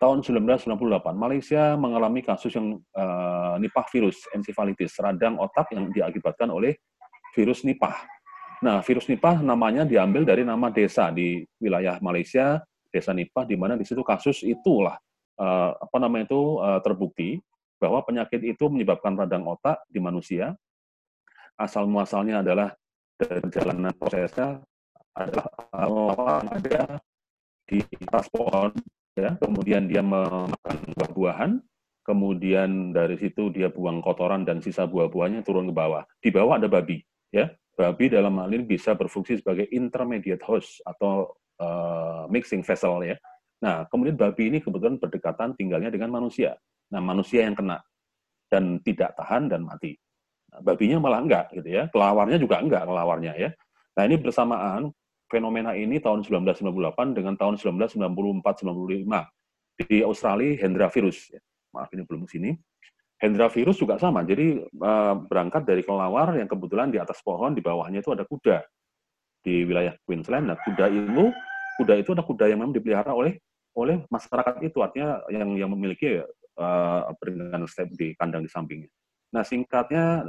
Tahun 0.00 0.24
1998 0.24 0.72
Malaysia 1.12 1.76
mengalami 1.76 2.24
kasus 2.24 2.56
yang 2.56 2.80
uh, 2.96 3.60
Nipah 3.60 3.84
virus 3.92 4.24
encephalitis 4.32 4.96
radang 4.96 5.36
otak 5.36 5.68
yang 5.76 5.92
diakibatkan 5.92 6.48
oleh 6.48 6.80
virus 7.36 7.60
Nipah. 7.60 7.92
Nah, 8.64 8.80
virus 8.80 9.04
Nipah 9.04 9.44
namanya 9.44 9.84
diambil 9.84 10.24
dari 10.24 10.48
nama 10.48 10.72
desa 10.72 11.12
di 11.12 11.44
wilayah 11.60 12.00
Malaysia, 12.00 12.56
desa 12.88 13.12
Nipah 13.12 13.44
di 13.44 13.60
mana 13.60 13.76
di 13.76 13.84
situ 13.84 14.00
kasus 14.00 14.40
itulah 14.40 14.96
uh, 15.36 15.76
apa 15.76 15.96
namanya 16.00 16.24
itu 16.24 16.56
uh, 16.56 16.80
terbukti 16.80 17.36
bahwa 17.76 18.00
penyakit 18.00 18.40
itu 18.48 18.64
menyebabkan 18.72 19.12
radang 19.12 19.44
otak 19.44 19.84
di 19.92 20.00
manusia. 20.00 20.56
Asal 21.60 21.84
muasalnya 21.84 22.40
adalah 22.40 22.79
perjalanan 23.26 23.92
prosesnya 23.96 24.62
adalah 25.12 25.48
lawan 25.74 26.44
ada 26.48 27.00
di 27.66 27.82
atas 28.08 28.26
pohon, 28.32 28.72
ya, 29.14 29.36
kemudian 29.38 29.86
dia 29.86 30.02
memakan 30.02 30.76
buah-buahan, 30.96 31.52
kemudian 32.02 32.90
dari 32.90 33.20
situ 33.20 33.52
dia 33.52 33.70
buang 33.70 34.02
kotoran 34.02 34.42
dan 34.42 34.58
sisa 34.64 34.88
buah-buahnya 34.88 35.46
turun 35.46 35.70
ke 35.70 35.74
bawah. 35.74 36.02
Di 36.18 36.30
bawah 36.32 36.58
ada 36.58 36.66
babi, 36.66 37.02
ya. 37.30 37.50
Babi 37.78 38.12
dalam 38.12 38.36
hal 38.42 38.50
ini 38.52 38.66
bisa 38.66 38.92
berfungsi 38.92 39.40
sebagai 39.40 39.64
intermediate 39.70 40.44
host 40.44 40.84
atau 40.84 41.32
uh, 41.62 42.26
mixing 42.28 42.66
vessel, 42.66 43.00
ya. 43.06 43.16
Nah, 43.60 43.84
kemudian 43.88 44.16
babi 44.16 44.50
ini 44.50 44.58
kebetulan 44.58 44.96
berdekatan 44.96 45.54
tinggalnya 45.54 45.92
dengan 45.92 46.10
manusia. 46.10 46.56
Nah, 46.90 46.98
manusia 46.98 47.46
yang 47.46 47.54
kena 47.54 47.78
dan 48.50 48.82
tidak 48.82 49.14
tahan 49.14 49.46
dan 49.46 49.62
mati 49.62 49.94
babinya 50.58 50.98
malah 50.98 51.22
enggak 51.22 51.54
gitu 51.54 51.68
ya. 51.70 51.86
Kelawarnya 51.94 52.38
juga 52.42 52.58
enggak 52.58 52.82
kelawarnya 52.86 53.32
ya. 53.38 53.50
Nah, 53.94 54.02
ini 54.06 54.18
bersamaan 54.18 54.90
fenomena 55.30 55.78
ini 55.78 56.02
tahun 56.02 56.26
1998 56.26 57.14
dengan 57.14 57.38
tahun 57.38 57.54
1994-95 57.86 59.86
di 59.86 60.02
Australia 60.02 60.58
Hendra 60.58 60.90
virus. 60.90 61.30
Ya. 61.30 61.38
Maaf 61.70 61.94
ini 61.94 62.02
belum 62.02 62.26
sini. 62.26 62.58
Hendra 63.20 63.52
virus 63.52 63.78
juga 63.78 64.00
sama. 64.00 64.24
Jadi 64.24 64.64
uh, 64.64 65.14
berangkat 65.28 65.68
dari 65.68 65.84
kelawar 65.84 66.34
yang 66.34 66.48
kebetulan 66.48 66.88
di 66.88 66.98
atas 66.98 67.20
pohon 67.20 67.52
di 67.52 67.60
bawahnya 67.60 68.00
itu 68.00 68.10
ada 68.10 68.24
kuda 68.24 68.64
di 69.44 69.68
wilayah 69.68 69.94
Queensland. 70.08 70.50
Nah, 70.50 70.56
kuda 70.56 70.88
itu 70.88 71.28
kuda 71.78 71.94
itu 72.00 72.10
ada 72.16 72.24
kuda 72.24 72.44
yang 72.48 72.64
memang 72.64 72.74
dipelihara 72.74 73.12
oleh 73.12 73.36
oleh 73.76 74.02
masyarakat 74.10 74.58
itu 74.66 74.82
artinya 74.82 75.22
yang 75.30 75.54
yang 75.54 75.70
memiliki 75.70 76.24
uh, 76.58 77.12
peringatan 77.20 77.68
step 77.68 77.92
di 77.94 78.16
kandang 78.16 78.42
di 78.42 78.50
sampingnya. 78.50 78.90
Nah, 79.30 79.46
singkatnya 79.46 80.26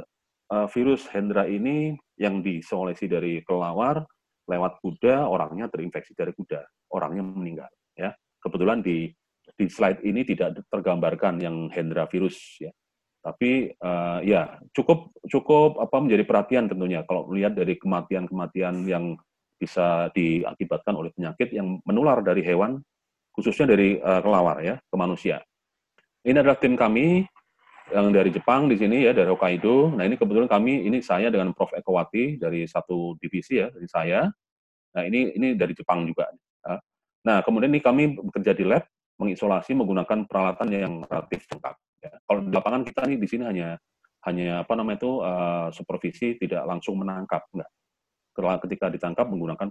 uh, 0.52 0.68
virus 0.68 1.08
Hendra 1.08 1.48
ini 1.48 1.96
yang 2.20 2.44
disolesi 2.44 3.08
dari 3.08 3.40
kelawar 3.42 4.04
lewat 4.44 4.84
kuda, 4.84 5.24
orangnya 5.24 5.72
terinfeksi 5.72 6.12
dari 6.12 6.36
kuda, 6.36 6.60
orangnya 6.92 7.24
meninggal. 7.24 7.70
Ya, 7.96 8.12
kebetulan 8.44 8.84
di 8.84 9.08
di 9.56 9.66
slide 9.66 10.04
ini 10.04 10.22
tidak 10.22 10.60
tergambarkan 10.68 11.40
yang 11.40 11.72
Hendra 11.72 12.04
virus 12.06 12.36
ya. 12.60 12.70
Tapi 13.22 13.70
uh, 13.78 14.18
ya 14.26 14.58
cukup 14.74 15.14
cukup 15.30 15.78
apa 15.78 15.96
menjadi 16.02 16.26
perhatian 16.26 16.66
tentunya 16.66 17.06
kalau 17.06 17.30
melihat 17.30 17.54
dari 17.54 17.78
kematian-kematian 17.78 18.82
yang 18.82 19.14
bisa 19.62 20.10
diakibatkan 20.10 20.98
oleh 20.98 21.14
penyakit 21.14 21.54
yang 21.54 21.78
menular 21.86 22.18
dari 22.18 22.42
hewan 22.42 22.82
khususnya 23.30 23.78
dari 23.78 23.94
uh, 24.02 24.18
kelawar 24.18 24.58
ya 24.58 24.74
ke 24.82 24.96
manusia. 24.98 25.38
Ini 26.26 26.34
adalah 26.42 26.58
tim 26.58 26.74
kami 26.74 27.22
yang 27.90 28.14
dari 28.14 28.30
Jepang 28.30 28.70
di 28.70 28.78
sini 28.78 29.02
ya 29.02 29.10
dari 29.10 29.26
Hokkaido. 29.26 29.96
Nah 29.98 30.06
ini 30.06 30.14
kebetulan 30.14 30.46
kami 30.46 30.86
ini 30.86 31.02
saya 31.02 31.32
dengan 31.32 31.50
Prof 31.50 31.74
Ekowati 31.74 32.38
dari 32.38 32.62
satu 32.68 33.18
divisi 33.18 33.58
ya 33.58 33.72
dari 33.72 33.88
saya. 33.90 34.30
Nah 34.94 35.02
ini 35.02 35.34
ini 35.34 35.58
dari 35.58 35.74
Jepang 35.74 36.06
juga. 36.06 36.30
Ya. 36.62 36.78
Nah 37.26 37.42
kemudian 37.42 37.74
ini 37.74 37.82
kami 37.82 38.14
bekerja 38.14 38.54
di 38.54 38.62
lab 38.62 38.86
mengisolasi 39.18 39.74
menggunakan 39.74 40.28
peralatan 40.30 40.68
yang 40.70 40.94
relatif 41.02 41.48
lengkap. 41.50 41.76
Ya. 42.02 42.12
Kalau 42.22 42.40
di 42.46 42.50
lapangan 42.54 42.82
kita 42.86 43.02
nih 43.10 43.18
di 43.18 43.28
sini 43.28 43.44
hanya 43.50 43.68
hanya 44.22 44.62
apa 44.62 44.72
namanya 44.78 45.02
itu 45.02 45.12
uh, 45.18 45.68
supervisi 45.74 46.38
tidak 46.38 46.62
langsung 46.62 47.02
menangkap 47.02 47.42
enggak 47.50 47.70
ketika 48.64 48.88
ditangkap 48.88 49.28
menggunakan 49.28 49.68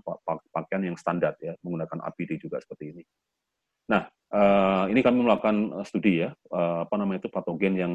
pakaian 0.54 0.84
yang 0.86 0.98
standar 1.00 1.34
ya 1.42 1.58
menggunakan 1.66 1.98
APD 2.06 2.38
juga 2.38 2.62
seperti 2.62 2.94
ini 2.94 3.04
nah 3.90 4.06
uh, 4.34 4.86
ini 4.88 5.00
kami 5.04 5.24
melakukan 5.24 5.86
studi 5.86 6.26
ya 6.26 6.36
uh, 6.52 6.88
apa 6.88 6.96
namanya 6.98 7.28
itu 7.28 7.30
patogen 7.30 7.74
yang 7.78 7.94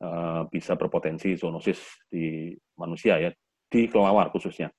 uh, 0.00 0.46
bisa 0.48 0.78
berpotensi 0.78 1.36
zoonosis 1.36 1.82
di 2.08 2.54
manusia 2.78 3.18
ya 3.18 3.30
di 3.68 3.90
kelelawar 3.90 4.30
khususnya 4.30 4.70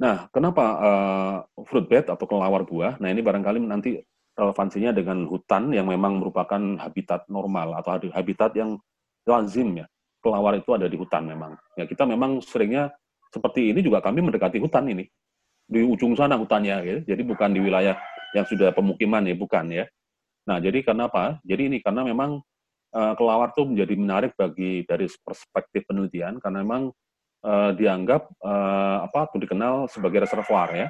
nah 0.00 0.26
kenapa 0.32 0.64
uh, 0.80 1.36
fruit 1.68 1.86
bat 1.86 2.08
atau 2.08 2.26
kelelawar 2.26 2.66
buah 2.66 2.98
nah 2.98 3.08
ini 3.12 3.20
barangkali 3.20 3.58
nanti 3.62 4.00
relevansinya 4.40 4.96
dengan 4.96 5.28
hutan 5.28 5.68
yang 5.76 5.84
memang 5.84 6.16
merupakan 6.16 6.60
habitat 6.80 7.28
normal 7.28 7.76
atau 7.76 8.00
habitat 8.08 8.56
yang 8.56 8.80
lazim 9.28 9.84
ya. 9.84 9.86
Kelawar 10.20 10.56
itu 10.60 10.70
ada 10.76 10.88
di 10.88 10.96
hutan 11.00 11.28
memang. 11.28 11.56
Ya 11.76 11.88
kita 11.88 12.04
memang 12.04 12.44
seringnya 12.44 12.92
seperti 13.32 13.72
ini 13.72 13.80
juga 13.80 14.04
kami 14.04 14.20
mendekati 14.20 14.60
hutan 14.60 14.88
ini. 14.88 15.08
Di 15.64 15.80
ujung 15.80 16.12
sana 16.12 16.36
hutannya 16.36 16.76
ya. 16.84 16.96
Jadi 17.04 17.22
bukan 17.24 17.56
di 17.56 17.60
wilayah 17.60 17.96
yang 18.36 18.46
sudah 18.46 18.70
pemukiman 18.74 19.22
ya, 19.26 19.34
bukan 19.34 19.66
ya. 19.70 19.84
Nah, 20.46 20.58
jadi 20.58 20.82
karena 20.82 21.06
apa? 21.06 21.38
Jadi 21.46 21.70
ini 21.70 21.78
karena 21.82 22.02
memang 22.06 22.40
uh, 22.94 23.14
kelawar 23.14 23.54
itu 23.54 23.62
menjadi 23.66 23.94
menarik 23.94 24.32
bagi 24.34 24.82
dari 24.86 25.06
perspektif 25.22 25.86
penelitian 25.86 26.42
karena 26.42 26.64
memang 26.64 26.82
uh, 27.44 27.70
dianggap 27.76 28.26
uh, 28.42 29.06
apa 29.06 29.30
tuh 29.30 29.44
dikenal 29.44 29.86
sebagai 29.86 30.24
reservoir 30.24 30.68
ya 30.74 30.88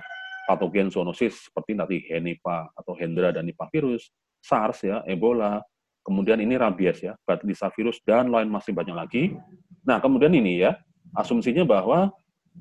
patogen 0.50 0.90
zoonosis 0.90 1.46
seperti 1.46 1.78
nanti 1.78 2.02
Henipa 2.10 2.74
atau 2.74 2.98
Hendra 2.98 3.30
dan 3.30 3.46
Nipah 3.46 3.70
virus, 3.70 4.10
SARS 4.42 4.82
ya, 4.82 5.06
Ebola, 5.06 5.62
kemudian 6.02 6.42
ini 6.42 6.58
rabies 6.58 7.06
ya, 7.06 7.14
Batlisa 7.22 7.70
virus 7.70 8.02
dan 8.02 8.34
lain 8.34 8.50
masih 8.50 8.74
banyak 8.74 8.96
lagi. 8.98 9.22
Nah, 9.86 10.02
kemudian 10.02 10.34
ini 10.34 10.66
ya, 10.66 10.74
asumsinya 11.14 11.62
bahwa 11.62 12.10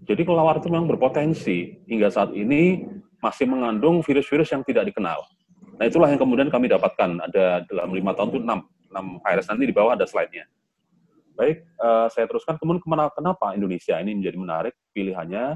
jadi 0.05 0.21
kelelawar 0.21 0.61
itu 0.61 0.69
memang 0.69 0.85
berpotensi 0.85 1.81
hingga 1.89 2.13
saat 2.13 2.29
ini 2.37 2.85
masih 3.19 3.45
mengandung 3.47 3.99
virus-virus 4.03 4.51
yang 4.51 4.63
tidak 4.63 4.87
dikenal. 4.91 5.23
Nah, 5.79 5.87
itulah 5.87 6.11
yang 6.11 6.19
kemudian 6.19 6.51
kami 6.51 6.67
dapatkan 6.67 7.23
ada 7.23 7.63
dalam 7.67 7.91
lima 7.95 8.11
tahun 8.11 8.27
itu 8.35 8.39
enam, 8.43 8.59
enam 8.91 9.05
virus 9.23 9.47
nanti 9.47 9.63
di 9.63 9.75
bawah 9.75 9.95
ada 9.95 10.03
slide-nya. 10.03 10.43
Baik, 11.39 11.63
uh, 11.79 12.11
saya 12.11 12.27
teruskan 12.27 12.59
kemudian 12.59 12.83
kenapa 12.83 13.55
Indonesia 13.55 13.95
ini 13.95 14.11
menjadi 14.11 14.37
menarik 14.39 14.73
pilihannya. 14.91 15.55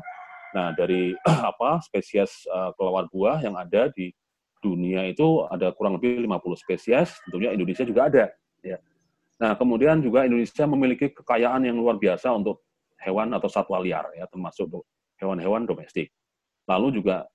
Nah, 0.56 0.68
dari 0.80 1.12
apa 1.52 1.84
spesies 1.84 2.48
uh, 2.48 2.72
buah 3.12 3.44
yang 3.44 3.60
ada 3.60 3.92
di 3.92 4.16
dunia 4.64 5.12
itu 5.12 5.44
ada 5.52 5.76
kurang 5.76 6.00
lebih 6.00 6.24
50 6.24 6.64
spesies, 6.64 7.12
tentunya 7.28 7.52
Indonesia 7.52 7.84
juga 7.84 8.08
ada. 8.08 8.26
Ya. 8.64 8.80
Nah, 9.44 9.60
kemudian 9.60 10.00
juga 10.00 10.24
Indonesia 10.24 10.64
memiliki 10.64 11.12
kekayaan 11.12 11.68
yang 11.68 11.76
luar 11.76 12.00
biasa 12.00 12.32
untuk 12.32 12.64
hewan 13.04 13.36
atau 13.36 13.52
satwa 13.52 13.84
liar, 13.84 14.08
ya, 14.16 14.24
termasuk 14.32 14.72
hewan-hewan 15.20 15.68
domestik. 15.68 16.16
Lalu 16.64 17.04
juga 17.04 17.28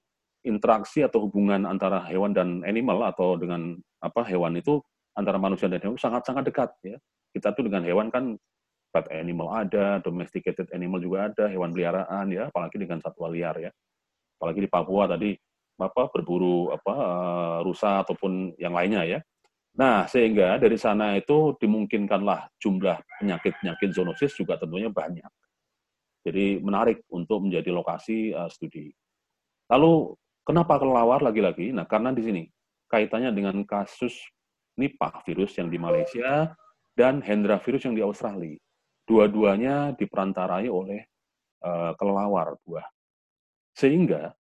interaksi 0.47 1.03
atau 1.03 1.27
hubungan 1.27 1.67
antara 1.67 2.05
hewan 2.07 2.31
dan 2.31 2.63
animal 2.63 3.03
atau 3.11 3.35
dengan 3.35 3.75
apa 3.99 4.23
hewan 4.27 4.55
itu 4.59 4.79
antara 5.19 5.37
manusia 5.41 5.67
dan 5.67 5.83
hewan 5.83 5.99
sangat-sangat 5.99 6.47
dekat. 6.47 6.71
Ya. 6.87 6.99
Kita 7.35 7.51
tuh 7.53 7.67
dengan 7.67 7.83
hewan 7.83 8.09
kan 8.15 8.39
pet 8.89 9.11
animal 9.13 9.53
ada, 9.53 10.01
domesticated 10.01 10.71
animal 10.73 11.03
juga 11.03 11.29
ada, 11.29 11.45
hewan 11.51 11.75
peliharaan 11.75 12.33
ya, 12.33 12.49
apalagi 12.49 12.81
dengan 12.81 13.03
satwa 13.03 13.29
liar 13.29 13.57
ya. 13.59 13.71
Apalagi 14.39 14.65
di 14.65 14.71
Papua 14.71 15.05
tadi 15.11 15.35
apa 15.79 16.11
berburu 16.11 16.75
apa 16.75 16.93
uh, 16.95 17.59
rusa 17.63 18.03
ataupun 18.03 18.55
yang 18.59 18.75
lainnya 18.75 19.03
ya. 19.07 19.21
Nah, 19.79 20.11
sehingga 20.11 20.59
dari 20.59 20.75
sana 20.75 21.15
itu 21.15 21.55
dimungkinkanlah 21.55 22.51
jumlah 22.59 22.99
penyakit-penyakit 23.23 23.95
zoonosis 23.95 24.35
juga 24.35 24.59
tentunya 24.59 24.91
banyak. 24.91 25.31
Jadi 26.27 26.59
menarik 26.59 27.07
untuk 27.15 27.47
menjadi 27.47 27.71
lokasi 27.71 28.35
uh, 28.35 28.51
studi. 28.51 28.91
Lalu 29.71 30.19
kenapa 30.49 30.81
kelelawar 30.81 31.21
lagi-lagi? 31.21 31.77
Nah, 31.77 31.85
karena 31.85 32.17
di 32.17 32.25
sini 32.25 32.43
kaitannya 32.89 33.37
dengan 33.37 33.61
kasus 33.69 34.17
Nipah 34.81 35.21
virus 35.29 35.59
yang 35.61 35.69
di 35.69 35.77
Malaysia 35.77 36.57
dan 36.97 37.21
Hendra 37.21 37.61
virus 37.61 37.85
yang 37.85 37.99
di 37.99 38.01
Australia. 38.01 38.57
Dua-duanya 39.05 39.93
diperantarai 39.93 40.71
oleh 40.71 41.05
uh, 41.67 41.93
kelelawar 41.99 42.57
buah. 42.63 42.87
Sehingga 43.75 44.33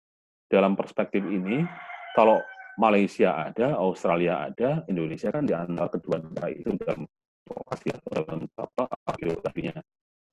dalam 0.48 0.78
perspektif 0.78 1.26
ini, 1.26 1.66
kalau 2.14 2.38
Malaysia 2.78 3.34
ada, 3.34 3.82
Australia 3.82 4.46
ada, 4.46 4.86
Indonesia 4.86 5.34
kan 5.34 5.44
di 5.50 5.58
antara 5.58 5.90
kedua 5.90 6.22
negara 6.22 6.54
itu 6.54 6.70
dalam 6.78 7.10
lokasi 7.50 7.88
atau 7.90 8.10
dalam 8.22 8.40
apa 8.54 8.86
geografinya. 9.18 9.78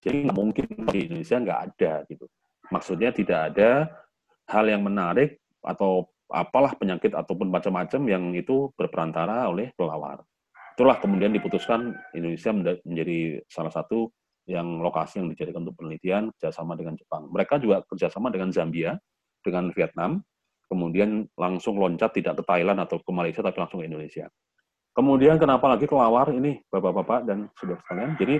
Jadi 0.04 0.28
mungkin 0.28 0.68
di 0.92 1.08
Indonesia 1.08 1.40
nggak 1.40 1.60
ada 1.72 1.92
gitu. 2.12 2.28
Maksudnya 2.68 3.10
tidak 3.16 3.40
ada 3.52 3.88
hal 4.52 4.64
yang 4.68 4.84
menarik 4.84 5.40
atau 5.64 6.08
apalah 6.30 6.72
penyakit 6.76 7.12
ataupun 7.12 7.48
macam-macam 7.52 8.00
yang 8.08 8.24
itu 8.32 8.72
berperantara 8.76 9.48
oleh 9.48 9.72
pelawar. 9.76 10.24
Itulah 10.74 10.98
kemudian 10.98 11.30
diputuskan 11.30 11.94
Indonesia 12.16 12.50
menjadi 12.82 13.44
salah 13.46 13.70
satu 13.70 14.10
yang 14.44 14.82
lokasi 14.82 15.22
yang 15.22 15.30
dijadikan 15.32 15.64
untuk 15.64 15.80
penelitian 15.80 16.28
kerjasama 16.36 16.76
dengan 16.76 16.98
Jepang. 16.98 17.30
Mereka 17.32 17.62
juga 17.62 17.80
kerjasama 17.86 18.28
dengan 18.28 18.52
Zambia, 18.52 18.98
dengan 19.40 19.72
Vietnam, 19.72 20.20
kemudian 20.68 21.30
langsung 21.38 21.80
loncat 21.80 22.12
tidak 22.12 22.40
ke 22.40 22.44
Thailand 22.44 22.82
atau 22.82 23.00
ke 23.00 23.10
Malaysia, 23.12 23.40
tapi 23.40 23.56
langsung 23.60 23.80
ke 23.80 23.86
Indonesia. 23.88 24.28
Kemudian 24.94 25.40
kenapa 25.40 25.66
lagi 25.66 25.90
kelawar 25.90 26.30
ini, 26.30 26.60
bapak-bapak 26.70 27.26
dan 27.26 27.50
saudara 27.58 27.80
sekalian? 27.82 28.10
Jadi 28.14 28.36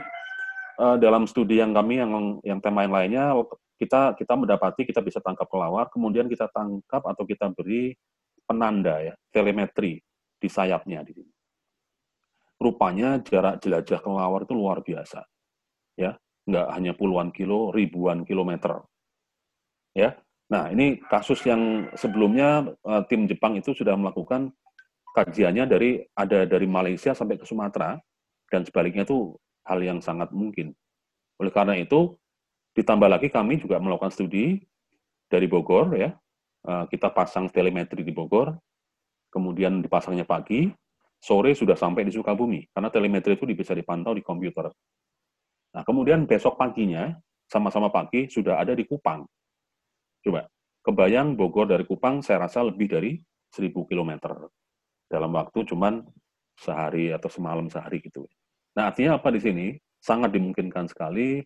uh, 0.78 0.96
dalam 0.98 1.26
studi 1.26 1.59
yang 1.59 1.74
kami 1.74 1.98
yang 1.98 2.38
yang 2.46 2.59
tema 2.62 2.86
yang 2.86 2.94
lainnya 2.94 3.24
kita 3.76 4.14
kita 4.14 4.34
mendapati 4.38 4.86
kita 4.86 5.02
bisa 5.02 5.18
tangkap 5.18 5.46
kelawar, 5.51 5.90
kemudian 5.90 6.30
kita 6.30 6.48
tangkap 6.51 7.02
atau 7.02 7.24
kita 7.26 7.51
beri 7.51 7.94
penanda 8.44 9.01
ya, 9.01 9.14
telemetri 9.34 9.98
di 10.38 10.48
sayapnya 10.48 11.02
di 11.02 11.12
sini. 11.16 11.32
Rupanya 12.60 13.18
jarak 13.20 13.60
jelajah 13.60 14.01
kelawar 14.01 14.46
itu 14.46 14.55
luar 14.55 14.78
biasa. 14.80 15.20
Ya, 15.98 16.16
nggak 16.46 16.66
hanya 16.74 16.92
puluhan 16.94 17.34
kilo, 17.34 17.74
ribuan 17.74 18.22
kilometer. 18.22 18.82
Ya, 19.94 20.18
Nah, 20.52 20.68
ini 20.68 21.01
kasus 21.09 21.40
yang 21.48 21.88
sebelumnya 21.96 22.68
uh, 22.84 23.02
tim 23.09 23.24
Jepang 23.24 23.56
itu 23.56 23.72
sudah 23.72 23.96
melakukan 23.96 24.52
kajiannya 25.16 25.64
dari 25.64 26.05
ada 26.12 26.44
dari 26.44 26.68
Malaysia 26.68 27.16
sampai 27.16 27.40
ke 27.40 27.46
Sumatera 27.48 27.96
dan 28.52 28.66
sebaliknya 28.66 29.09
itu 29.09 29.32
hal 29.64 29.80
yang 29.80 30.05
sangat 30.05 30.28
mungkin. 30.36 30.76
Oleh 31.40 31.51
karena 31.51 31.80
itu, 31.80 32.14
ditambah 32.74 33.09
lagi 33.09 33.30
kami 33.30 33.62
juga 33.62 33.78
melakukan 33.78 34.10
studi 34.10 34.60
dari 35.30 35.46
Bogor 35.46 35.94
ya. 35.94 36.10
Uh, 36.64 36.88
kita 36.88 37.12
pasang 37.12 37.52
telemetri 37.52 38.01
di 38.01 38.09
Bogor, 38.09 38.56
kemudian 39.28 39.84
dipasangnya 39.84 40.24
pagi, 40.24 40.72
sore 41.20 41.52
sudah 41.52 41.76
sampai 41.76 42.09
di 42.09 42.12
Sukabumi 42.12 42.64
karena 42.72 42.88
telemetri 42.88 43.36
itu 43.36 43.44
bisa 43.52 43.76
dipantau 43.76 44.16
di 44.16 44.24
komputer. 44.24 44.72
Nah, 45.76 45.82
kemudian 45.84 46.24
besok 46.24 46.56
paginya 46.56 47.12
sama-sama 47.44 47.92
pagi 47.92 48.32
sudah 48.32 48.56
ada 48.56 48.72
di 48.72 48.88
Kupang 48.88 49.28
Coba, 50.24 50.48
kebayang 50.80 51.36
Bogor 51.36 51.68
dari 51.68 51.84
Kupang 51.84 52.24
saya 52.24 52.48
rasa 52.48 52.64
lebih 52.64 52.88
dari 52.88 53.20
1000 53.52 53.76
km 53.84 54.12
dalam 55.05 55.30
waktu 55.36 55.68
cuman 55.68 56.01
sehari 56.56 57.12
atau 57.12 57.28
semalam 57.28 57.68
sehari 57.68 58.01
gitu. 58.01 58.24
Nah, 58.72 58.88
artinya 58.88 59.20
apa 59.20 59.28
di 59.28 59.40
sini? 59.44 59.66
Sangat 60.01 60.32
dimungkinkan 60.32 60.88
sekali 60.88 61.44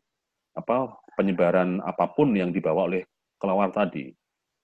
apa 0.54 0.94
penyebaran 1.18 1.82
apa 1.82 2.14
pun 2.14 2.30
yang 2.30 2.54
dibawa 2.54 2.86
oleh 2.86 3.02
kelawar 3.42 3.74
tadi. 3.74 4.14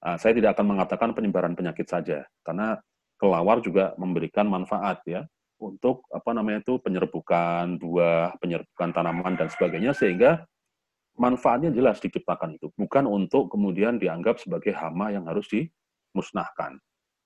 Nah, 0.05 0.15
saya 0.15 0.39
tidak 0.39 0.55
akan 0.55 0.79
mengatakan 0.79 1.11
penyebaran 1.11 1.59
penyakit 1.59 1.91
saja, 1.91 2.23
karena 2.47 2.79
kelawar 3.19 3.59
juga 3.59 3.97
memberikan 3.99 4.47
manfaat 4.47 5.03
ya 5.09 5.27
untuk 5.59 6.07
apa 6.15 6.31
namanya 6.31 6.63
itu 6.63 6.79
penyerbukan 6.79 7.81
buah, 7.81 8.37
penyerbukan 8.39 8.91
tanaman 8.95 9.35
dan 9.35 9.49
sebagainya 9.49 9.97
sehingga 9.97 10.45
manfaatnya 11.17 11.71
jelas 11.71 12.03
diciptakan 12.03 12.59
itu, 12.59 12.71
bukan 12.75 13.07
untuk 13.07 13.51
kemudian 13.51 13.99
dianggap 13.99 14.39
sebagai 14.43 14.75
hama 14.75 15.15
yang 15.15 15.25
harus 15.27 15.47
dimusnahkan. 15.51 16.79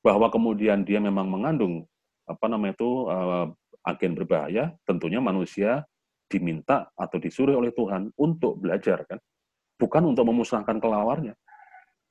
Bahwa 0.05 0.31
kemudian 0.31 0.87
dia 0.87 1.03
memang 1.03 1.27
mengandung 1.27 1.85
apa 2.29 2.47
namanya 2.47 2.77
itu 2.79 3.09
uh, 3.09 3.51
agen 3.83 4.13
berbahaya, 4.15 4.77
tentunya 4.85 5.19
manusia 5.19 5.83
diminta 6.29 6.93
atau 6.95 7.17
disuruh 7.17 7.57
oleh 7.57 7.73
Tuhan 7.73 8.13
untuk 8.21 8.61
belajar 8.61 9.09
kan, 9.09 9.19
bukan 9.81 10.13
untuk 10.13 10.29
memusnahkan 10.29 10.77
kelawarnya. 10.79 11.35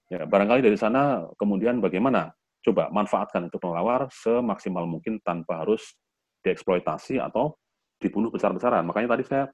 Ya, 0.10 0.26
barangkali 0.26 0.65
dari 0.65 0.77
sana 0.80 1.23
kemudian 1.38 1.77
bagaimana 1.84 2.34
coba 2.65 2.89
manfaatkan 2.91 3.48
itu 3.48 3.61
kelawar 3.61 4.10
semaksimal 4.10 4.84
mungkin 4.89 5.22
tanpa 5.22 5.64
harus 5.64 5.95
dieksploitasi 6.44 7.22
atau 7.22 7.56
dibunuh 8.02 8.31
besar-besaran. 8.31 8.84
Makanya 8.88 9.18
tadi 9.18 9.23
saya 9.27 9.45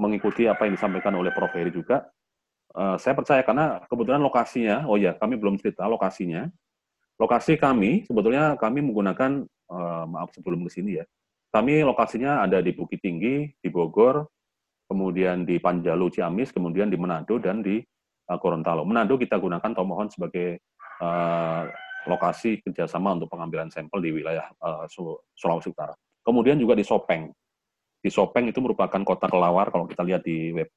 mengikuti 0.00 0.48
apa 0.48 0.64
yang 0.64 0.74
disampaikan 0.74 1.12
oleh 1.16 1.30
Prof. 1.32 1.52
Heri 1.52 1.72
juga, 1.72 2.08
uh, 2.74 2.96
saya 2.96 3.12
percaya 3.12 3.44
karena 3.44 3.84
kebetulan 3.86 4.22
lokasinya, 4.24 4.88
oh 4.88 4.96
ya 4.96 5.12
kami 5.16 5.36
belum 5.36 5.60
cerita 5.60 5.84
lokasinya. 5.84 6.48
Lokasi 7.20 7.60
kami 7.60 8.08
sebetulnya 8.08 8.56
kami 8.56 8.80
menggunakan 8.82 9.44
uh, 9.68 10.04
maaf 10.08 10.32
sebelum 10.32 10.64
ke 10.66 10.70
sini 10.72 10.98
ya, 10.98 11.04
Kami 11.52 11.84
lokasinya 11.84 12.40
ada 12.40 12.64
di 12.64 12.72
Bukit 12.72 13.04
Tinggi, 13.04 13.44
di 13.60 13.68
Bogor, 13.68 14.24
kemudian 14.88 15.44
di 15.44 15.60
Panjalu, 15.60 16.08
Ciamis, 16.08 16.48
kemudian 16.48 16.88
di 16.88 16.96
Manado 16.96 17.36
dan 17.36 17.60
di 17.60 17.76
uh, 18.32 18.38
Gorontalo. 18.40 18.88
Manado 18.88 19.20
kita 19.20 19.36
gunakan 19.36 19.72
Tomohon 19.76 20.08
sebagai 20.08 20.64
uh, 21.04 21.68
lokasi 22.08 22.64
kerjasama 22.64 23.20
untuk 23.20 23.28
pengambilan 23.28 23.68
sampel 23.68 24.00
di 24.00 24.10
wilayah 24.16 24.48
uh, 24.64 24.88
Sulawesi 25.36 25.76
Utara. 25.76 25.92
Kemudian 26.24 26.56
juga 26.56 26.72
di 26.72 26.88
Sopeng. 26.88 27.28
Di 28.00 28.08
Sopeng 28.08 28.48
itu 28.48 28.64
merupakan 28.64 29.04
kota 29.04 29.28
kelawar 29.28 29.68
kalau 29.68 29.84
kita 29.84 30.02
lihat 30.08 30.24
di 30.24 30.56
web. 30.56 30.72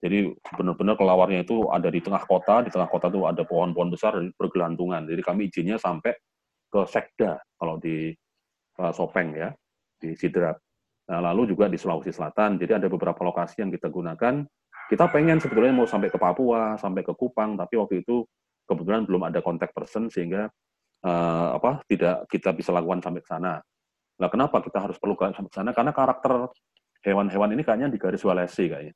Jadi 0.00 0.32
benar-benar 0.56 0.96
kelawarnya 0.96 1.44
itu 1.44 1.68
ada 1.68 1.92
di 1.92 2.00
tengah 2.00 2.24
kota, 2.24 2.64
di 2.64 2.72
tengah 2.72 2.88
kota 2.88 3.12
itu 3.12 3.26
ada 3.26 3.42
pohon-pohon 3.44 3.90
besar 3.92 4.16
bergelantungan. 4.38 5.04
Jadi 5.04 5.20
kami 5.26 5.52
izinnya 5.52 5.76
sampai 5.76 6.14
ke 6.70 6.80
Sekda 6.86 7.36
kalau 7.58 7.76
di 7.76 8.14
uh, 8.80 8.92
Sopeng 8.94 9.36
ya, 9.36 9.52
di 10.00 10.16
Sidrap. 10.16 10.56
Nah, 11.12 11.20
lalu 11.20 11.52
juga 11.52 11.68
di 11.68 11.76
Sulawesi 11.76 12.14
Selatan. 12.14 12.56
Jadi 12.56 12.72
ada 12.80 12.88
beberapa 12.88 13.20
lokasi 13.20 13.60
yang 13.60 13.68
kita 13.68 13.92
gunakan. 13.92 14.46
Kita 14.88 15.04
pengen 15.12 15.38
sebetulnya 15.38 15.76
mau 15.76 15.86
sampai 15.86 16.10
ke 16.10 16.18
Papua, 16.18 16.74
sampai 16.80 17.04
ke 17.06 17.14
Kupang, 17.14 17.54
tapi 17.54 17.78
waktu 17.78 18.02
itu 18.02 18.26
kebetulan 18.66 19.06
belum 19.06 19.22
ada 19.28 19.38
kontak 19.42 19.70
person 19.70 20.10
sehingga 20.10 20.50
uh, 21.02 21.48
apa 21.58 21.82
tidak 21.86 22.26
kita 22.30 22.50
bisa 22.54 22.74
lakukan 22.74 23.02
sampai 23.02 23.20
ke 23.22 23.28
sana. 23.28 23.58
Nah, 24.18 24.28
kenapa 24.30 24.58
kita 24.62 24.82
harus 24.82 24.98
perlu 24.98 25.14
sampai 25.18 25.50
ke 25.50 25.56
sana? 25.58 25.70
Karena 25.70 25.92
karakter 25.94 26.50
hewan-hewan 27.06 27.54
ini 27.54 27.62
kayaknya 27.62 27.88
di 27.90 27.98
garis 27.98 28.22
walesi 28.22 28.66
kayaknya. 28.66 28.94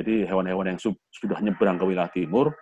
Jadi 0.00 0.24
hewan-hewan 0.24 0.76
yang 0.76 0.78
sudah 1.12 1.38
nyebrang 1.44 1.76
ke 1.76 1.84
wilayah 1.84 2.12
timur 2.12 2.56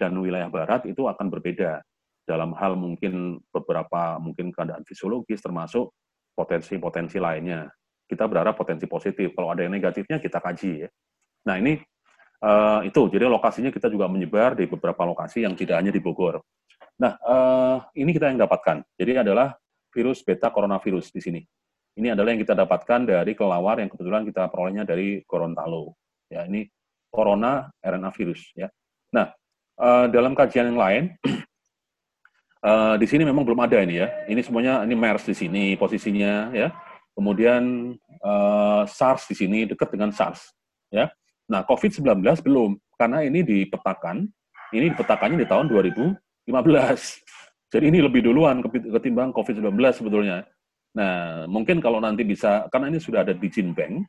dan 0.00 0.16
wilayah 0.16 0.48
barat 0.48 0.88
itu 0.88 1.06
akan 1.06 1.28
berbeda 1.28 1.84
dalam 2.24 2.56
hal 2.56 2.74
mungkin 2.74 3.38
beberapa 3.52 4.16
mungkin 4.22 4.50
keadaan 4.54 4.86
fisiologis 4.86 5.42
termasuk 5.44 5.92
potensi-potensi 6.40 7.20
lainnya. 7.20 7.68
Kita 8.08 8.24
berharap 8.24 8.56
potensi 8.56 8.88
positif. 8.88 9.36
Kalau 9.36 9.52
ada 9.52 9.68
yang 9.68 9.76
negatifnya 9.76 10.16
kita 10.16 10.40
kaji 10.40 10.88
ya. 10.88 10.88
Nah 11.44 11.60
ini 11.60 11.76
uh, 12.40 12.80
itu. 12.80 13.12
Jadi 13.12 13.28
lokasinya 13.28 13.68
kita 13.68 13.92
juga 13.92 14.08
menyebar 14.08 14.56
di 14.56 14.64
beberapa 14.64 15.04
lokasi 15.04 15.44
yang 15.44 15.52
tidak 15.52 15.84
hanya 15.84 15.92
di 15.92 16.00
Bogor. 16.00 16.40
Nah 16.96 17.12
uh, 17.20 17.76
ini 17.92 18.16
kita 18.16 18.32
yang 18.32 18.40
dapatkan. 18.40 18.82
Jadi 18.96 19.20
adalah 19.20 19.52
virus 19.92 20.24
beta 20.24 20.48
coronavirus 20.48 21.12
di 21.12 21.20
sini. 21.20 21.40
Ini 22.00 22.16
adalah 22.16 22.32
yang 22.32 22.40
kita 22.40 22.54
dapatkan 22.56 23.00
dari 23.04 23.36
kelawar 23.36 23.82
yang 23.82 23.90
kebetulan 23.90 24.22
kita 24.24 24.46
perolehnya 24.48 24.86
dari 24.86 25.20
Gorontalo. 25.26 25.98
Ya, 26.30 26.46
ini 26.46 26.70
corona 27.10 27.66
RNA 27.82 28.10
virus 28.14 28.54
ya. 28.54 28.70
Nah, 29.10 29.34
uh, 29.82 30.06
dalam 30.06 30.38
kajian 30.38 30.70
yang 30.70 30.78
lain 30.78 31.04
uh, 32.64 32.94
di 32.96 33.06
sini 33.08 33.24
memang 33.24 33.44
belum 33.44 33.60
ada 33.60 33.80
ini 33.80 34.00
ya. 34.00 34.08
Ini 34.28 34.40
semuanya 34.44 34.84
ini 34.84 34.94
MERS 34.96 35.28
di 35.28 35.34
sini 35.36 35.64
posisinya 35.76 36.52
ya. 36.52 36.68
Kemudian 37.12 37.94
uh, 38.22 38.82
SARS 38.88 39.28
di 39.28 39.36
sini 39.36 39.68
dekat 39.68 39.92
dengan 39.92 40.12
SARS 40.14 40.54
ya. 40.88 41.10
Nah, 41.50 41.66
COVID-19 41.66 42.22
belum 42.46 42.78
karena 42.94 43.26
ini 43.26 43.42
dipetakan 43.42 44.30
ini 44.70 44.94
dipetakannya 44.94 45.42
di 45.42 45.48
tahun 45.50 45.66
2015. 45.66 46.46
Jadi 47.70 47.84
ini 47.86 47.98
lebih 48.02 48.26
duluan 48.26 48.62
ketimbang 48.66 49.30
COVID-19 49.34 49.74
sebetulnya. 49.94 50.46
Nah, 50.94 51.46
mungkin 51.46 51.78
kalau 51.78 52.02
nanti 52.02 52.26
bisa, 52.26 52.66
karena 52.70 52.90
ini 52.90 52.98
sudah 52.98 53.22
ada 53.22 53.34
di 53.34 53.46
Jinpeng, 53.46 54.02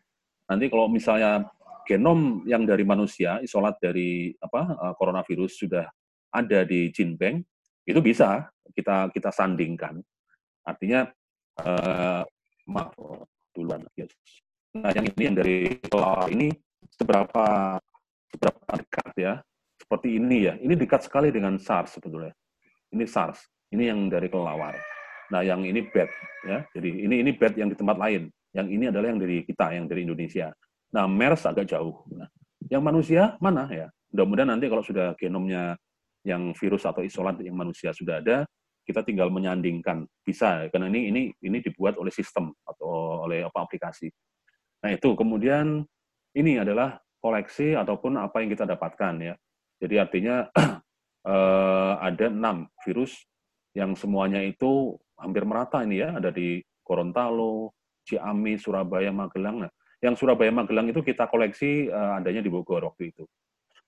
nanti 0.50 0.66
kalau 0.66 0.90
misalnya 0.90 1.46
genom 1.86 2.42
yang 2.50 2.66
dari 2.66 2.82
manusia, 2.82 3.38
isolat 3.46 3.78
dari 3.78 4.34
apa 4.42 4.62
uh, 4.82 4.94
coronavirus 4.98 5.52
sudah 5.62 5.86
ada 6.34 6.66
di 6.66 6.90
Jinpeng, 6.90 7.46
itu 7.92 8.02
bisa 8.02 8.48
kita 8.72 9.12
kita 9.12 9.30
sandingkan. 9.30 10.00
Artinya, 10.64 11.10
uh, 11.62 12.24
maaf, 12.70 12.96
duluan. 13.52 13.84
Nah, 14.72 14.92
yang 14.96 15.06
ini 15.12 15.22
yang 15.22 15.36
dari 15.36 15.58
kelawar 15.84 16.32
ini 16.32 16.48
seberapa 16.96 17.78
seberapa 18.32 18.60
dekat 18.80 19.08
ya? 19.20 19.34
Seperti 19.76 20.16
ini 20.16 20.48
ya. 20.48 20.54
Ini 20.56 20.74
dekat 20.80 21.04
sekali 21.04 21.34
dengan 21.34 21.60
SARS 21.60 22.00
sebetulnya. 22.00 22.32
Ini 22.96 23.04
SARS. 23.04 23.44
Ini 23.76 23.92
yang 23.92 24.08
dari 24.08 24.32
kelawar. 24.32 24.80
Nah, 25.32 25.42
yang 25.44 25.68
ini 25.68 25.84
bed 25.84 26.08
ya. 26.48 26.64
Jadi 26.72 26.90
ini 27.08 27.20
ini 27.26 27.32
bed 27.36 27.60
yang 27.60 27.68
di 27.72 27.76
tempat 27.76 28.00
lain. 28.00 28.32
Yang 28.52 28.68
ini 28.72 28.86
adalah 28.92 29.08
yang 29.12 29.20
dari 29.20 29.38
kita, 29.48 29.76
yang 29.76 29.86
dari 29.88 30.04
Indonesia. 30.04 30.52
Nah, 30.92 31.08
MERS 31.08 31.48
agak 31.48 31.72
jauh. 31.72 32.04
Nah, 32.12 32.28
yang 32.68 32.84
manusia 32.84 33.36
mana 33.40 33.68
ya? 33.72 33.88
Mudah-mudahan 34.12 34.56
nanti 34.56 34.68
kalau 34.68 34.84
sudah 34.84 35.16
genomnya 35.16 35.80
yang 36.22 36.54
virus 36.54 36.86
atau 36.86 37.02
isolat 37.02 37.40
yang 37.42 37.58
manusia 37.58 37.92
sudah 37.92 38.22
ada, 38.22 38.46
kita 38.86 39.06
tinggal 39.06 39.30
menyandingkan 39.30 40.06
bisa 40.26 40.68
karena 40.74 40.90
ini 40.90 41.14
ini 41.14 41.22
ini 41.42 41.58
dibuat 41.62 41.98
oleh 42.02 42.10
sistem 42.10 42.50
atau 42.66 43.24
oleh 43.26 43.46
apa 43.46 43.62
aplikasi. 43.62 44.10
Nah, 44.82 44.90
itu 44.90 45.14
kemudian 45.14 45.86
ini 46.34 46.58
adalah 46.58 46.98
koleksi 47.22 47.78
ataupun 47.78 48.18
apa 48.18 48.42
yang 48.42 48.50
kita 48.50 48.66
dapatkan 48.66 49.14
ya. 49.22 49.34
Jadi 49.78 49.96
artinya 50.02 50.50
eh, 51.32 51.94
ada 52.02 52.26
enam 52.30 52.66
virus 52.82 53.14
yang 53.78 53.94
semuanya 53.94 54.42
itu 54.42 54.98
hampir 55.22 55.46
merata 55.46 55.86
ini 55.86 56.02
ya, 56.02 56.18
ada 56.18 56.34
di 56.34 56.60
Gorontalo, 56.82 57.72
Ciamis, 58.04 58.66
Surabaya, 58.66 59.14
Magelang. 59.14 59.64
Nah, 59.64 59.72
yang 60.02 60.18
Surabaya, 60.18 60.50
Magelang 60.50 60.90
itu 60.90 61.06
kita 61.06 61.30
koleksi 61.30 61.88
uh, 61.88 62.18
adanya 62.18 62.42
di 62.42 62.50
Bogor 62.50 62.84
waktu 62.84 63.14
itu. 63.14 63.24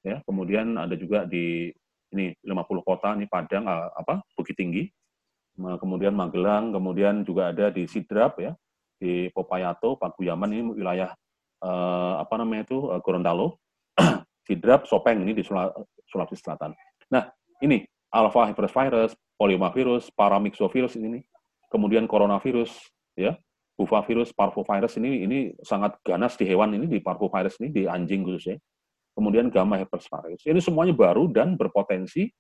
Ya, 0.06 0.22
kemudian 0.28 0.78
ada 0.78 0.94
juga 0.94 1.26
di 1.26 1.74
ini 2.14 2.34
50 2.46 2.88
kota 2.88 3.18
ini 3.18 3.26
Padang 3.26 3.66
uh, 3.66 3.90
apa 3.94 4.22
Bukit 4.38 4.56
Tinggi. 4.58 4.86
Kemudian 5.54 6.18
Magelang, 6.18 6.74
kemudian 6.74 7.22
juga 7.22 7.54
ada 7.54 7.70
di 7.70 7.86
Sidrap 7.86 8.42
ya, 8.42 8.58
di 8.98 9.30
Popayato, 9.30 10.02
Paguyaman 10.02 10.50
ini 10.50 10.82
wilayah 10.82 11.14
uh, 11.62 12.18
apa 12.18 12.42
namanya 12.42 12.66
itu 12.74 12.90
uh, 12.90 12.98
Gorontalo. 13.06 13.62
Sidrap, 14.50 14.90
Sopeng 14.90 15.22
ini 15.22 15.38
di 15.38 15.46
Sulawesi 15.46 16.42
Selatan. 16.42 16.74
Nah, 17.14 17.30
ini 17.62 17.86
alpha 18.10 18.50
virus, 18.50 19.14
poliomavirus, 19.38 20.10
paramyxovirus 20.14 21.00
ini, 21.00 21.22
kemudian 21.72 22.10
coronavirus, 22.10 22.74
ya, 23.16 23.38
bufavirus, 23.80 24.36
parvovirus 24.36 25.00
ini 25.02 25.26
ini 25.26 25.38
sangat 25.66 25.98
ganas 26.06 26.38
di 26.38 26.46
hewan 26.46 26.76
ini, 26.78 26.86
di 26.86 27.00
parvovirus 27.02 27.58
ini, 27.64 27.74
di 27.74 27.84
anjing 27.90 28.22
khususnya. 28.22 28.60
Kemudian 29.14 29.54
gamma 29.54 29.78
herpesvirus. 29.78 30.42
Ini 30.42 30.58
semuanya 30.58 30.98
baru 30.98 31.30
dan 31.30 31.54
berpotensi 31.54 32.34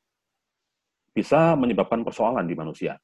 bisa 1.14 1.54
menyebabkan 1.54 2.02
persoalan 2.02 2.50
di 2.50 2.58
manusia. 2.58 2.98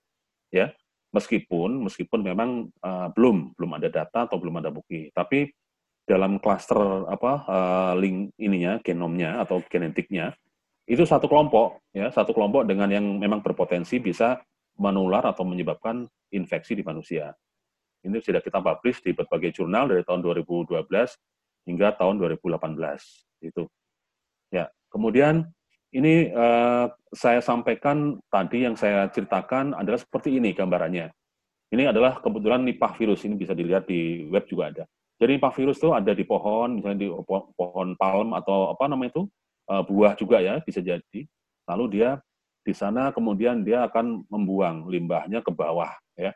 Ya, 0.50 0.74
meskipun 1.14 1.86
meskipun 1.86 2.26
memang 2.26 2.74
uh, 2.82 3.14
belum 3.14 3.54
belum 3.54 3.72
ada 3.78 3.90
data 3.94 4.26
atau 4.26 4.42
belum 4.42 4.58
ada 4.58 4.74
bukti, 4.74 5.14
tapi 5.14 5.54
dalam 6.10 6.42
klaster 6.42 7.06
apa 7.06 7.32
uh, 7.46 7.94
link 8.02 8.34
ininya 8.42 8.82
genomnya 8.82 9.46
atau 9.46 9.62
genetiknya 9.70 10.34
itu 10.90 11.06
satu 11.06 11.30
kelompok 11.30 11.86
ya 11.94 12.10
satu 12.10 12.34
kelompok 12.34 12.66
dengan 12.66 12.90
yang 12.90 13.06
memang 13.22 13.46
berpotensi 13.46 14.02
bisa 14.02 14.42
menular 14.82 15.22
atau 15.30 15.46
menyebabkan 15.46 16.10
infeksi 16.34 16.74
di 16.74 16.82
manusia. 16.82 17.30
Ini 18.02 18.18
sudah 18.18 18.42
kita 18.42 18.58
publish 18.58 19.06
di 19.06 19.14
berbagai 19.14 19.54
jurnal 19.54 19.94
dari 19.94 20.02
tahun 20.02 20.26
2012 20.26 20.82
hingga 21.70 21.94
tahun 21.94 22.18
2018 22.18 23.29
itu. 23.42 23.68
Ya, 24.50 24.70
kemudian 24.92 25.48
ini 25.90 26.30
uh, 26.34 26.90
saya 27.10 27.42
sampaikan 27.42 28.22
tadi 28.30 28.66
yang 28.66 28.78
saya 28.78 29.10
ceritakan 29.10 29.74
adalah 29.74 29.98
seperti 29.98 30.38
ini 30.38 30.54
gambarannya. 30.54 31.10
Ini 31.70 31.94
adalah 31.94 32.18
kebetulan 32.18 32.66
nipah 32.66 32.98
virus 32.98 33.26
ini 33.26 33.38
bisa 33.38 33.54
dilihat 33.54 33.86
di 33.86 34.26
web 34.30 34.46
juga 34.50 34.74
ada. 34.74 34.84
Jadi 35.20 35.38
nipah 35.38 35.54
virus 35.54 35.78
itu 35.78 35.94
ada 35.94 36.14
di 36.16 36.26
pohon, 36.26 36.80
misalnya 36.80 37.06
di 37.06 37.10
pohon 37.58 37.94
palm 37.94 38.34
atau 38.34 38.74
apa 38.74 38.90
namanya 38.90 39.20
itu 39.20 39.24
uh, 39.70 39.84
buah 39.86 40.14
juga 40.18 40.42
ya 40.42 40.58
bisa 40.66 40.82
jadi. 40.82 41.22
Lalu 41.70 41.86
dia 42.00 42.18
di 42.66 42.74
sana 42.74 43.14
kemudian 43.14 43.62
dia 43.62 43.86
akan 43.86 44.26
membuang 44.30 44.90
limbahnya 44.90 45.46
ke 45.46 45.52
bawah 45.54 45.94
ya. 46.18 46.34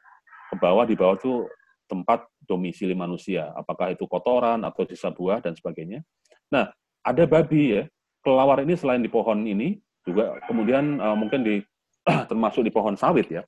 Ke 0.53 0.55
bawah 0.61 0.85
di 0.85 0.93
bawah 0.93 1.17
itu 1.17 1.49
tempat 1.89 2.25
domisili 2.45 2.93
manusia, 2.97 3.53
apakah 3.53 3.93
itu 3.93 4.05
kotoran 4.09 4.61
atau 4.65 4.85
sisa 4.85 5.09
buah 5.13 5.41
dan 5.41 5.53
sebagainya. 5.53 6.01
Nah, 6.49 6.69
ada 7.03 7.23
babi 7.27 7.79
ya. 7.79 7.83
Kelawar 8.23 8.63
ini 8.63 8.79
selain 8.79 9.03
di 9.03 9.11
pohon 9.11 9.43
ini 9.43 9.75
juga 10.07 10.39
kemudian 10.47 10.99
uh, 10.99 11.15
mungkin 11.15 11.43
di 11.43 11.59
termasuk 12.31 12.63
di 12.63 12.71
pohon 12.71 12.95
sawit 12.95 13.27
ya 13.27 13.43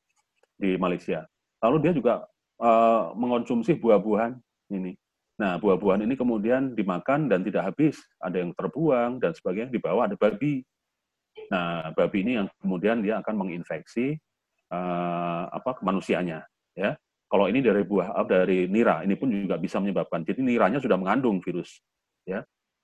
di 0.59 0.75
Malaysia. 0.75 1.23
Lalu 1.63 1.77
dia 1.87 1.93
juga 1.95 2.13
uh, 2.59 3.15
mengonsumsi 3.15 3.75
buah-buahan 3.79 4.35
ini. 4.75 4.95
Nah, 5.35 5.59
buah-buahan 5.59 6.07
ini 6.07 6.15
kemudian 6.15 6.71
dimakan 6.71 7.27
dan 7.27 7.43
tidak 7.43 7.67
habis, 7.67 7.99
ada 8.23 8.39
yang 8.39 8.55
terbuang 8.55 9.19
dan 9.19 9.35
sebagainya, 9.35 9.67
di 9.67 9.81
bawah 9.83 10.07
ada 10.07 10.15
babi. 10.15 10.63
Nah, 11.51 11.91
babi 11.91 12.23
ini 12.23 12.31
yang 12.39 12.47
kemudian 12.63 13.03
dia 13.03 13.19
akan 13.19 13.43
menginfeksi 13.43 14.15
uh, 14.71 15.51
apa 15.51 15.75
manusianya, 15.83 16.47
ya. 16.71 16.95
Kalau 17.27 17.51
ini 17.51 17.59
dari 17.59 17.83
buah 17.83 18.15
dari 18.23 18.71
nira, 18.71 19.03
ini 19.03 19.19
pun 19.19 19.27
juga 19.27 19.59
bisa 19.59 19.81
menyebabkan. 19.83 20.23
Jadi 20.23 20.39
niranya 20.39 20.79
sudah 20.79 20.95
mengandung 20.95 21.43
virus, 21.43 21.83
ya. 22.23 22.39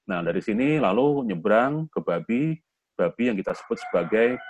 Nah, 0.09 0.25
dari 0.25 0.41
sini 0.41 0.81
lalu 0.81 1.29
nyebrang 1.29 1.91
ke 1.91 1.99
babi, 2.01 2.57
babi 2.97 3.23
yang 3.29 3.37
kita 3.37 3.53
sebut 3.53 3.77
sebagai 3.77 4.41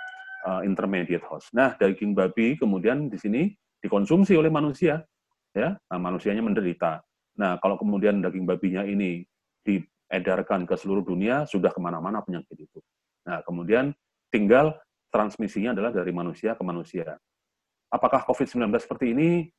uh, 0.48 0.60
intermediate 0.64 1.24
host. 1.28 1.52
Nah, 1.52 1.76
daging 1.76 2.16
babi 2.16 2.56
kemudian 2.56 3.12
di 3.12 3.18
sini 3.20 3.42
dikonsumsi 3.82 4.32
oleh 4.38 4.48
manusia. 4.48 5.02
ya, 5.52 5.76
nah, 5.76 6.00
manusianya 6.00 6.40
menderita. 6.40 7.04
Nah, 7.36 7.60
kalau 7.60 7.76
kemudian 7.76 8.24
daging 8.24 8.48
babinya 8.48 8.88
ini 8.88 9.20
diedarkan 9.60 10.64
ke 10.64 10.74
seluruh 10.80 11.04
dunia, 11.04 11.44
sudah 11.44 11.68
ke 11.68 11.80
mana-mana 11.80 12.24
penyakit 12.24 12.56
itu. 12.56 12.80
Nah, 13.28 13.44
kemudian 13.44 13.92
tinggal 14.32 14.72
transmisinya 15.12 15.76
adalah 15.76 15.92
dari 15.92 16.08
manusia 16.08 16.56
ke 16.56 16.64
manusia. 16.64 17.20
Apakah 17.92 18.24
COVID-19 18.24 18.72
seperti 18.80 19.12
ini 19.12 19.52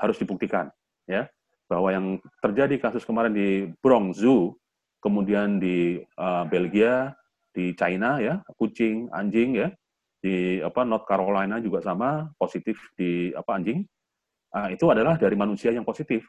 harus 0.00 0.16
dibuktikan, 0.16 0.72
ya, 1.04 1.28
bahwa 1.68 1.92
yang 1.92 2.06
terjadi 2.40 2.80
kasus 2.80 3.04
kemarin 3.04 3.36
di 3.36 3.68
Bronx 3.84 4.24
Zoo, 4.24 4.56
kemudian 5.04 5.60
di 5.60 6.00
uh, 6.16 6.48
Belgia, 6.48 7.12
di 7.52 7.76
China, 7.76 8.16
ya, 8.16 8.40
kucing, 8.56 9.12
anjing, 9.12 9.60
ya, 9.60 9.68
di 10.24 10.64
apa 10.64 10.88
North 10.88 11.04
Carolina 11.04 11.60
juga 11.60 11.84
sama 11.84 12.32
positif 12.40 12.80
di 12.96 13.28
apa 13.36 13.60
anjing, 13.60 13.84
uh, 14.56 14.72
itu 14.72 14.88
adalah 14.88 15.20
dari 15.20 15.36
manusia 15.36 15.68
yang 15.76 15.84
positif 15.84 16.24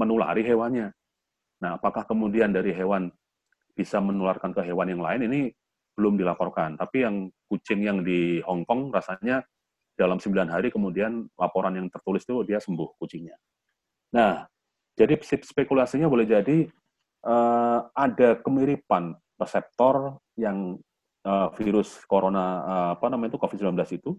menulari 0.00 0.40
hewannya. 0.40 0.88
Nah, 1.60 1.76
apakah 1.76 2.08
kemudian 2.08 2.56
dari 2.56 2.72
hewan 2.72 3.12
bisa 3.76 4.00
menularkan 4.00 4.56
ke 4.56 4.64
hewan 4.64 4.88
yang 4.88 5.04
lain 5.04 5.28
ini 5.28 5.40
belum 5.96 6.16
dilaporkan. 6.16 6.80
Tapi 6.80 7.04
yang 7.04 7.28
kucing 7.48 7.84
yang 7.84 8.00
di 8.00 8.40
Hong 8.44 8.64
Kong 8.64 8.88
rasanya 8.88 9.44
dalam 9.96 10.20
9 10.20 10.32
hari 10.48 10.68
kemudian 10.68 11.24
laporan 11.40 11.76
yang 11.76 11.88
tertulis 11.88 12.24
itu 12.24 12.44
dia 12.44 12.60
sembuh 12.60 13.00
kucingnya. 13.00 13.36
Nah, 14.12 14.44
jadi 14.96 15.16
spekulasinya 15.20 16.08
boleh 16.08 16.28
jadi 16.28 16.68
uh, 17.26 17.90
ada 17.92 18.38
kemiripan 18.40 19.18
reseptor 19.36 20.22
yang 20.38 20.78
uh, 21.26 21.50
virus 21.58 21.98
corona 22.06 22.46
uh, 22.62 22.88
apa 22.94 23.10
namanya 23.10 23.34
itu 23.34 23.40
COVID-19 23.42 23.74
itu 23.98 24.10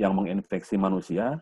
yang 0.00 0.16
menginfeksi 0.16 0.80
manusia 0.80 1.38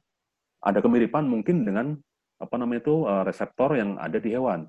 ada 0.61 0.83
kemiripan 0.83 1.25
mungkin 1.25 1.63
dengan 1.63 1.95
apa 2.37 2.55
namanya 2.59 2.83
itu 2.85 3.07
uh, 3.07 3.23
reseptor 3.23 3.79
yang 3.79 3.97
ada 3.97 4.19
di 4.19 4.35
hewan. 4.35 4.67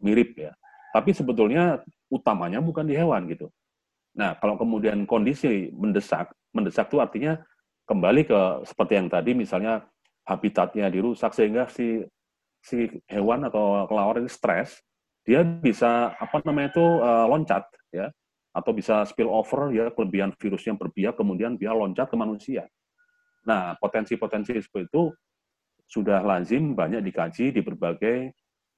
Mirip 0.00 0.36
ya. 0.36 0.52
Tapi 0.90 1.14
sebetulnya 1.14 1.80
utamanya 2.10 2.58
bukan 2.58 2.84
di 2.86 2.94
hewan 2.98 3.30
gitu. 3.30 3.48
Nah, 4.18 4.34
kalau 4.42 4.58
kemudian 4.58 5.06
kondisi 5.06 5.70
mendesak, 5.70 6.34
mendesak 6.50 6.90
itu 6.90 6.98
artinya 6.98 7.38
kembali 7.86 8.26
ke 8.26 8.40
seperti 8.66 8.98
yang 8.98 9.06
tadi 9.06 9.34
misalnya 9.38 9.86
habitatnya 10.26 10.90
dirusak 10.90 11.30
sehingga 11.34 11.70
si 11.70 12.02
si 12.60 12.90
hewan 13.06 13.46
atau 13.46 13.86
kelawar 13.86 14.18
ini 14.20 14.28
stres, 14.28 14.82
dia 15.24 15.44
bisa 15.44 16.16
apa 16.16 16.40
namanya 16.42 16.72
itu 16.72 16.86
uh, 17.00 17.26
loncat 17.28 17.64
ya 17.92 18.08
atau 18.50 18.72
bisa 18.74 19.06
spill 19.06 19.30
over 19.30 19.70
ya 19.70 19.94
kelebihan 19.94 20.34
virus 20.34 20.66
yang 20.66 20.74
berbiak 20.74 21.14
kemudian 21.14 21.54
dia 21.54 21.70
loncat 21.70 22.10
ke 22.10 22.16
manusia. 22.18 22.66
Nah, 23.46 23.78
potensi-potensi 23.78 24.52
seperti 24.58 24.90
itu 24.90 25.02
sudah 25.90 26.22
lazim 26.22 26.74
banyak 26.74 27.02
dikaji 27.02 27.50
di 27.54 27.60
berbagai 27.62 28.30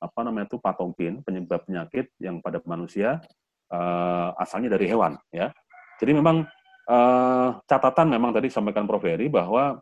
apa 0.02 0.20
namanya 0.27 0.51
itu 0.51 0.59
patogen 0.59 1.23
penyebab 1.23 1.62
penyakit 1.62 2.10
yang 2.19 2.43
pada 2.43 2.59
manusia 2.66 3.23
uh, 3.70 4.35
asalnya 4.36 4.74
dari 4.74 4.90
hewan 4.90 5.16
ya. 5.31 5.55
Jadi 6.02 6.12
memang 6.19 6.43
uh, 6.90 7.48
catatan 7.64 8.10
memang 8.10 8.35
tadi 8.35 8.51
sampaikan 8.51 8.85
Prof 8.85 9.05
Heri 9.06 9.31
bahwa 9.31 9.78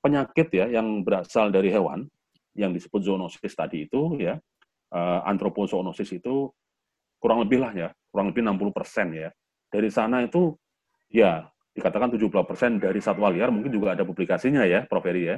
penyakit 0.00 0.48
ya 0.54 0.70
yang 0.70 1.02
berasal 1.02 1.50
dari 1.50 1.68
hewan 1.72 2.06
yang 2.54 2.70
disebut 2.70 3.02
zoonosis 3.02 3.52
tadi 3.52 3.84
itu 3.90 4.16
ya 4.22 4.38
uh, 4.92 5.20
antroposoonosis 5.26 6.20
itu 6.20 6.50
kurang 7.18 7.42
lebih 7.42 7.62
lah 7.62 7.72
ya 7.72 7.88
kurang 8.12 8.30
lebih 8.30 8.44
60 8.44 8.76
persen 8.76 9.06
ya 9.16 9.28
dari 9.72 9.88
sana 9.90 10.22
itu 10.22 10.54
ya 11.10 11.48
dikatakan 11.72 12.12
70 12.14 12.30
persen 12.48 12.70
dari 12.80 13.00
satwa 13.00 13.28
liar 13.32 13.48
mungkin 13.52 13.72
juga 13.72 13.96
ada 13.96 14.04
publikasinya 14.04 14.64
ya 14.64 14.84
Prof 14.84 15.04
Heri 15.04 15.24
ya 15.30 15.36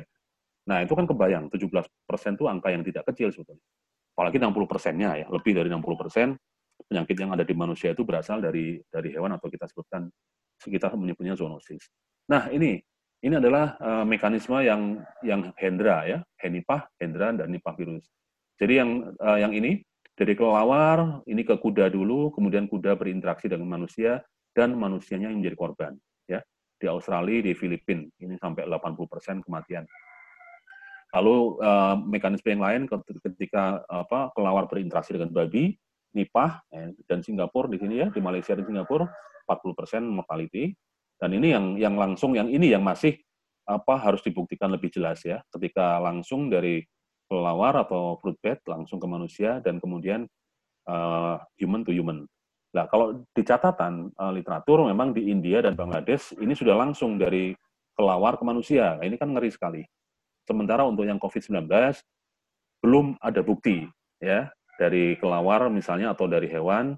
Nah, 0.68 0.84
itu 0.84 0.92
kan 0.92 1.08
kebayang, 1.08 1.48
17 1.48 1.88
persen 2.04 2.36
itu 2.36 2.44
angka 2.44 2.68
yang 2.68 2.84
tidak 2.84 3.08
kecil 3.08 3.32
sebetulnya. 3.32 3.64
Apalagi 4.12 4.36
60 4.36 4.68
persennya 4.68 5.10
ya, 5.16 5.26
lebih 5.32 5.56
dari 5.56 5.72
60 5.72 5.96
persen 5.96 6.36
penyakit 6.84 7.16
yang 7.16 7.32
ada 7.32 7.42
di 7.42 7.54
manusia 7.56 7.96
itu 7.96 8.04
berasal 8.04 8.38
dari 8.44 8.78
dari 8.86 9.10
hewan 9.16 9.34
atau 9.34 9.48
kita 9.50 9.66
sebutkan 9.66 10.06
sekitar 10.60 10.92
menyebutnya 10.94 11.34
zoonosis. 11.34 11.88
Nah, 12.28 12.52
ini 12.52 12.76
ini 13.24 13.34
adalah 13.34 13.74
uh, 13.80 14.04
mekanisme 14.04 14.60
yang 14.60 15.00
yang 15.24 15.50
Hendra 15.56 16.04
ya, 16.04 16.18
Henipah, 16.36 16.86
Hendra 17.00 17.32
dan 17.32 17.48
Nipah 17.48 17.74
virus. 17.74 18.04
Jadi 18.58 18.72
yang 18.74 19.14
uh, 19.22 19.38
yang 19.38 19.54
ini 19.54 19.82
dari 20.18 20.34
kelelawar 20.34 21.22
ini 21.30 21.46
ke 21.46 21.54
kuda 21.54 21.94
dulu, 21.94 22.34
kemudian 22.34 22.66
kuda 22.66 22.98
berinteraksi 22.98 23.46
dengan 23.46 23.70
manusia 23.70 24.22
dan 24.50 24.74
manusianya 24.74 25.30
yang 25.30 25.38
menjadi 25.38 25.56
korban 25.56 25.92
ya. 26.26 26.42
Di 26.78 26.86
Australia, 26.90 27.42
di 27.42 27.54
Filipina 27.54 28.06
ini 28.22 28.38
sampai 28.38 28.66
80% 28.66 29.46
kematian. 29.46 29.86
Lalu 31.14 31.36
uh, 31.64 31.96
mekanisme 32.04 32.52
yang 32.52 32.62
lain 32.62 32.82
ketika 33.24 33.82
apa 33.88 34.30
kelawar 34.36 34.68
berinteraksi 34.68 35.16
dengan 35.16 35.32
babi, 35.32 35.74
nipah 36.12 36.62
eh, 36.72 36.92
dan 37.06 37.20
Singapura 37.20 37.68
di 37.68 37.78
sini 37.80 38.00
ya 38.00 38.08
di 38.08 38.20
Malaysia 38.20 38.56
dan 38.56 38.64
Singapura 38.64 39.06
40% 39.48 40.04
mortality 40.08 40.72
dan 41.18 41.30
ini 41.34 41.52
yang 41.52 41.66
yang 41.76 41.94
langsung 41.98 42.36
yang 42.36 42.48
ini 42.48 42.72
yang 42.72 42.84
masih 42.84 43.16
apa 43.68 44.00
harus 44.00 44.24
dibuktikan 44.24 44.72
lebih 44.72 44.88
jelas 44.88 45.20
ya 45.24 45.44
ketika 45.52 46.00
langsung 46.00 46.48
dari 46.48 46.80
kelawar 47.28 47.84
atau 47.84 48.16
fruit 48.18 48.36
bat 48.40 48.58
langsung 48.64 48.96
ke 48.96 49.06
manusia 49.06 49.60
dan 49.60 49.76
kemudian 49.78 50.24
uh, 50.88 51.36
human 51.60 51.84
to 51.84 51.92
human. 51.92 52.24
Nah, 52.72 52.84
kalau 52.88 53.24
di 53.32 53.42
catatan 53.44 54.12
uh, 54.16 54.32
literatur 54.32 54.84
memang 54.84 55.12
di 55.12 55.28
India 55.28 55.64
dan 55.64 55.76
Bangladesh 55.76 56.36
ini 56.40 56.52
sudah 56.56 56.76
langsung 56.76 57.20
dari 57.20 57.52
kelawar 57.96 58.36
ke 58.40 58.44
manusia. 58.44 58.96
Nah, 58.96 59.04
ini 59.04 59.16
kan 59.20 59.32
ngeri 59.32 59.52
sekali. 59.52 59.82
Sementara 60.48 60.84
untuk 60.88 61.04
yang 61.04 61.20
COVID-19 61.20 61.68
belum 62.80 63.20
ada 63.20 63.40
bukti 63.44 63.84
ya 64.22 64.48
dari 64.78 65.18
kelawar 65.18 65.66
misalnya 65.68 66.14
atau 66.14 66.30
dari 66.30 66.46
hewan 66.48 66.96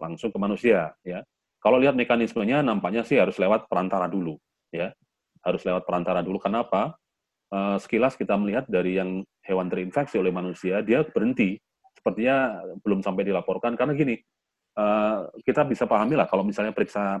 langsung 0.00 0.34
ke 0.34 0.38
manusia 0.38 0.90
ya. 1.06 1.22
Kalau 1.62 1.78
lihat 1.78 1.94
mekanismenya 1.94 2.58
nampaknya 2.66 3.06
sih 3.06 3.22
harus 3.22 3.38
lewat 3.38 3.70
perantara 3.70 4.10
dulu 4.10 4.34
ya. 4.74 4.90
Harus 5.42 5.62
lewat 5.62 5.86
perantara 5.86 6.22
dulu 6.22 6.38
kenapa? 6.42 6.94
Uh, 7.52 7.76
sekilas 7.76 8.16
kita 8.16 8.32
melihat 8.32 8.64
dari 8.64 8.96
yang 8.96 9.20
hewan 9.44 9.68
terinfeksi 9.68 10.16
oleh 10.16 10.32
manusia 10.32 10.80
dia 10.80 11.04
berhenti 11.04 11.60
sepertinya 11.92 12.64
belum 12.80 13.04
sampai 13.04 13.28
dilaporkan 13.28 13.76
karena 13.76 13.92
gini 13.92 14.16
uh, 14.80 15.28
kita 15.44 15.68
bisa 15.68 15.84
pahami 15.84 16.16
lah 16.16 16.24
kalau 16.24 16.48
misalnya 16.48 16.72
periksa 16.72 17.20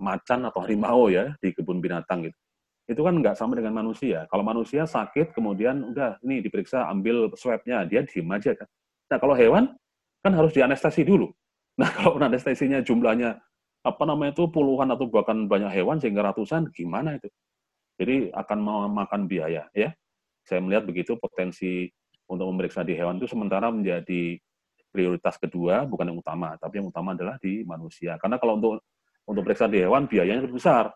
macan 0.00 0.40
atau 0.48 0.64
harimau 0.64 1.12
ya 1.12 1.36
di 1.36 1.52
kebun 1.52 1.84
binatang 1.84 2.24
gitu 2.24 2.38
itu 2.86 3.02
kan 3.02 3.18
nggak 3.18 3.34
sama 3.34 3.58
dengan 3.58 3.74
manusia. 3.82 4.30
Kalau 4.30 4.46
manusia 4.46 4.86
sakit, 4.86 5.34
kemudian 5.34 5.90
udah 5.90 6.22
ini 6.22 6.38
diperiksa, 6.38 6.86
ambil 6.86 7.34
swabnya, 7.34 7.82
dia 7.82 8.06
diem 8.06 8.30
aja 8.30 8.54
kan. 8.54 8.68
Nah 9.10 9.18
kalau 9.18 9.34
hewan 9.34 9.74
kan 10.22 10.32
harus 10.34 10.54
dianestesi 10.54 11.02
dulu. 11.02 11.30
Nah 11.76 11.92
kalau 11.92 12.16
anestesinya 12.16 12.80
jumlahnya 12.80 13.36
apa 13.84 14.02
namanya 14.08 14.32
itu 14.32 14.48
puluhan 14.48 14.88
atau 14.96 15.12
bahkan 15.12 15.44
banyak 15.44 15.68
hewan 15.76 16.00
sehingga 16.00 16.24
ratusan, 16.24 16.72
gimana 16.72 17.20
itu? 17.20 17.28
Jadi 17.96 18.30
akan 18.32 18.58
memakan 18.92 19.24
biaya 19.24 19.68
ya. 19.72 19.90
Saya 20.46 20.62
melihat 20.62 20.86
begitu 20.86 21.18
potensi 21.18 21.90
untuk 22.28 22.46
memeriksa 22.54 22.86
di 22.86 22.94
hewan 22.94 23.18
itu 23.18 23.26
sementara 23.26 23.72
menjadi 23.72 24.38
prioritas 24.92 25.36
kedua, 25.36 25.84
bukan 25.84 26.08
yang 26.12 26.18
utama, 26.20 26.56
tapi 26.56 26.80
yang 26.80 26.88
utama 26.88 27.12
adalah 27.12 27.36
di 27.36 27.60
manusia. 27.66 28.16
Karena 28.16 28.40
kalau 28.40 28.56
untuk 28.56 28.80
untuk 29.26 29.42
periksa 29.42 29.66
di 29.66 29.82
hewan 29.82 30.06
biayanya 30.06 30.46
besar 30.46 30.94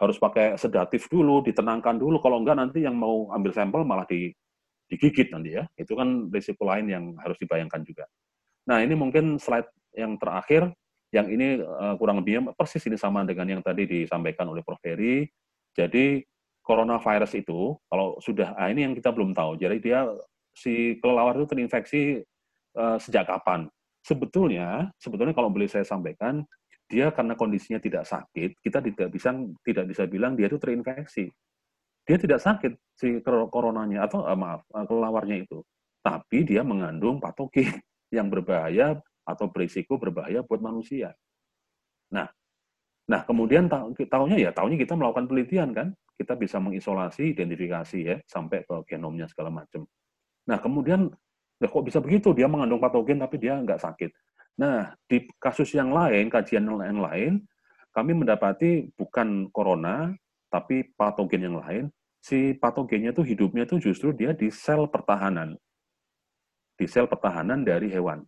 harus 0.00 0.16
pakai 0.16 0.56
sedatif 0.56 1.08
dulu, 1.12 1.44
ditenangkan 1.44 2.00
dulu. 2.00 2.20
Kalau 2.20 2.40
enggak 2.40 2.56
nanti 2.56 2.84
yang 2.84 2.96
mau 2.96 3.28
ambil 3.32 3.52
sampel 3.52 3.84
malah 3.84 4.08
di, 4.08 4.32
digigit 4.88 5.28
nanti 5.32 5.60
ya. 5.60 5.64
Itu 5.76 5.92
kan 5.96 6.32
risiko 6.32 6.64
lain 6.64 6.88
yang 6.88 7.04
harus 7.20 7.36
dibayangkan 7.36 7.84
juga. 7.84 8.04
Nah 8.68 8.80
ini 8.80 8.96
mungkin 8.96 9.36
slide 9.36 9.68
yang 9.92 10.16
terakhir, 10.16 10.72
yang 11.12 11.26
ini 11.28 11.60
uh, 11.60 11.98
kurang 12.00 12.22
lebih 12.24 12.54
persis 12.56 12.80
ini 12.86 12.96
sama 12.96 13.26
dengan 13.26 13.58
yang 13.58 13.62
tadi 13.64 13.84
disampaikan 13.84 14.48
oleh 14.48 14.64
Prof. 14.64 14.80
Heri. 14.80 15.26
Jadi 15.74 16.24
coronavirus 16.70 17.42
itu 17.42 17.74
kalau 17.90 18.14
sudah, 18.22 18.54
ah 18.54 18.70
ini 18.70 18.86
yang 18.86 18.94
kita 18.94 19.10
belum 19.10 19.34
tahu. 19.34 19.58
Jadi 19.58 19.82
dia 19.82 20.06
si 20.54 20.94
kelelawar 21.02 21.34
itu 21.34 21.50
terinfeksi 21.50 22.22
uh, 22.78 22.94
sejak 23.02 23.26
kapan? 23.26 23.66
Sebetulnya, 24.06 24.94
sebetulnya 25.02 25.34
kalau 25.34 25.50
boleh 25.50 25.66
saya 25.66 25.82
sampaikan, 25.82 26.46
dia 26.86 27.10
karena 27.10 27.34
kondisinya 27.34 27.82
tidak 27.82 28.06
sakit, 28.06 28.62
kita 28.62 28.78
tidak 28.78 29.10
bisa 29.10 29.34
tidak 29.66 29.84
bisa 29.90 30.02
bilang 30.06 30.38
dia 30.38 30.46
itu 30.46 30.62
terinfeksi. 30.62 31.26
Dia 32.06 32.16
tidak 32.16 32.38
sakit 32.42 32.72
si 32.94 33.18
coronanya 33.26 34.06
atau 34.06 34.22
uh, 34.22 34.38
maaf 34.38 34.62
uh, 34.70 34.86
kelawarnya 34.86 35.42
itu, 35.42 35.66
tapi 36.06 36.46
dia 36.46 36.62
mengandung 36.62 37.18
patogen 37.18 37.82
yang 38.16 38.30
berbahaya 38.30 38.98
atau 39.26 39.46
berisiko 39.50 39.98
berbahaya 39.98 40.46
buat 40.46 40.62
manusia. 40.62 41.14
Nah, 42.10 42.30
nah 43.10 43.26
kemudian 43.26 43.66
tahunya 43.66 44.38
ya 44.38 44.50
tahunya 44.54 44.78
kita 44.78 44.94
melakukan 44.94 45.26
penelitian 45.26 45.74
kan, 45.74 45.88
kita 46.14 46.38
bisa 46.38 46.62
mengisolasi, 46.62 47.34
identifikasi 47.34 47.98
ya 47.98 48.16
sampai 48.30 48.62
ke 48.62 48.94
genomnya 48.94 49.26
segala 49.26 49.50
macam. 49.50 49.82
Nah 50.46 50.62
kemudian 50.62 51.10
ya 51.58 51.66
kok 51.66 51.82
bisa 51.82 51.98
begitu 51.98 52.30
dia 52.30 52.46
mengandung 52.46 52.78
patogen 52.78 53.18
tapi 53.18 53.36
dia 53.42 53.58
nggak 53.58 53.82
sakit. 53.82 54.10
Nah, 54.60 54.92
di 55.08 55.24
kasus 55.40 55.72
yang 55.72 55.88
lain, 55.88 56.28
kajian 56.28 56.68
yang 56.68 57.00
lain, 57.00 57.40
kami 57.96 58.12
mendapati 58.12 58.92
bukan 58.92 59.48
corona, 59.48 60.12
tapi 60.52 60.84
patogen 60.92 61.48
yang 61.48 61.56
lain, 61.64 61.84
si 62.20 62.52
patogennya 62.52 63.16
itu 63.16 63.24
hidupnya 63.24 63.64
itu 63.64 63.80
justru 63.80 64.12
dia 64.12 64.36
di 64.36 64.52
sel 64.52 64.84
pertahanan. 64.84 65.56
Di 66.76 66.84
sel 66.84 67.08
pertahanan 67.08 67.64
dari 67.64 67.88
hewan 67.88 68.20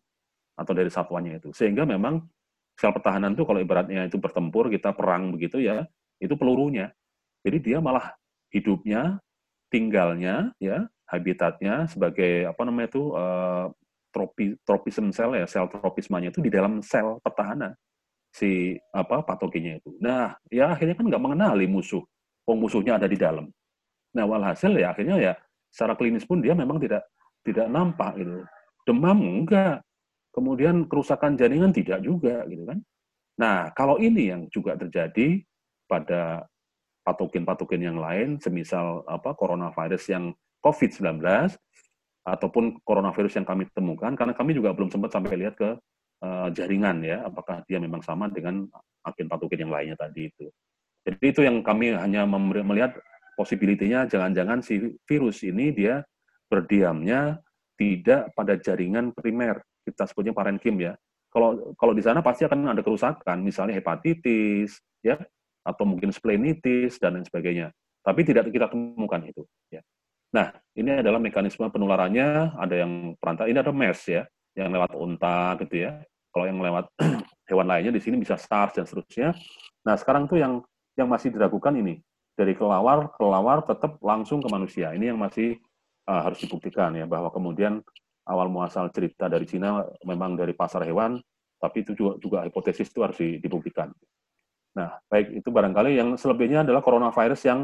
atau 0.57 0.73
dari 0.73 0.89
satwanya 0.89 1.37
itu. 1.37 1.53
Sehingga 1.53 1.85
memang 1.85 2.25
sel 2.83 2.91
pertahanan 2.91 3.39
itu 3.39 3.47
kalau 3.47 3.63
ibaratnya 3.63 4.11
itu 4.11 4.19
bertempur, 4.19 4.67
kita 4.67 4.91
perang 4.91 5.31
begitu 5.31 5.63
ya, 5.63 5.87
itu 6.19 6.35
pelurunya. 6.35 6.91
Jadi 7.47 7.63
dia 7.63 7.79
malah 7.79 8.11
hidupnya, 8.51 9.23
tinggalnya, 9.71 10.51
ya 10.59 10.91
habitatnya 11.07 11.87
sebagai 11.87 12.51
apa 12.51 12.63
namanya 12.67 12.91
itu 12.91 13.15
uh, 13.15 13.71
tropi, 14.11 14.59
tropism 14.67 15.15
sel 15.15 15.39
ya, 15.39 15.47
sel 15.47 15.71
tropismanya 15.71 16.35
itu 16.35 16.43
di 16.43 16.51
dalam 16.51 16.83
sel 16.83 17.23
pertahanan 17.23 17.71
si 18.35 18.75
apa 18.91 19.23
patogennya 19.23 19.79
itu. 19.79 19.95
Nah, 20.03 20.35
ya 20.51 20.75
akhirnya 20.75 20.99
kan 20.99 21.07
nggak 21.07 21.23
mengenali 21.23 21.71
musuh. 21.71 22.03
Oh, 22.49 22.59
musuhnya 22.59 22.99
ada 22.99 23.07
di 23.07 23.15
dalam. 23.15 23.47
Nah, 24.11 24.25
walhasil 24.27 24.75
ya 24.75 24.91
akhirnya 24.91 25.23
ya 25.23 25.33
secara 25.71 25.95
klinis 25.95 26.27
pun 26.27 26.43
dia 26.43 26.57
memang 26.59 26.83
tidak 26.83 27.07
tidak 27.47 27.71
nampak 27.71 28.19
gitu. 28.19 28.43
Demam 28.83 29.23
enggak. 29.23 29.85
Kemudian 30.33 30.89
kerusakan 30.89 31.37
jaringan 31.37 31.71
tidak 31.77 32.01
juga 32.01 32.43
gitu 32.49 32.65
kan. 32.65 32.81
Nah, 33.37 33.69
kalau 33.77 34.01
ini 34.01 34.33
yang 34.33 34.49
juga 34.49 34.77
terjadi 34.77 35.45
pada 35.89 36.49
patogen-patogen 37.05 37.83
yang 37.85 37.99
lain, 38.01 38.41
semisal 38.41 39.05
apa 39.05 39.37
coronavirus 39.37 40.05
yang 40.13 40.25
COVID-19 40.65 41.21
ataupun 42.23 42.79
coronavirus 42.87 43.43
yang 43.43 43.47
kami 43.49 43.67
temukan, 43.75 44.15
karena 44.15 44.33
kami 44.33 44.55
juga 44.55 44.71
belum 44.73 44.89
sempat 44.89 45.11
sampai 45.11 45.35
lihat 45.37 45.59
ke 45.59 45.75
uh, 46.23 46.49
jaringan 46.55 47.03
ya, 47.03 47.27
apakah 47.27 47.61
dia 47.67 47.83
memang 47.83 48.01
sama 48.01 48.31
dengan 48.31 48.65
agen 49.03 49.27
patogen 49.27 49.67
yang 49.67 49.73
lainnya 49.75 49.99
tadi 49.99 50.31
itu. 50.31 50.47
Jadi 51.03 51.25
itu 51.35 51.41
yang 51.43 51.67
kami 51.67 51.99
hanya 51.99 52.23
melihat 52.31 52.95
possibility-nya 53.35 54.07
jangan-jangan 54.07 54.63
si 54.63 54.95
virus 55.03 55.43
ini 55.43 55.75
dia 55.75 56.07
berdiamnya 56.47 57.43
tidak 57.75 58.31
pada 58.39 58.55
jaringan 58.55 59.11
primer, 59.11 59.59
kita 59.83 60.09
sebutnya 60.09 60.33
parenkim 60.35 60.79
ya. 60.79 60.95
Kalau 61.33 61.73
kalau 61.81 61.93
di 61.97 62.05
sana 62.05 62.21
pasti 62.21 62.45
akan 62.45 62.77
ada 62.77 62.85
kerusakan, 62.85 63.41
misalnya 63.41 63.77
hepatitis, 63.77 64.79
ya, 65.01 65.17
atau 65.65 65.85
mungkin 65.89 66.13
splenitis 66.13 67.01
dan 67.01 67.17
lain 67.17 67.25
sebagainya. 67.25 67.73
Tapi 68.03 68.21
tidak 68.27 68.51
kita 68.51 68.69
temukan 68.69 69.23
itu. 69.25 69.43
Ya. 69.73 69.81
Nah, 70.35 70.53
ini 70.77 71.01
adalah 71.01 71.23
mekanisme 71.23 71.65
penularannya. 71.73 72.59
Ada 72.59 72.85
yang 72.85 73.15
perantara, 73.17 73.49
ini 73.49 73.59
ada 73.61 73.73
MERS 73.73 74.03
ya, 74.11 74.23
yang 74.59 74.69
lewat 74.75 74.93
unta 74.99 75.57
gitu 75.65 75.89
ya. 75.89 76.03
Kalau 76.33 76.45
yang 76.49 76.59
lewat 76.61 76.89
hewan 77.49 77.67
lainnya 77.69 77.93
di 77.93 78.03
sini 78.03 78.21
bisa 78.21 78.37
SARS 78.37 78.77
dan 78.77 78.85
seterusnya. 78.85 79.37
Nah, 79.85 79.95
sekarang 79.97 80.29
tuh 80.29 80.41
yang 80.41 80.65
yang 80.97 81.09
masih 81.09 81.33
diragukan 81.33 81.73
ini 81.73 82.01
dari 82.37 82.53
kelawar 82.57 83.13
kelawar 83.17 83.65
tetap 83.65 84.01
langsung 84.01 84.41
ke 84.41 84.49
manusia. 84.49 84.93
Ini 84.93 85.13
yang 85.13 85.21
masih 85.21 85.61
uh, 86.09 86.21
harus 86.25 86.41
dibuktikan 86.41 86.93
ya 86.97 87.05
bahwa 87.05 87.29
kemudian 87.29 87.85
awal 88.29 88.49
muasal 88.51 88.91
cerita 88.95 89.27
dari 89.27 89.47
Cina 89.49 89.83
memang 90.07 90.39
dari 90.39 90.55
pasar 90.55 90.87
hewan, 90.87 91.19
tapi 91.59 91.83
itu 91.87 91.95
juga 91.95 92.19
juga 92.19 92.39
hipotesis 92.47 92.91
itu 92.91 93.01
harus 93.03 93.19
dibuktikan. 93.19 93.91
Nah, 94.73 94.97
baik 95.07 95.45
itu 95.45 95.49
barangkali 95.53 96.01
yang 96.01 96.17
selebihnya 96.17 96.65
adalah 96.65 96.81
coronavirus 96.81 97.43
yang 97.45 97.61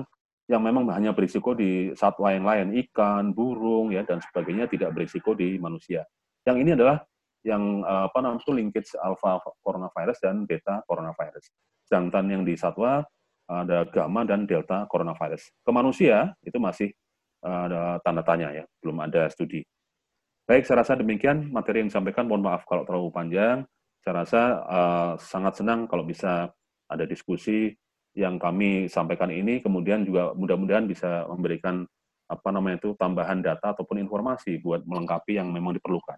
yang 0.48 0.64
memang 0.64 0.88
hanya 0.96 1.12
berisiko 1.12 1.52
di 1.52 1.92
satwa 1.92 2.32
yang 2.32 2.48
lain, 2.48 2.72
ikan, 2.88 3.36
burung 3.36 3.92
ya 3.92 4.00
dan 4.04 4.16
sebagainya 4.24 4.64
tidak 4.64 4.96
berisiko 4.96 5.36
di 5.36 5.60
manusia. 5.60 6.08
Yang 6.48 6.56
ini 6.64 6.70
adalah 6.72 7.04
yang 7.44 7.84
eh, 7.84 8.02
apa 8.08 8.18
namanya 8.24 8.42
itu 8.42 8.52
linkage 8.56 8.90
alpha 8.96 9.40
coronavirus 9.60 10.18
dan 10.24 10.48
beta 10.48 10.80
coronavirus. 10.88 11.52
Sedangkan 11.84 12.24
yang 12.32 12.42
di 12.48 12.56
satwa 12.56 13.04
ada 13.48 13.88
gamma 13.88 14.28
dan 14.28 14.44
delta 14.44 14.84
coronavirus. 14.88 15.52
Ke 15.64 15.70
manusia 15.72 16.32
itu 16.44 16.56
masih 16.56 16.92
eh, 17.44 17.60
ada 17.68 18.00
tanda 18.00 18.24
tanya 18.24 18.52
ya, 18.52 18.64
belum 18.80 19.04
ada 19.04 19.28
studi. 19.28 19.64
Baik, 20.48 20.64
saya 20.64 20.80
rasa 20.80 20.96
demikian 20.96 21.52
materi 21.52 21.84
yang 21.84 21.92
disampaikan. 21.92 22.24
Mohon 22.24 22.48
maaf 22.48 22.64
kalau 22.64 22.88
terlalu 22.88 23.12
panjang. 23.12 23.68
Saya 24.00 24.24
rasa 24.24 24.42
uh, 24.64 25.12
sangat 25.20 25.60
senang 25.60 25.84
kalau 25.84 26.08
bisa 26.08 26.48
ada 26.88 27.04
diskusi 27.04 27.76
yang 28.16 28.40
kami 28.40 28.88
sampaikan 28.88 29.28
ini, 29.28 29.60
kemudian 29.60 30.08
juga 30.08 30.32
mudah-mudahan 30.32 30.88
bisa 30.88 31.28
memberikan 31.28 31.84
apa 32.32 32.48
namanya 32.48 32.80
itu 32.80 32.96
tambahan 32.96 33.44
data 33.44 33.76
ataupun 33.76 34.00
informasi 34.00 34.56
buat 34.64 34.88
melengkapi 34.88 35.36
yang 35.36 35.52
memang 35.52 35.76
diperlukan 35.76 36.16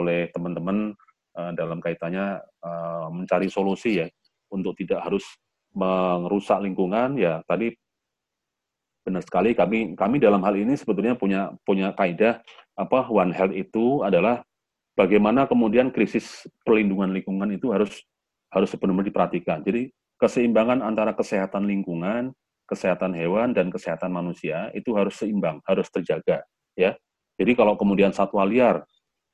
oleh 0.00 0.32
teman-teman 0.32 0.96
uh, 1.36 1.52
dalam 1.52 1.84
kaitannya 1.84 2.40
uh, 2.64 3.12
mencari 3.12 3.52
solusi 3.52 4.00
ya 4.00 4.08
untuk 4.48 4.80
tidak 4.80 5.04
harus 5.04 5.28
merusak 5.76 6.64
lingkungan 6.64 7.20
ya 7.20 7.44
tadi 7.44 7.68
benar 9.08 9.24
sekali 9.24 9.56
kami 9.56 9.96
kami 9.96 10.20
dalam 10.20 10.44
hal 10.44 10.52
ini 10.52 10.76
sebetulnya 10.76 11.16
punya 11.16 11.56
punya 11.64 11.96
kaidah 11.96 12.44
apa 12.76 13.08
one 13.08 13.32
health 13.32 13.56
itu 13.56 14.04
adalah 14.04 14.44
bagaimana 14.92 15.48
kemudian 15.48 15.88
krisis 15.88 16.44
perlindungan 16.60 17.16
lingkungan 17.16 17.48
itu 17.56 17.72
harus 17.72 18.04
harus 18.52 18.68
benar-benar 18.76 19.08
diperhatikan. 19.08 19.64
Jadi 19.64 19.88
keseimbangan 20.20 20.84
antara 20.84 21.16
kesehatan 21.16 21.64
lingkungan, 21.64 22.36
kesehatan 22.68 23.16
hewan 23.16 23.56
dan 23.56 23.72
kesehatan 23.72 24.12
manusia 24.12 24.68
itu 24.76 24.92
harus 24.92 25.16
seimbang, 25.16 25.64
harus 25.64 25.88
terjaga 25.88 26.44
ya. 26.76 26.92
Jadi 27.40 27.54
kalau 27.56 27.78
kemudian 27.78 28.12
satwa 28.12 28.44
liar 28.44 28.84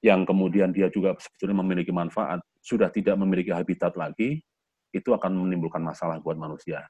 yang 0.04 0.28
kemudian 0.28 0.70
dia 0.70 0.92
juga 0.92 1.16
sebetulnya 1.16 1.64
memiliki 1.64 1.90
manfaat 1.90 2.44
sudah 2.60 2.92
tidak 2.92 3.16
memiliki 3.16 3.48
habitat 3.48 3.96
lagi, 3.96 4.44
itu 4.92 5.10
akan 5.10 5.32
menimbulkan 5.32 5.80
masalah 5.80 6.20
buat 6.20 6.36
manusia. 6.36 6.84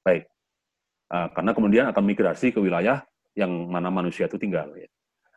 Baik, 0.00 0.24
uh, 1.10 1.28
karena 1.34 1.52
kemudian 1.52 1.84
akan 1.90 2.02
migrasi 2.06 2.54
ke 2.54 2.58
wilayah 2.62 3.02
yang 3.34 3.50
mana 3.70 3.90
manusia 3.90 4.26
itu 4.26 4.38
tinggal. 4.38 4.70
Ya. 4.74 4.88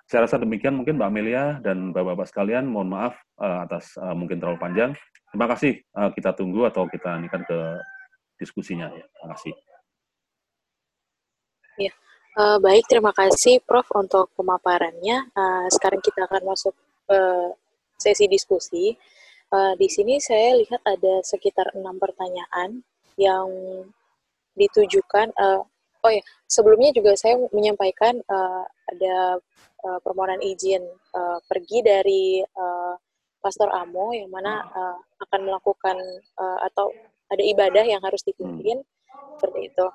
Saya 0.09 0.27
rasa 0.27 0.37
demikian 0.37 0.75
mungkin 0.75 0.99
Mbak 0.99 1.09
Amelia 1.09 1.43
dan 1.63 1.95
Bapak-Bapak 1.95 2.27
sekalian, 2.29 2.67
mohon 2.67 2.91
maaf 2.91 3.17
uh, 3.39 3.65
atas 3.65 3.95
uh, 3.97 4.13
mungkin 4.13 4.37
terlalu 4.37 4.59
panjang. 4.59 4.91
Terima 5.31 5.47
kasih, 5.49 5.79
uh, 5.95 6.09
kita 6.13 6.35
tunggu 6.35 6.67
atau 6.67 6.85
kita 6.85 7.17
ini 7.17 7.27
kan 7.31 7.41
ke 7.47 7.57
diskusinya. 8.37 8.91
Ya. 8.91 9.05
Terima 9.07 9.27
kasih. 9.33 9.53
Ya, 11.73 11.93
uh, 12.37 12.57
baik 12.61 12.85
terima 12.85 13.09
kasih 13.15 13.57
Prof 13.65 13.89
untuk 13.97 14.29
pemaparannya. 14.37 15.33
Uh, 15.33 15.65
sekarang 15.73 16.03
kita 16.03 16.29
akan 16.29 16.53
masuk 16.53 16.75
ke 17.09 17.19
sesi 17.97 18.29
diskusi. 18.29 18.93
Uh, 19.53 19.73
di 19.77 19.87
sini 19.89 20.17
saya 20.17 20.57
lihat 20.57 20.81
ada 20.83 21.21
sekitar 21.25 21.73
enam 21.77 21.97
pertanyaan 21.97 22.81
yang 23.17 23.49
ditujukan. 24.57 25.33
Uh, 25.37 25.61
oh 26.03 26.11
ya, 26.11 26.23
sebelumnya 26.45 26.91
juga 26.93 27.15
saya 27.15 27.39
menyampaikan 27.51 28.19
uh, 28.27 28.63
ada 28.91 29.39
uh, 29.83 29.99
permohonan 30.03 30.41
izin 30.43 30.83
uh, 31.15 31.39
pergi 31.47 31.79
dari 31.81 32.43
uh, 32.43 32.95
Pastor 33.43 33.67
Amo 33.75 34.15
yang 34.15 34.31
mana 34.31 34.63
uh, 34.71 34.97
akan 35.27 35.39
melakukan 35.43 35.97
uh, 36.39 36.59
atau 36.63 36.91
ada 37.27 37.43
ibadah 37.43 37.83
yang 37.83 37.99
harus 37.99 38.23
dipimpin 38.23 38.79
seperti 39.35 39.73
itu. 39.73 39.87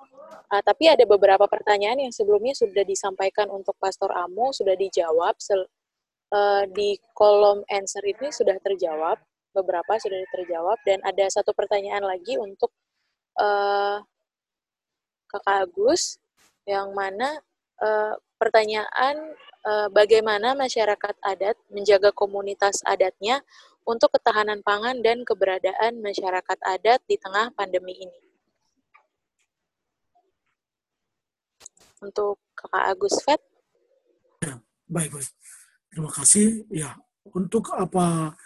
Uh, 0.49 0.63
tapi 0.65 0.89
ada 0.89 1.05
beberapa 1.09 1.49
pertanyaan 1.49 2.09
yang 2.09 2.13
sebelumnya 2.13 2.53
sudah 2.53 2.85
disampaikan 2.85 3.49
untuk 3.49 3.77
Pastor 3.81 4.13
Amo 4.13 4.53
sudah 4.53 4.77
dijawab 4.77 5.37
sel, 5.41 5.65
uh, 6.33 6.65
di 6.69 7.01
kolom 7.17 7.65
answer 7.69 8.05
ini 8.05 8.29
sudah 8.29 8.57
terjawab 8.61 9.17
beberapa 9.57 9.97
sudah 9.97 10.21
terjawab 10.31 10.79
dan 10.85 11.01
ada 11.03 11.25
satu 11.33 11.57
pertanyaan 11.57 12.05
lagi 12.05 12.37
untuk 12.37 12.71
uh, 13.41 13.99
Kakak 15.29 15.69
Agus 15.69 16.17
yang 16.65 16.93
mana 16.97 17.41
uh, 17.81 18.17
pertanyaan 18.41 19.37
uh, 19.65 19.89
bagaimana 19.93 20.57
masyarakat 20.57 21.15
adat 21.21 21.57
menjaga 21.69 22.11
komunitas 22.13 22.81
adatnya 22.85 23.45
untuk 23.89 24.13
ketahanan 24.17 24.61
pangan 24.61 25.01
dan 25.01 25.25
keberadaan 25.25 26.05
masyarakat 26.05 26.59
adat 26.61 27.01
di 27.09 27.17
tengah 27.17 27.49
pandemi 27.57 27.97
ini. 27.97 28.21
Untuk 32.05 32.39
Kakak 32.53 32.85
Agus 32.95 33.17
Fed. 33.25 33.41
Ya, 34.45 34.61
baik, 34.87 35.17
baik. 35.17 35.31
Terima 35.89 36.11
kasih. 36.13 36.69
Ya, 36.69 36.95
untuk 37.33 37.73
apa 37.75 38.37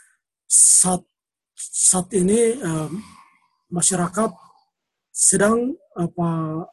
saat 0.46 1.02
saat 1.58 2.08
ini 2.16 2.56
um, 2.62 3.02
masyarakat 3.68 4.30
sedang 5.12 5.76
apa 5.92 6.64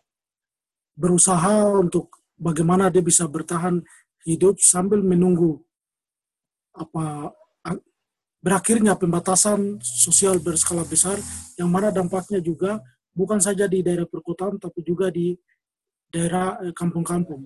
berusaha 0.95 1.75
untuk 1.75 2.23
bagaimana 2.39 2.87
dia 2.87 3.03
bisa 3.03 3.27
bertahan 3.27 3.83
hidup 4.23 4.63
sambil 4.63 5.03
menunggu 5.03 5.59
apa 6.71 7.35
berakhirnya 8.39 8.95
pembatasan 8.95 9.83
sosial 9.83 10.39
berskala 10.39 10.87
besar 10.87 11.19
yang 11.59 11.67
mana 11.67 11.91
dampaknya 11.91 12.39
juga 12.39 12.79
bukan 13.11 13.43
saja 13.43 13.67
di 13.67 13.83
daerah 13.83 14.07
perkotaan 14.07 14.55
tapi 14.55 14.79
juga 14.87 15.11
di 15.11 15.35
daerah 16.07 16.55
eh, 16.63 16.73
kampung-kampung. 16.73 17.45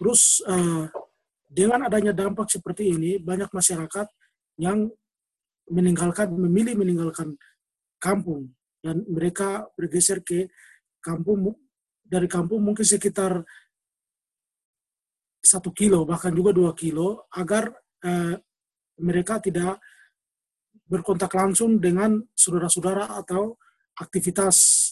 Terus 0.00 0.40
uh, 0.48 0.88
dengan 1.44 1.84
adanya 1.84 2.16
dampak 2.16 2.48
seperti 2.48 2.96
ini 2.96 3.20
banyak 3.20 3.52
masyarakat 3.52 4.08
yang 4.56 4.88
meninggalkan 5.68 6.32
memilih 6.32 6.80
meninggalkan 6.80 7.36
kampung 8.00 8.48
dan 8.80 9.04
mereka 9.08 9.68
bergeser 9.76 10.24
ke 10.24 10.48
kampung 11.00 11.56
dari 12.00 12.26
kampung 12.26 12.64
mungkin 12.64 12.84
sekitar 12.84 13.44
satu 15.40 15.72
kilo 15.72 16.04
bahkan 16.04 16.34
juga 16.34 16.52
dua 16.52 16.72
kilo 16.76 17.30
agar 17.32 17.72
uh, 18.04 18.34
mereka 19.00 19.40
tidak 19.40 19.80
berkontak 20.90 21.32
langsung 21.32 21.78
dengan 21.78 22.18
saudara-saudara 22.34 23.14
atau 23.22 23.56
aktivitas 23.96 24.90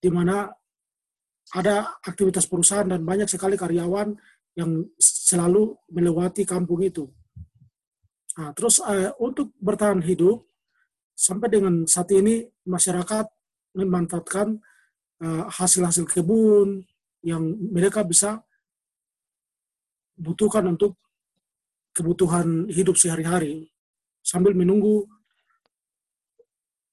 di 0.00 0.08
mana 0.08 0.48
ada 1.52 2.00
aktivitas 2.00 2.48
perusahaan 2.48 2.88
dan 2.88 3.04
banyak 3.04 3.28
sekali 3.28 3.56
karyawan 3.56 4.16
yang 4.56 4.84
selalu 4.98 5.76
melewati 5.92 6.42
kampung 6.48 6.80
itu. 6.82 7.06
Nah, 8.40 8.50
terus 8.56 8.80
uh, 8.80 9.12
untuk 9.20 9.52
bertahan 9.60 10.00
hidup 10.00 10.47
sampai 11.18 11.50
dengan 11.50 11.82
saat 11.82 12.14
ini 12.14 12.46
masyarakat 12.62 13.26
memanfaatkan 13.74 14.62
uh, 15.18 15.44
hasil-hasil 15.50 16.06
kebun 16.06 16.86
yang 17.26 17.42
mereka 17.58 18.06
bisa 18.06 18.38
butuhkan 20.14 20.70
untuk 20.70 20.94
kebutuhan 21.90 22.70
hidup 22.70 22.94
sehari-hari 22.94 23.66
sambil 24.22 24.54
menunggu 24.54 25.10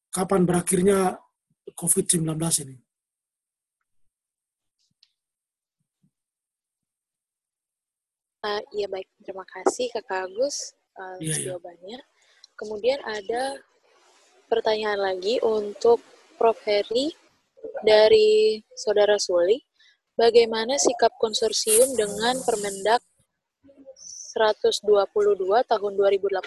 kapan 0.10 0.42
berakhirnya 0.42 1.22
COVID-19 1.78 2.26
ini. 2.66 2.78
Uh, 8.46 8.62
iya 8.78 8.86
baik, 8.86 9.10
terima 9.26 9.46
kasih 9.46 9.90
Kakak 9.90 10.30
Agus 10.30 10.78
uh, 10.98 11.18
iya, 11.18 11.34
iya. 11.34 11.46
jawabannya. 11.50 11.98
Kemudian 12.54 13.02
ada 13.02 13.58
pertanyaan 14.46 15.02
lagi 15.02 15.42
untuk 15.42 16.02
Prof. 16.38 16.58
Heri 16.62 17.10
dari 17.82 18.62
Saudara 18.78 19.18
Suli. 19.18 19.58
Bagaimana 20.16 20.80
sikap 20.80 21.12
konsorsium 21.20 21.92
dengan 21.98 22.40
Permendak 22.46 23.04
122 24.36 25.12
tahun 25.68 25.92
2018 25.96 26.40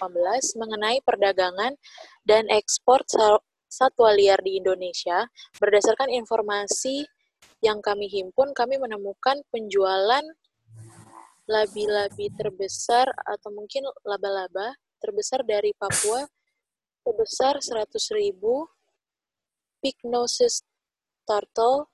mengenai 0.56 1.04
perdagangan 1.04 1.76
dan 2.24 2.48
ekspor 2.48 3.04
satwa 3.68 4.10
liar 4.16 4.40
di 4.40 4.56
Indonesia? 4.56 5.28
Berdasarkan 5.60 6.08
informasi 6.08 7.04
yang 7.60 7.84
kami 7.84 8.08
himpun, 8.08 8.56
kami 8.56 8.80
menemukan 8.80 9.42
penjualan 9.52 10.24
labi-labi 11.48 12.28
terbesar 12.36 13.08
atau 13.24 13.52
mungkin 13.52 13.84
laba-laba 14.04 14.76
terbesar 15.00 15.44
dari 15.44 15.72
Papua 15.76 16.28
sebesar 17.08 17.56
100 17.56 18.20
ribu 18.20 18.68
Pycnosis 19.80 20.60
turtle 21.24 21.88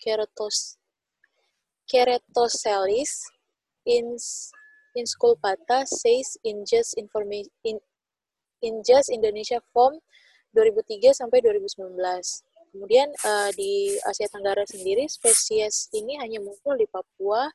keratos 0.00 0.80
keratoselis 1.84 3.28
in 3.84 4.16
insculpata 4.96 5.84
says 5.84 6.40
in 6.48 6.64
just 6.64 6.96
information 6.96 7.52
in, 7.60 7.76
in 8.64 8.80
just 8.80 9.12
Indonesia 9.12 9.60
form 9.76 10.00
2003 10.56 11.12
sampai 11.12 11.44
2019. 11.44 11.92
Kemudian 12.72 13.12
uh, 13.22 13.50
di 13.52 13.92
Asia 14.00 14.30
Tenggara 14.32 14.64
sendiri 14.64 15.04
spesies 15.12 15.92
ini 15.92 16.16
hanya 16.16 16.40
muncul 16.40 16.74
di 16.78 16.88
Papua, 16.88 17.46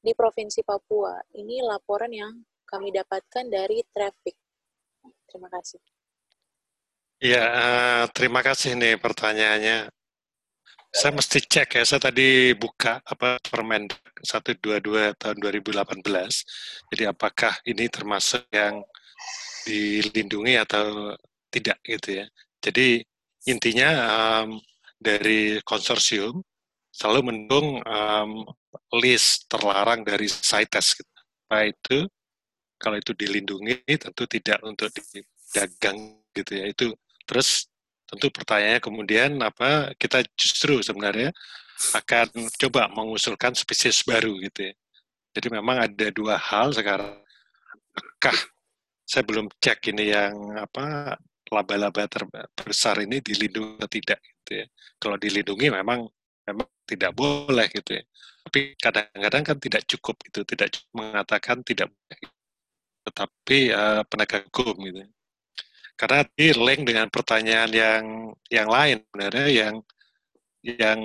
di 0.00 0.16
Provinsi 0.16 0.64
Papua. 0.64 1.18
Ini 1.36 1.62
laporan 1.66 2.10
yang 2.10 2.32
kami 2.64 2.90
dapatkan 2.94 3.44
dari 3.52 3.84
Traffic. 3.92 4.34
Terima 5.28 5.50
kasih. 5.52 5.97
Ya, 7.18 7.42
terima 8.14 8.46
kasih 8.46 8.78
nih 8.78 8.94
pertanyaannya. 9.02 9.90
Saya 10.94 11.12
mesti 11.18 11.42
cek 11.42 11.68
ya, 11.78 11.82
saya 11.82 11.98
tadi 11.98 12.54
buka 12.54 13.02
apa 13.02 13.42
Permen 13.42 13.90
122 14.22 15.18
tahun 15.18 15.36
2018. 15.42 15.98
Jadi 16.94 17.02
apakah 17.10 17.58
ini 17.66 17.90
termasuk 17.90 18.46
yang 18.54 18.86
dilindungi 19.66 20.62
atau 20.62 21.18
tidak 21.50 21.82
gitu 21.82 22.22
ya. 22.22 22.26
Jadi 22.62 23.02
intinya 23.50 23.90
um, 24.46 24.62
dari 25.02 25.58
konsorsium 25.66 26.38
selalu 26.94 27.34
mendung 27.34 27.82
um, 27.82 28.46
list 28.94 29.50
terlarang 29.50 30.06
dari 30.06 30.30
CITES 30.30 31.02
gitu. 31.02 31.18
Nah 31.50 31.66
itu 31.66 32.06
kalau 32.78 32.94
itu 32.94 33.10
dilindungi 33.10 33.82
tentu 33.98 34.22
tidak 34.30 34.62
untuk 34.62 34.86
didagang 34.94 36.22
gitu 36.30 36.52
ya. 36.54 36.66
Itu 36.70 36.94
terus 37.28 37.68
tentu 38.08 38.32
pertanyaannya 38.32 38.80
kemudian 38.80 39.36
apa 39.44 39.92
kita 40.00 40.24
justru 40.32 40.80
sebenarnya 40.80 41.28
akan 41.94 42.48
coba 42.58 42.90
mengusulkan 42.90 43.54
spesies 43.54 44.02
baru 44.02 44.34
gitu 44.42 44.72
ya. 44.72 44.74
Jadi 45.36 45.48
memang 45.54 45.76
ada 45.78 46.06
dua 46.10 46.40
hal 46.40 46.74
sekarang. 46.74 47.14
Apakah 47.94 48.36
saya 49.04 49.22
belum 49.22 49.46
cek 49.60 49.92
ini 49.94 50.10
yang 50.10 50.34
apa 50.58 51.14
laba-laba 51.48 52.04
terbesar 52.08 53.00
ini 53.04 53.22
dilindungi 53.22 53.78
atau 53.78 53.88
tidak 53.88 54.18
gitu 54.24 54.64
ya. 54.64 54.66
Kalau 54.98 55.16
dilindungi 55.20 55.68
memang 55.70 56.08
memang 56.48 56.68
tidak 56.88 57.12
boleh 57.14 57.68
gitu 57.70 58.00
ya. 58.00 58.04
Tapi 58.48 58.60
kadang-kadang 58.80 59.42
kan 59.44 59.56
tidak 59.60 59.82
cukup 59.84 60.16
itu, 60.24 60.40
tidak 60.48 60.68
mengatakan 60.96 61.60
tidak 61.60 61.92
boleh. 61.92 62.18
Tetapi 63.04 63.58
uh, 63.72 64.02
penegak 64.08 64.48
hukum 64.48 64.76
gitu. 64.88 65.04
Karena 65.98 66.22
di 66.22 66.54
link 66.54 66.86
dengan 66.86 67.10
pertanyaan 67.10 67.70
yang 67.74 68.02
yang 68.54 68.68
lain 68.70 69.02
sebenarnya 69.02 69.46
yang 69.50 69.74
yang 70.62 70.98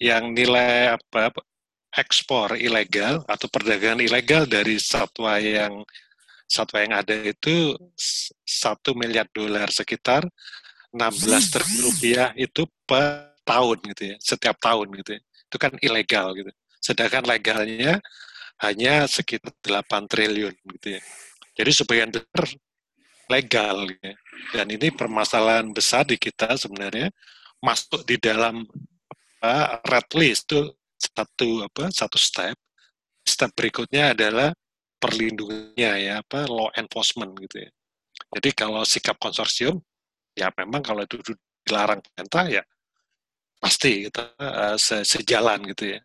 yang 0.00 0.24
nilai 0.32 0.96
apa 0.96 1.28
ekspor 1.92 2.56
ilegal 2.56 3.20
atau 3.28 3.46
perdagangan 3.52 4.00
ilegal 4.00 4.48
dari 4.48 4.80
satwa 4.80 5.36
yang 5.36 5.84
satwa 6.48 6.80
yang 6.80 6.94
ada 6.96 7.14
itu 7.20 7.76
satu 8.48 8.96
miliar 8.96 9.28
dolar 9.28 9.68
sekitar 9.68 10.24
16 10.96 11.52
triliun 11.52 11.80
rupiah 11.84 12.28
itu 12.40 12.64
per 12.88 13.36
tahun 13.44 13.78
gitu 13.92 14.02
ya 14.14 14.16
setiap 14.24 14.56
tahun 14.56 14.88
gitu 15.04 15.10
ya. 15.18 15.20
Itu 15.20 15.56
kan 15.60 15.72
ilegal 15.84 16.32
gitu. 16.32 16.50
Sedangkan 16.80 17.28
legalnya 17.28 18.00
hanya 18.64 19.04
sekitar 19.04 19.52
8 19.60 20.08
triliun 20.08 20.56
gitu 20.80 20.96
ya. 20.96 21.02
Jadi 21.60 21.70
sebagian 21.76 22.08
besar 22.08 22.48
legal 23.30 23.86
gitu 23.86 24.02
ya. 24.02 24.16
dan 24.58 24.66
ini 24.68 24.90
permasalahan 24.90 25.70
besar 25.70 26.02
di 26.02 26.18
kita 26.18 26.58
sebenarnya 26.58 27.14
masuk 27.62 28.02
di 28.02 28.18
dalam 28.18 28.66
apa, 29.40 29.80
red 29.86 30.08
list 30.18 30.50
itu 30.50 30.74
satu 31.00 31.64
apa 31.64 31.88
satu 31.94 32.18
step 32.18 32.56
step 33.24 33.50
berikutnya 33.56 34.12
adalah 34.12 34.50
perlindungannya 35.00 35.92
ya 36.04 36.12
apa 36.20 36.44
law 36.44 36.68
enforcement 36.76 37.32
gitu 37.40 37.64
ya. 37.64 37.70
Jadi 38.36 38.50
kalau 38.52 38.84
sikap 38.84 39.16
konsorsium 39.16 39.80
ya 40.36 40.52
memang 40.60 40.84
kalau 40.84 41.02
itu 41.02 41.16
dilarang 41.64 42.04
pemerintah 42.04 42.44
ya 42.52 42.62
pasti 43.60 44.08
kita 44.08 44.36
uh, 44.40 44.76
se 44.76 45.04
sejalan 45.04 45.64
gitu 45.72 45.96
ya. 45.96 46.00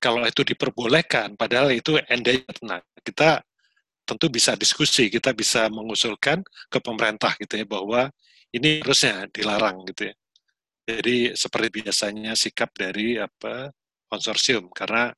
Kalau 0.00 0.24
itu 0.24 0.40
diperbolehkan, 0.40 1.36
padahal 1.36 1.76
itu 1.76 2.00
endangered, 2.08 2.56
kita 3.04 3.44
tentu 4.10 4.26
bisa 4.26 4.58
diskusi, 4.58 5.06
kita 5.06 5.30
bisa 5.30 5.70
mengusulkan 5.70 6.42
ke 6.66 6.78
pemerintah 6.82 7.38
gitu 7.38 7.62
ya 7.62 7.66
bahwa 7.66 8.10
ini 8.50 8.82
harusnya 8.82 9.30
dilarang 9.30 9.86
gitu 9.94 10.10
ya. 10.10 10.14
Jadi 10.90 11.38
seperti 11.38 11.86
biasanya 11.86 12.34
sikap 12.34 12.74
dari 12.74 13.14
apa 13.14 13.70
konsorsium 14.10 14.66
karena 14.74 15.14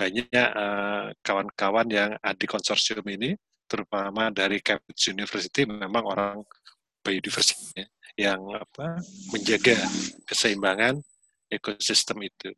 banyak 0.00 0.32
eh, 0.32 1.06
kawan-kawan 1.20 1.88
uh, 1.92 1.92
yang 1.92 2.10
ada 2.16 2.38
di 2.40 2.48
konsorsium 2.48 3.04
ini, 3.04 3.36
terutama 3.68 4.32
dari 4.32 4.64
Cambridge 4.64 5.12
University, 5.12 5.68
memang 5.68 6.08
orang 6.08 6.40
biodiversity 7.04 7.84
yang 8.16 8.40
apa 8.56 8.96
menjaga 9.28 9.76
keseimbangan 10.24 10.96
ekosistem 11.52 12.16
itu. 12.24 12.56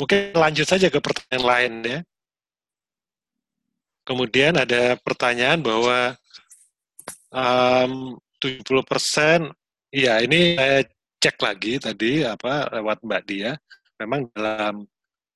Mungkin 0.00 0.32
lanjut 0.32 0.64
saja 0.64 0.88
ke 0.88 0.96
pertanyaan 0.96 1.44
lain 1.44 1.72
ya. 1.84 2.00
Kemudian 4.08 4.56
ada 4.56 4.96
pertanyaan 4.96 5.60
bahwa 5.60 6.16
um, 7.28 8.16
70 8.40 8.64
persen, 8.88 9.52
ya 9.92 10.16
ini 10.24 10.56
saya 10.56 10.80
cek 11.20 11.36
lagi 11.44 11.76
tadi 11.76 12.24
apa 12.24 12.72
lewat 12.72 13.04
Mbak 13.04 13.22
Dia, 13.28 13.52
memang 14.00 14.32
dalam 14.32 14.88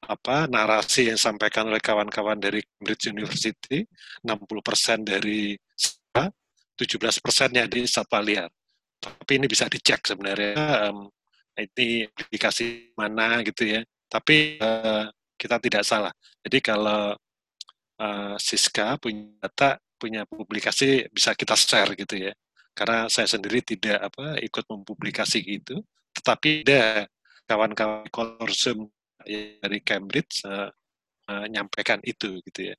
apa 0.09 0.49
narasi 0.49 1.13
yang 1.13 1.21
disampaikan 1.21 1.69
oleh 1.69 1.85
kawan-kawan 1.85 2.41
dari 2.41 2.65
Cambridge 2.65 3.13
University, 3.13 3.85
60% 4.25 5.05
dari 5.05 5.53
17 6.73 7.21
persennya 7.21 7.69
di 7.69 7.85
satwa 7.85 8.25
liar. 8.25 8.49
Tapi 9.03 9.33
ini 9.37 9.47
bisa 9.51 9.69
dicek 9.69 10.01
sebenarnya 10.09 10.89
um, 10.89 11.13
ini 11.61 12.09
aplikasi 12.09 12.97
mana 12.97 13.45
gitu 13.45 13.69
ya. 13.69 13.85
Tapi 14.09 14.57
uh, 14.65 15.13
kita 15.37 15.61
tidak 15.61 15.85
salah. 15.85 16.15
Jadi 16.41 16.59
kalau 16.65 17.13
uh, 18.03 18.35
Siska 18.37 18.99
punya 18.99 19.31
data, 19.39 19.79
punya 19.95 20.27
publikasi 20.27 21.07
bisa 21.15 21.39
kita 21.39 21.55
share 21.55 21.95
gitu 21.95 22.19
ya. 22.19 22.35
Karena 22.75 23.07
saya 23.07 23.31
sendiri 23.31 23.63
tidak 23.63 24.11
apa 24.11 24.43
ikut 24.43 24.65
mempublikasi 24.67 25.39
gitu. 25.47 25.79
Tetapi 26.19 26.67
ada 26.67 27.07
kawan-kawan 27.47 28.11
konsorsium 28.11 28.91
dari 29.23 29.79
Cambridge 29.87 30.43
uh, 30.45 30.73
menyampaikan 31.29 32.03
itu 32.03 32.43
gitu 32.43 32.75
ya. 32.75 32.77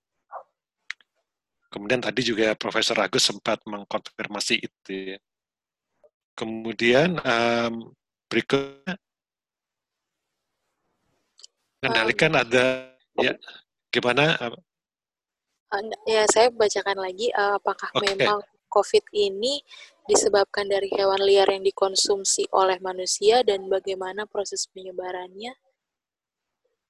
Kemudian 1.73 2.03
tadi 2.03 2.21
juga 2.21 2.53
Profesor 2.53 3.01
Agus 3.01 3.25
sempat 3.25 3.57
mengkonfirmasi 3.65 4.55
itu 4.61 5.17
ya. 5.17 5.19
Kemudian 6.37 7.17
um, 7.21 7.93
berikutnya 8.29 8.97
mengendalikan 11.81 12.33
um, 12.37 12.41
ada 12.41 12.65
ya 13.17 13.33
gimana? 13.89 14.37
Ya 16.05 16.23
saya 16.29 16.53
bacakan 16.53 17.01
lagi 17.01 17.33
uh, 17.33 17.57
apakah 17.57 17.89
okay. 17.97 18.13
memang 18.13 18.45
COVID 18.69 19.05
ini 19.13 19.61
disebabkan 20.05 20.65
dari 20.69 20.89
hewan 20.93 21.21
liar 21.21 21.47
yang 21.49 21.63
dikonsumsi 21.63 22.49
oleh 22.53 22.77
manusia 22.81 23.41
dan 23.45 23.65
bagaimana 23.69 24.25
proses 24.29 24.69
penyebarannya. 24.69 25.53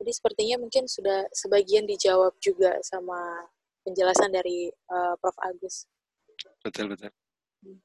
Jadi 0.01 0.11
sepertinya 0.11 0.59
mungkin 0.59 0.89
sudah 0.89 1.27
sebagian 1.31 1.87
dijawab 1.87 2.35
juga 2.43 2.75
sama 2.83 3.47
penjelasan 3.87 4.31
dari 4.35 4.71
uh, 4.91 5.15
Prof. 5.19 5.37
Agus. 5.43 5.87
Betul 6.63 6.91
betul. 6.91 7.11
Hmm. 7.63 7.79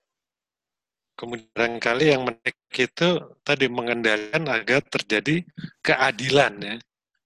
Kemudian 1.18 1.78
kali 1.78 2.14
yang 2.14 2.26
menarik 2.26 2.58
itu 2.74 3.08
tadi 3.42 3.66
mengendalikan 3.70 4.46
agar 4.50 4.82
terjadi 4.86 5.42
keadilan 5.82 6.54
ya. 6.58 6.76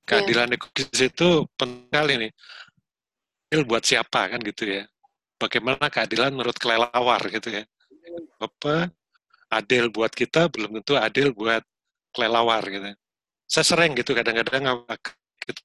Keadilan 0.03 0.51
yeah. 0.51 0.57
ekologis 0.59 0.99
itu 0.99 1.29
penting 1.55 1.89
kali 1.93 2.13
nih. 2.27 2.33
Adil 3.53 3.69
buat 3.69 3.85
siapa 3.85 4.33
kan 4.33 4.41
gitu 4.41 4.65
ya 4.65 4.89
bagaimana 5.43 5.91
keadilan 5.91 6.31
menurut 6.31 6.55
kelelawar 6.55 7.19
gitu 7.27 7.51
ya. 7.51 7.67
Apa 8.39 8.87
adil 9.51 9.91
buat 9.91 10.15
kita 10.15 10.47
belum 10.47 10.79
tentu 10.81 10.95
adil 10.95 11.35
buat 11.35 11.67
kelelawar 12.15 12.63
gitu. 12.71 12.95
Saya 13.51 13.65
sering 13.67 13.99
gitu 13.99 14.15
kadang-kadang 14.15 14.87
gitu. 15.43 15.63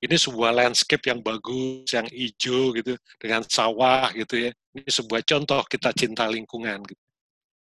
ini 0.00 0.16
sebuah 0.16 0.52
landscape 0.54 1.04
yang 1.08 1.20
bagus, 1.24 1.88
yang 1.90 2.06
hijau 2.08 2.72
gitu, 2.76 2.94
dengan 3.18 3.42
sawah 3.44 4.08
gitu 4.14 4.48
ya. 4.48 4.50
Ini 4.76 4.86
sebuah 4.86 5.20
contoh 5.26 5.60
kita 5.66 5.90
cinta 5.96 6.24
lingkungan 6.30 6.80
gitu. 6.86 7.02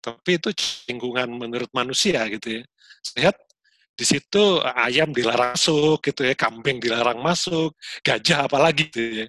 Tapi 0.00 0.30
itu 0.40 0.48
lingkungan 0.88 1.28
menurut 1.28 1.68
manusia 1.76 2.24
gitu 2.32 2.60
ya. 2.60 2.62
Lihat 3.20 3.36
di 4.00 4.08
situ 4.08 4.64
ayam 4.64 5.12
dilarang 5.12 5.52
masuk 5.52 6.00
gitu 6.00 6.24
ya, 6.24 6.32
kambing 6.32 6.80
dilarang 6.80 7.20
masuk, 7.20 7.76
gajah 8.00 8.48
apalagi 8.48 8.88
gitu 8.88 9.00
ya. 9.24 9.26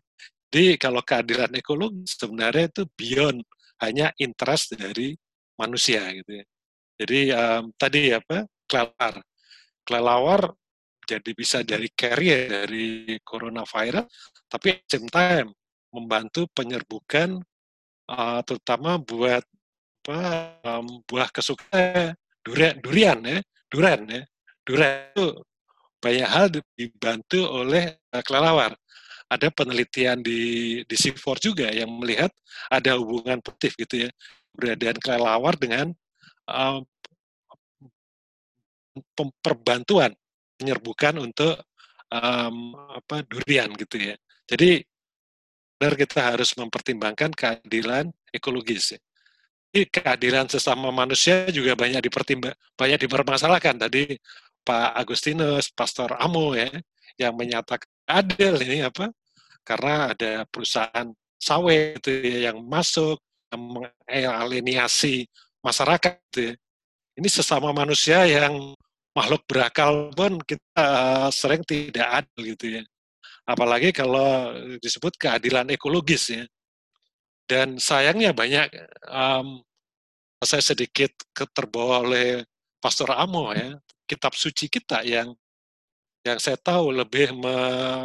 Jadi 0.47 0.79
kalau 0.79 1.03
keadilan 1.03 1.51
ekologi 1.59 2.07
sebenarnya 2.07 2.71
itu 2.71 2.83
beyond 2.95 3.43
hanya 3.83 4.15
interest 4.15 4.79
dari 4.79 5.11
manusia 5.59 6.07
gitu 6.15 6.39
ya. 6.39 6.45
Jadi 7.03 7.19
um, 7.35 7.63
tadi 7.75 8.15
apa 8.15 8.47
kelelawar, 8.63 9.15
kelelawar 9.83 10.41
jadi 11.03 11.31
bisa 11.35 11.67
dari 11.67 11.91
carrier 11.91 12.47
dari 12.63 13.19
coronavirus, 13.27 14.07
tapi 14.47 14.79
at 14.79 14.87
same 14.87 15.11
time 15.11 15.51
membantu 15.91 16.47
penyerbukan 16.55 17.43
uh, 18.07 18.39
terutama 18.47 18.95
buat 19.03 19.43
apa 20.01 20.21
um, 20.63 21.03
buah 21.03 21.27
kesukaan 21.27 22.15
durian, 22.41 22.79
durian 22.79 23.19
ya, 23.19 23.39
durian 23.67 24.01
ya, 24.07 24.23
durian 24.67 25.09
itu 25.13 25.27
banyak 26.01 26.27
hal 26.27 26.45
dibantu 26.77 27.41
oleh 27.45 27.97
uh, 28.13 28.23
kelelawar 28.25 28.73
ada 29.31 29.47
penelitian 29.53 30.19
di 30.19 30.81
di 30.83 30.95
C4 30.97 31.23
juga 31.39 31.67
yang 31.71 31.87
melihat 31.87 32.33
ada 32.67 32.99
hubungan 32.99 33.39
positif 33.39 33.79
gitu 33.79 34.07
ya 34.07 34.09
keberadaan 34.51 34.97
kelelawar 34.99 35.55
dengan 35.55 35.95
uh, 36.51 36.83
perbantuan 39.39 40.11
penyerbukan 40.59 41.15
untuk 41.23 41.55
um, 42.11 42.75
apa 42.91 43.23
durian 43.25 43.71
gitu 43.79 44.11
ya. 44.11 44.15
Jadi 44.45 44.83
benar 45.79 45.97
kita 45.97 46.19
harus 46.35 46.53
mempertimbangkan 46.53 47.31
keadilan 47.33 48.11
ekologis. 48.29 48.93
Ya. 48.93 48.99
Jadi 49.71 49.81
keadilan 49.87 50.45
sesama 50.51 50.91
manusia 50.91 51.47
juga 51.49 51.73
banyak 51.79 52.03
dipertimbang 52.03 52.53
banyak 52.75 53.07
dipermasalahkan. 53.07 53.87
Tadi 53.87 54.19
Pak 54.61 54.93
Agustinus, 54.97 55.73
Pastor 55.73 56.13
Amo 56.17 56.53
ya, 56.53 56.69
yang 57.17 57.33
menyatakan 57.35 57.89
adil 58.07 58.61
ini 58.61 58.85
apa 58.85 59.09
karena 59.65 60.13
ada 60.13 60.45
perusahaan 60.49 61.09
sawit 61.37 62.01
itu 62.01 62.11
ya, 62.21 62.51
yang 62.51 62.61
masuk 62.65 63.17
yang 63.51 63.61
mengaliniasi 64.07 65.27
masyarakat 65.61 66.17
gitu 66.31 66.51
ya. 66.51 66.53
ini 67.19 67.27
sesama 67.29 67.69
manusia 67.75 68.23
yang 68.25 68.73
makhluk 69.11 69.43
berakal 69.45 70.09
pun 70.15 70.39
kita 70.41 70.65
eh, 70.77 71.29
sering 71.33 71.61
tidak 71.67 72.07
adil 72.23 72.41
gitu 72.55 72.65
ya. 72.79 72.83
Apalagi 73.43 73.91
kalau 73.91 74.55
disebut 74.79 75.17
keadilan 75.19 75.67
ekologis 75.73 76.31
ya. 76.31 76.45
Dan 77.43 77.75
sayangnya 77.75 78.31
banyak 78.31 78.71
um, 79.11 79.59
saya 80.39 80.63
sedikit 80.63 81.11
terbawa 81.51 82.07
oleh 82.07 82.47
Pastor 82.79 83.11
Amo 83.11 83.51
ya 83.51 83.75
kitab 84.11 84.35
suci 84.35 84.67
kita 84.67 85.07
yang 85.07 85.31
yang 86.21 86.37
saya 86.37 86.59
tahu 86.59 86.93
lebih 86.93 87.33
me, 87.33 87.55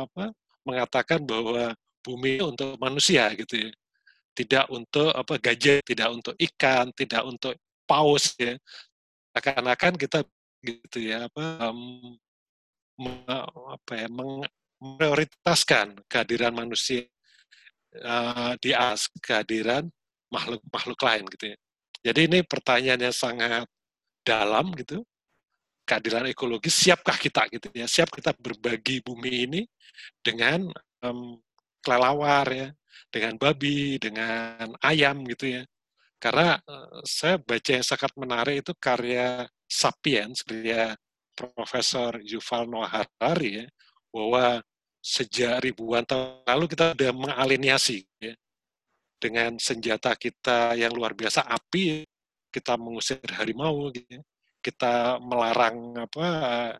apa, 0.09 0.33
mengatakan 0.65 1.21
bahwa 1.27 1.77
bumi 2.01 2.41
untuk 2.41 2.79
manusia 2.79 3.29
gitu 3.35 3.69
ya. 3.69 3.71
Tidak 4.37 4.67
untuk 4.71 5.11
apa 5.11 5.35
gajah, 5.41 5.81
tidak 5.83 6.09
untuk 6.13 6.35
ikan, 6.39 6.93
tidak 6.95 7.23
untuk 7.27 7.59
paus 7.89 8.37
ya. 8.39 8.55
Akan-akan 9.37 9.99
kita 10.01 10.25
gitu 10.65 10.99
ya 10.99 11.31
apa 11.31 11.71
um, 11.71 12.17
apa 13.71 13.93
ya 13.93 14.09
memprioritaskan 14.09 16.01
kehadiran 16.09 16.57
manusia 16.57 17.05
uh, 18.03 18.57
di 18.59 18.73
atas 18.73 19.13
kehadiran 19.21 19.87
makhluk-makhluk 20.33 21.01
lain 21.05 21.25
gitu 21.37 21.45
ya. 21.55 21.57
Jadi 22.11 22.21
ini 22.31 22.39
pertanyaan 22.43 23.11
yang 23.11 23.17
sangat 23.17 23.67
dalam 24.27 24.75
gitu. 24.75 25.07
Keadilan 25.87 26.27
ekologis 26.35 26.75
siapkah 26.75 27.15
kita 27.15 27.47
gitu 27.47 27.71
ya? 27.71 27.87
Siap 27.87 28.11
kita 28.11 28.35
berbagi 28.35 28.99
bumi 29.07 29.33
ini 29.47 29.61
dengan 30.19 30.67
um, 31.07 31.39
kelelawar 31.79 32.47
ya, 32.51 32.69
dengan 33.15 33.39
babi, 33.39 34.03
dengan 34.03 34.75
ayam 34.83 35.23
gitu 35.31 35.57
ya. 35.57 35.63
Karena 36.19 36.59
uh, 36.67 37.01
saya 37.07 37.39
baca 37.39 37.71
yang 37.71 37.87
sangat 37.87 38.11
menarik 38.19 38.67
itu 38.67 38.75
karya 38.75 39.47
Sapiens, 39.71 40.43
karya 40.43 40.99
Profesor 41.39 42.19
Yuval 42.19 42.67
Noah 42.67 42.91
Harari 42.91 43.63
ya, 43.63 43.67
bahwa 44.11 44.59
sejak 44.99 45.63
ribuan 45.63 46.03
tahun 46.03 46.43
lalu 46.51 46.67
kita 46.67 46.99
sudah 46.99 47.13
mengaliniasi 47.15 48.03
ya, 48.19 48.35
dengan 49.23 49.55
senjata 49.63 50.19
kita 50.19 50.75
yang 50.75 50.91
luar 50.91 51.15
biasa 51.15 51.47
api 51.47 52.03
kita 52.51 52.75
mengusir 52.75 53.23
harimau 53.37 53.93
gitu 53.95 54.19
ya. 54.19 54.23
Kita 54.67 55.23
melarang 55.23 55.95
apa 55.95 56.27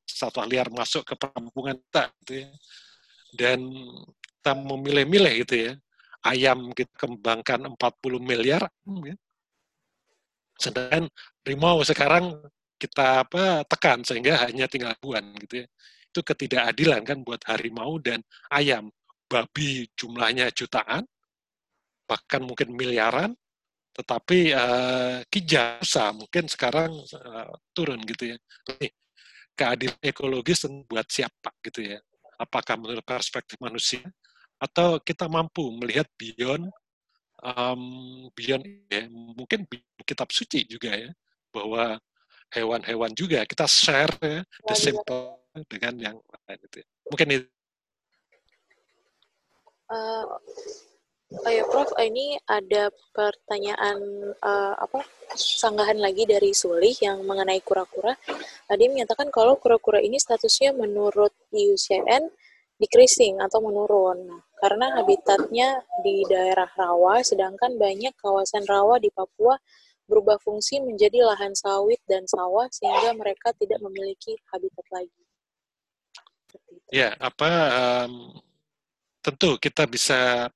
satwa 0.03 0.43
liar 0.43 0.67
masuk 0.75 1.07
ke 1.07 1.15
perkampungan 1.15 1.79
kita 1.79 2.11
gitu 2.23 2.33
ya. 2.43 2.51
Dan 3.37 3.71
kita 4.43 4.53
memilih-milih 4.59 5.35
gitu 5.47 5.55
ya 5.71 5.73
ayam 6.27 6.75
kita 6.75 6.91
kembangkan 6.99 7.71
40 7.79 8.19
miliar 8.19 8.67
hmm, 8.83 9.03
ya. 9.07 9.17
sedangkan 10.59 11.07
rimau 11.47 11.79
sekarang 11.87 12.35
kita 12.77 13.23
apa 13.23 13.63
tekan 13.71 14.03
sehingga 14.03 14.43
hanya 14.49 14.67
tinggal 14.69 14.93
ribuan 14.99 15.33
gitu 15.41 15.65
ya. 15.65 15.67
Itu 16.13 16.21
ketidakadilan 16.25 17.03
kan 17.05 17.19
buat 17.25 17.41
harimau 17.49 17.97
dan 18.03 18.21
ayam. 18.53 18.91
Babi 19.27 19.91
jumlahnya 19.99 20.55
jutaan 20.55 21.03
bahkan 22.07 22.47
mungkin 22.47 22.79
miliaran 22.79 23.35
tetapi 23.97 24.53
uh, 24.53 25.25
kijasa 25.33 26.13
mungkin 26.13 26.45
sekarang 26.53 26.93
uh, 26.93 27.49
turun 27.73 28.05
gitu 28.05 28.37
ya. 28.37 28.37
Nih, 28.77 28.93
keadilan 29.57 29.97
ekologis 30.05 30.69
buat 30.85 31.09
siapa 31.09 31.49
gitu 31.65 31.97
ya 31.97 31.99
apakah 32.37 32.77
menurut 32.77 33.03
perspektif 33.03 33.57
manusia 33.57 34.05
atau 34.61 35.01
kita 35.01 35.29
mampu 35.29 35.65
melihat 35.81 36.05
beyond 36.17 36.69
um, 37.41 37.83
beyond 38.37 38.65
ya 38.89 39.09
mungkin 39.11 39.65
kitab 40.05 40.29
suci 40.33 40.69
juga 40.69 40.93
ya 40.93 41.11
bahwa 41.53 41.97
hewan-hewan 42.53 43.13
juga 43.17 43.43
kita 43.49 43.65
share 43.65 44.13
ya, 44.21 44.41
the 44.69 44.77
simple 44.77 45.41
dengan 45.73 45.95
yang 45.97 46.17
lain 46.21 46.61
itu 46.69 46.77
ya. 46.85 46.87
mungkin 47.09 47.29
itu 47.33 47.49
uh, 49.89 50.25
oh 51.33 51.51
ya 51.51 51.65
Prof 51.67 51.91
ini 51.99 52.39
ada 52.47 52.91
pertanyaan 53.11 53.99
uh, 54.39 54.75
apa 54.79 55.03
sanggahan 55.35 55.99
lagi 55.99 56.23
dari 56.23 56.55
Sulih 56.55 56.95
yang 57.03 57.27
mengenai 57.27 57.59
kura-kura 57.67 58.15
Tadi 58.67 58.91
menyatakan 58.91 59.31
kalau 59.31 59.55
kura-kura 59.63 60.03
ini 60.03 60.19
statusnya 60.19 60.75
menurut 60.75 61.31
IUCN 61.55 62.27
decreasing 62.83 63.39
atau 63.39 63.63
menurun. 63.63 64.27
Nah, 64.27 64.43
karena 64.59 64.99
habitatnya 64.99 65.81
di 66.03 66.27
daerah 66.27 66.67
rawa, 66.75 67.23
sedangkan 67.23 67.79
banyak 67.79 68.13
kawasan 68.19 68.67
rawa 68.67 68.99
di 68.99 69.09
Papua 69.15 69.55
berubah 70.07 70.39
fungsi 70.43 70.83
menjadi 70.83 71.27
lahan 71.27 71.55
sawit 71.55 71.99
dan 72.07 72.27
sawah 72.27 72.67
sehingga 72.71 73.15
mereka 73.15 73.55
tidak 73.59 73.79
memiliki 73.83 74.35
habitat 74.51 74.87
lagi. 74.91 75.23
Ya, 76.91 77.15
apa 77.19 77.51
um, 78.07 78.35
tentu 79.19 79.59
kita 79.59 79.87
bisa 79.91 80.47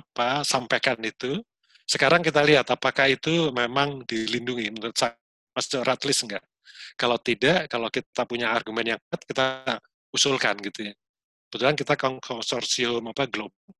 apa 0.00 0.42
sampaikan 0.42 0.98
itu. 1.04 1.42
Sekarang 1.84 2.24
kita 2.24 2.40
lihat 2.40 2.66
apakah 2.72 3.12
itu 3.12 3.52
memang 3.52 4.02
dilindungi 4.08 4.72
menurut 4.72 4.96
Mas 5.52 5.68
Ratlis 5.68 6.24
enggak. 6.24 6.44
Kalau 6.96 7.18
tidak, 7.20 7.68
kalau 7.68 7.92
kita 7.92 8.24
punya 8.24 8.54
argumen 8.54 8.96
yang 8.96 9.00
kuat, 9.10 9.20
kita 9.26 9.46
usulkan 10.14 10.56
gitu 10.64 10.90
ya. 10.90 10.94
Kebetulan 11.50 11.76
kita 11.78 11.94
konsorsium 12.18 13.04
apa 13.10 13.30
global, 13.30 13.70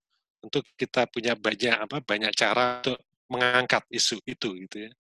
tentu 0.42 0.62
kita 0.78 1.10
punya 1.10 1.34
banyak 1.34 1.74
apa 1.74 1.98
banyak 2.04 2.30
cara 2.36 2.84
untuk 2.84 2.98
mengangkat 3.26 3.82
isu 3.90 4.20
itu 4.28 4.54
gitu 4.66 4.76
ya. 4.86 4.90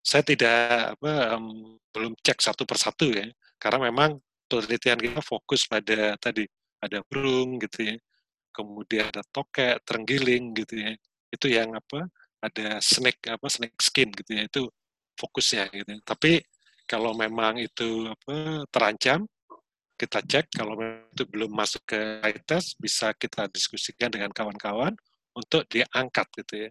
Saya 0.00 0.22
tidak 0.22 0.96
apa 0.96 1.36
um, 1.36 1.76
belum 1.90 2.14
cek 2.22 2.38
satu 2.40 2.62
persatu 2.62 3.10
ya, 3.10 3.26
karena 3.58 3.90
memang 3.90 4.16
penelitian 4.46 4.96
kita 5.02 5.20
fokus 5.20 5.66
pada 5.66 6.14
tadi 6.16 6.46
ada 6.78 7.02
burung 7.04 7.58
gitu 7.58 7.90
ya, 7.90 7.96
kemudian 8.56 9.12
ada 9.12 9.20
tokek, 9.28 9.84
terenggiling 9.84 10.56
gitu 10.56 10.80
ya, 10.80 10.92
itu 11.28 11.46
yang 11.52 11.76
apa 11.76 12.08
ada 12.40 12.80
snake 12.80 13.20
apa 13.28 13.46
snake 13.52 13.76
skin 13.76 14.08
gitu 14.16 14.32
ya, 14.32 14.48
itu 14.48 14.62
fokusnya 15.20 15.68
gitu. 15.76 15.92
Tapi 16.00 16.40
kalau 16.88 17.12
memang 17.12 17.60
itu 17.60 18.08
apa 18.08 18.64
terancam, 18.72 19.28
kita 19.96 20.20
cek 20.24 20.52
kalau 20.52 20.76
itu 21.12 21.24
belum 21.28 21.52
masuk 21.52 21.82
ke 21.88 22.00
test 22.44 22.76
bisa 22.80 23.12
kita 23.16 23.48
diskusikan 23.48 24.12
dengan 24.12 24.28
kawan-kawan 24.32 24.92
untuk 25.36 25.64
diangkat 25.68 26.26
gitu 26.44 26.54
ya. 26.68 26.70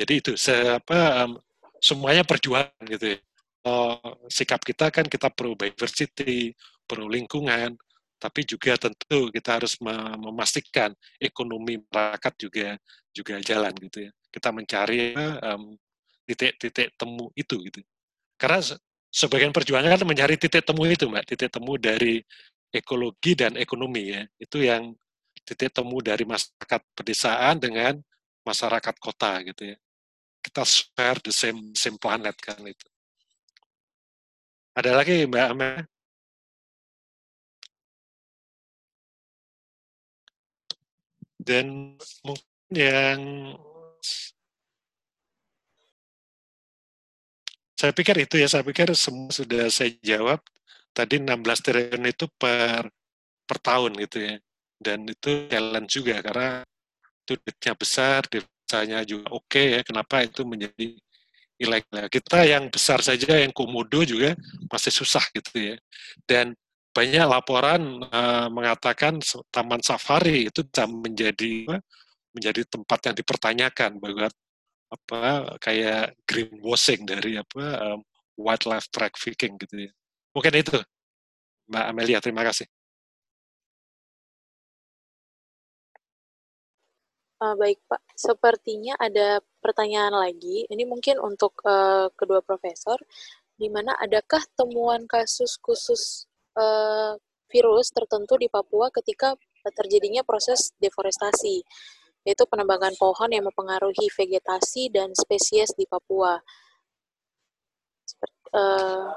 Jadi 0.00 0.12
itu 0.20 0.32
apa 0.72 1.24
um, 1.24 1.36
semuanya 1.80 2.24
perjuangan 2.24 2.84
gitu 2.88 3.16
ya. 3.16 3.18
Oh, 3.62 3.94
sikap 4.26 4.58
kita 4.66 4.90
kan 4.90 5.06
kita 5.06 5.30
pro 5.30 5.54
biodiversity, 5.54 6.50
pro 6.82 7.06
lingkungan, 7.06 7.78
tapi 8.22 8.46
juga 8.46 8.78
tentu 8.78 9.34
kita 9.34 9.58
harus 9.58 9.74
memastikan 10.22 10.94
ekonomi 11.18 11.82
masyarakat 11.90 12.34
juga 12.38 12.68
juga 13.10 13.42
jalan 13.42 13.74
gitu 13.82 14.06
ya. 14.06 14.10
Kita 14.30 14.54
mencari 14.54 15.10
titik-titik 16.22 16.94
um, 16.94 16.96
temu 16.96 17.24
itu 17.34 17.58
gitu. 17.66 17.82
Karena 18.38 18.62
sebagian 19.10 19.50
perjuangan 19.50 19.98
kan 19.98 20.06
mencari 20.06 20.38
titik 20.38 20.62
temu 20.62 20.86
itu, 20.86 21.10
Mbak, 21.10 21.24
titik 21.34 21.50
temu 21.50 21.74
dari 21.76 22.22
ekologi 22.70 23.34
dan 23.34 23.58
ekonomi 23.58 24.14
ya. 24.14 24.22
Itu 24.38 24.62
yang 24.62 24.94
titik 25.42 25.74
temu 25.74 25.98
dari 25.98 26.22
masyarakat 26.22 26.80
pedesaan 26.94 27.58
dengan 27.58 27.98
masyarakat 28.46 28.94
kota 29.02 29.42
gitu 29.42 29.74
ya 29.74 29.76
kita 30.42 30.66
share 30.66 31.22
the 31.22 31.30
same 31.30 31.70
same 31.78 31.96
planet 31.96 32.34
kan 32.42 32.58
itu. 32.66 32.86
Ada 34.74 34.98
lagi 34.98 35.24
Mbak 35.30 35.46
Ame? 35.54 35.91
Dan 41.42 41.98
mungkin 42.22 42.70
yang 42.70 43.20
saya 47.74 47.90
pikir 47.90 48.14
itu 48.22 48.38
ya, 48.38 48.46
saya 48.46 48.62
pikir 48.62 48.94
semua 48.94 49.34
sudah 49.34 49.66
saya 49.66 49.90
jawab. 50.06 50.38
Tadi 50.94 51.18
16 51.18 51.58
triliun 51.64 52.04
itu 52.06 52.30
per 52.38 52.86
per 53.42 53.58
tahun 53.58 53.98
gitu 53.98 54.22
ya. 54.22 54.36
Dan 54.78 55.06
itu 55.10 55.50
challenge 55.50 55.90
juga 55.90 56.22
karena 56.22 56.48
itu 57.26 57.32
duitnya 57.42 57.74
besar, 57.74 58.20
desanya 58.30 59.02
juga 59.02 59.30
oke 59.34 59.50
okay 59.50 59.66
ya, 59.78 59.80
kenapa 59.82 60.22
itu 60.22 60.46
menjadi 60.46 60.94
ilegal. 61.58 62.06
Kita 62.10 62.42
yang 62.46 62.70
besar 62.70 63.02
saja, 63.02 63.38
yang 63.38 63.54
komodo 63.54 64.02
juga 64.06 64.34
masih 64.70 64.92
susah 64.94 65.22
gitu 65.34 65.74
ya. 65.74 65.76
Dan 66.26 66.54
banyak 66.92 67.24
laporan 67.24 68.04
uh, 68.12 68.46
mengatakan 68.52 69.18
taman 69.48 69.80
safari 69.80 70.52
itu 70.52 70.60
bisa 70.60 70.84
menjadi 70.84 71.80
menjadi 72.36 72.62
tempat 72.68 72.98
yang 73.08 73.16
dipertanyakan 73.16 73.90
bahwa 73.96 74.28
apa 74.92 75.56
kayak 75.56 76.12
greenwashing 76.28 77.08
dari 77.08 77.40
apa 77.40 77.64
um, 77.80 78.00
wildlife 78.36 78.88
trafficking 78.92 79.56
gitu 79.56 79.88
ya. 79.88 79.92
Mungkin 80.36 80.52
itu 80.60 80.76
Mbak 81.72 81.84
Amelia, 81.88 82.18
terima 82.20 82.44
kasih. 82.44 82.68
Uh, 87.42 87.58
baik 87.58 87.80
Pak, 87.90 87.98
sepertinya 88.14 88.94
ada 89.00 89.42
pertanyaan 89.58 90.14
lagi. 90.14 90.62
Ini 90.68 90.86
mungkin 90.86 91.18
untuk 91.18 91.58
uh, 91.66 92.06
kedua 92.14 92.38
profesor, 92.38 93.00
di 93.58 93.66
mana 93.66 93.98
adakah 93.98 94.44
temuan 94.54 95.10
kasus 95.10 95.58
khusus 95.58 96.30
uh, 96.56 97.14
virus 97.52 97.92
tertentu 97.92 98.40
di 98.40 98.48
Papua 98.48 98.88
ketika 98.88 99.36
terjadinya 99.76 100.24
proses 100.24 100.72
deforestasi, 100.80 101.62
yaitu 102.24 102.44
penebangan 102.48 102.96
pohon 102.96 103.30
yang 103.30 103.44
mempengaruhi 103.46 104.08
vegetasi 104.08 104.90
dan 104.90 105.12
spesies 105.12 105.70
di 105.76 105.84
Papua. 105.86 106.40
Seperti, 108.02 108.40
uh, 108.56 109.12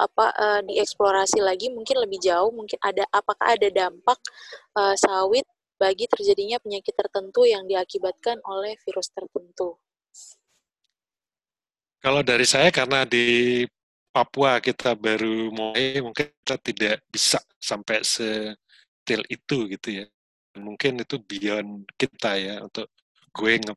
apa 0.00 0.26
uh, 0.32 0.60
dieksplorasi 0.64 1.44
lagi 1.44 1.68
mungkin 1.68 2.00
lebih 2.00 2.16
jauh 2.24 2.48
mungkin 2.48 2.80
ada 2.80 3.04
apakah 3.12 3.52
ada 3.52 3.68
dampak 3.68 4.16
uh, 4.72 4.96
sawit 4.96 5.44
bagi 5.76 6.08
terjadinya 6.08 6.56
penyakit 6.60 6.92
tertentu 6.92 7.44
yang 7.44 7.68
diakibatkan 7.68 8.40
oleh 8.48 8.76
virus 8.84 9.12
tertentu. 9.12 9.76
Kalau 12.00 12.24
dari 12.24 12.48
saya 12.48 12.72
karena 12.72 13.04
di 13.04 13.64
Papua 14.14 14.58
kita 14.58 14.98
baru 14.98 15.54
mulai, 15.54 16.02
mungkin 16.02 16.26
kita 16.42 16.58
tidak 16.58 16.98
bisa 17.14 17.38
sampai 17.62 18.02
setil 18.02 19.22
itu 19.30 19.70
gitu 19.70 19.88
ya. 20.02 20.06
Mungkin 20.58 20.98
itu 21.06 21.14
beyond 21.22 21.86
kita 21.94 22.34
ya 22.34 22.58
untuk 22.66 22.90
gue 23.30 23.52
nge 23.62 23.74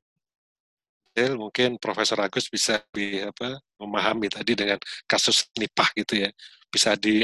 mungkin 1.38 1.78
Profesor 1.78 2.18
Agus 2.26 2.50
bisa 2.50 2.82
lebih 2.90 3.30
apa 3.30 3.62
memahami 3.78 4.26
tadi 4.34 4.58
dengan 4.58 4.82
kasus 5.06 5.46
nipah 5.54 5.94
gitu 5.94 6.26
ya 6.26 6.30
bisa 6.74 6.98
di 6.98 7.22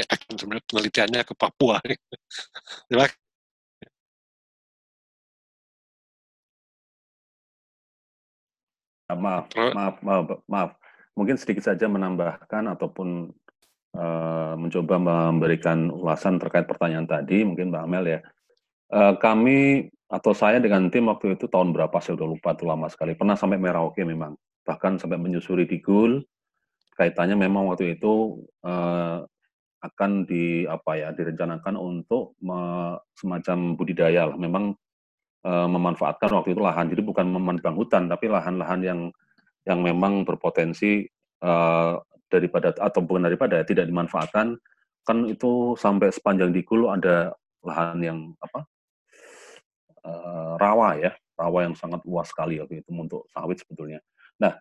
penelitiannya 0.70 1.26
ke 1.26 1.34
Papua. 1.34 1.82
Terima 2.86 3.10
Maaf, 9.10 9.50
maaf, 9.74 9.96
maaf, 10.06 10.38
maaf. 10.46 10.79
Mungkin 11.18 11.36
sedikit 11.36 11.66
saja 11.66 11.90
menambahkan 11.90 12.70
ataupun 12.74 13.34
uh, 13.98 14.54
mencoba 14.56 14.96
memberikan 14.98 15.90
ulasan 15.90 16.38
terkait 16.38 16.64
pertanyaan 16.64 17.06
tadi, 17.06 17.42
mungkin 17.44 17.74
Mbak 17.74 17.82
Amel 17.84 18.04
ya. 18.06 18.20
Uh, 18.90 19.14
kami 19.18 19.90
atau 20.10 20.34
saya 20.34 20.58
dengan 20.58 20.90
tim 20.90 21.06
waktu 21.06 21.38
itu 21.38 21.46
tahun 21.46 21.70
berapa 21.70 21.94
saya 22.02 22.18
udah 22.18 22.28
lupa 22.30 22.54
tuh 22.58 22.66
lama 22.66 22.90
sekali. 22.90 23.14
Pernah 23.14 23.38
sampai 23.38 23.58
Merauke 23.58 24.02
memang, 24.02 24.34
bahkan 24.66 24.98
sampai 24.98 25.18
menyusuri 25.18 25.66
di 25.66 25.78
Gul. 25.78 26.22
Kaitannya 26.98 27.38
memang 27.38 27.70
waktu 27.70 27.98
itu 27.98 28.44
uh, 28.66 29.22
akan 29.80 30.10
di 30.28 30.68
apa 30.68 30.92
ya 31.00 31.08
direncanakan 31.16 31.74
untuk 31.78 32.36
me, 32.44 32.92
semacam 33.16 33.78
budidaya 33.78 34.28
lah. 34.28 34.38
Memang 34.38 34.74
memanfaatkan 35.40 36.36
waktu 36.36 36.52
itu 36.52 36.60
lahan. 36.60 36.92
Jadi 36.92 37.00
bukan 37.00 37.24
menebang 37.24 37.72
hutan, 37.72 38.12
tapi 38.12 38.28
lahan-lahan 38.28 38.80
yang 38.84 39.00
yang 39.70 39.80
memang 39.86 40.26
berpotensi 40.26 41.06
uh, 41.46 41.94
daripada 42.26 42.74
atau 42.74 43.00
bukan 43.06 43.30
daripada 43.30 43.62
tidak 43.62 43.86
dimanfaatkan 43.86 44.58
kan 45.06 45.18
itu 45.26 45.74
sampai 45.78 46.10
sepanjang 46.10 46.50
di 46.50 46.66
Gulu 46.66 46.90
ada 46.90 47.34
lahan 47.62 47.98
yang 48.02 48.18
apa 48.42 48.60
uh, 50.06 50.54
rawa 50.58 50.98
ya 50.98 51.12
rawa 51.38 51.70
yang 51.70 51.74
sangat 51.78 52.04
luas 52.04 52.28
sekali 52.28 52.60
waktu 52.60 52.84
itu 52.84 52.90
untuk 52.92 53.24
sawit 53.32 53.56
sebetulnya. 53.56 54.02
Nah 54.42 54.52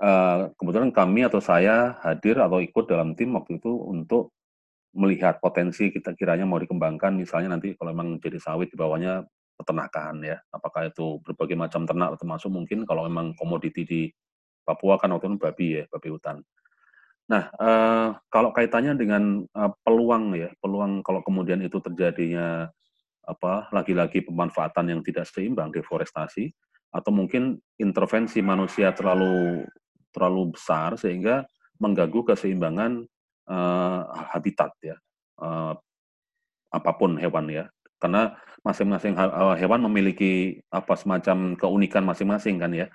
uh, 0.00 0.48
kebetulan 0.56 0.90
kami 0.90 1.28
atau 1.28 1.42
saya 1.42 2.00
hadir 2.00 2.40
atau 2.40 2.62
ikut 2.62 2.88
dalam 2.88 3.12
tim 3.12 3.36
waktu 3.36 3.60
itu 3.60 3.68
untuk 3.68 4.32
melihat 4.92 5.40
potensi 5.40 5.88
kita 5.88 6.12
kiranya 6.12 6.44
mau 6.44 6.60
dikembangkan 6.60 7.16
misalnya 7.16 7.56
nanti 7.56 7.72
kalau 7.76 7.96
memang 7.96 8.20
jadi 8.20 8.36
sawit 8.36 8.68
di 8.72 8.76
bawahnya 8.76 9.24
peternakan 9.56 10.24
ya. 10.24 10.36
Apakah 10.52 10.88
itu 10.88 11.20
berbagai 11.22 11.56
macam 11.56 11.84
ternak 11.84 12.16
termasuk 12.16 12.50
mungkin 12.52 12.84
kalau 12.88 13.06
memang 13.08 13.36
komoditi 13.36 13.82
di 13.84 14.02
Papua 14.62 14.98
kan 14.98 15.10
waktu 15.14 15.30
itu 15.30 15.38
babi 15.38 15.66
ya, 15.80 15.84
babi 15.90 16.08
hutan. 16.10 16.36
Nah, 17.30 17.48
eh, 17.48 18.08
kalau 18.30 18.50
kaitannya 18.50 18.94
dengan 18.98 19.42
eh, 19.46 19.72
peluang 19.82 20.34
ya, 20.38 20.50
peluang 20.58 21.02
kalau 21.06 21.20
kemudian 21.22 21.62
itu 21.62 21.78
terjadinya 21.82 22.70
apa 23.22 23.70
lagi-lagi 23.70 24.26
pemanfaatan 24.26 24.98
yang 24.98 25.00
tidak 25.06 25.30
seimbang 25.30 25.70
deforestasi 25.70 26.50
atau 26.90 27.10
mungkin 27.14 27.62
intervensi 27.78 28.42
manusia 28.42 28.90
terlalu 28.90 29.62
terlalu 30.10 30.58
besar 30.58 30.98
sehingga 30.98 31.46
mengganggu 31.78 32.34
keseimbangan 32.34 33.06
eh, 33.46 34.00
habitat 34.34 34.74
ya 34.82 34.96
eh, 35.38 35.74
apa 36.72 36.90
pun 36.98 37.14
hewan 37.20 37.46
ya 37.52 37.64
karena 38.02 38.34
masing-masing 38.66 39.14
hewan 39.62 39.80
memiliki 39.86 40.58
apa 40.74 40.98
semacam 40.98 41.54
keunikan 41.54 42.02
masing-masing 42.02 42.58
kan 42.58 42.74
ya. 42.74 42.90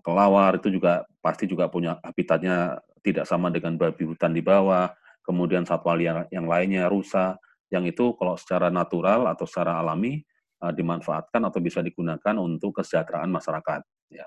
Kelawar 0.00 0.56
itu 0.56 0.72
juga 0.72 1.04
pasti 1.20 1.44
juga 1.44 1.68
punya 1.68 2.00
habitatnya 2.00 2.80
tidak 3.04 3.28
sama 3.28 3.52
dengan 3.52 3.76
babi 3.76 4.08
hutan 4.08 4.32
di 4.32 4.40
bawah, 4.40 4.88
kemudian 5.20 5.68
satwa 5.68 5.92
liar 5.92 6.24
yang 6.32 6.48
lainnya 6.48 6.88
rusa 6.88 7.36
yang 7.68 7.84
itu 7.84 8.16
kalau 8.16 8.36
secara 8.36 8.68
natural 8.68 9.28
atau 9.28 9.44
secara 9.44 9.80
alami 9.80 10.20
uh, 10.64 10.72
dimanfaatkan 10.72 11.40
atau 11.44 11.60
bisa 11.60 11.80
digunakan 11.80 12.36
untuk 12.36 12.80
kesejahteraan 12.80 13.28
masyarakat 13.32 13.80
ya 14.12 14.24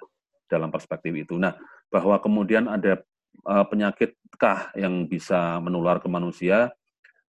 dalam 0.49 0.69
perspektif 0.69 1.13
itu. 1.13 1.37
Nah, 1.37 1.53
bahwa 1.89 2.17
kemudian 2.21 2.69
ada 2.69 3.01
uh, 3.45 3.65
penyakitkah 3.65 4.73
yang 4.77 5.05
bisa 5.05 5.57
menular 5.61 6.01
ke 6.01 6.09
manusia 6.09 6.73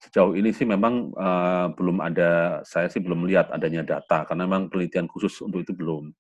sejauh 0.03 0.35
ini 0.35 0.51
sih 0.51 0.67
memang 0.67 1.15
uh, 1.15 1.71
belum 1.79 2.03
ada 2.03 2.61
saya 2.67 2.91
sih 2.91 2.99
belum 2.99 3.23
melihat 3.23 3.55
adanya 3.55 3.87
data 3.87 4.27
karena 4.27 4.51
memang 4.51 4.67
penelitian 4.67 5.07
khusus 5.07 5.33
untuk 5.45 5.63
itu 5.63 5.73
belum. 5.73 6.11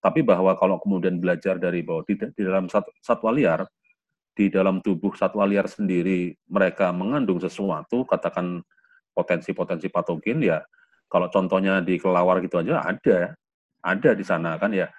Tapi 0.00 0.22
bahwa 0.22 0.54
kalau 0.54 0.78
kemudian 0.78 1.18
belajar 1.18 1.56
dari 1.56 1.82
bahwa 1.82 2.04
di, 2.06 2.14
di 2.14 2.42
dalam 2.44 2.68
satwa 3.02 3.30
liar 3.32 3.66
di 4.36 4.52
dalam 4.52 4.84
tubuh 4.84 5.16
satwa 5.16 5.48
liar 5.48 5.64
sendiri 5.64 6.36
mereka 6.52 6.92
mengandung 6.92 7.40
sesuatu, 7.40 8.04
katakan 8.04 8.60
potensi-potensi 9.16 9.88
patogen 9.88 10.44
ya, 10.44 10.60
kalau 11.08 11.32
contohnya 11.32 11.80
di 11.80 11.96
kelelawar 11.96 12.44
gitu 12.44 12.60
aja 12.60 12.84
ada, 12.84 13.32
ada 13.80 14.10
di 14.12 14.24
sana 14.28 14.60
kan 14.60 14.76
ya. 14.76 14.92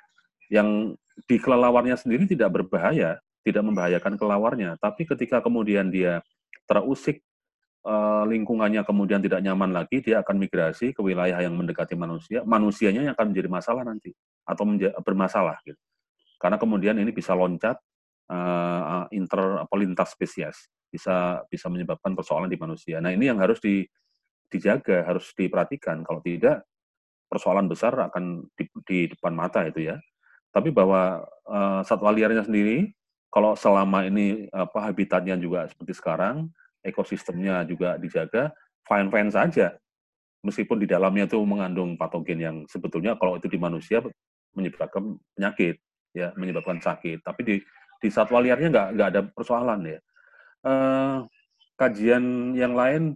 Yang 0.49 0.97
di 1.29 1.37
kelelawarnya 1.37 2.01
sendiri 2.01 2.25
tidak 2.25 2.49
berbahaya, 2.49 3.21
tidak 3.45 3.61
membahayakan 3.61 4.17
kelelawarnya, 4.17 4.81
tapi 4.81 5.05
ketika 5.05 5.37
kemudian 5.45 5.93
dia 5.93 6.25
terusik 6.65 7.21
eh, 7.85 8.23
lingkungannya 8.25 8.81
kemudian 8.81 9.21
tidak 9.21 9.45
nyaman 9.45 9.69
lagi, 9.69 10.01
dia 10.01 10.25
akan 10.25 10.33
migrasi 10.41 10.97
ke 10.97 11.01
wilayah 11.05 11.37
yang 11.45 11.53
mendekati 11.53 11.93
manusia, 11.93 12.41
manusianya 12.41 13.05
yang 13.05 13.13
akan 13.13 13.29
menjadi 13.29 13.49
masalah 13.53 13.85
nanti 13.85 14.17
atau 14.47 14.63
bermasalah 15.03 15.59
gitu. 15.67 15.79
Karena 16.39 16.55
kemudian 16.55 16.95
ini 16.95 17.11
bisa 17.11 17.35
loncat 17.35 17.75
uh, 18.31 19.05
inter 19.11 19.67
apa 19.67 19.75
spesies 20.07 20.71
bisa 20.87 21.43
bisa 21.51 21.67
menyebabkan 21.67 22.15
persoalan 22.15 22.47
di 22.47 22.55
manusia. 22.55 23.03
Nah 23.03 23.11
ini 23.11 23.27
yang 23.27 23.39
harus 23.43 23.59
di, 23.59 23.83
dijaga, 24.47 25.03
harus 25.03 25.35
diperhatikan. 25.35 26.01
Kalau 26.07 26.23
tidak 26.23 26.63
persoalan 27.27 27.67
besar 27.67 27.91
akan 28.07 28.47
di, 28.55 28.71
di 28.87 28.99
depan 29.11 29.35
mata 29.35 29.67
itu 29.67 29.91
ya. 29.91 29.99
Tapi 30.55 30.71
bahwa 30.71 31.27
uh, 31.43 31.83
satwa 31.83 32.09
liarnya 32.15 32.47
sendiri, 32.47 32.95
kalau 33.27 33.53
selama 33.59 34.07
ini 34.07 34.47
apa 34.55 34.89
habitatnya 34.89 35.35
juga 35.35 35.67
seperti 35.67 35.93
sekarang, 35.93 36.47
ekosistemnya 36.81 37.67
juga 37.67 37.99
dijaga, 37.99 38.55
fine 38.87 39.11
fine 39.11 39.29
saja. 39.29 39.75
Meskipun 40.47 40.79
di 40.79 40.87
dalamnya 40.87 41.27
itu 41.27 41.37
mengandung 41.43 41.99
patogen 41.99 42.39
yang 42.39 42.57
sebetulnya 42.71 43.19
kalau 43.19 43.35
itu 43.35 43.51
di 43.51 43.59
manusia 43.59 43.99
menyebabkan 44.57 45.21
penyakit, 45.37 45.77
ya 46.17 46.33
menyebabkan 46.33 46.81
sakit. 46.81 47.21
Tapi 47.21 47.41
di 47.45 47.55
di 48.01 48.09
satwa 48.09 48.41
liarnya 48.41 48.73
nggak 48.73 48.87
nggak 48.97 49.09
ada 49.13 49.21
persoalan 49.29 49.79
ya. 49.85 49.99
Uh, 50.65 51.23
kajian 51.77 52.57
yang 52.57 52.73
lain 52.73 53.13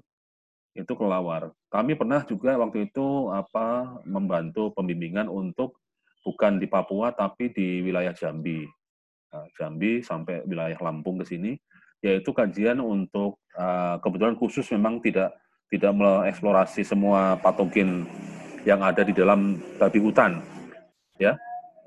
itu 0.78 0.94
kelawar. 0.94 1.52
Kami 1.74 1.98
pernah 1.98 2.24
juga 2.24 2.56
waktu 2.56 2.88
itu 2.88 3.34
apa 3.34 4.00
membantu 4.06 4.72
pembimbingan 4.78 5.28
untuk 5.28 5.82
bukan 6.22 6.62
di 6.62 6.70
Papua 6.70 7.12
tapi 7.12 7.50
di 7.50 7.82
wilayah 7.82 8.14
Jambi. 8.14 8.64
Nah, 9.32 9.48
Jambi 9.58 10.06
sampai 10.06 10.46
wilayah 10.46 10.78
Lampung 10.80 11.20
ke 11.20 11.26
sini 11.26 11.58
yaitu 12.02 12.34
kajian 12.34 12.82
untuk 12.82 13.38
uh, 13.54 14.02
kebetulan 14.02 14.34
khusus 14.34 14.66
memang 14.74 14.98
tidak 15.06 15.38
tidak 15.70 15.94
mengeksplorasi 15.94 16.82
semua 16.82 17.38
patogen 17.38 18.10
yang 18.66 18.82
ada 18.82 19.06
di 19.06 19.14
dalam 19.14 19.62
babi 19.78 20.02
hutan 20.02 20.42
ya 21.22 21.38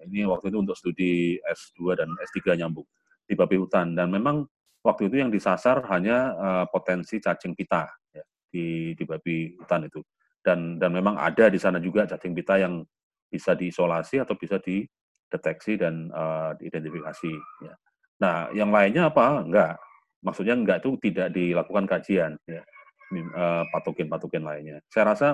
ini 0.06 0.28
waktu 0.28 0.52
itu 0.52 0.58
untuk 0.60 0.76
studi 0.76 1.40
S2 1.40 1.96
dan 1.96 2.08
S3 2.20 2.60
nyambung 2.60 2.86
di 3.24 3.34
babi 3.34 3.56
hutan. 3.56 3.96
Dan 3.96 4.12
memang 4.12 4.44
waktu 4.84 5.08
itu 5.08 5.16
yang 5.24 5.32
disasar 5.32 5.80
hanya 5.88 6.18
uh, 6.36 6.64
potensi 6.68 7.18
cacing 7.18 7.56
pita 7.56 7.88
ya, 8.12 8.24
di, 8.52 8.92
di 8.92 9.04
babi 9.08 9.56
hutan 9.56 9.88
itu. 9.88 10.04
Dan, 10.44 10.76
dan 10.76 10.92
memang 10.92 11.16
ada 11.16 11.48
di 11.48 11.56
sana 11.56 11.80
juga 11.80 12.04
cacing 12.04 12.36
pita 12.36 12.60
yang 12.60 12.84
bisa 13.32 13.56
diisolasi 13.56 14.20
atau 14.20 14.36
bisa 14.36 14.60
dideteksi 14.60 15.80
dan 15.80 16.12
uh, 16.12 16.52
diidentifikasi. 16.60 17.32
Ya. 17.64 17.74
Nah, 18.20 18.36
yang 18.52 18.68
lainnya 18.68 19.08
apa? 19.08 19.40
Enggak. 19.40 19.80
Maksudnya 20.20 20.54
enggak 20.56 20.84
itu 20.84 20.96
tidak 21.10 21.28
dilakukan 21.36 21.84
kajian 21.84 22.32
ya 22.48 22.64
eh, 23.12 23.64
patogen-patogen 23.68 24.40
lainnya. 24.40 24.80
Saya 24.88 25.12
rasa 25.12 25.28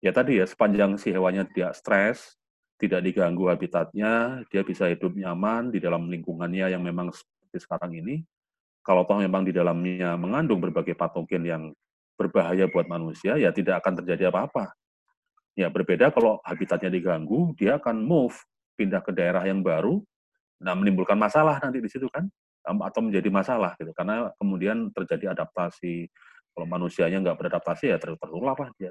ya 0.00 0.08
tadi 0.08 0.40
ya 0.40 0.48
sepanjang 0.48 0.96
si 0.96 1.12
hewannya 1.12 1.44
tidak 1.52 1.76
stres, 1.76 2.40
tidak 2.76 3.00
diganggu 3.04 3.48
habitatnya, 3.48 4.44
dia 4.52 4.62
bisa 4.64 4.88
hidup 4.88 5.16
nyaman 5.16 5.72
di 5.72 5.80
dalam 5.80 6.12
lingkungannya 6.12 6.72
yang 6.72 6.84
memang 6.84 7.08
seperti 7.12 7.64
sekarang 7.64 7.96
ini. 7.96 8.20
Kalau 8.84 9.02
toh 9.08 9.18
memang 9.18 9.42
di 9.42 9.50
dalamnya 9.50 10.14
mengandung 10.14 10.60
berbagai 10.62 10.94
patogen 10.94 11.42
yang 11.42 11.62
berbahaya 12.14 12.68
buat 12.68 12.86
manusia, 12.86 13.34
ya 13.40 13.50
tidak 13.50 13.82
akan 13.82 14.04
terjadi 14.04 14.28
apa-apa. 14.30 14.76
Ya 15.56 15.72
berbeda 15.72 16.12
kalau 16.12 16.38
habitatnya 16.44 16.92
diganggu, 16.92 17.56
dia 17.56 17.80
akan 17.80 18.04
move, 18.04 18.36
pindah 18.76 19.00
ke 19.00 19.10
daerah 19.10 19.42
yang 19.48 19.64
baru, 19.64 20.04
nah 20.60 20.76
menimbulkan 20.76 21.16
masalah 21.16 21.56
nanti 21.58 21.80
di 21.80 21.88
situ 21.88 22.06
kan, 22.12 22.28
atau 22.62 23.00
menjadi 23.00 23.32
masalah 23.32 23.72
gitu, 23.80 23.90
karena 23.96 24.30
kemudian 24.36 24.92
terjadi 24.92 25.32
adaptasi. 25.32 26.12
Kalau 26.56 26.64
manusianya 26.68 27.20
nggak 27.20 27.36
beradaptasi 27.36 27.92
ya 27.92 28.00
tertular 28.00 28.56
lah 28.56 28.72
dia 28.80 28.88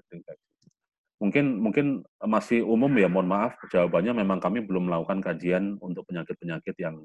mungkin 1.16 1.46
mungkin 1.64 1.86
masih 2.20 2.68
umum 2.68 2.92
ya 3.00 3.08
mohon 3.08 3.32
maaf 3.32 3.56
jawabannya 3.72 4.12
memang 4.20 4.44
kami 4.44 4.60
belum 4.68 4.92
melakukan 4.92 5.24
kajian 5.24 5.80
untuk 5.80 6.04
penyakit-penyakit 6.12 6.76
yang 6.76 7.00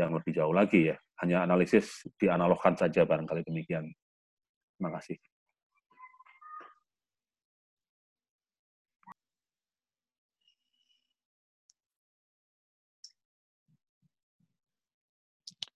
yang 0.00 0.10
lebih 0.16 0.32
jauh 0.32 0.54
lagi 0.56 0.90
ya 0.90 0.96
hanya 1.20 1.44
analisis 1.44 2.08
dianalogkan 2.16 2.74
saja 2.74 3.04
barangkali 3.04 3.44
demikian 3.44 3.92
terima 4.80 4.90
kasih 4.96 5.20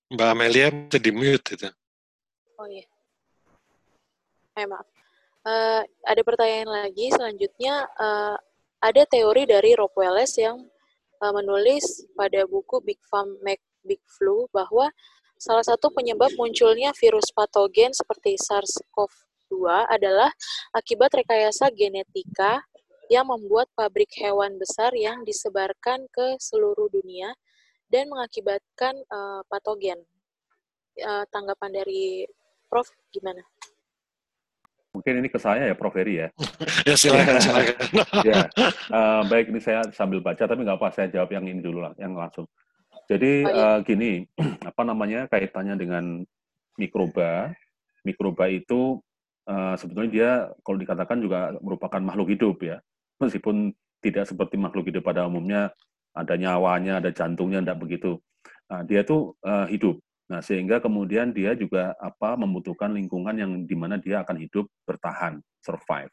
Mbak 0.09 0.25
Amelia 0.33 0.73
bisa 0.73 0.97
di 0.97 1.13
mute 1.13 1.53
itu. 1.53 1.69
Oh 2.57 2.65
iya. 2.65 2.81
Eh 4.57 4.65
maaf. 4.65 4.98
Uh, 5.49 5.81
ada 6.05 6.21
pertanyaan 6.21 6.69
lagi 6.69 7.09
selanjutnya 7.09 7.89
uh, 7.97 8.37
ada 8.85 9.03
teori 9.09 9.49
dari 9.49 9.73
Rob 9.73 9.97
Wallace 9.97 10.37
yang 10.45 10.61
uh, 11.25 11.33
menulis 11.33 12.05
pada 12.13 12.45
buku 12.45 12.85
Big 12.85 13.01
Farm 13.09 13.33
Make 13.41 13.65
Big 13.81 14.05
Flu 14.05 14.45
bahwa 14.53 14.93
salah 15.41 15.65
satu 15.65 15.89
penyebab 15.89 16.29
munculnya 16.37 16.93
virus 17.01 17.33
patogen 17.33 17.97
seperti 17.97 18.37
SARS-CoV-2 18.37 19.89
adalah 19.89 20.29
akibat 20.77 21.17
rekayasa 21.17 21.73
genetika 21.73 22.61
yang 23.09 23.25
membuat 23.33 23.73
pabrik 23.73 24.13
hewan 24.21 24.61
besar 24.61 24.93
yang 24.93 25.25
disebarkan 25.25 26.05
ke 26.13 26.37
seluruh 26.37 26.93
dunia 26.93 27.33
dan 27.89 28.05
mengakibatkan 28.13 29.01
uh, 29.09 29.41
patogen. 29.49 29.97
Uh, 30.99 31.25
tanggapan 31.33 31.73
dari 31.73 32.29
Prof 32.69 32.93
gimana? 33.09 33.41
Mungkin 34.99 35.23
ini 35.23 35.31
ke 35.31 35.39
saya 35.39 35.71
ya, 35.71 35.75
Prof. 35.79 35.95
Heri 35.95 36.27
ya. 36.27 36.29
ya 36.91 36.95
silakan, 36.99 37.39
silakan. 37.47 37.77
ya, 38.27 38.51
uh, 38.91 39.23
baik 39.31 39.55
ini 39.55 39.63
saya 39.63 39.87
sambil 39.95 40.19
baca, 40.19 40.43
tapi 40.43 40.67
nggak 40.67 40.75
apa, 40.75 40.91
saya 40.91 41.07
jawab 41.07 41.31
yang 41.31 41.47
ini 41.47 41.63
dulu 41.63 41.87
lah, 41.87 41.95
yang 42.03 42.19
langsung. 42.19 42.51
Jadi 43.07 43.47
oh, 43.47 43.55
iya. 43.55 43.67
uh, 43.71 43.79
gini, 43.87 44.27
apa 44.75 44.83
namanya 44.83 45.31
kaitannya 45.31 45.79
dengan 45.79 46.27
mikroba. 46.75 47.55
Mikroba 48.03 48.51
itu 48.51 48.99
uh, 49.47 49.79
sebetulnya 49.79 50.11
dia 50.11 50.31
kalau 50.67 50.83
dikatakan 50.83 51.23
juga 51.23 51.55
merupakan 51.63 52.03
makhluk 52.03 52.35
hidup 52.35 52.59
ya, 52.67 52.83
meskipun 53.23 53.71
tidak 54.03 54.27
seperti 54.27 54.59
makhluk 54.59 54.91
hidup 54.91 55.07
pada 55.07 55.31
umumnya 55.31 55.71
ada 56.19 56.35
nyawanya, 56.35 56.99
ada 56.99 57.15
jantungnya, 57.15 57.63
tidak 57.63 57.79
begitu. 57.79 58.19
Nah, 58.67 58.83
dia 58.83 59.07
itu 59.07 59.33
uh, 59.47 59.67
hidup. 59.71 60.03
Nah, 60.29 60.45
sehingga 60.45 60.77
kemudian 60.77 61.33
dia 61.33 61.57
juga 61.57 61.97
apa 61.97 62.37
membutuhkan 62.37 62.93
lingkungan 62.93 63.33
yang 63.33 63.53
di 63.65 63.73
mana 63.73 63.97
dia 63.97 64.21
akan 64.21 64.37
hidup 64.45 64.69
bertahan, 64.85 65.41
survive. 65.65 66.13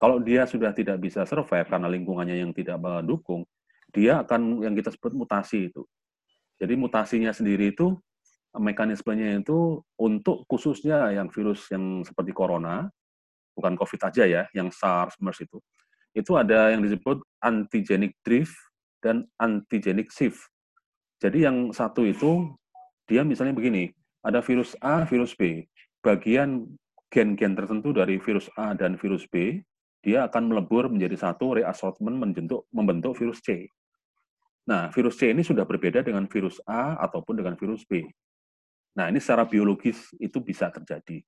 Kalau 0.00 0.16
dia 0.16 0.48
sudah 0.48 0.72
tidak 0.72 0.96
bisa 0.96 1.28
survive 1.28 1.68
karena 1.68 1.84
lingkungannya 1.92 2.40
yang 2.40 2.56
tidak 2.56 2.80
mendukung, 2.80 3.44
dia 3.92 4.24
akan 4.24 4.64
yang 4.64 4.72
kita 4.72 4.88
sebut 4.88 5.12
mutasi 5.12 5.68
itu. 5.68 5.84
Jadi 6.56 6.72
mutasinya 6.72 7.36
sendiri 7.36 7.76
itu 7.76 7.92
mekanismenya 8.56 9.44
itu 9.44 9.84
untuk 10.00 10.48
khususnya 10.48 11.12
yang 11.12 11.28
virus 11.28 11.68
yang 11.68 12.00
seperti 12.00 12.32
corona, 12.32 12.88
bukan 13.52 13.76
COVID 13.76 14.00
aja 14.08 14.24
ya, 14.24 14.42
yang 14.56 14.72
SARS, 14.72 15.20
MERS 15.20 15.44
itu, 15.44 15.60
itu 16.16 16.32
ada 16.34 16.72
yang 16.72 16.80
disebut 16.80 17.20
antigenic 17.44 18.16
drift 18.24 18.56
dan 19.04 19.28
antigenic 19.36 20.08
shift. 20.10 20.40
Jadi 21.20 21.44
yang 21.44 21.70
satu 21.70 22.08
itu 22.08 22.56
dia 23.10 23.26
misalnya 23.26 23.50
begini, 23.50 23.90
ada 24.22 24.38
virus 24.38 24.78
A, 24.78 25.02
virus 25.02 25.34
B. 25.34 25.66
Bagian 25.98 26.70
gen-gen 27.10 27.58
tertentu 27.58 27.90
dari 27.90 28.22
virus 28.22 28.46
A 28.54 28.70
dan 28.78 28.94
virus 28.94 29.26
B, 29.26 29.58
dia 30.06 30.30
akan 30.30 30.54
melebur 30.54 30.86
menjadi 30.86 31.18
satu 31.18 31.58
reassortment 31.58 32.14
membentuk, 32.14 32.70
membentuk 32.70 33.18
virus 33.18 33.42
C. 33.42 33.66
Nah, 34.70 34.94
virus 34.94 35.18
C 35.18 35.34
ini 35.34 35.42
sudah 35.42 35.66
berbeda 35.66 36.06
dengan 36.06 36.30
virus 36.30 36.62
A 36.70 36.94
ataupun 37.02 37.42
dengan 37.42 37.58
virus 37.58 37.82
B. 37.82 38.06
Nah, 38.94 39.10
ini 39.10 39.18
secara 39.18 39.42
biologis 39.42 40.14
itu 40.22 40.38
bisa 40.38 40.70
terjadi, 40.70 41.18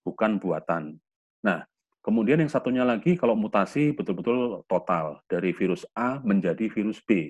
bukan 0.00 0.40
buatan. 0.40 0.96
Nah, 1.44 1.68
Kemudian 2.08 2.40
yang 2.40 2.48
satunya 2.48 2.88
lagi 2.88 3.20
kalau 3.20 3.36
mutasi 3.36 3.92
betul-betul 3.92 4.64
total 4.64 5.20
dari 5.28 5.52
virus 5.52 5.84
A 5.92 6.16
menjadi 6.24 6.70
virus 6.72 7.04
B. 7.04 7.28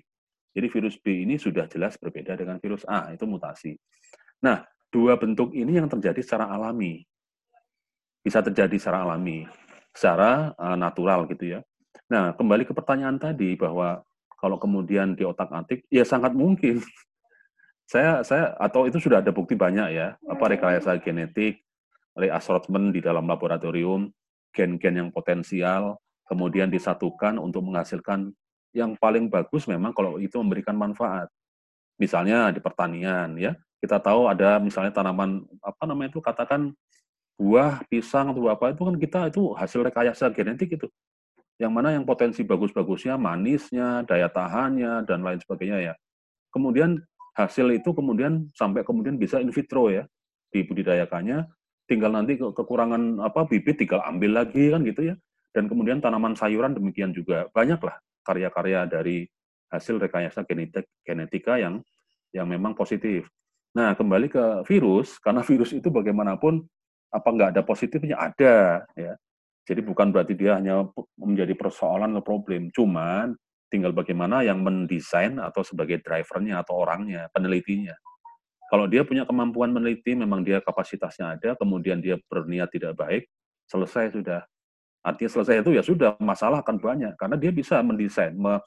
Jadi 0.58 0.74
virus 0.74 0.98
B 0.98 1.22
ini 1.22 1.38
sudah 1.38 1.70
jelas 1.70 1.94
berbeda 1.94 2.34
dengan 2.34 2.58
virus 2.58 2.82
A, 2.90 3.14
itu 3.14 3.22
mutasi. 3.30 3.78
Nah, 4.42 4.66
dua 4.90 5.14
bentuk 5.14 5.54
ini 5.54 5.78
yang 5.78 5.86
terjadi 5.86 6.18
secara 6.18 6.50
alami. 6.50 7.06
Bisa 8.26 8.42
terjadi 8.42 8.74
secara 8.74 9.06
alami, 9.06 9.46
secara 9.94 10.50
uh, 10.58 10.74
natural 10.74 11.30
gitu 11.30 11.54
ya. 11.54 11.60
Nah, 12.10 12.34
kembali 12.34 12.66
ke 12.66 12.74
pertanyaan 12.74 13.22
tadi 13.22 13.54
bahwa 13.54 14.02
kalau 14.34 14.58
kemudian 14.58 15.14
di 15.14 15.22
otak-atik, 15.22 15.86
ya 15.94 16.02
sangat 16.02 16.34
mungkin. 16.34 16.82
saya 17.92 18.26
saya 18.26 18.58
atau 18.58 18.90
itu 18.90 18.98
sudah 18.98 19.22
ada 19.22 19.30
bukti 19.30 19.54
banyak 19.54 19.94
ya, 19.94 20.18
apa 20.26 20.44
rekayasa 20.58 20.98
genetik, 20.98 21.62
reassortment 22.18 22.90
di 22.90 22.98
dalam 22.98 23.30
laboratorium, 23.30 24.10
gen-gen 24.50 25.06
yang 25.06 25.10
potensial, 25.14 26.02
kemudian 26.26 26.66
disatukan 26.66 27.38
untuk 27.38 27.62
menghasilkan 27.62 28.34
yang 28.76 28.94
paling 28.96 29.28
bagus 29.32 29.64
memang 29.64 29.94
kalau 29.96 30.20
itu 30.20 30.36
memberikan 30.40 30.76
manfaat. 30.76 31.28
Misalnya 31.98 32.52
di 32.54 32.60
pertanian 32.62 33.34
ya, 33.34 33.56
kita 33.82 33.98
tahu 33.98 34.30
ada 34.30 34.58
misalnya 34.62 34.94
tanaman 34.94 35.46
apa 35.62 35.82
namanya 35.86 36.14
itu 36.14 36.20
katakan 36.22 36.74
buah, 37.38 37.82
pisang 37.86 38.34
atau 38.34 38.50
apa 38.50 38.74
itu 38.74 38.82
kan 38.82 38.96
kita 38.98 39.20
itu 39.30 39.54
hasil 39.54 39.80
rekayasa 39.86 40.30
genetik 40.34 40.74
itu. 40.74 40.86
Yang 41.58 41.72
mana 41.74 41.90
yang 41.90 42.06
potensi 42.06 42.46
bagus-bagusnya, 42.46 43.18
manisnya, 43.18 44.06
daya 44.06 44.30
tahannya 44.30 45.02
dan 45.06 45.26
lain 45.26 45.42
sebagainya 45.42 45.78
ya. 45.90 45.94
Kemudian 46.54 47.02
hasil 47.34 47.66
itu 47.74 47.90
kemudian 47.94 48.46
sampai 48.54 48.82
kemudian 48.82 49.14
bisa 49.14 49.38
in 49.38 49.54
vitro 49.54 49.90
ya 49.90 50.06
dibudidayakannya 50.50 51.46
tinggal 51.86 52.10
nanti 52.10 52.34
kekurangan 52.38 53.22
apa 53.22 53.46
bibit 53.46 53.78
tinggal 53.78 54.02
ambil 54.06 54.42
lagi 54.42 54.70
kan 54.70 54.82
gitu 54.86 55.14
ya. 55.14 55.14
Dan 55.50 55.66
kemudian 55.66 55.98
tanaman 55.98 56.38
sayuran 56.38 56.76
demikian 56.76 57.10
juga 57.10 57.50
banyaklah 57.50 57.98
karya-karya 58.28 58.84
dari 58.84 59.24
hasil 59.72 59.96
rekayasa 59.96 60.44
genetik 60.44 60.84
genetika 61.00 61.56
yang 61.56 61.80
yang 62.36 62.44
memang 62.44 62.76
positif. 62.76 63.24
Nah 63.72 63.96
kembali 63.96 64.28
ke 64.28 64.44
virus 64.68 65.16
karena 65.16 65.40
virus 65.40 65.72
itu 65.72 65.88
bagaimanapun 65.88 66.60
apa 67.08 67.28
nggak 67.32 67.50
ada 67.56 67.62
positifnya 67.64 68.20
ada 68.20 68.84
ya. 68.92 69.16
Jadi 69.68 69.84
bukan 69.84 70.08
berarti 70.08 70.32
dia 70.32 70.56
hanya 70.56 70.88
menjadi 71.20 71.52
persoalan 71.52 72.16
atau 72.16 72.24
problem, 72.24 72.72
cuman 72.72 73.36
tinggal 73.68 73.92
bagaimana 73.92 74.40
yang 74.40 74.64
mendesain 74.64 75.36
atau 75.36 75.60
sebagai 75.60 76.00
drivernya 76.00 76.64
atau 76.64 76.80
orangnya, 76.80 77.28
penelitinya. 77.36 77.92
Kalau 78.72 78.88
dia 78.88 79.04
punya 79.04 79.28
kemampuan 79.28 79.72
meneliti, 79.72 80.16
memang 80.16 80.40
dia 80.40 80.64
kapasitasnya 80.64 81.36
ada, 81.36 81.50
kemudian 81.56 82.00
dia 82.00 82.16
berniat 82.32 82.72
tidak 82.72 82.96
baik, 82.96 83.28
selesai 83.68 84.16
sudah. 84.16 84.44
Artinya 85.04 85.30
selesai 85.30 85.62
itu 85.62 85.70
ya 85.74 85.82
sudah, 85.82 86.10
masalah 86.18 86.60
akan 86.60 86.76
banyak 86.78 87.12
karena 87.16 87.36
dia 87.38 87.52
bisa 87.54 87.80
mendesain, 87.80 88.34
me, 88.34 88.58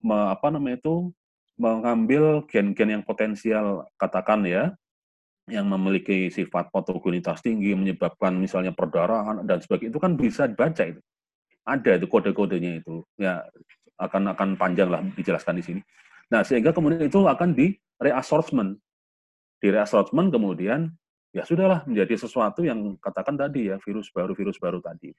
me, 0.00 0.16
apa 0.32 0.48
namanya 0.48 0.80
itu, 0.80 1.12
mengambil 1.56 2.44
gen-gen 2.48 3.00
yang 3.00 3.04
potensial, 3.04 3.88
katakan 3.96 4.44
ya, 4.44 4.76
yang 5.48 5.64
memiliki 5.70 6.28
sifat 6.28 6.68
patogenitas 6.74 7.40
tinggi, 7.40 7.72
menyebabkan 7.72 8.34
misalnya 8.34 8.74
perdarahan 8.74 9.46
dan 9.46 9.62
sebagainya, 9.62 9.94
itu 9.94 10.00
kan 10.02 10.12
bisa 10.18 10.44
dibaca 10.50 10.82
itu. 10.84 11.00
Ada 11.66 11.98
itu 12.02 12.06
kode-kodenya 12.06 12.82
itu. 12.82 13.02
Ya 13.18 13.46
akan 13.98 14.36
akan 14.36 14.48
panjang 14.60 14.90
lah 14.92 15.00
dijelaskan 15.16 15.56
di 15.58 15.64
sini. 15.64 15.80
Nah, 16.28 16.42
sehingga 16.42 16.74
kemudian 16.74 17.06
itu 17.06 17.24
akan 17.24 17.54
di 17.56 17.74
reassortment 17.96 18.76
di 19.60 19.68
reassortment 19.72 20.28
kemudian 20.32 20.92
ya 21.32 21.44
sudahlah 21.44 21.84
menjadi 21.88 22.16
sesuatu 22.16 22.64
yang 22.64 22.96
katakan 23.00 23.36
tadi 23.36 23.72
ya 23.72 23.80
virus 23.80 24.12
baru 24.12 24.32
virus 24.36 24.60
baru 24.60 24.80
tadi. 24.80 25.12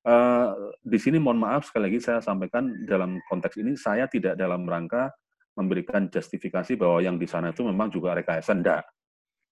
Uh, 0.00 0.72
di 0.80 0.96
sini 0.96 1.20
mohon 1.20 1.44
maaf 1.44 1.68
sekali 1.68 1.92
lagi 1.92 2.00
saya 2.00 2.24
sampaikan 2.24 2.72
dalam 2.88 3.20
konteks 3.28 3.60
ini 3.60 3.76
saya 3.76 4.08
tidak 4.08 4.32
dalam 4.32 4.64
rangka 4.64 5.12
memberikan 5.52 6.08
justifikasi 6.08 6.72
bahwa 6.72 7.04
yang 7.04 7.20
di 7.20 7.28
sana 7.28 7.52
itu 7.52 7.60
memang 7.60 7.92
juga 7.92 8.16
rekayasa 8.16 8.56
enggak. 8.56 8.84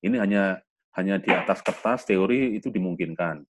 Ini 0.00 0.16
hanya 0.16 0.42
hanya 0.96 1.20
di 1.20 1.28
atas 1.28 1.60
kertas 1.60 2.08
teori 2.08 2.56
itu 2.56 2.72
dimungkinkan 2.72 3.44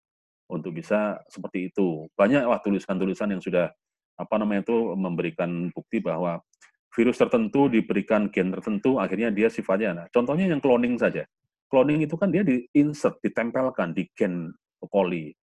untuk 0.46 0.76
bisa 0.76 1.18
seperti 1.26 1.74
itu. 1.74 2.06
Banyak 2.14 2.46
wah 2.46 2.62
tulisan-tulisan 2.62 3.34
yang 3.34 3.42
sudah 3.42 3.74
apa 4.14 4.34
namanya 4.38 4.62
itu 4.62 4.94
memberikan 4.94 5.74
bukti 5.74 5.98
bahwa 5.98 6.38
virus 6.94 7.18
tertentu 7.18 7.66
diberikan 7.66 8.30
gen 8.30 8.54
tertentu, 8.54 9.02
akhirnya 9.02 9.34
dia 9.34 9.50
sifatnya. 9.50 9.90
Nah, 9.92 10.06
contohnya 10.14 10.46
yang 10.46 10.62
cloning 10.62 10.94
saja. 10.94 11.26
Cloning 11.66 12.06
itu 12.06 12.14
kan 12.14 12.30
dia 12.30 12.46
di 12.46 12.62
insert, 12.78 13.18
ditempelkan 13.18 13.90
di 13.90 14.06
gen 14.14 14.54
coli. 14.78 15.34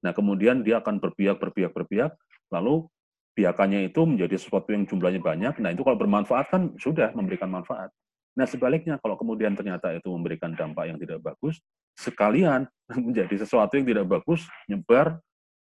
Nah, 0.00 0.12
kemudian 0.16 0.64
dia 0.64 0.80
akan 0.80 0.98
berbiak, 0.98 1.36
berbiak, 1.36 1.72
berbiak, 1.76 2.12
lalu 2.48 2.88
biakannya 3.36 3.88
itu 3.92 4.02
menjadi 4.04 4.36
sesuatu 4.40 4.72
yang 4.72 4.88
jumlahnya 4.88 5.20
banyak. 5.20 5.54
Nah, 5.60 5.70
itu 5.72 5.84
kalau 5.84 5.96
bermanfaat 6.00 6.46
kan 6.50 6.62
sudah 6.80 7.12
memberikan 7.12 7.52
manfaat. 7.52 7.92
Nah, 8.34 8.46
sebaliknya 8.48 8.96
kalau 9.02 9.18
kemudian 9.20 9.52
ternyata 9.52 9.92
itu 9.92 10.08
memberikan 10.08 10.56
dampak 10.56 10.88
yang 10.88 10.98
tidak 10.98 11.20
bagus, 11.20 11.60
sekalian 11.98 12.64
menjadi 13.06 13.44
sesuatu 13.44 13.76
yang 13.76 13.86
tidak 13.86 14.06
bagus, 14.08 14.46
nyebar 14.66 15.20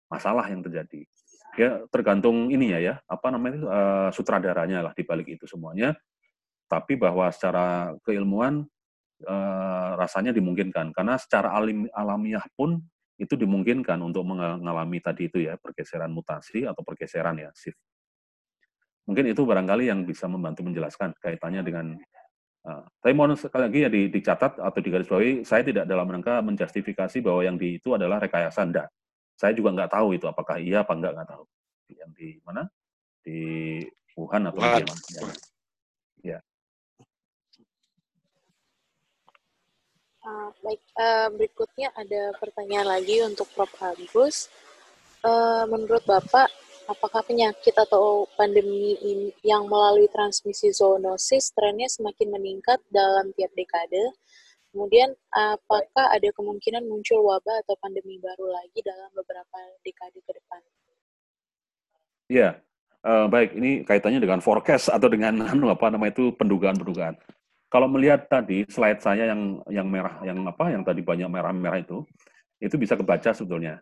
masalah 0.10 0.48
yang 0.50 0.66
terjadi 0.66 1.06
ya 1.60 1.84
tergantung 1.90 2.48
ininya 2.48 2.78
ya 2.78 2.96
apa 3.04 3.28
namanya 3.34 3.60
uh, 3.66 4.10
sutradaranya 4.14 4.90
lah 4.90 4.94
di 4.94 5.04
balik 5.04 5.28
itu 5.28 5.44
semuanya 5.44 5.92
tapi 6.70 6.96
bahwa 6.96 7.28
secara 7.34 7.92
keilmuan 8.06 8.64
uh, 9.26 9.92
rasanya 9.98 10.32
dimungkinkan 10.32 10.94
karena 10.94 11.18
secara 11.18 11.52
alim, 11.58 11.90
alamiah 11.92 12.46
pun 12.54 12.78
itu 13.20 13.36
dimungkinkan 13.36 14.00
untuk 14.00 14.24
mengalami 14.24 15.04
tadi 15.04 15.28
itu 15.28 15.44
ya 15.44 15.60
pergeseran 15.60 16.10
mutasi 16.10 16.64
atau 16.64 16.82
pergeseran 16.82 17.36
ya 17.36 17.52
shift. 17.52 17.78
Mungkin 19.04 19.28
itu 19.28 19.42
barangkali 19.44 19.92
yang 19.92 20.08
bisa 20.08 20.32
membantu 20.32 20.64
menjelaskan 20.64 21.12
kaitannya 21.20 21.62
dengan 21.66 22.00
uh, 22.64 22.86
tapi 23.04 23.12
mohon 23.12 23.36
sekali 23.36 23.68
lagi 23.68 23.80
ya 23.84 23.90
di, 23.92 24.02
dicatat 24.08 24.62
atau 24.62 24.80
digarisbawahi 24.80 25.44
saya 25.44 25.66
tidak 25.66 25.84
dalam 25.84 26.08
rangka 26.08 26.40
menjustifikasi 26.40 27.20
bahwa 27.20 27.42
yang 27.44 27.58
di 27.60 27.82
itu 27.82 27.92
adalah 27.98 28.22
rekayasa 28.22 28.64
enggak 28.64 28.88
saya 29.40 29.56
juga 29.56 29.72
nggak 29.72 29.92
tahu 29.96 30.20
itu 30.20 30.28
apakah 30.28 30.60
iya 30.60 30.84
apa 30.84 30.92
enggak 30.92 31.16
nggak 31.16 31.30
tahu. 31.32 31.44
Yang 31.96 32.12
di 32.20 32.28
mana? 32.44 32.68
Di 33.24 33.40
Wuhan 34.20 34.52
atau 34.52 34.60
di 34.60 34.84
mana? 34.84 35.04
Ya. 36.20 36.40
Uh, 40.30 40.54
baik, 40.62 40.82
uh, 40.94 41.28
berikutnya 41.34 41.90
ada 41.98 42.38
pertanyaan 42.38 42.86
lagi 42.86 43.18
untuk 43.26 43.50
Prof. 43.58 43.74
Agus. 43.82 44.46
Uh, 45.26 45.66
menurut 45.66 46.06
Bapak, 46.06 46.54
apakah 46.86 47.26
penyakit 47.26 47.74
atau 47.74 48.30
pandemi 48.38 48.94
ini 49.02 49.34
yang 49.42 49.66
melalui 49.66 50.06
transmisi 50.14 50.70
zoonosis 50.70 51.50
trennya 51.58 51.90
semakin 51.90 52.30
meningkat 52.30 52.78
dalam 52.94 53.34
tiap 53.34 53.50
dekade? 53.58 54.14
Kemudian, 54.70 55.18
apakah 55.34 56.14
ada 56.14 56.30
kemungkinan 56.30 56.86
muncul 56.86 57.26
wabah 57.26 57.66
atau 57.66 57.74
pandemi 57.82 58.22
baru 58.22 58.54
lagi 58.54 58.86
dalam 58.86 59.10
beberapa 59.18 59.60
dekade 59.82 60.22
ke 60.22 60.32
depan? 60.38 60.62
Ya, 62.30 62.50
uh, 63.02 63.26
baik. 63.26 63.58
Ini 63.58 63.82
kaitannya 63.82 64.22
dengan 64.22 64.46
forecast 64.46 64.94
atau 64.94 65.10
dengan 65.10 65.42
anu, 65.50 65.74
apa 65.74 65.90
nama 65.90 66.06
itu 66.14 66.38
pendugaan-pendugaan. 66.38 67.18
Kalau 67.70 67.86
melihat 67.86 68.26
tadi 68.26 68.66
slide 68.66 69.02
saya 69.02 69.30
yang 69.30 69.62
yang 69.70 69.86
merah, 69.86 70.18
yang 70.26 70.42
apa, 70.50 70.74
yang 70.74 70.82
tadi 70.82 71.06
banyak 71.06 71.30
merah-merah 71.30 71.86
itu, 71.86 72.02
itu 72.58 72.76
bisa 72.82 72.98
kebaca 72.98 73.30
sebetulnya. 73.30 73.80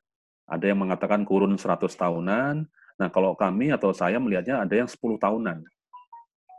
Ada 0.48 0.72
yang 0.75 0.80
mengatakan 0.83 1.24
kurun 1.24 1.56
100 1.56 1.95
tahunan. 1.95 2.67
Nah, 2.98 3.09
kalau 3.11 3.35
kami 3.35 3.72
atau 3.72 3.95
saya 3.95 4.19
melihatnya 4.19 4.64
ada 4.64 4.75
yang 4.75 4.90
10 4.91 5.16
tahunan. 5.19 5.64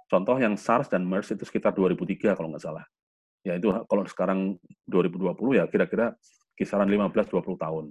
Contoh 0.09 0.37
yang 0.41 0.57
SARS 0.57 0.89
dan 0.89 1.05
MERS 1.05 1.37
itu 1.37 1.45
sekitar 1.45 1.77
2003 1.77 2.33
kalau 2.33 2.49
nggak 2.49 2.65
salah 2.65 2.89
ya 3.47 3.57
itu 3.57 3.73
kalau 3.89 4.03
sekarang 4.05 4.61
2020 4.85 5.59
ya 5.59 5.65
kira-kira 5.71 6.13
kisaran 6.59 6.91
15-20 6.91 7.57
tahun. 7.57 7.85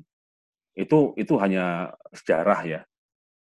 Itu 0.77 1.17
itu 1.17 1.33
hanya 1.41 1.95
sejarah 2.13 2.59
ya. 2.67 2.81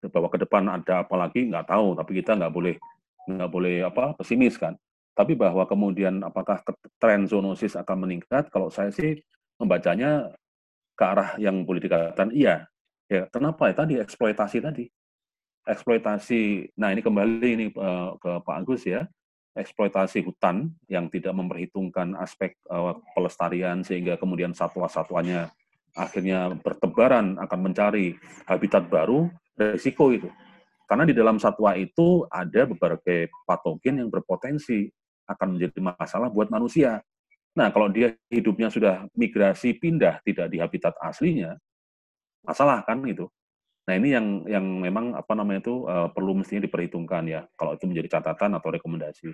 Bahwa 0.06 0.30
ke 0.30 0.38
depan 0.38 0.64
ada 0.70 1.02
apa 1.02 1.14
lagi 1.18 1.44
nggak 1.50 1.66
tahu, 1.66 1.98
tapi 1.98 2.22
kita 2.22 2.38
nggak 2.38 2.52
boleh 2.52 2.74
nggak 3.26 3.50
boleh 3.50 3.84
apa 3.84 4.14
pesimis 4.16 4.56
kan. 4.56 4.78
Tapi 5.16 5.32
bahwa 5.32 5.64
kemudian 5.64 6.20
apakah 6.20 6.60
tren 7.00 7.24
zoonosis 7.24 7.72
akan 7.80 8.04
meningkat? 8.04 8.52
Kalau 8.52 8.68
saya 8.68 8.92
sih 8.92 9.16
membacanya 9.56 10.28
ke 10.92 11.04
arah 11.04 11.40
yang 11.40 11.64
boleh 11.64 11.80
dikatakan 11.80 12.30
iya. 12.36 12.68
Ya 13.06 13.24
kenapa 13.30 13.70
ya 13.70 13.74
tadi 13.86 13.94
eksploitasi 14.02 14.60
tadi 14.60 14.84
eksploitasi. 15.66 16.72
Nah 16.78 16.94
ini 16.94 17.02
kembali 17.02 17.50
ini 17.58 17.66
uh, 17.74 18.14
ke 18.16 18.30
Pak 18.40 18.56
Agus 18.62 18.86
ya 18.86 19.04
eksploitasi 19.56 20.20
hutan 20.20 20.68
yang 20.86 21.08
tidak 21.08 21.32
memperhitungkan 21.32 22.12
aspek 22.20 22.60
uh, 22.68 22.92
pelestarian 23.16 23.80
sehingga 23.80 24.20
kemudian 24.20 24.52
satwa-satwanya 24.52 25.48
akhirnya 25.96 26.52
bertebaran 26.60 27.40
akan 27.40 27.72
mencari 27.72 28.20
habitat 28.44 28.84
baru, 28.92 29.32
resiko 29.56 30.12
itu. 30.12 30.28
Karena 30.84 31.08
di 31.08 31.16
dalam 31.16 31.40
satwa 31.40 31.72
itu 31.72 32.28
ada 32.28 32.68
beberapa 32.68 33.26
patogen 33.48 34.04
yang 34.04 34.12
berpotensi 34.12 34.92
akan 35.26 35.58
menjadi 35.58 35.78
masalah 35.82 36.30
buat 36.30 36.48
manusia. 36.48 37.02
Nah, 37.56 37.72
kalau 37.72 37.88
dia 37.88 38.14
hidupnya 38.30 38.68
sudah 38.68 39.08
migrasi 39.16 39.76
pindah 39.76 40.20
tidak 40.22 40.52
di 40.52 40.60
habitat 40.60 40.92
aslinya, 41.02 41.56
masalah 42.46 42.86
kan 42.86 43.02
itu. 43.04 43.26
Nah 43.86 43.94
ini 43.94 44.08
yang 44.18 44.26
yang 44.50 44.66
memang 44.82 45.14
apa 45.14 45.32
namanya 45.38 45.62
itu 45.62 45.86
uh, 45.86 46.10
perlu 46.10 46.34
mestinya 46.42 46.66
diperhitungkan 46.66 47.22
ya 47.30 47.46
kalau 47.54 47.78
itu 47.78 47.86
menjadi 47.86 48.18
catatan 48.18 48.58
atau 48.58 48.68
rekomendasi. 48.74 49.30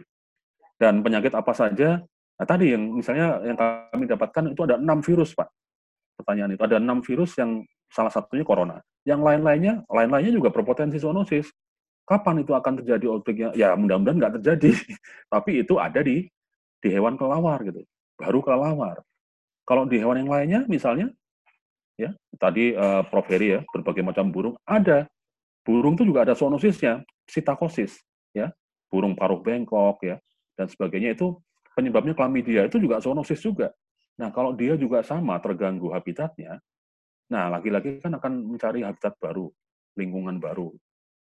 Dan 0.77 1.01
penyakit 1.01 1.33
apa 1.33 1.53
saja? 1.57 2.05
Nah, 2.37 2.47
tadi 2.49 2.77
yang 2.77 2.85
misalnya 3.01 3.41
yang 3.49 3.57
kami 3.57 4.05
dapatkan 4.05 4.53
itu 4.53 4.61
ada 4.69 4.77
enam 4.77 5.01
virus 5.01 5.33
pak. 5.33 5.49
Pertanyaan 6.21 6.53
itu 6.53 6.63
ada 6.69 6.77
enam 6.77 7.01
virus 7.01 7.33
yang 7.41 7.65
salah 7.89 8.13
satunya 8.13 8.45
corona. 8.45 8.77
Yang 9.09 9.21
lain-lainnya 9.25 9.89
lain-lainnya 9.89 10.33
juga 10.37 10.53
berpotensi 10.53 11.01
zoonosis. 11.01 11.49
Kapan 12.03 12.43
itu 12.43 12.53
akan 12.53 12.83
terjadi 12.83 13.07
outbreaknya? 13.09 13.49
Ya 13.55 13.73
mudah-mudahan 13.79 14.19
nggak 14.19 14.35
terjadi. 14.43 14.75
Tapi 15.33 15.63
itu 15.63 15.79
ada 15.79 16.03
di 16.03 16.27
di 16.83 16.89
hewan 16.91 17.15
kelawar 17.15 17.63
gitu. 17.63 17.87
Baru 18.19 18.43
kelawar. 18.43 19.01
Kalau 19.63 19.87
di 19.87 20.03
hewan 20.03 20.27
yang 20.27 20.31
lainnya 20.31 20.61
misalnya 20.67 21.15
ya 22.01 22.11
tadi 22.41 22.73
uh, 22.73 23.05
Prof 23.07 23.29
Heri 23.29 23.59
ya 23.59 23.61
berbagai 23.69 24.03
macam 24.03 24.33
burung 24.33 24.57
ada 24.65 25.07
burung 25.63 25.95
itu 25.95 26.09
juga 26.09 26.27
ada 26.27 26.35
zoonosisnya 26.35 27.05
sitakosis 27.29 28.01
ya 28.33 28.51
burung 28.89 29.15
paruh 29.15 29.39
bengkok 29.39 30.03
ya 30.03 30.17
dan 30.57 30.67
sebagainya 30.67 31.15
itu 31.15 31.37
penyebabnya 31.77 32.17
klamidia 32.17 32.67
itu 32.67 32.81
juga 32.81 32.99
zoonosis 32.99 33.41
juga 33.41 33.71
nah 34.17 34.33
kalau 34.35 34.53
dia 34.53 34.77
juga 34.77 35.05
sama 35.05 35.39
terganggu 35.39 35.93
habitatnya 35.93 36.59
nah 37.31 37.49
lagi-lagi 37.49 38.01
kan 38.03 38.13
akan 38.19 38.45
mencari 38.45 38.85
habitat 38.85 39.17
baru 39.21 39.49
lingkungan 39.97 40.41
baru 40.41 40.73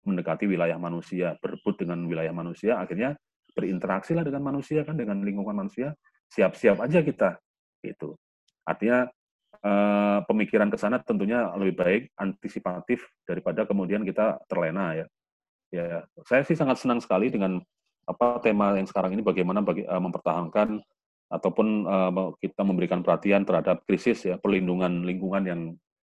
mendekati 0.08 0.48
wilayah 0.48 0.80
manusia 0.80 1.36
berebut 1.40 1.82
dengan 1.84 2.04
wilayah 2.08 2.32
manusia 2.32 2.80
akhirnya 2.80 3.16
berinteraksi 3.52 4.16
lah 4.16 4.24
dengan 4.24 4.44
manusia 4.46 4.88
kan 4.88 4.96
dengan 4.96 5.20
lingkungan 5.20 5.66
manusia 5.66 5.92
siap-siap 6.32 6.80
aja 6.80 7.04
kita 7.04 7.36
itu 7.84 8.16
artinya 8.64 9.10
uh, 9.64 10.20
pemikiran 10.26 10.70
ke 10.72 10.78
sana 10.80 11.02
tentunya 11.04 11.50
lebih 11.56 11.76
baik 11.76 12.02
antisipatif 12.16 13.04
daripada 13.28 13.68
kemudian 13.68 14.04
kita 14.06 14.40
terlena 14.48 14.96
ya. 14.96 15.08
Ya, 15.70 16.02
saya 16.26 16.42
sih 16.42 16.58
sangat 16.58 16.82
senang 16.82 16.98
sekali 16.98 17.30
dengan 17.30 17.62
apa 18.10 18.42
tema 18.42 18.74
yang 18.74 18.90
sekarang 18.90 19.14
ini 19.14 19.22
bagaimana 19.22 19.62
bagi 19.62 19.86
uh, 19.86 20.02
mempertahankan 20.02 20.82
ataupun 21.30 21.68
uh, 21.86 22.34
kita 22.42 22.66
memberikan 22.66 23.06
perhatian 23.06 23.46
terhadap 23.46 23.86
krisis 23.86 24.26
ya 24.26 24.42
perlindungan 24.42 25.06
lingkungan 25.06 25.46
yang 25.46 25.62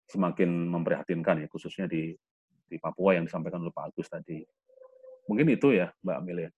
semakin 0.09 0.49
memprihatinkan 0.49 1.45
ya 1.45 1.49
khususnya 1.53 1.85
di 1.85 2.17
di 2.71 2.79
Papua 2.79 3.19
yang 3.19 3.27
disampaikan 3.27 3.67
oleh 3.67 3.75
Pak 3.75 3.91
Agus 3.91 4.07
tadi. 4.07 4.47
Mungkin 5.27 5.47
itu 5.51 5.75
ya 5.75 5.91
Mbak 6.07 6.17
Amelia. 6.23 6.51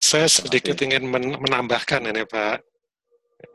Saya 0.00 0.26
sedikit 0.26 0.76
ingin 0.80 1.04
menambahkan 1.12 2.08
ini 2.08 2.24
Pak 2.24 2.64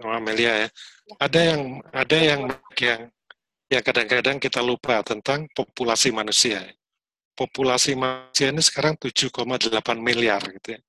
Amelia 0.06 0.66
ya. 0.66 0.70
Ada 1.18 1.40
yang 1.54 1.62
ada 1.90 2.18
yang 2.18 2.42
yang 2.78 3.02
yang 3.68 3.84
kadang-kadang 3.84 4.38
kita 4.40 4.64
lupa 4.64 5.04
tentang 5.04 5.50
populasi 5.52 6.14
manusia. 6.16 6.64
Populasi 7.38 7.94
manusia 7.94 8.50
ini 8.50 8.64
sekarang 8.64 8.98
7,8 8.98 10.02
miliar 10.02 10.42
gitu 10.58 10.80
ya. 10.80 10.82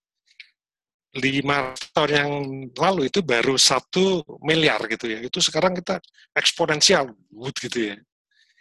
Lima 1.19 1.75
tahun 1.93 2.11
yang 2.13 2.31
lalu 2.79 3.11
itu 3.11 3.21
baru 3.21 3.59
satu 3.59 4.23
miliar 4.41 4.81
gitu 4.89 5.11
ya. 5.11 5.19
Itu 5.21 5.43
sekarang 5.43 5.77
kita 5.77 5.99
eksponensial 6.33 7.13
gitu 7.59 7.93
ya. 7.93 7.97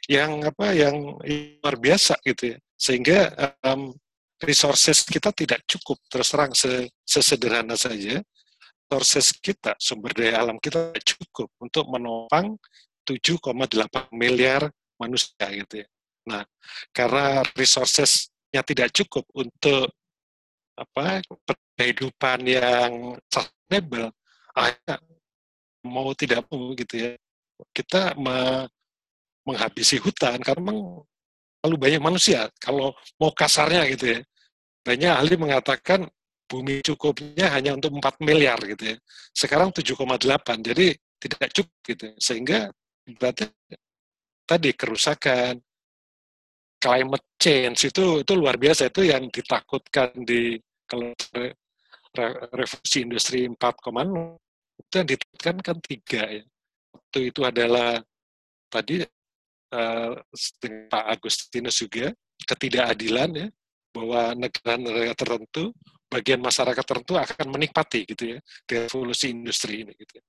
Yang 0.07 0.55
apa 0.55 0.67
yang 0.71 1.19
luar 1.19 1.75
biasa 1.75 2.15
gitu 2.23 2.55
ya. 2.55 2.57
Sehingga 2.79 3.19
um, 3.67 3.91
resources 4.39 5.03
kita 5.03 5.35
tidak 5.35 5.65
cukup 5.67 5.99
terus 6.07 6.29
terang 6.31 6.53
sesederhana 7.03 7.75
saja 7.75 8.23
resources 8.87 9.35
kita, 9.43 9.75
sumber 9.83 10.15
daya 10.15 10.39
alam 10.39 10.55
kita 10.63 10.95
cukup 11.03 11.51
untuk 11.59 11.91
menopang 11.91 12.55
7,8 13.03 14.15
miliar 14.15 14.71
manusia 14.95 15.43
gitu 15.51 15.83
ya. 15.83 15.87
Nah, 16.23 16.43
karena 16.95 17.43
resourcesnya 17.51 18.63
tidak 18.63 18.95
cukup 18.95 19.27
untuk 19.35 19.91
apa 20.79 21.19
kehidupan 21.75 22.47
yang 22.47 23.19
sustainable, 23.27 24.15
akhirnya 24.55 24.95
mau 25.83 26.15
tidak 26.15 26.47
mau 26.47 26.71
gitu 26.71 26.95
ya, 26.95 27.11
kita 27.75 28.15
menghabisi 29.47 29.95
hutan 30.03 30.37
karena 30.43 30.59
memang 30.59 31.07
terlalu 31.63 31.77
banyak 31.79 32.01
manusia. 32.03 32.51
Kalau 32.59 32.91
mau 33.15 33.31
kasarnya 33.31 33.87
gitu 33.95 34.05
ya, 34.13 34.19
banyak 34.83 35.11
ahli 35.11 35.33
mengatakan 35.39 36.03
bumi 36.47 36.79
cukupnya 36.83 37.51
hanya 37.55 37.75
untuk 37.75 37.95
4 37.95 38.23
miliar 38.23 38.59
gitu 38.63 38.95
ya. 38.95 38.97
Sekarang 39.31 39.71
7,8, 39.71 40.63
jadi 40.63 40.95
tidak 41.19 41.49
cukup 41.55 41.79
gitu. 41.87 42.07
Sehingga 42.19 42.71
berarti 43.07 43.47
tadi 44.47 44.69
kerusakan, 44.75 45.59
climate 46.77 47.27
change 47.41 47.89
itu 47.89 48.21
itu 48.21 48.33
luar 48.37 48.55
biasa 48.55 48.87
itu 48.93 49.01
yang 49.09 49.27
ditakutkan 49.33 50.13
di 50.23 50.55
kalau 50.87 51.11
revolusi 52.53 53.03
industri 53.03 53.49
4,0 53.49 54.37
itu 54.77 54.93
yang 54.93 55.07
ditakutkan 55.09 55.55
kan 55.59 55.77
tiga 55.83 56.23
ya. 56.31 56.43
Itu 57.11 57.19
itu 57.27 57.41
adalah 57.43 57.99
tadi 58.71 59.03
uh, 59.73 60.13
Pak 60.91 61.05
Agustinus 61.17 61.77
juga 61.81 62.13
ketidakadilan 62.47 63.29
ya 63.33 63.47
bahwa 63.91 64.37
negara-negara 64.37 65.13
tertentu 65.17 65.73
bagian 66.07 66.39
masyarakat 66.39 66.83
tertentu 66.85 67.19
akan 67.19 67.45
menikmati 67.51 68.07
gitu 68.07 68.37
ya 68.37 68.39
revolusi 68.69 69.33
industri 69.33 69.83
ini 69.83 69.91
gitu. 69.97 70.21
Ya. 70.21 70.23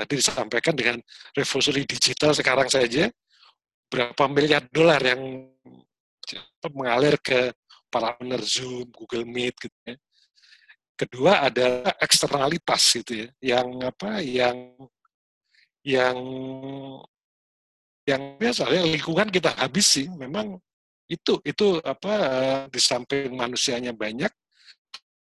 Tadi 0.00 0.12
disampaikan 0.16 0.72
dengan 0.72 0.96
revolusi 1.36 1.84
digital 1.84 2.32
sekarang 2.32 2.72
saja 2.72 3.12
berapa 3.90 4.24
miliar 4.30 4.64
dolar 4.70 5.02
yang 5.02 5.50
mengalir 6.72 7.18
ke 7.18 7.52
para 7.90 8.14
owner 8.22 8.40
Zoom, 8.40 8.88
Google 8.94 9.26
Meet 9.26 9.66
gitu 9.66 9.78
ya. 9.84 9.96
Kedua 10.94 11.32
adalah 11.48 11.96
eksternalitas 11.96 12.82
gitu 13.02 13.26
ya, 13.26 13.28
yang 13.40 13.68
apa 13.82 14.20
yang 14.20 14.76
yang 15.80 16.16
yang 18.08 18.40
biasa 18.40 18.68
ya 18.72 18.82
lingkungan 18.84 19.28
kita 19.28 19.54
habis 19.56 19.86
sih 19.86 20.06
memang 20.08 20.56
itu 21.10 21.42
itu 21.42 21.82
apa 21.82 22.12
di 22.70 22.80
samping 22.80 23.34
manusianya 23.34 23.92
banyak 23.92 24.30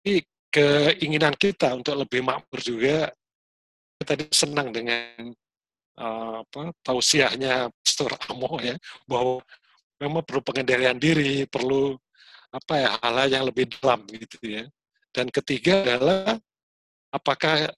tapi 0.05 0.21
keinginan 0.53 1.33
kita 1.33 1.73
untuk 1.73 1.97
lebih 1.97 2.21
makmur 2.21 2.61
juga 2.61 3.09
tadi 4.05 4.29
senang 4.29 4.69
dengan 4.69 5.33
uh, 5.97 6.45
apa 6.45 6.77
tausiahnya 6.85 7.73
Pastor 7.81 8.13
Amo 8.29 8.61
ya 8.61 8.77
bahwa 9.09 9.41
memang 10.03 10.23
perlu 10.27 10.43
pengendalian 10.45 10.99
diri, 11.01 11.49
perlu 11.49 11.97
apa 12.53 12.73
ya 12.77 12.89
hal-hal 13.01 13.29
yang 13.31 13.45
lebih 13.49 13.71
dalam 13.81 14.05
gitu 14.07 14.39
ya. 14.45 14.65
Dan 15.15 15.31
ketiga 15.31 15.83
adalah 15.87 16.37
apakah 17.15 17.71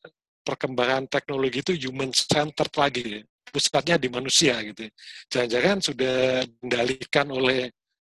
perkembangan 0.43 1.07
teknologi 1.07 1.61
itu 1.61 1.73
human 1.89 2.11
centered 2.11 2.73
lagi 2.75 3.21
ya? 3.21 3.23
Pusatnya 3.53 3.97
di 3.97 4.09
manusia 4.11 4.59
gitu. 4.63 4.89
Jangan-jangan 5.31 5.79
sudah 5.81 6.45
dikendalikan 6.45 7.27
oleh 7.31 7.71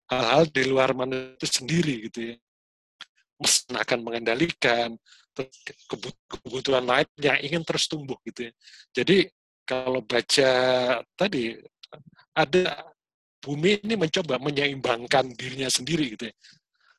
hal-hal 0.10 0.44
di 0.52 0.64
luar 0.68 0.94
manusia 0.94 1.36
itu 1.40 1.48
sendiri 1.48 1.96
gitu 2.12 2.20
ya 2.34 2.36
mesin 3.44 3.76
akan 3.76 4.00
mengendalikan 4.08 4.90
kebutuhan 6.30 6.86
lain 6.86 7.10
yang 7.20 7.38
ingin 7.44 7.62
terus 7.68 7.90
tumbuh 7.92 8.16
gitu 8.24 8.48
ya. 8.48 8.52
Jadi 8.96 9.28
kalau 9.68 10.00
baca 10.00 10.52
tadi 11.18 11.58
ada 12.32 12.88
bumi 13.44 13.84
ini 13.84 14.00
mencoba 14.00 14.40
menyeimbangkan 14.40 15.34
dirinya 15.36 15.68
sendiri 15.68 16.16
gitu 16.16 16.32
ya. 16.32 16.36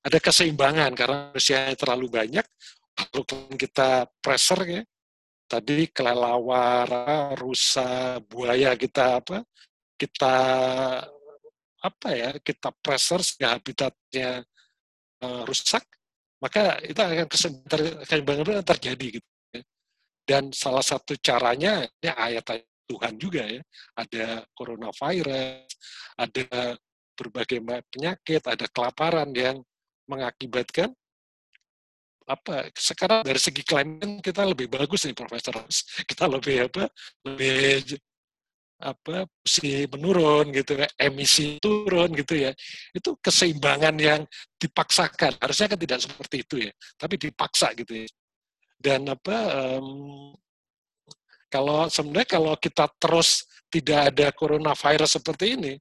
Ada 0.04 0.20
keseimbangan 0.20 0.92
karena 0.92 1.32
manusia 1.32 1.72
terlalu 1.80 2.12
banyak, 2.12 2.44
walaupun 2.92 3.56
kita 3.56 4.04
pressure 4.20 4.60
ya, 4.68 4.82
tadi 5.44 5.88
kelelawar, 5.92 6.88
rusa, 7.38 8.18
buaya 8.24 8.74
kita 8.74 9.20
apa, 9.22 9.44
kita 9.94 10.36
apa 11.84 12.08
ya, 12.16 12.30
kita 12.40 12.72
pressure 12.80 13.20
sehingga 13.20 13.60
habitatnya 13.60 14.40
uh, 15.20 15.42
rusak, 15.44 15.84
maka 16.40 16.80
itu 16.80 16.96
akan 16.96 17.28
keseimbangan 17.28 18.64
terjadi 18.64 19.20
gitu. 19.20 19.30
Ya. 19.52 19.62
Dan 20.24 20.52
salah 20.56 20.82
satu 20.82 21.16
caranya 21.20 21.84
ini 22.00 22.10
ayat 22.10 22.64
Tuhan 22.84 23.16
juga 23.20 23.44
ya, 23.44 23.60
ada 23.96 24.44
coronavirus, 24.56 25.68
ada 26.16 26.76
berbagai 27.14 27.60
penyakit, 27.92 28.42
ada 28.44 28.66
kelaparan 28.68 29.30
yang 29.32 29.60
mengakibatkan 30.08 30.92
apa 32.24 32.72
sekarang 32.72 33.20
dari 33.20 33.36
segi 33.36 33.60
climate 33.60 34.24
kita 34.24 34.48
lebih 34.48 34.72
bagus 34.72 35.04
nih 35.04 35.12
Profesor 35.12 35.60
kita 36.08 36.24
lebih 36.24 36.72
apa 36.72 36.88
lebih 37.28 38.00
apa 38.84 39.24
si 39.46 39.86
menurun 39.88 40.50
gitu 40.52 40.76
ya, 40.76 40.88
emisi 40.98 41.56
turun 41.62 42.12
gitu 42.12 42.36
ya. 42.36 42.50
Itu 42.92 43.16
keseimbangan 43.16 43.96
yang 43.96 44.20
dipaksakan. 44.60 45.40
Harusnya 45.40 45.72
kan 45.72 45.78
tidak 45.80 45.98
seperti 46.04 46.36
itu 46.42 46.56
ya, 46.68 46.72
tapi 47.00 47.14
dipaksa 47.16 47.72
gitu 47.78 48.04
ya. 48.04 48.08
Dan 48.76 49.08
apa 49.08 49.36
um, 49.78 50.36
kalau 51.48 51.88
sebenarnya 51.88 52.28
kalau 52.28 52.54
kita 52.60 52.90
terus 53.00 53.46
tidak 53.72 54.12
ada 54.12 54.26
coronavirus 54.34 55.16
seperti 55.22 55.56
ini, 55.56 55.72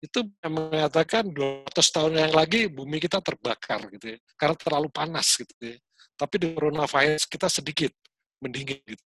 itu 0.00 0.20
mengatakan 0.44 1.28
200 1.32 1.72
tahun 1.72 2.12
yang 2.20 2.32
lagi 2.36 2.68
bumi 2.68 3.00
kita 3.00 3.18
terbakar 3.24 3.88
gitu 3.90 4.16
ya, 4.16 4.18
karena 4.36 4.56
terlalu 4.56 4.88
panas 4.92 5.40
gitu 5.40 5.54
ya. 5.60 5.76
Tapi 6.16 6.34
di 6.40 6.48
coronavirus 6.52 7.24
kita 7.28 7.48
sedikit 7.48 7.92
mendingin 8.40 8.80
gitu. 8.84 9.04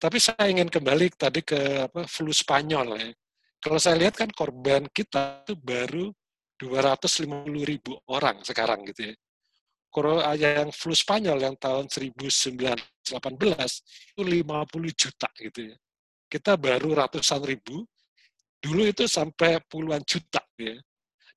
Tapi 0.00 0.16
saya 0.16 0.48
ingin 0.48 0.72
kembali 0.72 1.12
tadi 1.12 1.44
ke 1.44 1.84
apa, 1.84 2.08
flu 2.08 2.32
Spanyol 2.32 2.88
ya. 2.96 3.10
Kalau 3.60 3.76
saya 3.76 4.00
lihat 4.00 4.16
kan 4.16 4.32
korban 4.32 4.88
kita 4.88 5.44
itu 5.44 5.52
baru 5.60 6.08
250 6.56 7.44
ribu 7.68 8.00
orang 8.08 8.40
sekarang 8.40 8.88
gitu 8.88 9.12
ya. 9.12 9.14
Kalau 9.90 10.22
yang 10.38 10.72
flu 10.72 10.94
Spanyol 10.96 11.44
yang 11.44 11.56
tahun 11.58 11.90
1918 11.92 13.10
itu 14.16 14.22
50 14.22 14.94
juta 14.96 15.28
gitu 15.36 15.60
ya. 15.74 15.76
Kita 16.30 16.54
baru 16.54 16.94
ratusan 16.94 17.42
ribu, 17.42 17.84
dulu 18.60 18.86
itu 18.86 19.08
sampai 19.08 19.58
puluhan 19.66 20.04
juta 20.04 20.44
ya. 20.60 20.76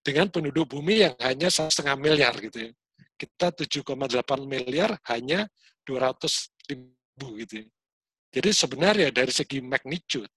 Dengan 0.03 0.27
penduduk 0.27 0.75
bumi 0.75 1.07
yang 1.07 1.15
hanya 1.23 1.47
setengah 1.47 1.95
miliar 1.95 2.35
gitu 2.43 2.69
ya. 2.69 2.71
Kita 3.15 3.55
7,8 3.55 4.43
miliar 4.43 4.99
hanya 5.07 5.47
200 5.87 6.51
ribu 6.67 7.27
gitu 7.39 7.63
ya. 7.63 7.67
Jadi 8.33 8.49
sebenarnya 8.49 9.09
dari 9.13 9.29
segi 9.29 9.61
magnitude, 9.61 10.27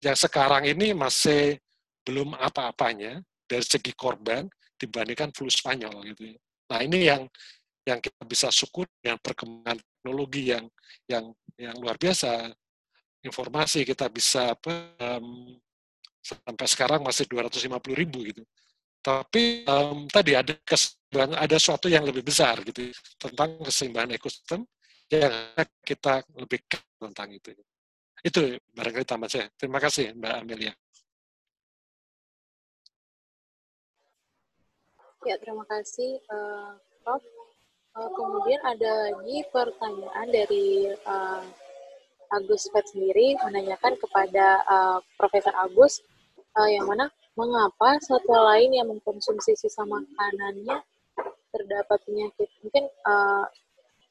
yang 0.00 0.16
sekarang 0.16 0.64
ini 0.70 0.96
masih 0.96 1.58
belum 2.06 2.38
apa-apanya 2.38 3.20
dari 3.44 3.64
segi 3.66 3.92
korban 3.92 4.48
dibandingkan 4.80 5.34
flu 5.34 5.50
Spanyol 5.52 6.14
gitu. 6.14 6.32
Ya. 6.32 6.38
Nah 6.72 6.78
ini 6.80 6.98
yang 7.04 7.22
yang 7.84 7.98
kita 7.98 8.22
bisa 8.24 8.48
syukur 8.54 8.86
dengan 9.02 9.18
perkembangan 9.18 9.82
teknologi 9.82 10.54
yang 10.54 10.64
yang 11.10 11.34
yang 11.58 11.76
luar 11.76 11.98
biasa. 11.98 12.48
Informasi 13.20 13.84
kita 13.84 14.08
bisa 14.08 14.56
apa, 14.56 14.96
um, 14.96 15.52
sampai 16.20 16.66
sekarang 16.68 17.00
masih 17.00 17.24
250 17.26 17.96
ribu 17.96 18.24
gitu. 18.28 18.44
Tapi 19.00 19.64
um, 19.64 20.04
tadi 20.12 20.36
ada 20.36 20.52
keseimbangan, 20.60 21.40
ada 21.40 21.56
sesuatu 21.56 21.88
yang 21.88 22.04
lebih 22.04 22.20
besar 22.20 22.60
gitu 22.60 22.92
tentang 23.16 23.56
keseimbangan 23.64 24.12
ekosistem 24.20 24.60
yang 25.08 25.32
kita 25.80 26.20
lebih 26.36 26.60
tentang 27.00 27.28
itu. 27.32 27.50
Itu 28.20 28.60
barangkali 28.76 29.06
tambah 29.08 29.28
saya. 29.32 29.48
Terima 29.56 29.80
kasih 29.80 30.12
Mbak 30.12 30.34
Amelia. 30.44 30.72
Ya, 35.24 35.36
terima 35.36 35.64
kasih 35.68 36.20
uh, 36.32 36.76
Prof. 37.04 37.24
Uh, 37.90 38.10
kemudian 38.14 38.60
ada 38.62 39.10
lagi 39.10 39.42
pertanyaan 39.50 40.28
dari 40.30 40.94
uh, 41.04 41.42
Agus 42.30 42.70
Fed 42.70 42.86
sendiri 42.86 43.34
menanyakan 43.42 43.98
kepada 43.98 44.62
uh, 44.66 44.98
Profesor 45.18 45.54
Agus 45.58 45.98
uh, 46.54 46.70
yang 46.70 46.86
mana 46.86 47.10
mengapa 47.34 47.98
satwa 48.02 48.54
lain 48.54 48.74
yang 48.74 48.86
mengkonsumsi 48.90 49.54
sisa 49.58 49.82
makanannya 49.86 50.82
terdapat 51.50 51.98
penyakit. 52.06 52.48
Mungkin 52.62 52.84
uh, 53.06 53.46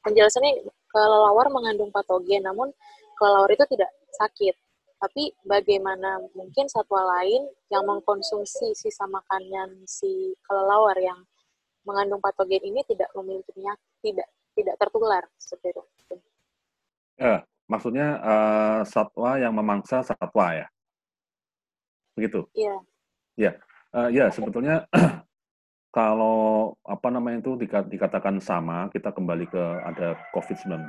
penjelasannya 0.04 0.68
kelelawar 0.90 1.48
mengandung 1.48 1.88
patogen, 1.92 2.44
namun 2.44 2.68
kelelawar 3.16 3.50
itu 3.52 3.64
tidak 3.72 3.90
sakit. 4.16 4.54
Tapi 5.00 5.32
bagaimana 5.48 6.20
mungkin 6.36 6.68
satwa 6.68 7.00
lain 7.16 7.48
yang 7.72 7.88
mengkonsumsi 7.88 8.76
sisa 8.76 9.08
makanan 9.08 9.88
si 9.88 10.36
kelelawar 10.44 10.96
yang 11.00 11.24
mengandung 11.88 12.20
patogen 12.20 12.60
ini 12.60 12.84
tidak 12.84 13.08
memiliki 13.16 13.48
penyakit, 13.56 13.88
tidak 14.04 14.28
tidak 14.52 14.76
tertular 14.76 15.24
seperti 15.40 15.80
itu. 15.80 16.16
Ya, 17.16 17.44
maksudnya 17.70 18.18
uh, 18.18 18.80
satwa 18.82 19.38
yang 19.38 19.54
memangsa 19.54 20.02
satwa 20.02 20.58
ya, 20.58 20.66
begitu? 22.18 22.50
Iya. 22.58 22.74
Ya, 23.38 23.52
uh, 23.94 24.10
ya 24.10 24.26
sebetulnya 24.34 24.90
kalau 25.96 26.74
apa 26.82 27.08
namanya 27.14 27.46
itu 27.46 27.54
dikatakan 27.64 28.42
sama, 28.42 28.90
kita 28.90 29.14
kembali 29.14 29.46
ke 29.46 29.62
ada 29.86 30.18
COVID-19, 30.34 30.82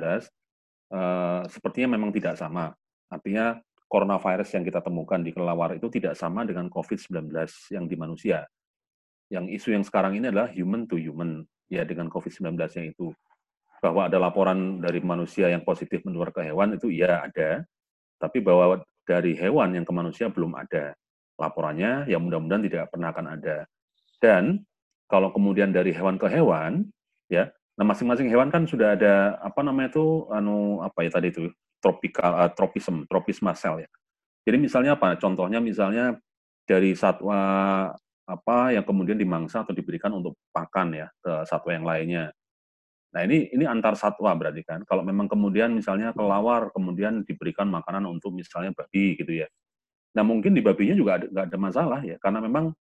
uh, 0.90 1.46
sepertinya 1.46 1.94
memang 1.94 2.10
tidak 2.10 2.34
sama. 2.34 2.74
Artinya 3.06 3.62
coronavirus 3.92 4.56
yang 4.56 4.64
kita 4.64 4.80
temukan 4.80 5.20
di 5.20 5.36
kelelawar 5.36 5.76
itu 5.76 5.86
tidak 5.92 6.16
sama 6.16 6.48
dengan 6.48 6.66
COVID-19 6.72 7.28
yang 7.70 7.84
di 7.84 7.94
manusia. 7.94 8.48
Yang 9.28 9.60
isu 9.60 9.68
yang 9.76 9.84
sekarang 9.84 10.16
ini 10.16 10.32
adalah 10.32 10.48
human 10.48 10.88
to 10.88 10.96
human, 10.96 11.44
ya 11.68 11.84
dengan 11.84 12.08
COVID-19 12.08 12.56
yang 12.56 12.86
itu. 12.90 13.12
Bahwa 13.82 14.06
ada 14.06 14.16
laporan 14.22 14.78
dari 14.78 15.02
manusia 15.02 15.50
yang 15.50 15.66
positif 15.66 16.06
menular 16.06 16.30
ke 16.30 16.46
hewan, 16.46 16.78
itu 16.78 16.86
iya 16.86 17.26
ada. 17.26 17.66
Tapi 18.22 18.38
bahwa 18.38 18.78
dari 19.02 19.34
hewan 19.34 19.74
yang 19.74 19.82
ke 19.82 19.90
manusia 19.90 20.30
belum 20.30 20.54
ada. 20.54 20.94
Laporannya, 21.34 22.06
ya 22.06 22.22
mudah-mudahan 22.22 22.62
tidak 22.62 22.94
pernah 22.94 23.10
akan 23.10 23.26
ada. 23.34 23.66
Dan 24.22 24.62
kalau 25.10 25.34
kemudian 25.34 25.74
dari 25.74 25.90
hewan 25.90 26.14
ke 26.14 26.30
hewan, 26.30 26.86
ya, 27.26 27.50
nah 27.74 27.82
masing-masing 27.82 28.30
hewan 28.30 28.54
kan 28.54 28.62
sudah 28.70 28.94
ada 28.94 29.42
apa 29.42 29.66
namanya 29.66 29.98
itu, 29.98 30.30
anu 30.30 30.78
apa 30.80 31.02
ya 31.02 31.10
tadi 31.10 31.34
itu 31.34 31.50
tropical 31.82 32.30
uh, 32.38 32.50
tropism, 32.54 33.02
tropisma 33.10 33.52
cell 33.58 33.82
ya. 33.82 33.90
Jadi 34.46 34.56
misalnya 34.62 34.94
apa? 34.94 35.18
Contohnya 35.18 35.58
misalnya 35.58 36.14
dari 36.62 36.94
satwa 36.94 37.38
apa 38.22 38.58
yang 38.70 38.86
kemudian 38.86 39.18
dimangsa 39.18 39.66
atau 39.66 39.74
diberikan 39.74 40.14
untuk 40.14 40.38
pakan 40.54 40.94
ya 40.94 41.06
ke 41.18 41.42
satwa 41.50 41.74
yang 41.74 41.82
lainnya. 41.82 42.30
Nah 43.12 43.20
ini 43.28 43.52
ini 43.52 43.64
antar 43.68 43.92
satwa 43.92 44.32
berarti 44.32 44.64
kan. 44.64 44.80
Kalau 44.88 45.04
memang 45.04 45.28
kemudian 45.28 45.76
misalnya 45.76 46.16
kelawar 46.16 46.72
kemudian 46.72 47.22
diberikan 47.28 47.68
makanan 47.68 48.08
untuk 48.08 48.32
misalnya 48.32 48.72
babi 48.72 49.20
gitu 49.20 49.44
ya. 49.44 49.48
Nah 50.16 50.24
mungkin 50.24 50.56
di 50.56 50.64
babinya 50.64 50.96
juga 50.96 51.20
nggak 51.20 51.46
ada 51.52 51.58
masalah 51.60 52.00
ya 52.00 52.16
karena 52.16 52.40
memang 52.40 52.72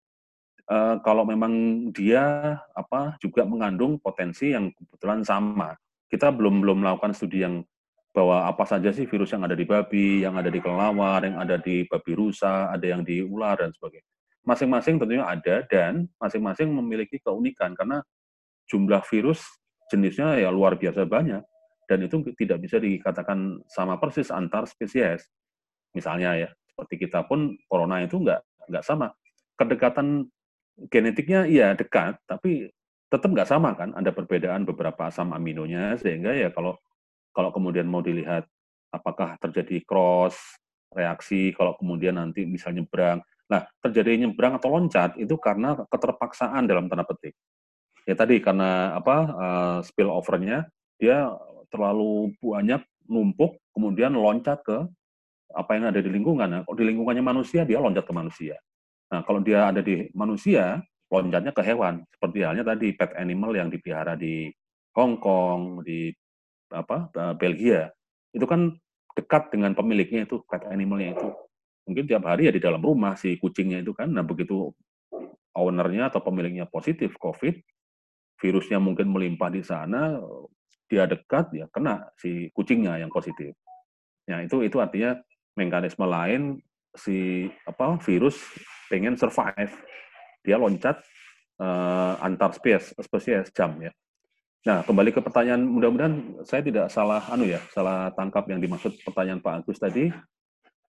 uh, 0.71 0.95
kalau 1.03 1.27
memang 1.27 1.51
dia 1.91 2.55
apa 2.71 3.19
juga 3.19 3.43
mengandung 3.43 3.99
potensi 3.99 4.55
yang 4.55 4.71
kebetulan 4.71 5.27
sama. 5.27 5.75
Kita 6.07 6.31
belum 6.31 6.63
belum 6.63 6.83
melakukan 6.83 7.15
studi 7.15 7.43
yang 7.43 7.63
bahwa 8.11 8.43
apa 8.43 8.67
saja 8.67 8.91
sih 8.91 9.07
virus 9.07 9.31
yang 9.31 9.47
ada 9.47 9.55
di 9.55 9.63
babi, 9.63 10.23
yang 10.27 10.35
ada 10.35 10.51
di 10.51 10.59
kelelawar, 10.59 11.23
yang 11.23 11.39
ada 11.39 11.55
di 11.55 11.87
babi 11.87 12.11
rusa, 12.11 12.67
ada 12.67 12.83
yang 12.83 13.07
di 13.07 13.23
ular 13.23 13.55
dan 13.55 13.71
sebagainya. 13.71 14.07
Masing-masing 14.43 14.99
tentunya 14.99 15.23
ada 15.23 15.63
dan 15.71 16.11
masing-masing 16.19 16.67
memiliki 16.75 17.23
keunikan 17.23 17.71
karena 17.71 18.03
jumlah 18.67 18.99
virus 19.07 19.39
jenisnya 19.91 20.39
ya 20.39 20.47
luar 20.47 20.79
biasa 20.79 21.03
banyak 21.03 21.43
dan 21.91 22.07
itu 22.07 22.23
tidak 22.39 22.63
bisa 22.63 22.79
dikatakan 22.79 23.59
sama 23.67 23.99
persis 23.99 24.31
antar 24.31 24.63
spesies. 24.63 25.27
Misalnya 25.91 26.39
ya, 26.39 26.49
seperti 26.71 27.03
kita 27.03 27.27
pun 27.27 27.59
corona 27.67 27.99
itu 27.99 28.15
nggak 28.15 28.71
nggak 28.71 28.85
sama. 28.87 29.11
Kedekatan 29.59 30.23
genetiknya 30.87 31.43
iya 31.43 31.75
dekat, 31.75 32.15
tapi 32.23 32.71
tetap 33.11 33.27
nggak 33.27 33.49
sama 33.51 33.75
kan, 33.75 33.91
ada 33.91 34.15
perbedaan 34.15 34.63
beberapa 34.63 35.11
asam 35.11 35.35
aminonya, 35.35 35.99
sehingga 35.99 36.31
ya 36.31 36.47
kalau 36.55 36.79
kalau 37.35 37.51
kemudian 37.51 37.91
mau 37.91 37.99
dilihat 37.99 38.47
apakah 38.95 39.35
terjadi 39.43 39.83
cross 39.83 40.39
reaksi, 40.95 41.51
kalau 41.51 41.75
kemudian 41.75 42.15
nanti 42.15 42.47
bisa 42.47 42.71
nyebrang. 42.71 43.19
Nah, 43.51 43.67
terjadi 43.83 44.15
nyebrang 44.15 44.55
atau 44.55 44.71
loncat 44.71 45.19
itu 45.19 45.35
karena 45.35 45.75
keterpaksaan 45.91 46.71
dalam 46.71 46.87
tanda 46.87 47.03
petik. 47.03 47.35
Ya 48.09 48.17
tadi 48.17 48.41
karena 48.41 48.97
apa 48.97 49.15
uh, 49.29 49.77
spill 49.85 50.09
overnya 50.09 50.65
dia 50.97 51.29
terlalu 51.69 52.33
banyak 52.41 52.81
numpuk, 53.07 53.59
kemudian 53.75 54.13
loncat 54.15 54.61
ke 54.63 54.77
apa 55.51 55.71
yang 55.75 55.91
ada 55.91 55.99
di 55.99 56.07
lingkungan. 56.07 56.47
Nah, 56.47 56.61
kalau 56.63 56.77
di 56.79 56.85
lingkungannya 56.87 57.23
manusia, 57.23 57.67
dia 57.67 57.79
loncat 57.79 58.07
ke 58.07 58.13
manusia. 58.15 58.55
Nah, 59.11 59.21
kalau 59.27 59.43
dia 59.43 59.67
ada 59.67 59.83
di 59.83 60.07
manusia, 60.15 60.79
loncatnya 61.11 61.51
ke 61.51 61.61
hewan. 61.61 62.07
Seperti 62.07 62.37
halnya 62.47 62.63
tadi 62.63 62.95
pet 62.95 63.11
animal 63.19 63.51
yang 63.51 63.67
dipelihara 63.67 64.15
di 64.15 64.47
Hong 64.95 65.19
Kong, 65.19 65.83
di 65.83 66.11
apa 66.71 67.11
Belgia. 67.35 67.91
Itu 68.31 68.47
kan 68.47 68.71
dekat 69.11 69.51
dengan 69.51 69.75
pemiliknya 69.75 70.23
itu 70.23 70.39
pet 70.47 70.63
animalnya 70.71 71.19
itu. 71.19 71.27
Mungkin 71.83 72.07
tiap 72.07 72.23
hari 72.23 72.47
ya 72.47 72.53
di 72.55 72.63
dalam 72.63 72.79
rumah 72.79 73.19
si 73.19 73.35
kucingnya 73.35 73.83
itu 73.83 73.91
kan. 73.91 74.07
Nah, 74.07 74.23
begitu 74.23 74.71
ownernya 75.51 76.07
atau 76.07 76.23
pemiliknya 76.23 76.63
positif 76.63 77.11
COVID, 77.19 77.59
virusnya 78.41 78.81
mungkin 78.81 79.13
melimpah 79.13 79.53
di 79.53 79.61
sana, 79.61 80.17
dia 80.89 81.05
dekat 81.05 81.53
ya 81.53 81.69
kena 81.69 82.09
si 82.17 82.49
kucingnya 82.51 82.97
yang 82.97 83.13
positif. 83.13 83.53
Nah, 84.27 84.41
itu 84.41 84.65
itu 84.65 84.81
artinya 84.81 85.15
mekanisme 85.55 86.03
lain 86.09 86.57
si 86.97 87.47
apa 87.63 88.01
virus 88.03 88.35
pengen 88.91 89.15
survive. 89.15 89.71
Dia 90.41 90.57
loncat 90.57 90.99
uh, 91.61 92.17
antar 92.19 92.51
spesies 92.57 92.97
spesies 92.97 93.53
jam 93.53 93.77
ya. 93.79 93.93
Nah 94.61 94.85
kembali 94.85 95.09
ke 95.09 95.21
pertanyaan 95.25 95.65
mudah-mudahan 95.65 96.45
saya 96.45 96.61
tidak 96.61 96.93
salah 96.93 97.21
anu 97.33 97.49
ya 97.49 97.61
salah 97.73 98.13
tangkap 98.13 98.45
yang 98.45 98.61
dimaksud 98.61 98.93
pertanyaan 99.05 99.41
Pak 99.41 99.65
Agus 99.65 99.77
tadi. 99.81 100.09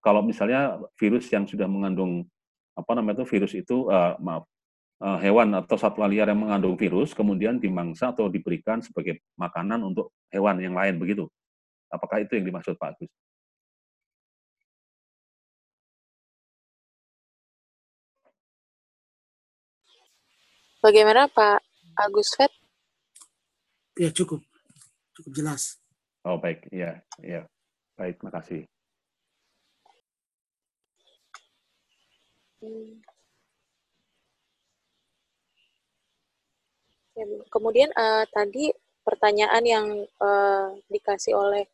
Kalau 0.02 0.20
misalnya 0.20 0.82
virus 0.98 1.30
yang 1.30 1.46
sudah 1.46 1.70
mengandung 1.70 2.26
apa 2.74 2.90
namanya 2.96 3.22
itu 3.22 3.26
virus 3.38 3.52
itu 3.54 3.86
uh, 3.86 4.18
maaf 4.18 4.48
Eh, 5.02 5.18
hewan 5.18 5.50
atau 5.58 5.74
satwa 5.74 6.06
liar 6.06 6.30
yang 6.30 6.46
mengandung 6.46 6.78
virus 6.78 7.10
kemudian 7.10 7.58
dimangsa 7.58 8.14
atau 8.14 8.30
diberikan 8.30 8.78
sebagai 8.78 9.18
makanan 9.34 9.82
untuk 9.82 10.14
hewan 10.30 10.62
yang 10.62 10.78
lain 10.78 10.94
begitu. 10.94 11.26
Apakah 11.90 12.22
itu 12.22 12.38
yang 12.38 12.46
dimaksud 12.46 12.78
Pak 12.78 12.94
Agus? 12.94 13.10
Bagaimana 20.78 21.26
Pak 21.26 21.58
Agus 21.98 22.38
Fed? 22.38 22.54
Ya 23.98 24.14
cukup, 24.14 24.38
cukup 25.18 25.32
jelas. 25.34 25.82
Oh 26.22 26.38
baik, 26.38 26.70
ya, 26.70 27.02
ya, 27.18 27.42
baik, 27.98 28.22
terima 28.22 28.38
kasih. 28.38 28.70
Hmm. 32.62 33.11
Ya, 37.22 37.38
kemudian 37.54 37.90
uh, 37.94 38.26
tadi 38.34 38.74
pertanyaan 39.06 39.62
yang 39.62 39.86
uh, 40.18 40.74
dikasih 40.90 41.38
oleh 41.38 41.70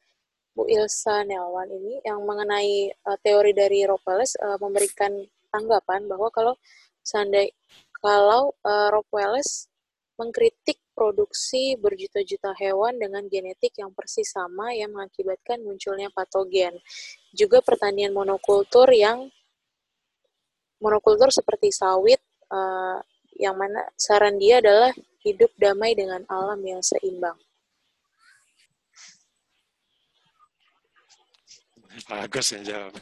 Bu 0.53 0.69
Ilsa 0.69 1.25
Nelwan 1.25 1.73
ini 1.73 2.05
yang 2.05 2.21
mengenai 2.21 2.93
uh, 3.09 3.17
teori 3.25 3.57
dari 3.57 3.89
Rockwells 3.89 4.37
uh, 4.45 4.61
memberikan 4.61 5.25
tanggapan 5.49 6.05
bahwa 6.05 6.29
kalau 6.29 6.55
seandainya 7.01 7.55
kalau 7.97 8.53
uh, 8.61 8.93
Rockwells 8.93 9.73
mengkritik 10.21 10.83
produksi 10.93 11.79
berjuta-juta 11.79 12.53
hewan 12.59 12.99
dengan 12.99 13.25
genetik 13.31 13.73
yang 13.79 13.95
persis 13.95 14.35
sama 14.35 14.75
yang 14.75 14.91
mengakibatkan 14.91 15.63
munculnya 15.63 16.11
patogen. 16.11 16.75
Juga 17.31 17.63
pertanian 17.63 18.11
monokultur 18.11 18.91
yang 18.91 19.31
monokultur 20.83 21.31
seperti 21.31 21.71
sawit 21.71 22.19
uh, 22.51 22.99
yang 23.39 23.55
mana 23.55 23.87
saran 23.95 24.37
dia 24.43 24.59
adalah 24.59 24.91
hidup 25.23 25.51
damai 25.59 25.95
dengan 25.99 26.23
alam 26.31 26.61
yang 26.63 26.83
seimbang. 26.83 27.37
Bagus 32.07 32.55
ya 32.55 32.61
jawab. 32.63 32.95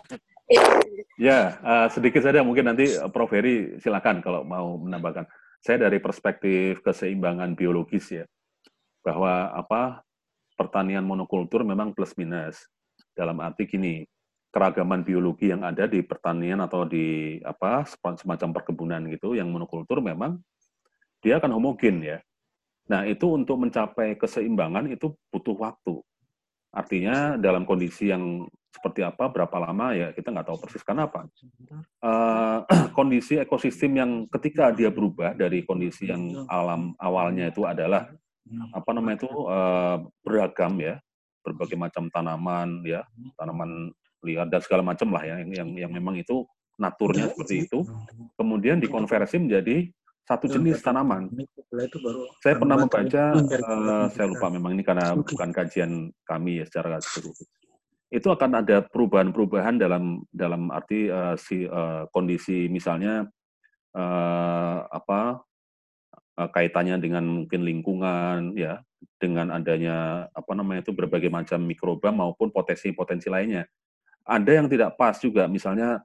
ya, 1.19 1.59
uh, 1.61 1.87
sedikit 1.91 2.23
saja 2.23 2.41
mungkin 2.41 2.73
nanti 2.73 2.97
Prof. 3.13 3.29
Heri 3.35 3.77
silakan 3.83 4.23
kalau 4.25 4.47
mau 4.47 4.79
menambahkan 4.81 5.27
saya 5.61 5.91
dari 5.91 5.99
perspektif 5.99 6.81
keseimbangan 6.81 7.59
biologis 7.59 8.09
ya, 8.15 8.25
bahwa 9.03 9.53
apa 9.53 10.07
pertanian 10.57 11.05
monokultur 11.05 11.67
memang 11.67 11.93
plus 11.93 12.15
minus. 12.17 12.65
Dalam 13.17 13.41
arti 13.41 13.69
gini, 13.69 14.05
keragaman 14.55 15.05
biologi 15.05 15.53
yang 15.53 15.65
ada 15.67 15.85
di 15.85 16.01
pertanian 16.01 16.65
atau 16.65 16.89
di 16.89 17.37
apa 17.45 17.85
semacam 18.17 18.57
perkebunan 18.57 19.05
gitu 19.13 19.37
yang 19.37 19.53
monokultur 19.53 20.01
memang 20.01 20.41
dia 21.27 21.43
akan 21.43 21.59
homogen 21.59 22.07
ya. 22.07 22.23
Nah, 22.87 23.03
itu 23.03 23.27
untuk 23.35 23.59
mencapai 23.59 24.15
keseimbangan 24.15 24.87
itu 24.87 25.11
butuh 25.35 25.59
waktu. 25.59 25.99
Artinya 26.71 27.35
dalam 27.35 27.67
kondisi 27.67 28.15
yang 28.15 28.47
seperti 28.71 29.03
apa, 29.03 29.27
berapa 29.27 29.57
lama 29.59 29.97
ya 29.97 30.15
kita 30.15 30.31
nggak 30.31 30.47
tahu 30.47 30.59
persis 30.63 30.87
karena 30.87 31.11
apa. 31.11 31.27
Uh, 31.99 32.63
kondisi 32.99 33.43
ekosistem 33.43 33.99
yang 33.99 34.11
ketika 34.39 34.71
dia 34.71 34.95
berubah 34.95 35.35
dari 35.35 35.67
kondisi 35.67 36.07
yang 36.07 36.47
alam 36.47 36.95
awalnya 37.03 37.51
itu 37.51 37.67
adalah 37.67 38.07
apa 38.71 38.91
namanya 38.95 39.27
itu 39.27 39.31
uh, 39.51 39.99
beragam 40.23 40.79
ya, 40.79 40.95
berbagai 41.43 41.75
macam 41.75 42.07
tanaman 42.07 42.87
ya, 42.87 43.03
tanaman 43.35 43.91
liar 44.23 44.47
dan 44.47 44.63
segala 44.63 44.87
macam 44.87 45.11
lah 45.11 45.27
ya 45.27 45.43
yang 45.43 45.51
yang, 45.51 45.69
yang 45.89 45.91
memang 45.91 46.15
itu 46.23 46.47
naturnya 46.79 47.33
seperti 47.35 47.67
itu. 47.67 47.83
Kemudian 48.39 48.79
dikonversi 48.79 49.43
menjadi 49.43 49.91
satu 50.27 50.51
jenis 50.51 50.83
tanaman. 50.83 51.31
Saya 52.43 52.55
pernah 52.59 52.77
membaca, 52.83 53.23
uh, 53.39 54.07
saya 54.11 54.27
lupa 54.27 54.51
memang 54.51 54.75
ini 54.75 54.83
karena 54.83 55.15
bukan 55.15 55.55
kajian 55.55 56.11
kami 56.27 56.61
ya 56.61 56.65
secara 56.67 56.99
spesifik 56.99 57.47
itu 58.07 58.29
akan 58.31 58.63
ada 58.63 58.87
perubahan-perubahan 58.87 59.83
dalam 59.83 60.23
dalam 60.31 60.71
arti 60.71 61.11
uh, 61.11 61.35
si 61.35 61.67
uh, 61.67 62.07
kondisi 62.15 62.71
misalnya 62.71 63.27
uh, 63.99 64.79
apa 64.87 65.43
uh, 66.39 66.49
kaitannya 66.55 67.03
dengan 67.03 67.27
mungkin 67.27 67.67
lingkungan 67.67 68.55
ya 68.55 68.79
dengan 69.19 69.51
adanya 69.51 70.31
apa 70.31 70.53
namanya 70.55 70.87
itu 70.87 70.95
berbagai 70.95 71.29
macam 71.29 71.59
mikroba 71.67 72.15
maupun 72.15 72.55
potensi-potensi 72.55 73.27
lainnya. 73.27 73.67
Ada 74.27 74.63
yang 74.63 74.67
tidak 74.71 74.95
pas 74.99 75.19
juga 75.19 75.51
misalnya 75.51 76.03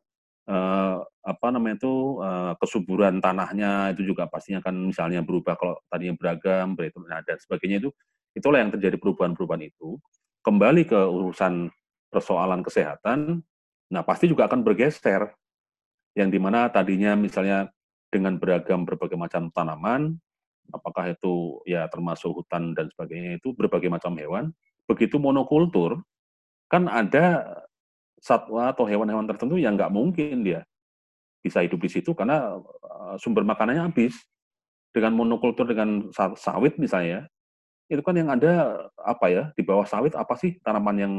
uh, 0.49 1.05
apa 1.05 1.47
namanya 1.53 1.77
itu 1.77 2.17
uh, 2.17 2.53
kesuburan 2.57 3.21
tanahnya 3.21 3.93
itu 3.93 4.07
juga 4.07 4.25
pastinya 4.25 4.63
akan 4.63 4.89
misalnya 4.89 5.21
berubah 5.21 5.53
kalau 5.59 5.77
tadinya 5.85 6.17
beragam 6.17 6.73
beritu 6.73 7.03
nah, 7.05 7.21
dan 7.21 7.37
sebagainya 7.37 7.85
itu 7.85 7.89
itulah 8.33 8.63
yang 8.63 8.71
terjadi 8.73 8.97
perubahan-perubahan 8.97 9.67
itu 9.67 9.99
kembali 10.41 10.89
ke 10.89 10.97
urusan 10.97 11.69
persoalan 12.11 12.61
kesehatan, 12.65 13.39
nah 13.87 14.03
pasti 14.03 14.27
juga 14.27 14.49
akan 14.51 14.61
bergeser. 14.65 15.31
Yang 16.11 16.29
di 16.35 16.39
mana 16.43 16.67
tadinya 16.67 17.15
misalnya 17.15 17.71
dengan 18.11 18.35
beragam 18.35 18.83
berbagai 18.83 19.15
macam 19.15 19.47
tanaman, 19.55 20.19
apakah 20.75 21.15
itu 21.15 21.63
ya 21.63 21.87
termasuk 21.87 22.43
hutan 22.43 22.75
dan 22.75 22.91
sebagainya 22.91 23.39
itu 23.39 23.55
berbagai 23.55 23.87
macam 23.87 24.11
hewan, 24.19 24.51
begitu 24.91 25.15
monokultur, 25.15 26.03
kan 26.67 26.91
ada 26.91 27.47
satwa 28.21 28.69
atau 28.69 28.85
hewan-hewan 28.85 29.25
tertentu 29.25 29.57
yang 29.57 29.73
nggak 29.73 29.89
mungkin 29.89 30.45
dia 30.45 30.61
bisa 31.41 31.65
hidup 31.65 31.81
di 31.81 31.89
situ 31.89 32.13
karena 32.13 32.61
eh, 32.61 33.15
sumber 33.17 33.43
makanannya 33.43 33.89
habis. 33.91 34.15
Dengan 34.91 35.15
monokultur 35.15 35.63
dengan 35.63 36.11
sawit 36.35 36.75
misalnya, 36.75 37.23
itu 37.87 38.03
kan 38.03 38.11
yang 38.11 38.27
ada 38.27 38.75
apa 38.99 39.31
ya 39.31 39.43
di 39.55 39.63
bawah 39.63 39.87
sawit 39.87 40.11
apa 40.19 40.35
sih 40.35 40.59
tanaman 40.59 40.97
yang 40.99 41.13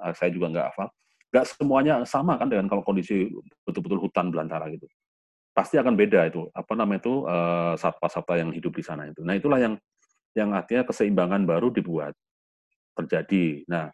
Ah, 0.00 0.14
saya 0.16 0.32
juga 0.32 0.48
nggak 0.48 0.66
hafal. 0.72 0.88
Nggak 1.32 1.44
semuanya 1.56 1.94
sama 2.04 2.36
kan 2.36 2.48
dengan 2.48 2.68
kalau 2.68 2.84
kondisi 2.84 3.28
betul-betul 3.64 4.00
hutan 4.02 4.28
belantara 4.32 4.68
gitu. 4.72 4.86
Pasti 5.52 5.76
akan 5.76 5.94
beda 5.96 6.32
itu, 6.32 6.48
apa 6.56 6.72
namanya 6.72 7.04
itu, 7.04 7.14
uh, 7.28 7.76
satwa-satwa 7.76 8.40
yang 8.40 8.50
hidup 8.56 8.72
di 8.72 8.84
sana 8.84 9.04
itu. 9.12 9.20
Nah 9.20 9.36
itulah 9.36 9.60
yang 9.60 9.76
yang 10.32 10.56
artinya 10.56 10.88
keseimbangan 10.88 11.44
baru 11.44 11.68
dibuat, 11.68 12.16
terjadi. 12.96 13.68
Nah, 13.68 13.92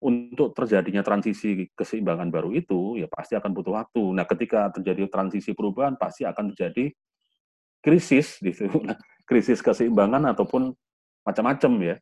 untuk 0.00 0.56
terjadinya 0.56 1.04
transisi 1.04 1.68
keseimbangan 1.76 2.32
baru 2.32 2.56
itu, 2.56 2.96
ya 2.96 3.06
pasti 3.06 3.36
akan 3.36 3.52
butuh 3.52 3.76
waktu. 3.76 4.02
Nah, 4.16 4.24
ketika 4.24 4.72
terjadi 4.72 5.12
transisi 5.12 5.52
perubahan, 5.52 6.00
pasti 6.00 6.24
akan 6.24 6.56
terjadi 6.56 6.88
krisis, 7.84 8.36
gitu. 8.44 8.68
krisis 9.28 9.60
keseimbangan 9.60 10.32
ataupun 10.32 10.72
macam-macam 11.24 11.72
ya. 11.84 11.96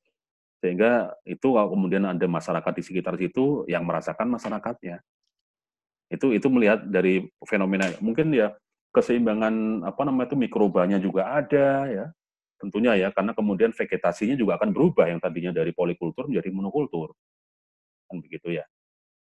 Sehingga 0.59 1.15
itu 1.23 1.55
kalau 1.55 1.71
kemudian 1.75 2.03
ada 2.07 2.27
masyarakat 2.27 2.73
di 2.75 2.83
sekitar 2.83 3.15
situ 3.19 3.67
yang 3.71 3.87
merasakan 3.87 4.27
masyarakatnya. 4.31 5.03
Itu 6.11 6.35
itu 6.35 6.47
melihat 6.51 6.83
dari 6.89 7.27
fenomena 7.47 7.93
mungkin 8.01 8.33
ya 8.33 8.57
keseimbangan 8.91 9.85
apa 9.85 10.01
namanya 10.03 10.35
itu 10.35 10.39
mikrobanya 10.39 10.99
juga 10.99 11.31
ada 11.31 11.87
ya. 11.87 12.07
Tentunya 12.59 12.99
ya 12.99 13.15
karena 13.15 13.31
kemudian 13.39 13.71
vegetasinya 13.71 14.35
juga 14.35 14.59
akan 14.59 14.75
berubah 14.75 15.07
yang 15.07 15.23
tadinya 15.23 15.55
dari 15.55 15.71
polikultur 15.71 16.27
menjadi 16.27 16.51
monokultur. 16.51 17.15
Kan 18.09 18.25
begitu 18.25 18.57
ya. 18.57 18.65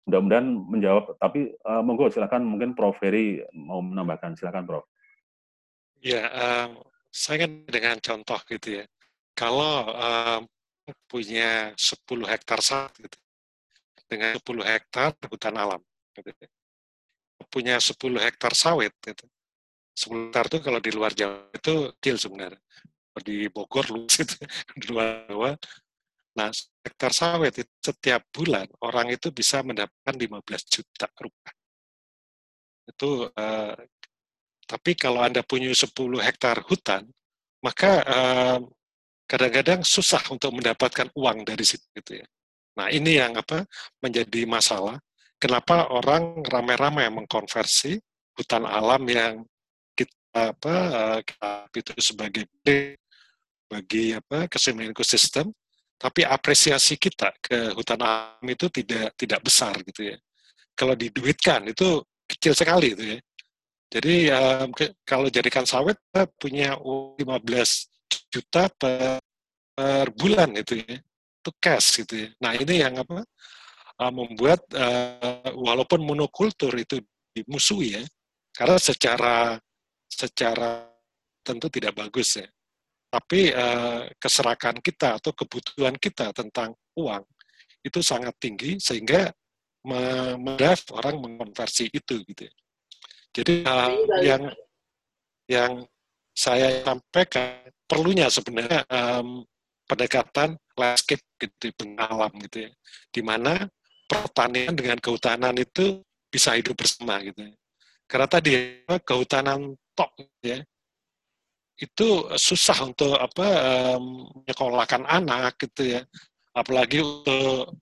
Mudah-mudahan 0.04 0.48
menjawab 0.50 1.16
tapi 1.16 1.56
uh, 1.64 1.80
monggo 1.80 2.12
silakan 2.12 2.44
mungkin 2.44 2.76
Prof 2.76 3.00
Ferry 3.00 3.40
mau 3.56 3.80
menambahkan 3.80 4.36
silakan 4.36 4.68
Prof. 4.68 4.86
Ya, 6.04 6.28
um, 6.34 6.84
saya 7.08 7.48
kan 7.48 7.64
dengan 7.70 7.96
contoh 8.04 8.36
gitu 8.52 8.84
ya. 8.84 8.86
Kalau 9.32 9.88
um, 9.88 10.42
punya 11.08 11.72
10 11.80 12.28
hektar 12.28 12.60
sawit 12.60 13.00
gitu. 13.00 13.18
dengan 14.12 14.36
10 14.36 14.68
hektar 14.68 15.16
hutan 15.32 15.56
alam 15.56 15.82
gitu. 16.20 16.32
punya 17.48 17.80
10 17.80 17.96
hektar 18.20 18.52
sawit 18.52 18.92
gitu. 19.00 19.26
10 19.96 20.28
hektar 20.28 20.52
itu 20.52 20.58
kalau 20.60 20.80
di 20.84 20.92
luar 20.92 21.16
Jawa 21.16 21.48
itu 21.56 21.96
kecil 22.02 22.18
sebenarnya 22.20 22.60
di 23.22 23.46
Bogor 23.54 23.86
luas 23.94 24.18
itu 24.18 24.34
di 24.82 24.86
luar 24.90 25.30
Jawa 25.30 25.52
nah 26.34 26.50
hektar 26.82 27.14
sawit 27.14 27.54
itu 27.62 27.74
setiap 27.78 28.26
bulan 28.34 28.66
orang 28.82 29.14
itu 29.14 29.30
bisa 29.30 29.62
mendapatkan 29.62 30.16
15 30.18 30.74
juta 30.74 31.08
rupiah 31.22 31.56
itu 32.90 33.10
uh, 33.30 33.76
tapi 34.66 34.92
kalau 34.98 35.22
anda 35.22 35.46
punya 35.46 35.70
10 35.70 35.94
hektar 36.20 36.58
hutan 36.66 37.06
maka 37.64 38.04
uh, 38.04 38.60
kadang-kadang 39.34 39.82
susah 39.82 40.22
untuk 40.30 40.52
mendapatkan 40.52 41.08
uang 41.16 41.48
dari 41.48 41.64
situ 41.64 41.84
gitu 41.96 42.20
ya. 42.20 42.28
Nah 42.78 42.92
ini 42.92 43.18
yang 43.18 43.34
apa 43.40 43.64
menjadi 44.04 44.44
masalah. 44.46 45.00
Kenapa 45.40 45.92
orang 45.92 46.40
ramai-ramai 46.46 47.12
mengkonversi 47.12 48.00
hutan 48.38 48.64
alam 48.64 49.04
yang 49.10 49.44
kita 49.92 50.54
apa 50.56 50.76
kita 51.74 51.92
itu 51.98 52.04
sebagai 52.14 52.44
bagi 53.68 54.16
apa 54.16 54.48
keseimbangan 54.48 54.96
ekosistem, 54.96 55.48
tapi 56.04 56.28
apresiasi 56.28 57.00
kita 57.00 57.32
ke 57.40 57.72
hutan 57.72 58.04
alam 58.04 58.44
itu 58.44 58.68
tidak 58.68 59.16
tidak 59.16 59.40
besar 59.40 59.72
gitu 59.88 60.12
ya. 60.12 60.18
Kalau 60.76 61.00
diduitkan 61.00 61.72
itu 61.72 62.04
kecil 62.28 62.52
sekali 62.52 62.92
itu 62.92 63.04
ya. 63.16 63.20
Jadi 63.94 64.16
um, 64.34 64.70
kalau 65.08 65.30
jadikan 65.32 65.64
sawit 65.64 65.96
kita 66.12 66.28
punya 66.36 66.76
15 66.76 67.24
juta 68.28 68.68
per, 68.74 69.22
per 69.72 70.06
bulan 70.18 70.52
itu 70.58 70.82
ya 70.82 70.98
itu 71.44 71.52
cash 71.60 72.02
gitu 72.02 72.24
ya 72.24 72.30
nah 72.40 72.56
ini 72.56 72.82
yang 72.82 72.96
apa 72.98 73.22
uh, 74.00 74.12
membuat 74.16 74.64
uh, 74.74 75.52
walaupun 75.54 76.02
monokultur 76.02 76.72
itu 76.80 77.04
dimusuhi 77.36 78.00
ya 78.00 78.04
karena 78.54 78.78
secara 78.78 79.58
secara 80.08 80.86
tentu 81.42 81.68
tidak 81.74 81.98
bagus 81.98 82.38
ya. 82.38 82.48
Tapi 83.14 83.54
uh, 83.54 84.10
keserakan 84.18 84.82
kita 84.82 85.22
atau 85.22 85.38
kebutuhan 85.38 85.94
kita 86.02 86.34
tentang 86.34 86.74
uang 86.98 87.22
itu 87.86 88.02
sangat 88.02 88.34
tinggi 88.42 88.82
sehingga 88.82 89.30
mendrive 89.86 90.86
orang 90.98 91.22
mengkonversi 91.22 91.94
itu 91.94 92.26
gitu. 92.26 92.50
Ya. 92.50 92.54
Jadi 93.34 93.54
uh, 93.70 93.92
yang 94.24 94.44
yang 95.46 95.72
saya 96.34 96.82
sampaikan 96.82 97.70
perlunya 97.86 98.32
sebenarnya 98.34 98.82
um, 98.90 99.46
pendekatan 99.86 100.58
landscape 100.74 101.22
gitu, 101.38 101.70
pengalam 101.78 102.34
gitu 102.50 102.66
ya, 102.66 102.72
di 103.14 103.22
mana 103.22 103.70
pertanian 104.10 104.74
dengan 104.74 104.98
kehutanan 104.98 105.54
itu 105.60 106.02
bisa 106.34 106.58
hidup 106.58 106.74
bersama 106.74 107.22
gitu. 107.22 107.46
Ya. 107.46 107.54
Karena 108.10 108.28
tadi 108.32 108.52
kehutanan 109.06 109.78
tok 109.94 110.10
gitu 110.18 110.58
ya, 110.58 110.60
itu 111.78 112.30
susah 112.38 112.86
untuk 112.86 113.18
apa 113.18 113.48
menyekolahkan 113.98 115.04
anak 115.10 115.58
gitu 115.58 115.98
ya. 115.98 116.02
Apalagi 116.54 117.02
untuk 117.02 117.82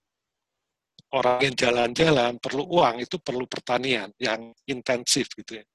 orang 1.12 1.44
yang 1.44 1.56
jalan-jalan 1.60 2.40
perlu 2.40 2.64
uang 2.72 3.04
itu 3.04 3.20
perlu 3.20 3.44
pertanian 3.44 4.08
yang 4.16 4.56
intensif 4.72 5.28
gitu 5.36 5.60
ya. 5.60 5.66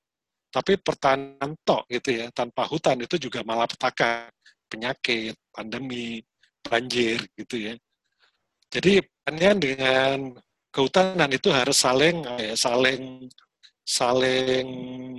Tapi 0.49 0.81
pertanian 0.81 1.53
tok 1.61 1.85
gitu 1.93 2.25
ya 2.25 2.33
tanpa 2.33 2.65
hutan 2.65 3.05
itu 3.05 3.20
juga 3.20 3.45
malah 3.45 3.69
petaka 3.69 4.33
penyakit 4.73 5.36
pandemi 5.53 6.25
banjir 6.65 7.20
gitu 7.36 7.73
ya. 7.73 7.75
Jadi 8.73 9.05
pertanian 9.05 9.59
dengan 9.61 10.17
kehutanan 10.73 11.31
itu 11.36 11.53
harus 11.53 11.77
saling 11.77 12.25
ya, 12.41 12.57
saling 12.57 13.28
saling 13.86 14.67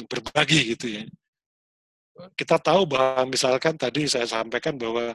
berbagi 0.10 0.76
gitu 0.76 1.02
ya 1.02 1.04
kita 2.34 2.58
tahu 2.58 2.90
bahwa 2.90 3.30
misalkan 3.30 3.78
tadi 3.78 4.10
saya 4.10 4.26
sampaikan 4.26 4.78
bahwa 4.78 5.14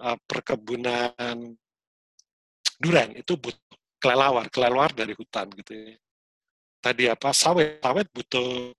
uh, 0.00 0.18
perkebunan 0.26 1.54
durian 2.78 3.10
itu 3.16 3.34
butuh 3.34 3.76
kelelawar, 3.96 4.46
kelelawar 4.52 4.90
dari 4.92 5.16
hutan 5.16 5.48
gitu 5.56 5.72
ya. 5.72 5.96
Tadi 6.78 7.04
apa 7.10 7.34
sawit, 7.34 7.82
sawit 7.82 8.06
butuh 8.12 8.70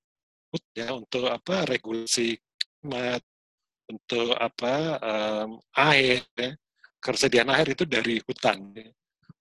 ya 0.72 0.96
untuk 0.96 1.28
apa 1.28 1.68
regulasi 1.68 2.38
klimat, 2.80 3.20
untuk 3.90 4.32
apa 4.38 4.74
um, 5.02 5.60
air, 5.76 6.24
ya. 6.38 6.56
ketersediaan 7.04 7.52
air 7.52 7.68
itu 7.74 7.84
dari 7.84 8.22
hutan. 8.24 8.72
Ya. 8.72 8.88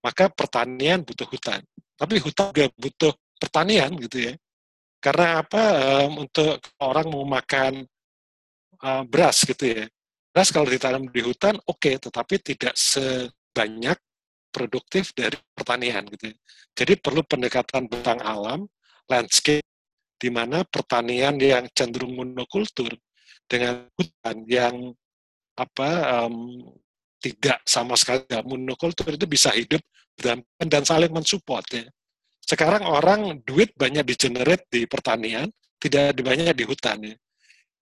Maka 0.03 0.27
pertanian 0.27 1.05
butuh 1.05 1.27
hutan, 1.29 1.63
tapi 1.95 2.19
hutan 2.19 2.51
juga 2.51 2.67
butuh 2.75 3.13
pertanian 3.39 3.93
gitu 4.01 4.31
ya. 4.31 4.33
Karena 4.97 5.45
apa 5.45 5.63
um, 6.03 6.25
untuk 6.25 6.57
orang 6.81 7.07
mau 7.07 7.23
makan 7.23 7.85
uh, 8.81 9.03
beras 9.05 9.43
gitu 9.43 9.65
ya. 9.65 9.85
Beras 10.31 10.53
kalau 10.53 10.69
ditanam 10.69 11.09
di 11.09 11.21
hutan 11.25 11.57
oke, 11.65 11.81
okay, 11.81 11.95
tetapi 11.97 12.37
tidak 12.41 12.73
sebanyak 12.77 13.97
produktif 14.53 15.13
dari 15.13 15.37
pertanian 15.53 16.05
gitu. 16.13 16.33
Ya. 16.33 16.35
Jadi 16.77 16.93
perlu 17.01 17.25
pendekatan 17.25 17.89
bentang 17.89 18.21
alam, 18.21 18.69
landscape, 19.09 19.65
di 20.17 20.29
mana 20.29 20.65
pertanian 20.65 21.37
yang 21.37 21.65
cenderung 21.73 22.17
monokultur 22.17 22.89
dengan 23.45 23.85
hutan 23.97 24.37
yang 24.49 24.75
apa 25.57 25.89
um, 26.21 26.61
tidak 27.17 27.61
sama 27.65 27.97
sekali 27.97 28.21
monokultur 28.45 29.09
itu 29.09 29.25
bisa 29.25 29.49
hidup 29.53 29.81
dan, 30.17 30.45
dan 30.61 30.85
saling 30.85 31.09
mensupport 31.09 31.65
ya. 31.73 31.85
Sekarang 32.45 32.85
orang 32.85 33.41
duit 33.43 33.73
banyak 33.73 34.05
di 34.07 34.15
generate 34.15 34.69
di 34.69 34.85
pertanian, 34.85 35.49
tidak 35.81 36.13
banyak 36.21 36.53
di 36.53 36.63
hutan 36.65 36.97
ya 37.03 37.17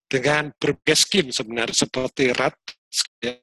dengan 0.05 0.53
berbagai 0.55 0.97
skim 0.97 1.33
sebenarnya 1.33 1.85
seperti 1.87 2.31
RAT, 2.31 2.55
ya, 3.19 3.35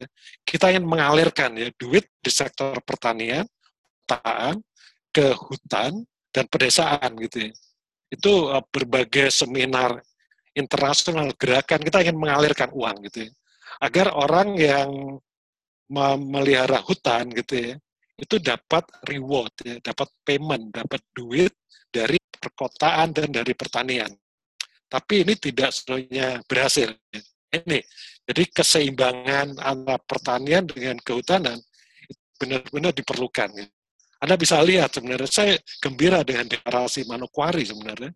kita 0.47 0.73
ingin 0.73 0.86
mengalirkan 0.86 1.52
ya 1.58 1.68
duit 1.74 2.07
di 2.23 2.31
sektor 2.31 2.78
pertanian, 2.86 3.44
petaan, 4.07 4.62
ke 5.12 5.36
hutan 5.36 6.02
dan 6.32 6.44
pedesaan 6.49 7.12
gitu 7.20 7.50
ya. 7.50 7.52
Itu 8.08 8.32
uh, 8.49 8.65
berbagai 8.65 9.28
seminar 9.28 10.00
internasional 10.57 11.32
gerakan 11.36 11.81
kita 11.84 12.00
ingin 12.05 12.18
mengalirkan 12.18 12.73
uang 12.73 13.05
gitu 13.12 13.28
ya. 13.28 13.31
Agar 13.84 14.12
orang 14.16 14.57
yang 14.57 14.91
memelihara 15.92 16.81
hutan 16.81 17.28
gitu 17.36 17.73
ya, 17.73 17.74
itu 18.16 18.36
dapat 18.41 18.89
reward 19.08 19.52
ya, 19.65 19.76
dapat 19.81 20.08
payment, 20.24 20.73
dapat 20.73 21.00
duit 21.12 21.52
dari 21.92 22.16
perkotaan 22.16 23.12
dan 23.12 23.28
dari 23.28 23.52
pertanian. 23.52 24.12
Tapi 24.93 25.25
ini 25.25 25.33
tidak 25.41 25.73
seluruhnya 25.73 26.45
berhasil. 26.45 26.93
Ini, 27.49 27.81
jadi 28.29 28.45
keseimbangan 28.53 29.57
antara 29.57 29.97
pertanian 30.05 30.69
dengan 30.69 31.01
kehutanan 31.01 31.57
benar-benar 32.37 32.93
diperlukan. 32.93 33.49
Anda 34.21 34.37
bisa 34.37 34.61
lihat 34.61 34.93
sebenarnya 34.93 35.31
saya 35.33 35.55
gembira 35.81 36.21
dengan 36.21 36.45
deklarasi 36.45 37.09
Manokwari 37.09 37.65
sebenarnya 37.65 38.12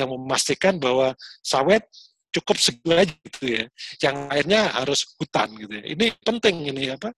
yang 0.00 0.16
memastikan 0.16 0.80
bahwa 0.80 1.12
sawit 1.44 1.84
cukup 2.32 2.56
segitu 2.56 2.90
aja 2.96 3.14
gitu 3.28 3.44
ya. 3.60 3.64
Yang 4.00 4.16
lainnya 4.32 4.62
harus 4.80 5.04
hutan 5.20 5.52
gitu 5.60 5.76
ya. 5.76 5.84
Ini 5.92 6.06
penting 6.24 6.56
ini 6.72 6.84
apa? 6.88 7.12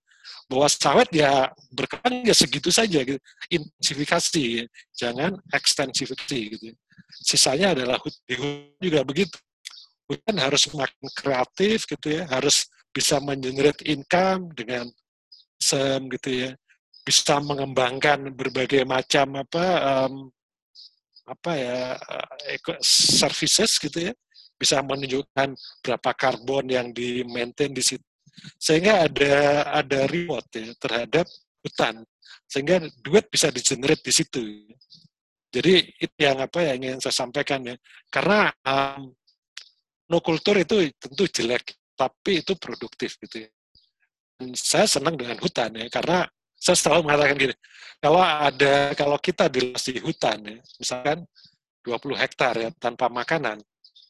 Bahwa 0.50 0.66
sawit 0.66 1.08
ya 1.14 1.54
berkembang 1.70 2.26
ya 2.26 2.34
segitu 2.34 2.74
saja 2.74 3.06
gitu. 3.06 3.22
Intensifikasi 3.54 4.42
ya. 4.42 4.64
Jangan 4.98 5.38
ekstensifikasi 5.54 6.38
gitu 6.58 6.64
ya 6.74 6.76
sisanya 7.22 7.74
adalah 7.76 7.98
hutan 7.98 8.70
juga 8.78 9.00
begitu. 9.02 9.38
Hutan 10.06 10.38
harus 10.38 10.70
semakin 10.70 11.06
kreatif 11.18 11.82
gitu 11.90 12.22
ya, 12.22 12.30
harus 12.30 12.70
bisa 12.94 13.18
mengenerate 13.18 13.82
income 13.84 14.54
dengan 14.54 14.86
sem 15.58 16.06
gitu 16.14 16.46
ya, 16.46 16.50
bisa 17.02 17.42
mengembangkan 17.42 18.30
berbagai 18.30 18.86
macam 18.86 19.42
apa 19.42 19.64
um, 19.82 20.14
apa 21.26 21.50
ya 21.58 21.98
uh, 21.98 22.78
services 22.86 23.82
gitu 23.82 24.10
ya, 24.10 24.12
bisa 24.54 24.78
menunjukkan 24.78 25.58
berapa 25.82 26.10
karbon 26.14 26.70
yang 26.70 26.94
di 26.94 27.26
maintain 27.26 27.74
di 27.74 27.82
situ, 27.82 28.06
sehingga 28.62 29.10
ada 29.10 29.34
ada 29.74 30.06
reward 30.06 30.46
ya 30.54 30.70
terhadap 30.78 31.26
hutan, 31.66 32.06
sehingga 32.46 32.78
duit 33.02 33.26
bisa 33.26 33.50
di 33.50 33.58
generate 33.58 34.06
di 34.06 34.12
situ. 34.14 34.40
Jadi 35.56 35.88
itu 35.96 36.16
yang 36.20 36.36
apa 36.44 36.60
yang 36.60 36.76
ingin 36.84 37.00
saya 37.00 37.16
sampaikan 37.24 37.64
ya. 37.64 37.76
Karena 38.12 38.52
um, 38.68 39.08
no 40.12 40.20
kultur 40.20 40.60
itu 40.60 40.92
tentu 41.00 41.24
jelek, 41.32 41.72
tapi 41.96 42.44
itu 42.44 42.52
produktif 42.60 43.16
gitu 43.24 43.48
ya. 43.48 43.50
Dan 44.36 44.52
saya 44.52 44.84
senang 44.84 45.16
dengan 45.16 45.40
hutan 45.40 45.72
ya, 45.72 45.88
karena 45.88 46.28
saya 46.60 46.76
selalu 46.76 47.08
mengatakan 47.08 47.36
gini, 47.40 47.54
kalau 48.04 48.20
ada 48.20 48.92
kalau 48.92 49.16
kita 49.16 49.48
di 49.48 49.72
hutan 50.04 50.44
ya, 50.44 50.58
misalkan 50.76 51.24
20 51.80 52.20
hektar 52.20 52.52
ya 52.60 52.68
tanpa 52.76 53.08
makanan, 53.08 53.56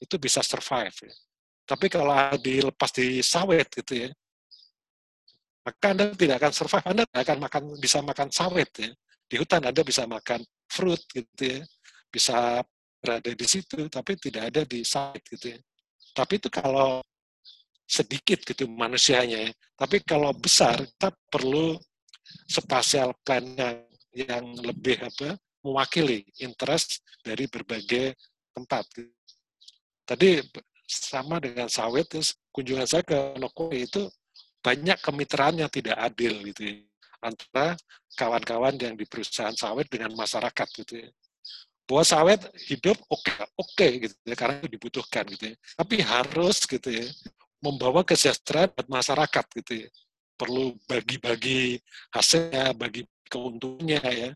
itu 0.02 0.18
bisa 0.18 0.42
survive 0.42 0.94
ya. 1.06 1.14
Tapi 1.62 1.86
kalau 1.86 2.14
dilepas 2.42 2.90
di 2.90 3.22
sawit 3.22 3.70
gitu 3.70 4.06
ya, 4.06 4.10
maka 5.62 5.94
Anda 5.94 6.10
tidak 6.10 6.42
akan 6.42 6.52
survive, 6.54 6.86
Anda 6.90 7.02
tidak 7.06 7.22
akan 7.22 7.38
makan 7.38 7.62
bisa 7.78 7.98
makan 8.02 8.28
sawit 8.34 8.70
ya. 8.82 8.90
Di 9.26 9.38
hutan 9.38 9.62
Anda 9.62 9.82
bisa 9.86 10.06
makan 10.10 10.42
fruit 10.76 11.00
gitu 11.08 11.42
ya. 11.56 11.60
Bisa 12.12 12.60
berada 13.00 13.32
di 13.32 13.46
situ 13.48 13.88
tapi 13.88 14.20
tidak 14.20 14.52
ada 14.52 14.62
di 14.68 14.84
site 14.84 15.24
gitu 15.32 15.56
ya. 15.56 15.58
Tapi 16.12 16.36
itu 16.36 16.48
kalau 16.52 17.00
sedikit 17.88 18.44
gitu 18.44 18.68
manusianya 18.68 19.48
ya. 19.48 19.50
Tapi 19.80 20.04
kalau 20.04 20.36
besar 20.36 20.84
kita 20.84 21.08
perlu 21.32 21.80
spasial 22.44 23.16
plan 23.24 23.44
yang 24.12 24.44
lebih 24.60 25.00
apa 25.00 25.36
mewakili 25.64 26.24
interest 26.44 27.00
dari 27.24 27.48
berbagai 27.48 28.12
tempat. 28.52 28.84
Tadi 30.06 30.40
sama 30.86 31.42
dengan 31.42 31.66
sawit 31.66 32.06
kunjungan 32.54 32.86
saya 32.86 33.02
ke 33.02 33.36
Nokowi 33.36 33.90
itu 33.90 34.06
banyak 34.62 34.98
kemitraan 35.02 35.58
yang 35.62 35.70
tidak 35.70 35.98
adil 35.98 36.42
gitu 36.46 36.62
ya 36.62 36.78
antara 37.26 37.74
kawan-kawan 38.14 38.78
yang 38.78 38.94
di 38.94 39.04
perusahaan 39.04 39.54
sawit 39.54 39.90
dengan 39.90 40.14
masyarakat 40.14 40.68
gitu 40.82 40.94
ya. 41.02 41.08
Bahwa 41.86 42.02
sawit 42.02 42.42
hidup 42.66 42.98
oke 43.06 43.22
okay, 43.22 43.36
oke 43.42 43.50
okay, 43.74 43.90
gitu 44.06 44.14
ya, 44.26 44.34
karena 44.34 44.54
itu 44.62 44.68
dibutuhkan 44.78 45.24
gitu 45.30 45.44
ya. 45.52 45.56
Tapi 45.78 45.94
harus 46.02 46.56
gitu 46.66 46.88
ya 46.90 47.06
membawa 47.62 48.06
kesejahteraan 48.06 48.70
buat 48.74 48.88
masyarakat 48.90 49.44
gitu 49.62 49.72
ya. 49.86 49.88
Perlu 50.36 50.76
bagi-bagi 50.84 51.80
hasilnya, 52.12 52.76
bagi 52.76 53.02
keuntungannya 53.26 54.02
ya. 54.06 54.30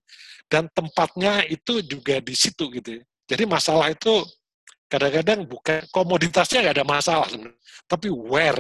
Dan 0.51 0.67
tempatnya 0.75 1.47
itu 1.47 1.83
juga 1.87 2.19
di 2.19 2.35
situ 2.35 2.71
gitu 2.75 2.99
ya. 2.99 3.03
Jadi 3.31 3.47
masalah 3.47 3.95
itu 3.95 4.27
kadang-kadang 4.91 5.47
bukan 5.47 5.87
komoditasnya 5.95 6.67
nggak 6.67 6.83
ada 6.83 6.87
masalah 6.87 7.31
tapi 7.87 8.11
where 8.11 8.59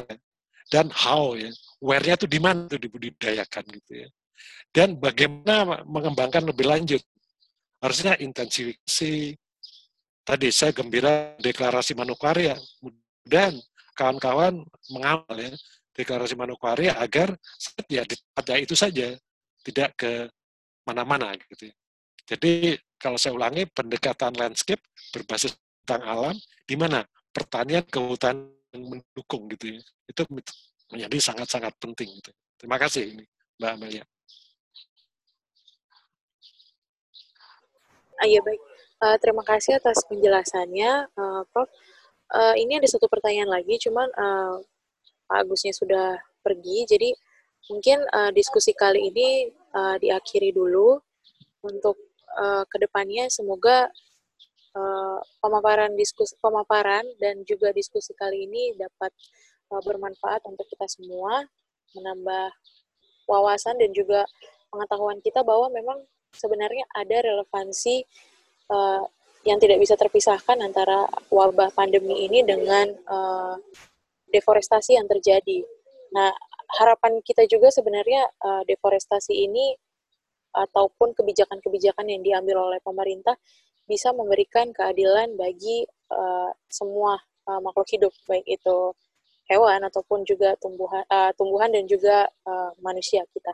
dan 0.70 0.86
how 0.94 1.34
ya 1.34 1.50
where-nya 1.82 2.14
itu 2.14 2.30
di 2.30 2.38
mana 2.38 2.70
itu 2.70 2.78
dibudidayakan 2.78 3.64
gitu 3.74 4.06
ya. 4.06 4.08
Dan 4.70 4.98
bagaimana 5.02 5.82
mengembangkan 5.82 6.46
lebih 6.46 6.66
lanjut. 6.66 7.02
Harusnya 7.82 8.14
intensifikasi. 8.18 9.34
Tadi 10.20 10.48
saya 10.54 10.70
gembira 10.70 11.34
deklarasi 11.42 11.98
Manokwari 11.98 12.54
ya. 12.54 12.56
Dan 13.26 13.58
kawan-kawan 13.98 14.62
mengamal 14.94 15.36
ya 15.36 15.50
deklarasi 15.94 16.38
Manokwari 16.38 16.88
agar 16.88 17.34
ya 17.90 18.06
di 18.06 18.16
itu 18.62 18.74
saja, 18.78 19.18
tidak 19.66 19.90
ke 19.98 20.30
mana-mana 20.86 21.34
gitu. 21.50 21.68
Ya. 21.68 21.74
Jadi 22.30 22.78
kalau 22.94 23.18
saya 23.18 23.34
ulangi 23.34 23.66
pendekatan 23.66 24.38
landscape 24.38 24.80
berbasis 25.10 25.58
tentang 25.82 26.02
alam 26.06 26.36
di 26.64 26.78
mana 26.78 27.02
pertanian 27.34 27.82
kehutanan 27.84 28.54
mendukung 28.70 29.50
gitu 29.50 29.76
ya. 29.76 29.80
Itu 30.06 30.22
menjadi 30.90 31.18
sangat-sangat 31.18 31.74
penting 31.82 32.22
gitu. 32.22 32.30
Terima 32.54 32.78
kasih 32.78 33.18
ini 33.18 33.24
Mbak 33.58 33.70
Amelia. 33.74 34.04
Ah, 38.20 38.28
iya 38.28 38.44
baik. 38.44 38.60
Uh, 39.00 39.16
terima 39.16 39.40
kasih 39.40 39.80
atas 39.80 40.04
penjelasannya, 40.04 41.08
uh, 41.16 41.40
Prof. 41.48 41.72
Uh, 42.28 42.52
ini 42.60 42.76
ada 42.76 42.84
satu 42.84 43.08
pertanyaan 43.08 43.48
lagi, 43.48 43.80
cuman 43.80 44.04
uh, 44.12 44.60
Pak 45.24 45.48
Agusnya 45.48 45.72
sudah 45.72 46.20
pergi, 46.44 46.84
jadi 46.84 47.16
mungkin 47.72 48.04
uh, 48.12 48.28
diskusi 48.36 48.76
kali 48.76 49.08
ini 49.08 49.48
uh, 49.72 49.96
diakhiri 49.96 50.52
dulu 50.52 51.00
untuk 51.64 51.96
uh, 52.36 52.60
ke 52.68 52.76
depannya 52.76 53.24
semoga 53.32 53.88
uh, 54.76 55.18
pemaparan 55.40 55.96
diskusi 55.96 56.36
pemaparan 56.44 57.08
dan 57.24 57.40
juga 57.48 57.72
diskusi 57.72 58.12
kali 58.20 58.44
ini 58.44 58.76
dapat 58.76 59.16
uh, 59.72 59.80
bermanfaat 59.80 60.44
untuk 60.44 60.68
kita 60.68 60.84
semua, 60.92 61.40
menambah 61.96 62.52
wawasan 63.32 63.80
dan 63.80 63.96
juga 63.96 64.28
pengetahuan 64.68 65.24
kita 65.24 65.40
bahwa 65.40 65.72
memang 65.72 66.04
sebenarnya 66.34 66.84
ada 66.94 67.16
relevansi 67.22 68.04
uh, 68.70 69.02
yang 69.48 69.56
tidak 69.56 69.80
bisa 69.80 69.96
terpisahkan 69.96 70.60
antara 70.60 71.08
wabah 71.32 71.72
pandemi 71.72 72.28
ini 72.28 72.44
dengan 72.44 72.92
uh, 73.08 73.56
deforestasi 74.28 75.00
yang 75.00 75.08
terjadi. 75.08 75.64
Nah, 76.12 76.30
harapan 76.78 77.18
kita 77.24 77.48
juga 77.48 77.72
sebenarnya 77.72 78.28
uh, 78.44 78.62
deforestasi 78.68 79.32
ini 79.32 79.74
ataupun 80.50 81.14
kebijakan-kebijakan 81.14 82.10
yang 82.10 82.22
diambil 82.26 82.70
oleh 82.70 82.80
pemerintah 82.82 83.38
bisa 83.86 84.14
memberikan 84.14 84.70
keadilan 84.70 85.34
bagi 85.34 85.86
uh, 86.10 86.50
semua 86.70 87.18
uh, 87.46 87.60
makhluk 87.62 87.88
hidup, 87.90 88.12
baik 88.26 88.46
itu 88.46 88.94
hewan 89.50 89.82
ataupun 89.82 90.22
juga 90.22 90.54
tumbuhan, 90.62 91.02
uh, 91.10 91.34
tumbuhan 91.34 91.74
dan 91.74 91.86
juga 91.90 92.30
uh, 92.46 92.70
manusia 92.78 93.26
kita. 93.34 93.50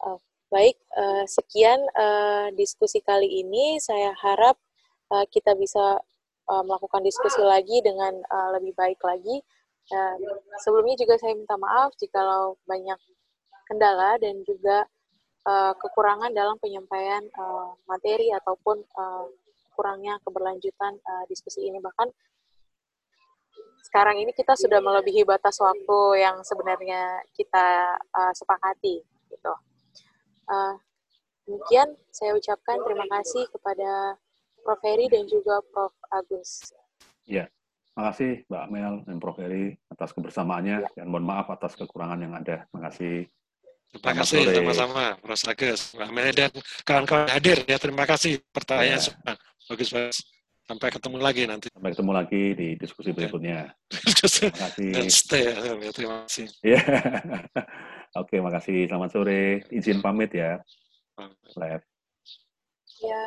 Uh, 0.00 0.20
Baik, 0.46 0.78
uh, 0.94 1.26
sekian 1.26 1.82
uh, 1.98 2.54
diskusi 2.54 3.02
kali 3.02 3.42
ini. 3.42 3.82
Saya 3.82 4.14
harap 4.14 4.54
uh, 5.10 5.26
kita 5.26 5.58
bisa 5.58 5.98
melakukan 6.46 7.02
diskusi 7.02 7.42
lagi 7.42 7.82
dengan 7.82 8.22
lebih 8.54 8.70
baik 8.78 9.02
lagi. 9.02 9.42
Sebelumnya 10.62 10.94
juga 10.94 11.18
saya 11.18 11.34
minta 11.34 11.58
maaf 11.58 11.90
jika 11.98 12.22
banyak 12.62 12.94
kendala 13.66 14.14
dan 14.22 14.46
juga 14.46 14.86
kekurangan 15.82 16.30
dalam 16.30 16.54
penyampaian 16.62 17.26
materi 17.90 18.30
ataupun 18.30 18.78
kurangnya 19.74 20.22
keberlanjutan 20.22 21.02
diskusi 21.26 21.66
ini. 21.66 21.82
Bahkan 21.82 22.14
sekarang 23.90 24.22
ini 24.22 24.30
kita 24.30 24.54
sudah 24.54 24.78
melebihi 24.78 25.26
batas 25.26 25.58
waktu 25.58 26.22
yang 26.22 26.46
sebenarnya 26.46 27.26
kita 27.34 27.98
sepakati. 28.38 29.15
Uh, 30.46 30.74
demikian 31.46 31.94
saya 32.10 32.34
ucapkan 32.34 32.78
terima 32.86 33.06
kasih 33.10 33.44
kepada 33.50 34.18
Prof. 34.62 34.82
Heri 34.82 35.06
dan 35.10 35.26
juga 35.30 35.62
Prof. 35.70 35.94
Agus. 36.10 36.74
Ya, 37.26 37.50
terima 37.90 38.02
kasih 38.10 38.32
Mbak 38.46 38.62
Amel 38.66 38.94
dan 39.06 39.16
Prof. 39.18 39.38
Heri 39.38 39.74
atas 39.90 40.10
kebersamaannya 40.14 40.76
ya. 40.86 40.90
dan 40.98 41.06
mohon 41.10 41.26
maaf 41.26 41.50
atas 41.50 41.74
kekurangan 41.74 42.18
yang 42.18 42.34
ada. 42.34 42.66
Terima 42.66 42.82
kasih. 42.90 43.14
Terima 43.86 44.12
kasih 44.18 44.42
sama-sama 44.50 45.04
Prof. 45.22 45.42
Agus, 45.46 45.80
Mbak 45.94 46.08
Amel 46.10 46.30
dan 46.34 46.52
kawan-kawan 46.82 47.30
hadir 47.30 47.58
ya. 47.66 47.76
Terima 47.78 48.04
kasih 48.06 48.42
pertanyaan 48.50 48.98
ya. 48.98 49.06
semua. 49.06 49.34
Bagus, 49.66 49.90
bagus. 49.90 50.18
Sampai 50.66 50.90
ketemu 50.90 51.18
lagi 51.22 51.42
nanti. 51.46 51.70
Sampai 51.70 51.94
ketemu 51.94 52.12
lagi 52.14 52.42
di 52.58 52.68
diskusi 52.74 53.14
berikutnya. 53.14 53.70
terima 53.94 54.14
kasih. 54.18 54.50
Dan 54.90 55.06
stay. 55.06 55.54
Ya, 55.54 55.90
terima 55.94 56.26
kasih. 56.26 56.46
Ya. 56.66 56.82
Oke, 58.16 58.40
makasih. 58.40 58.88
Selamat 58.88 59.10
sore. 59.12 59.64
Izin 59.68 60.00
pamit 60.00 60.32
ya. 60.32 60.60
Lab. 61.56 61.80
Ya. 63.04 63.22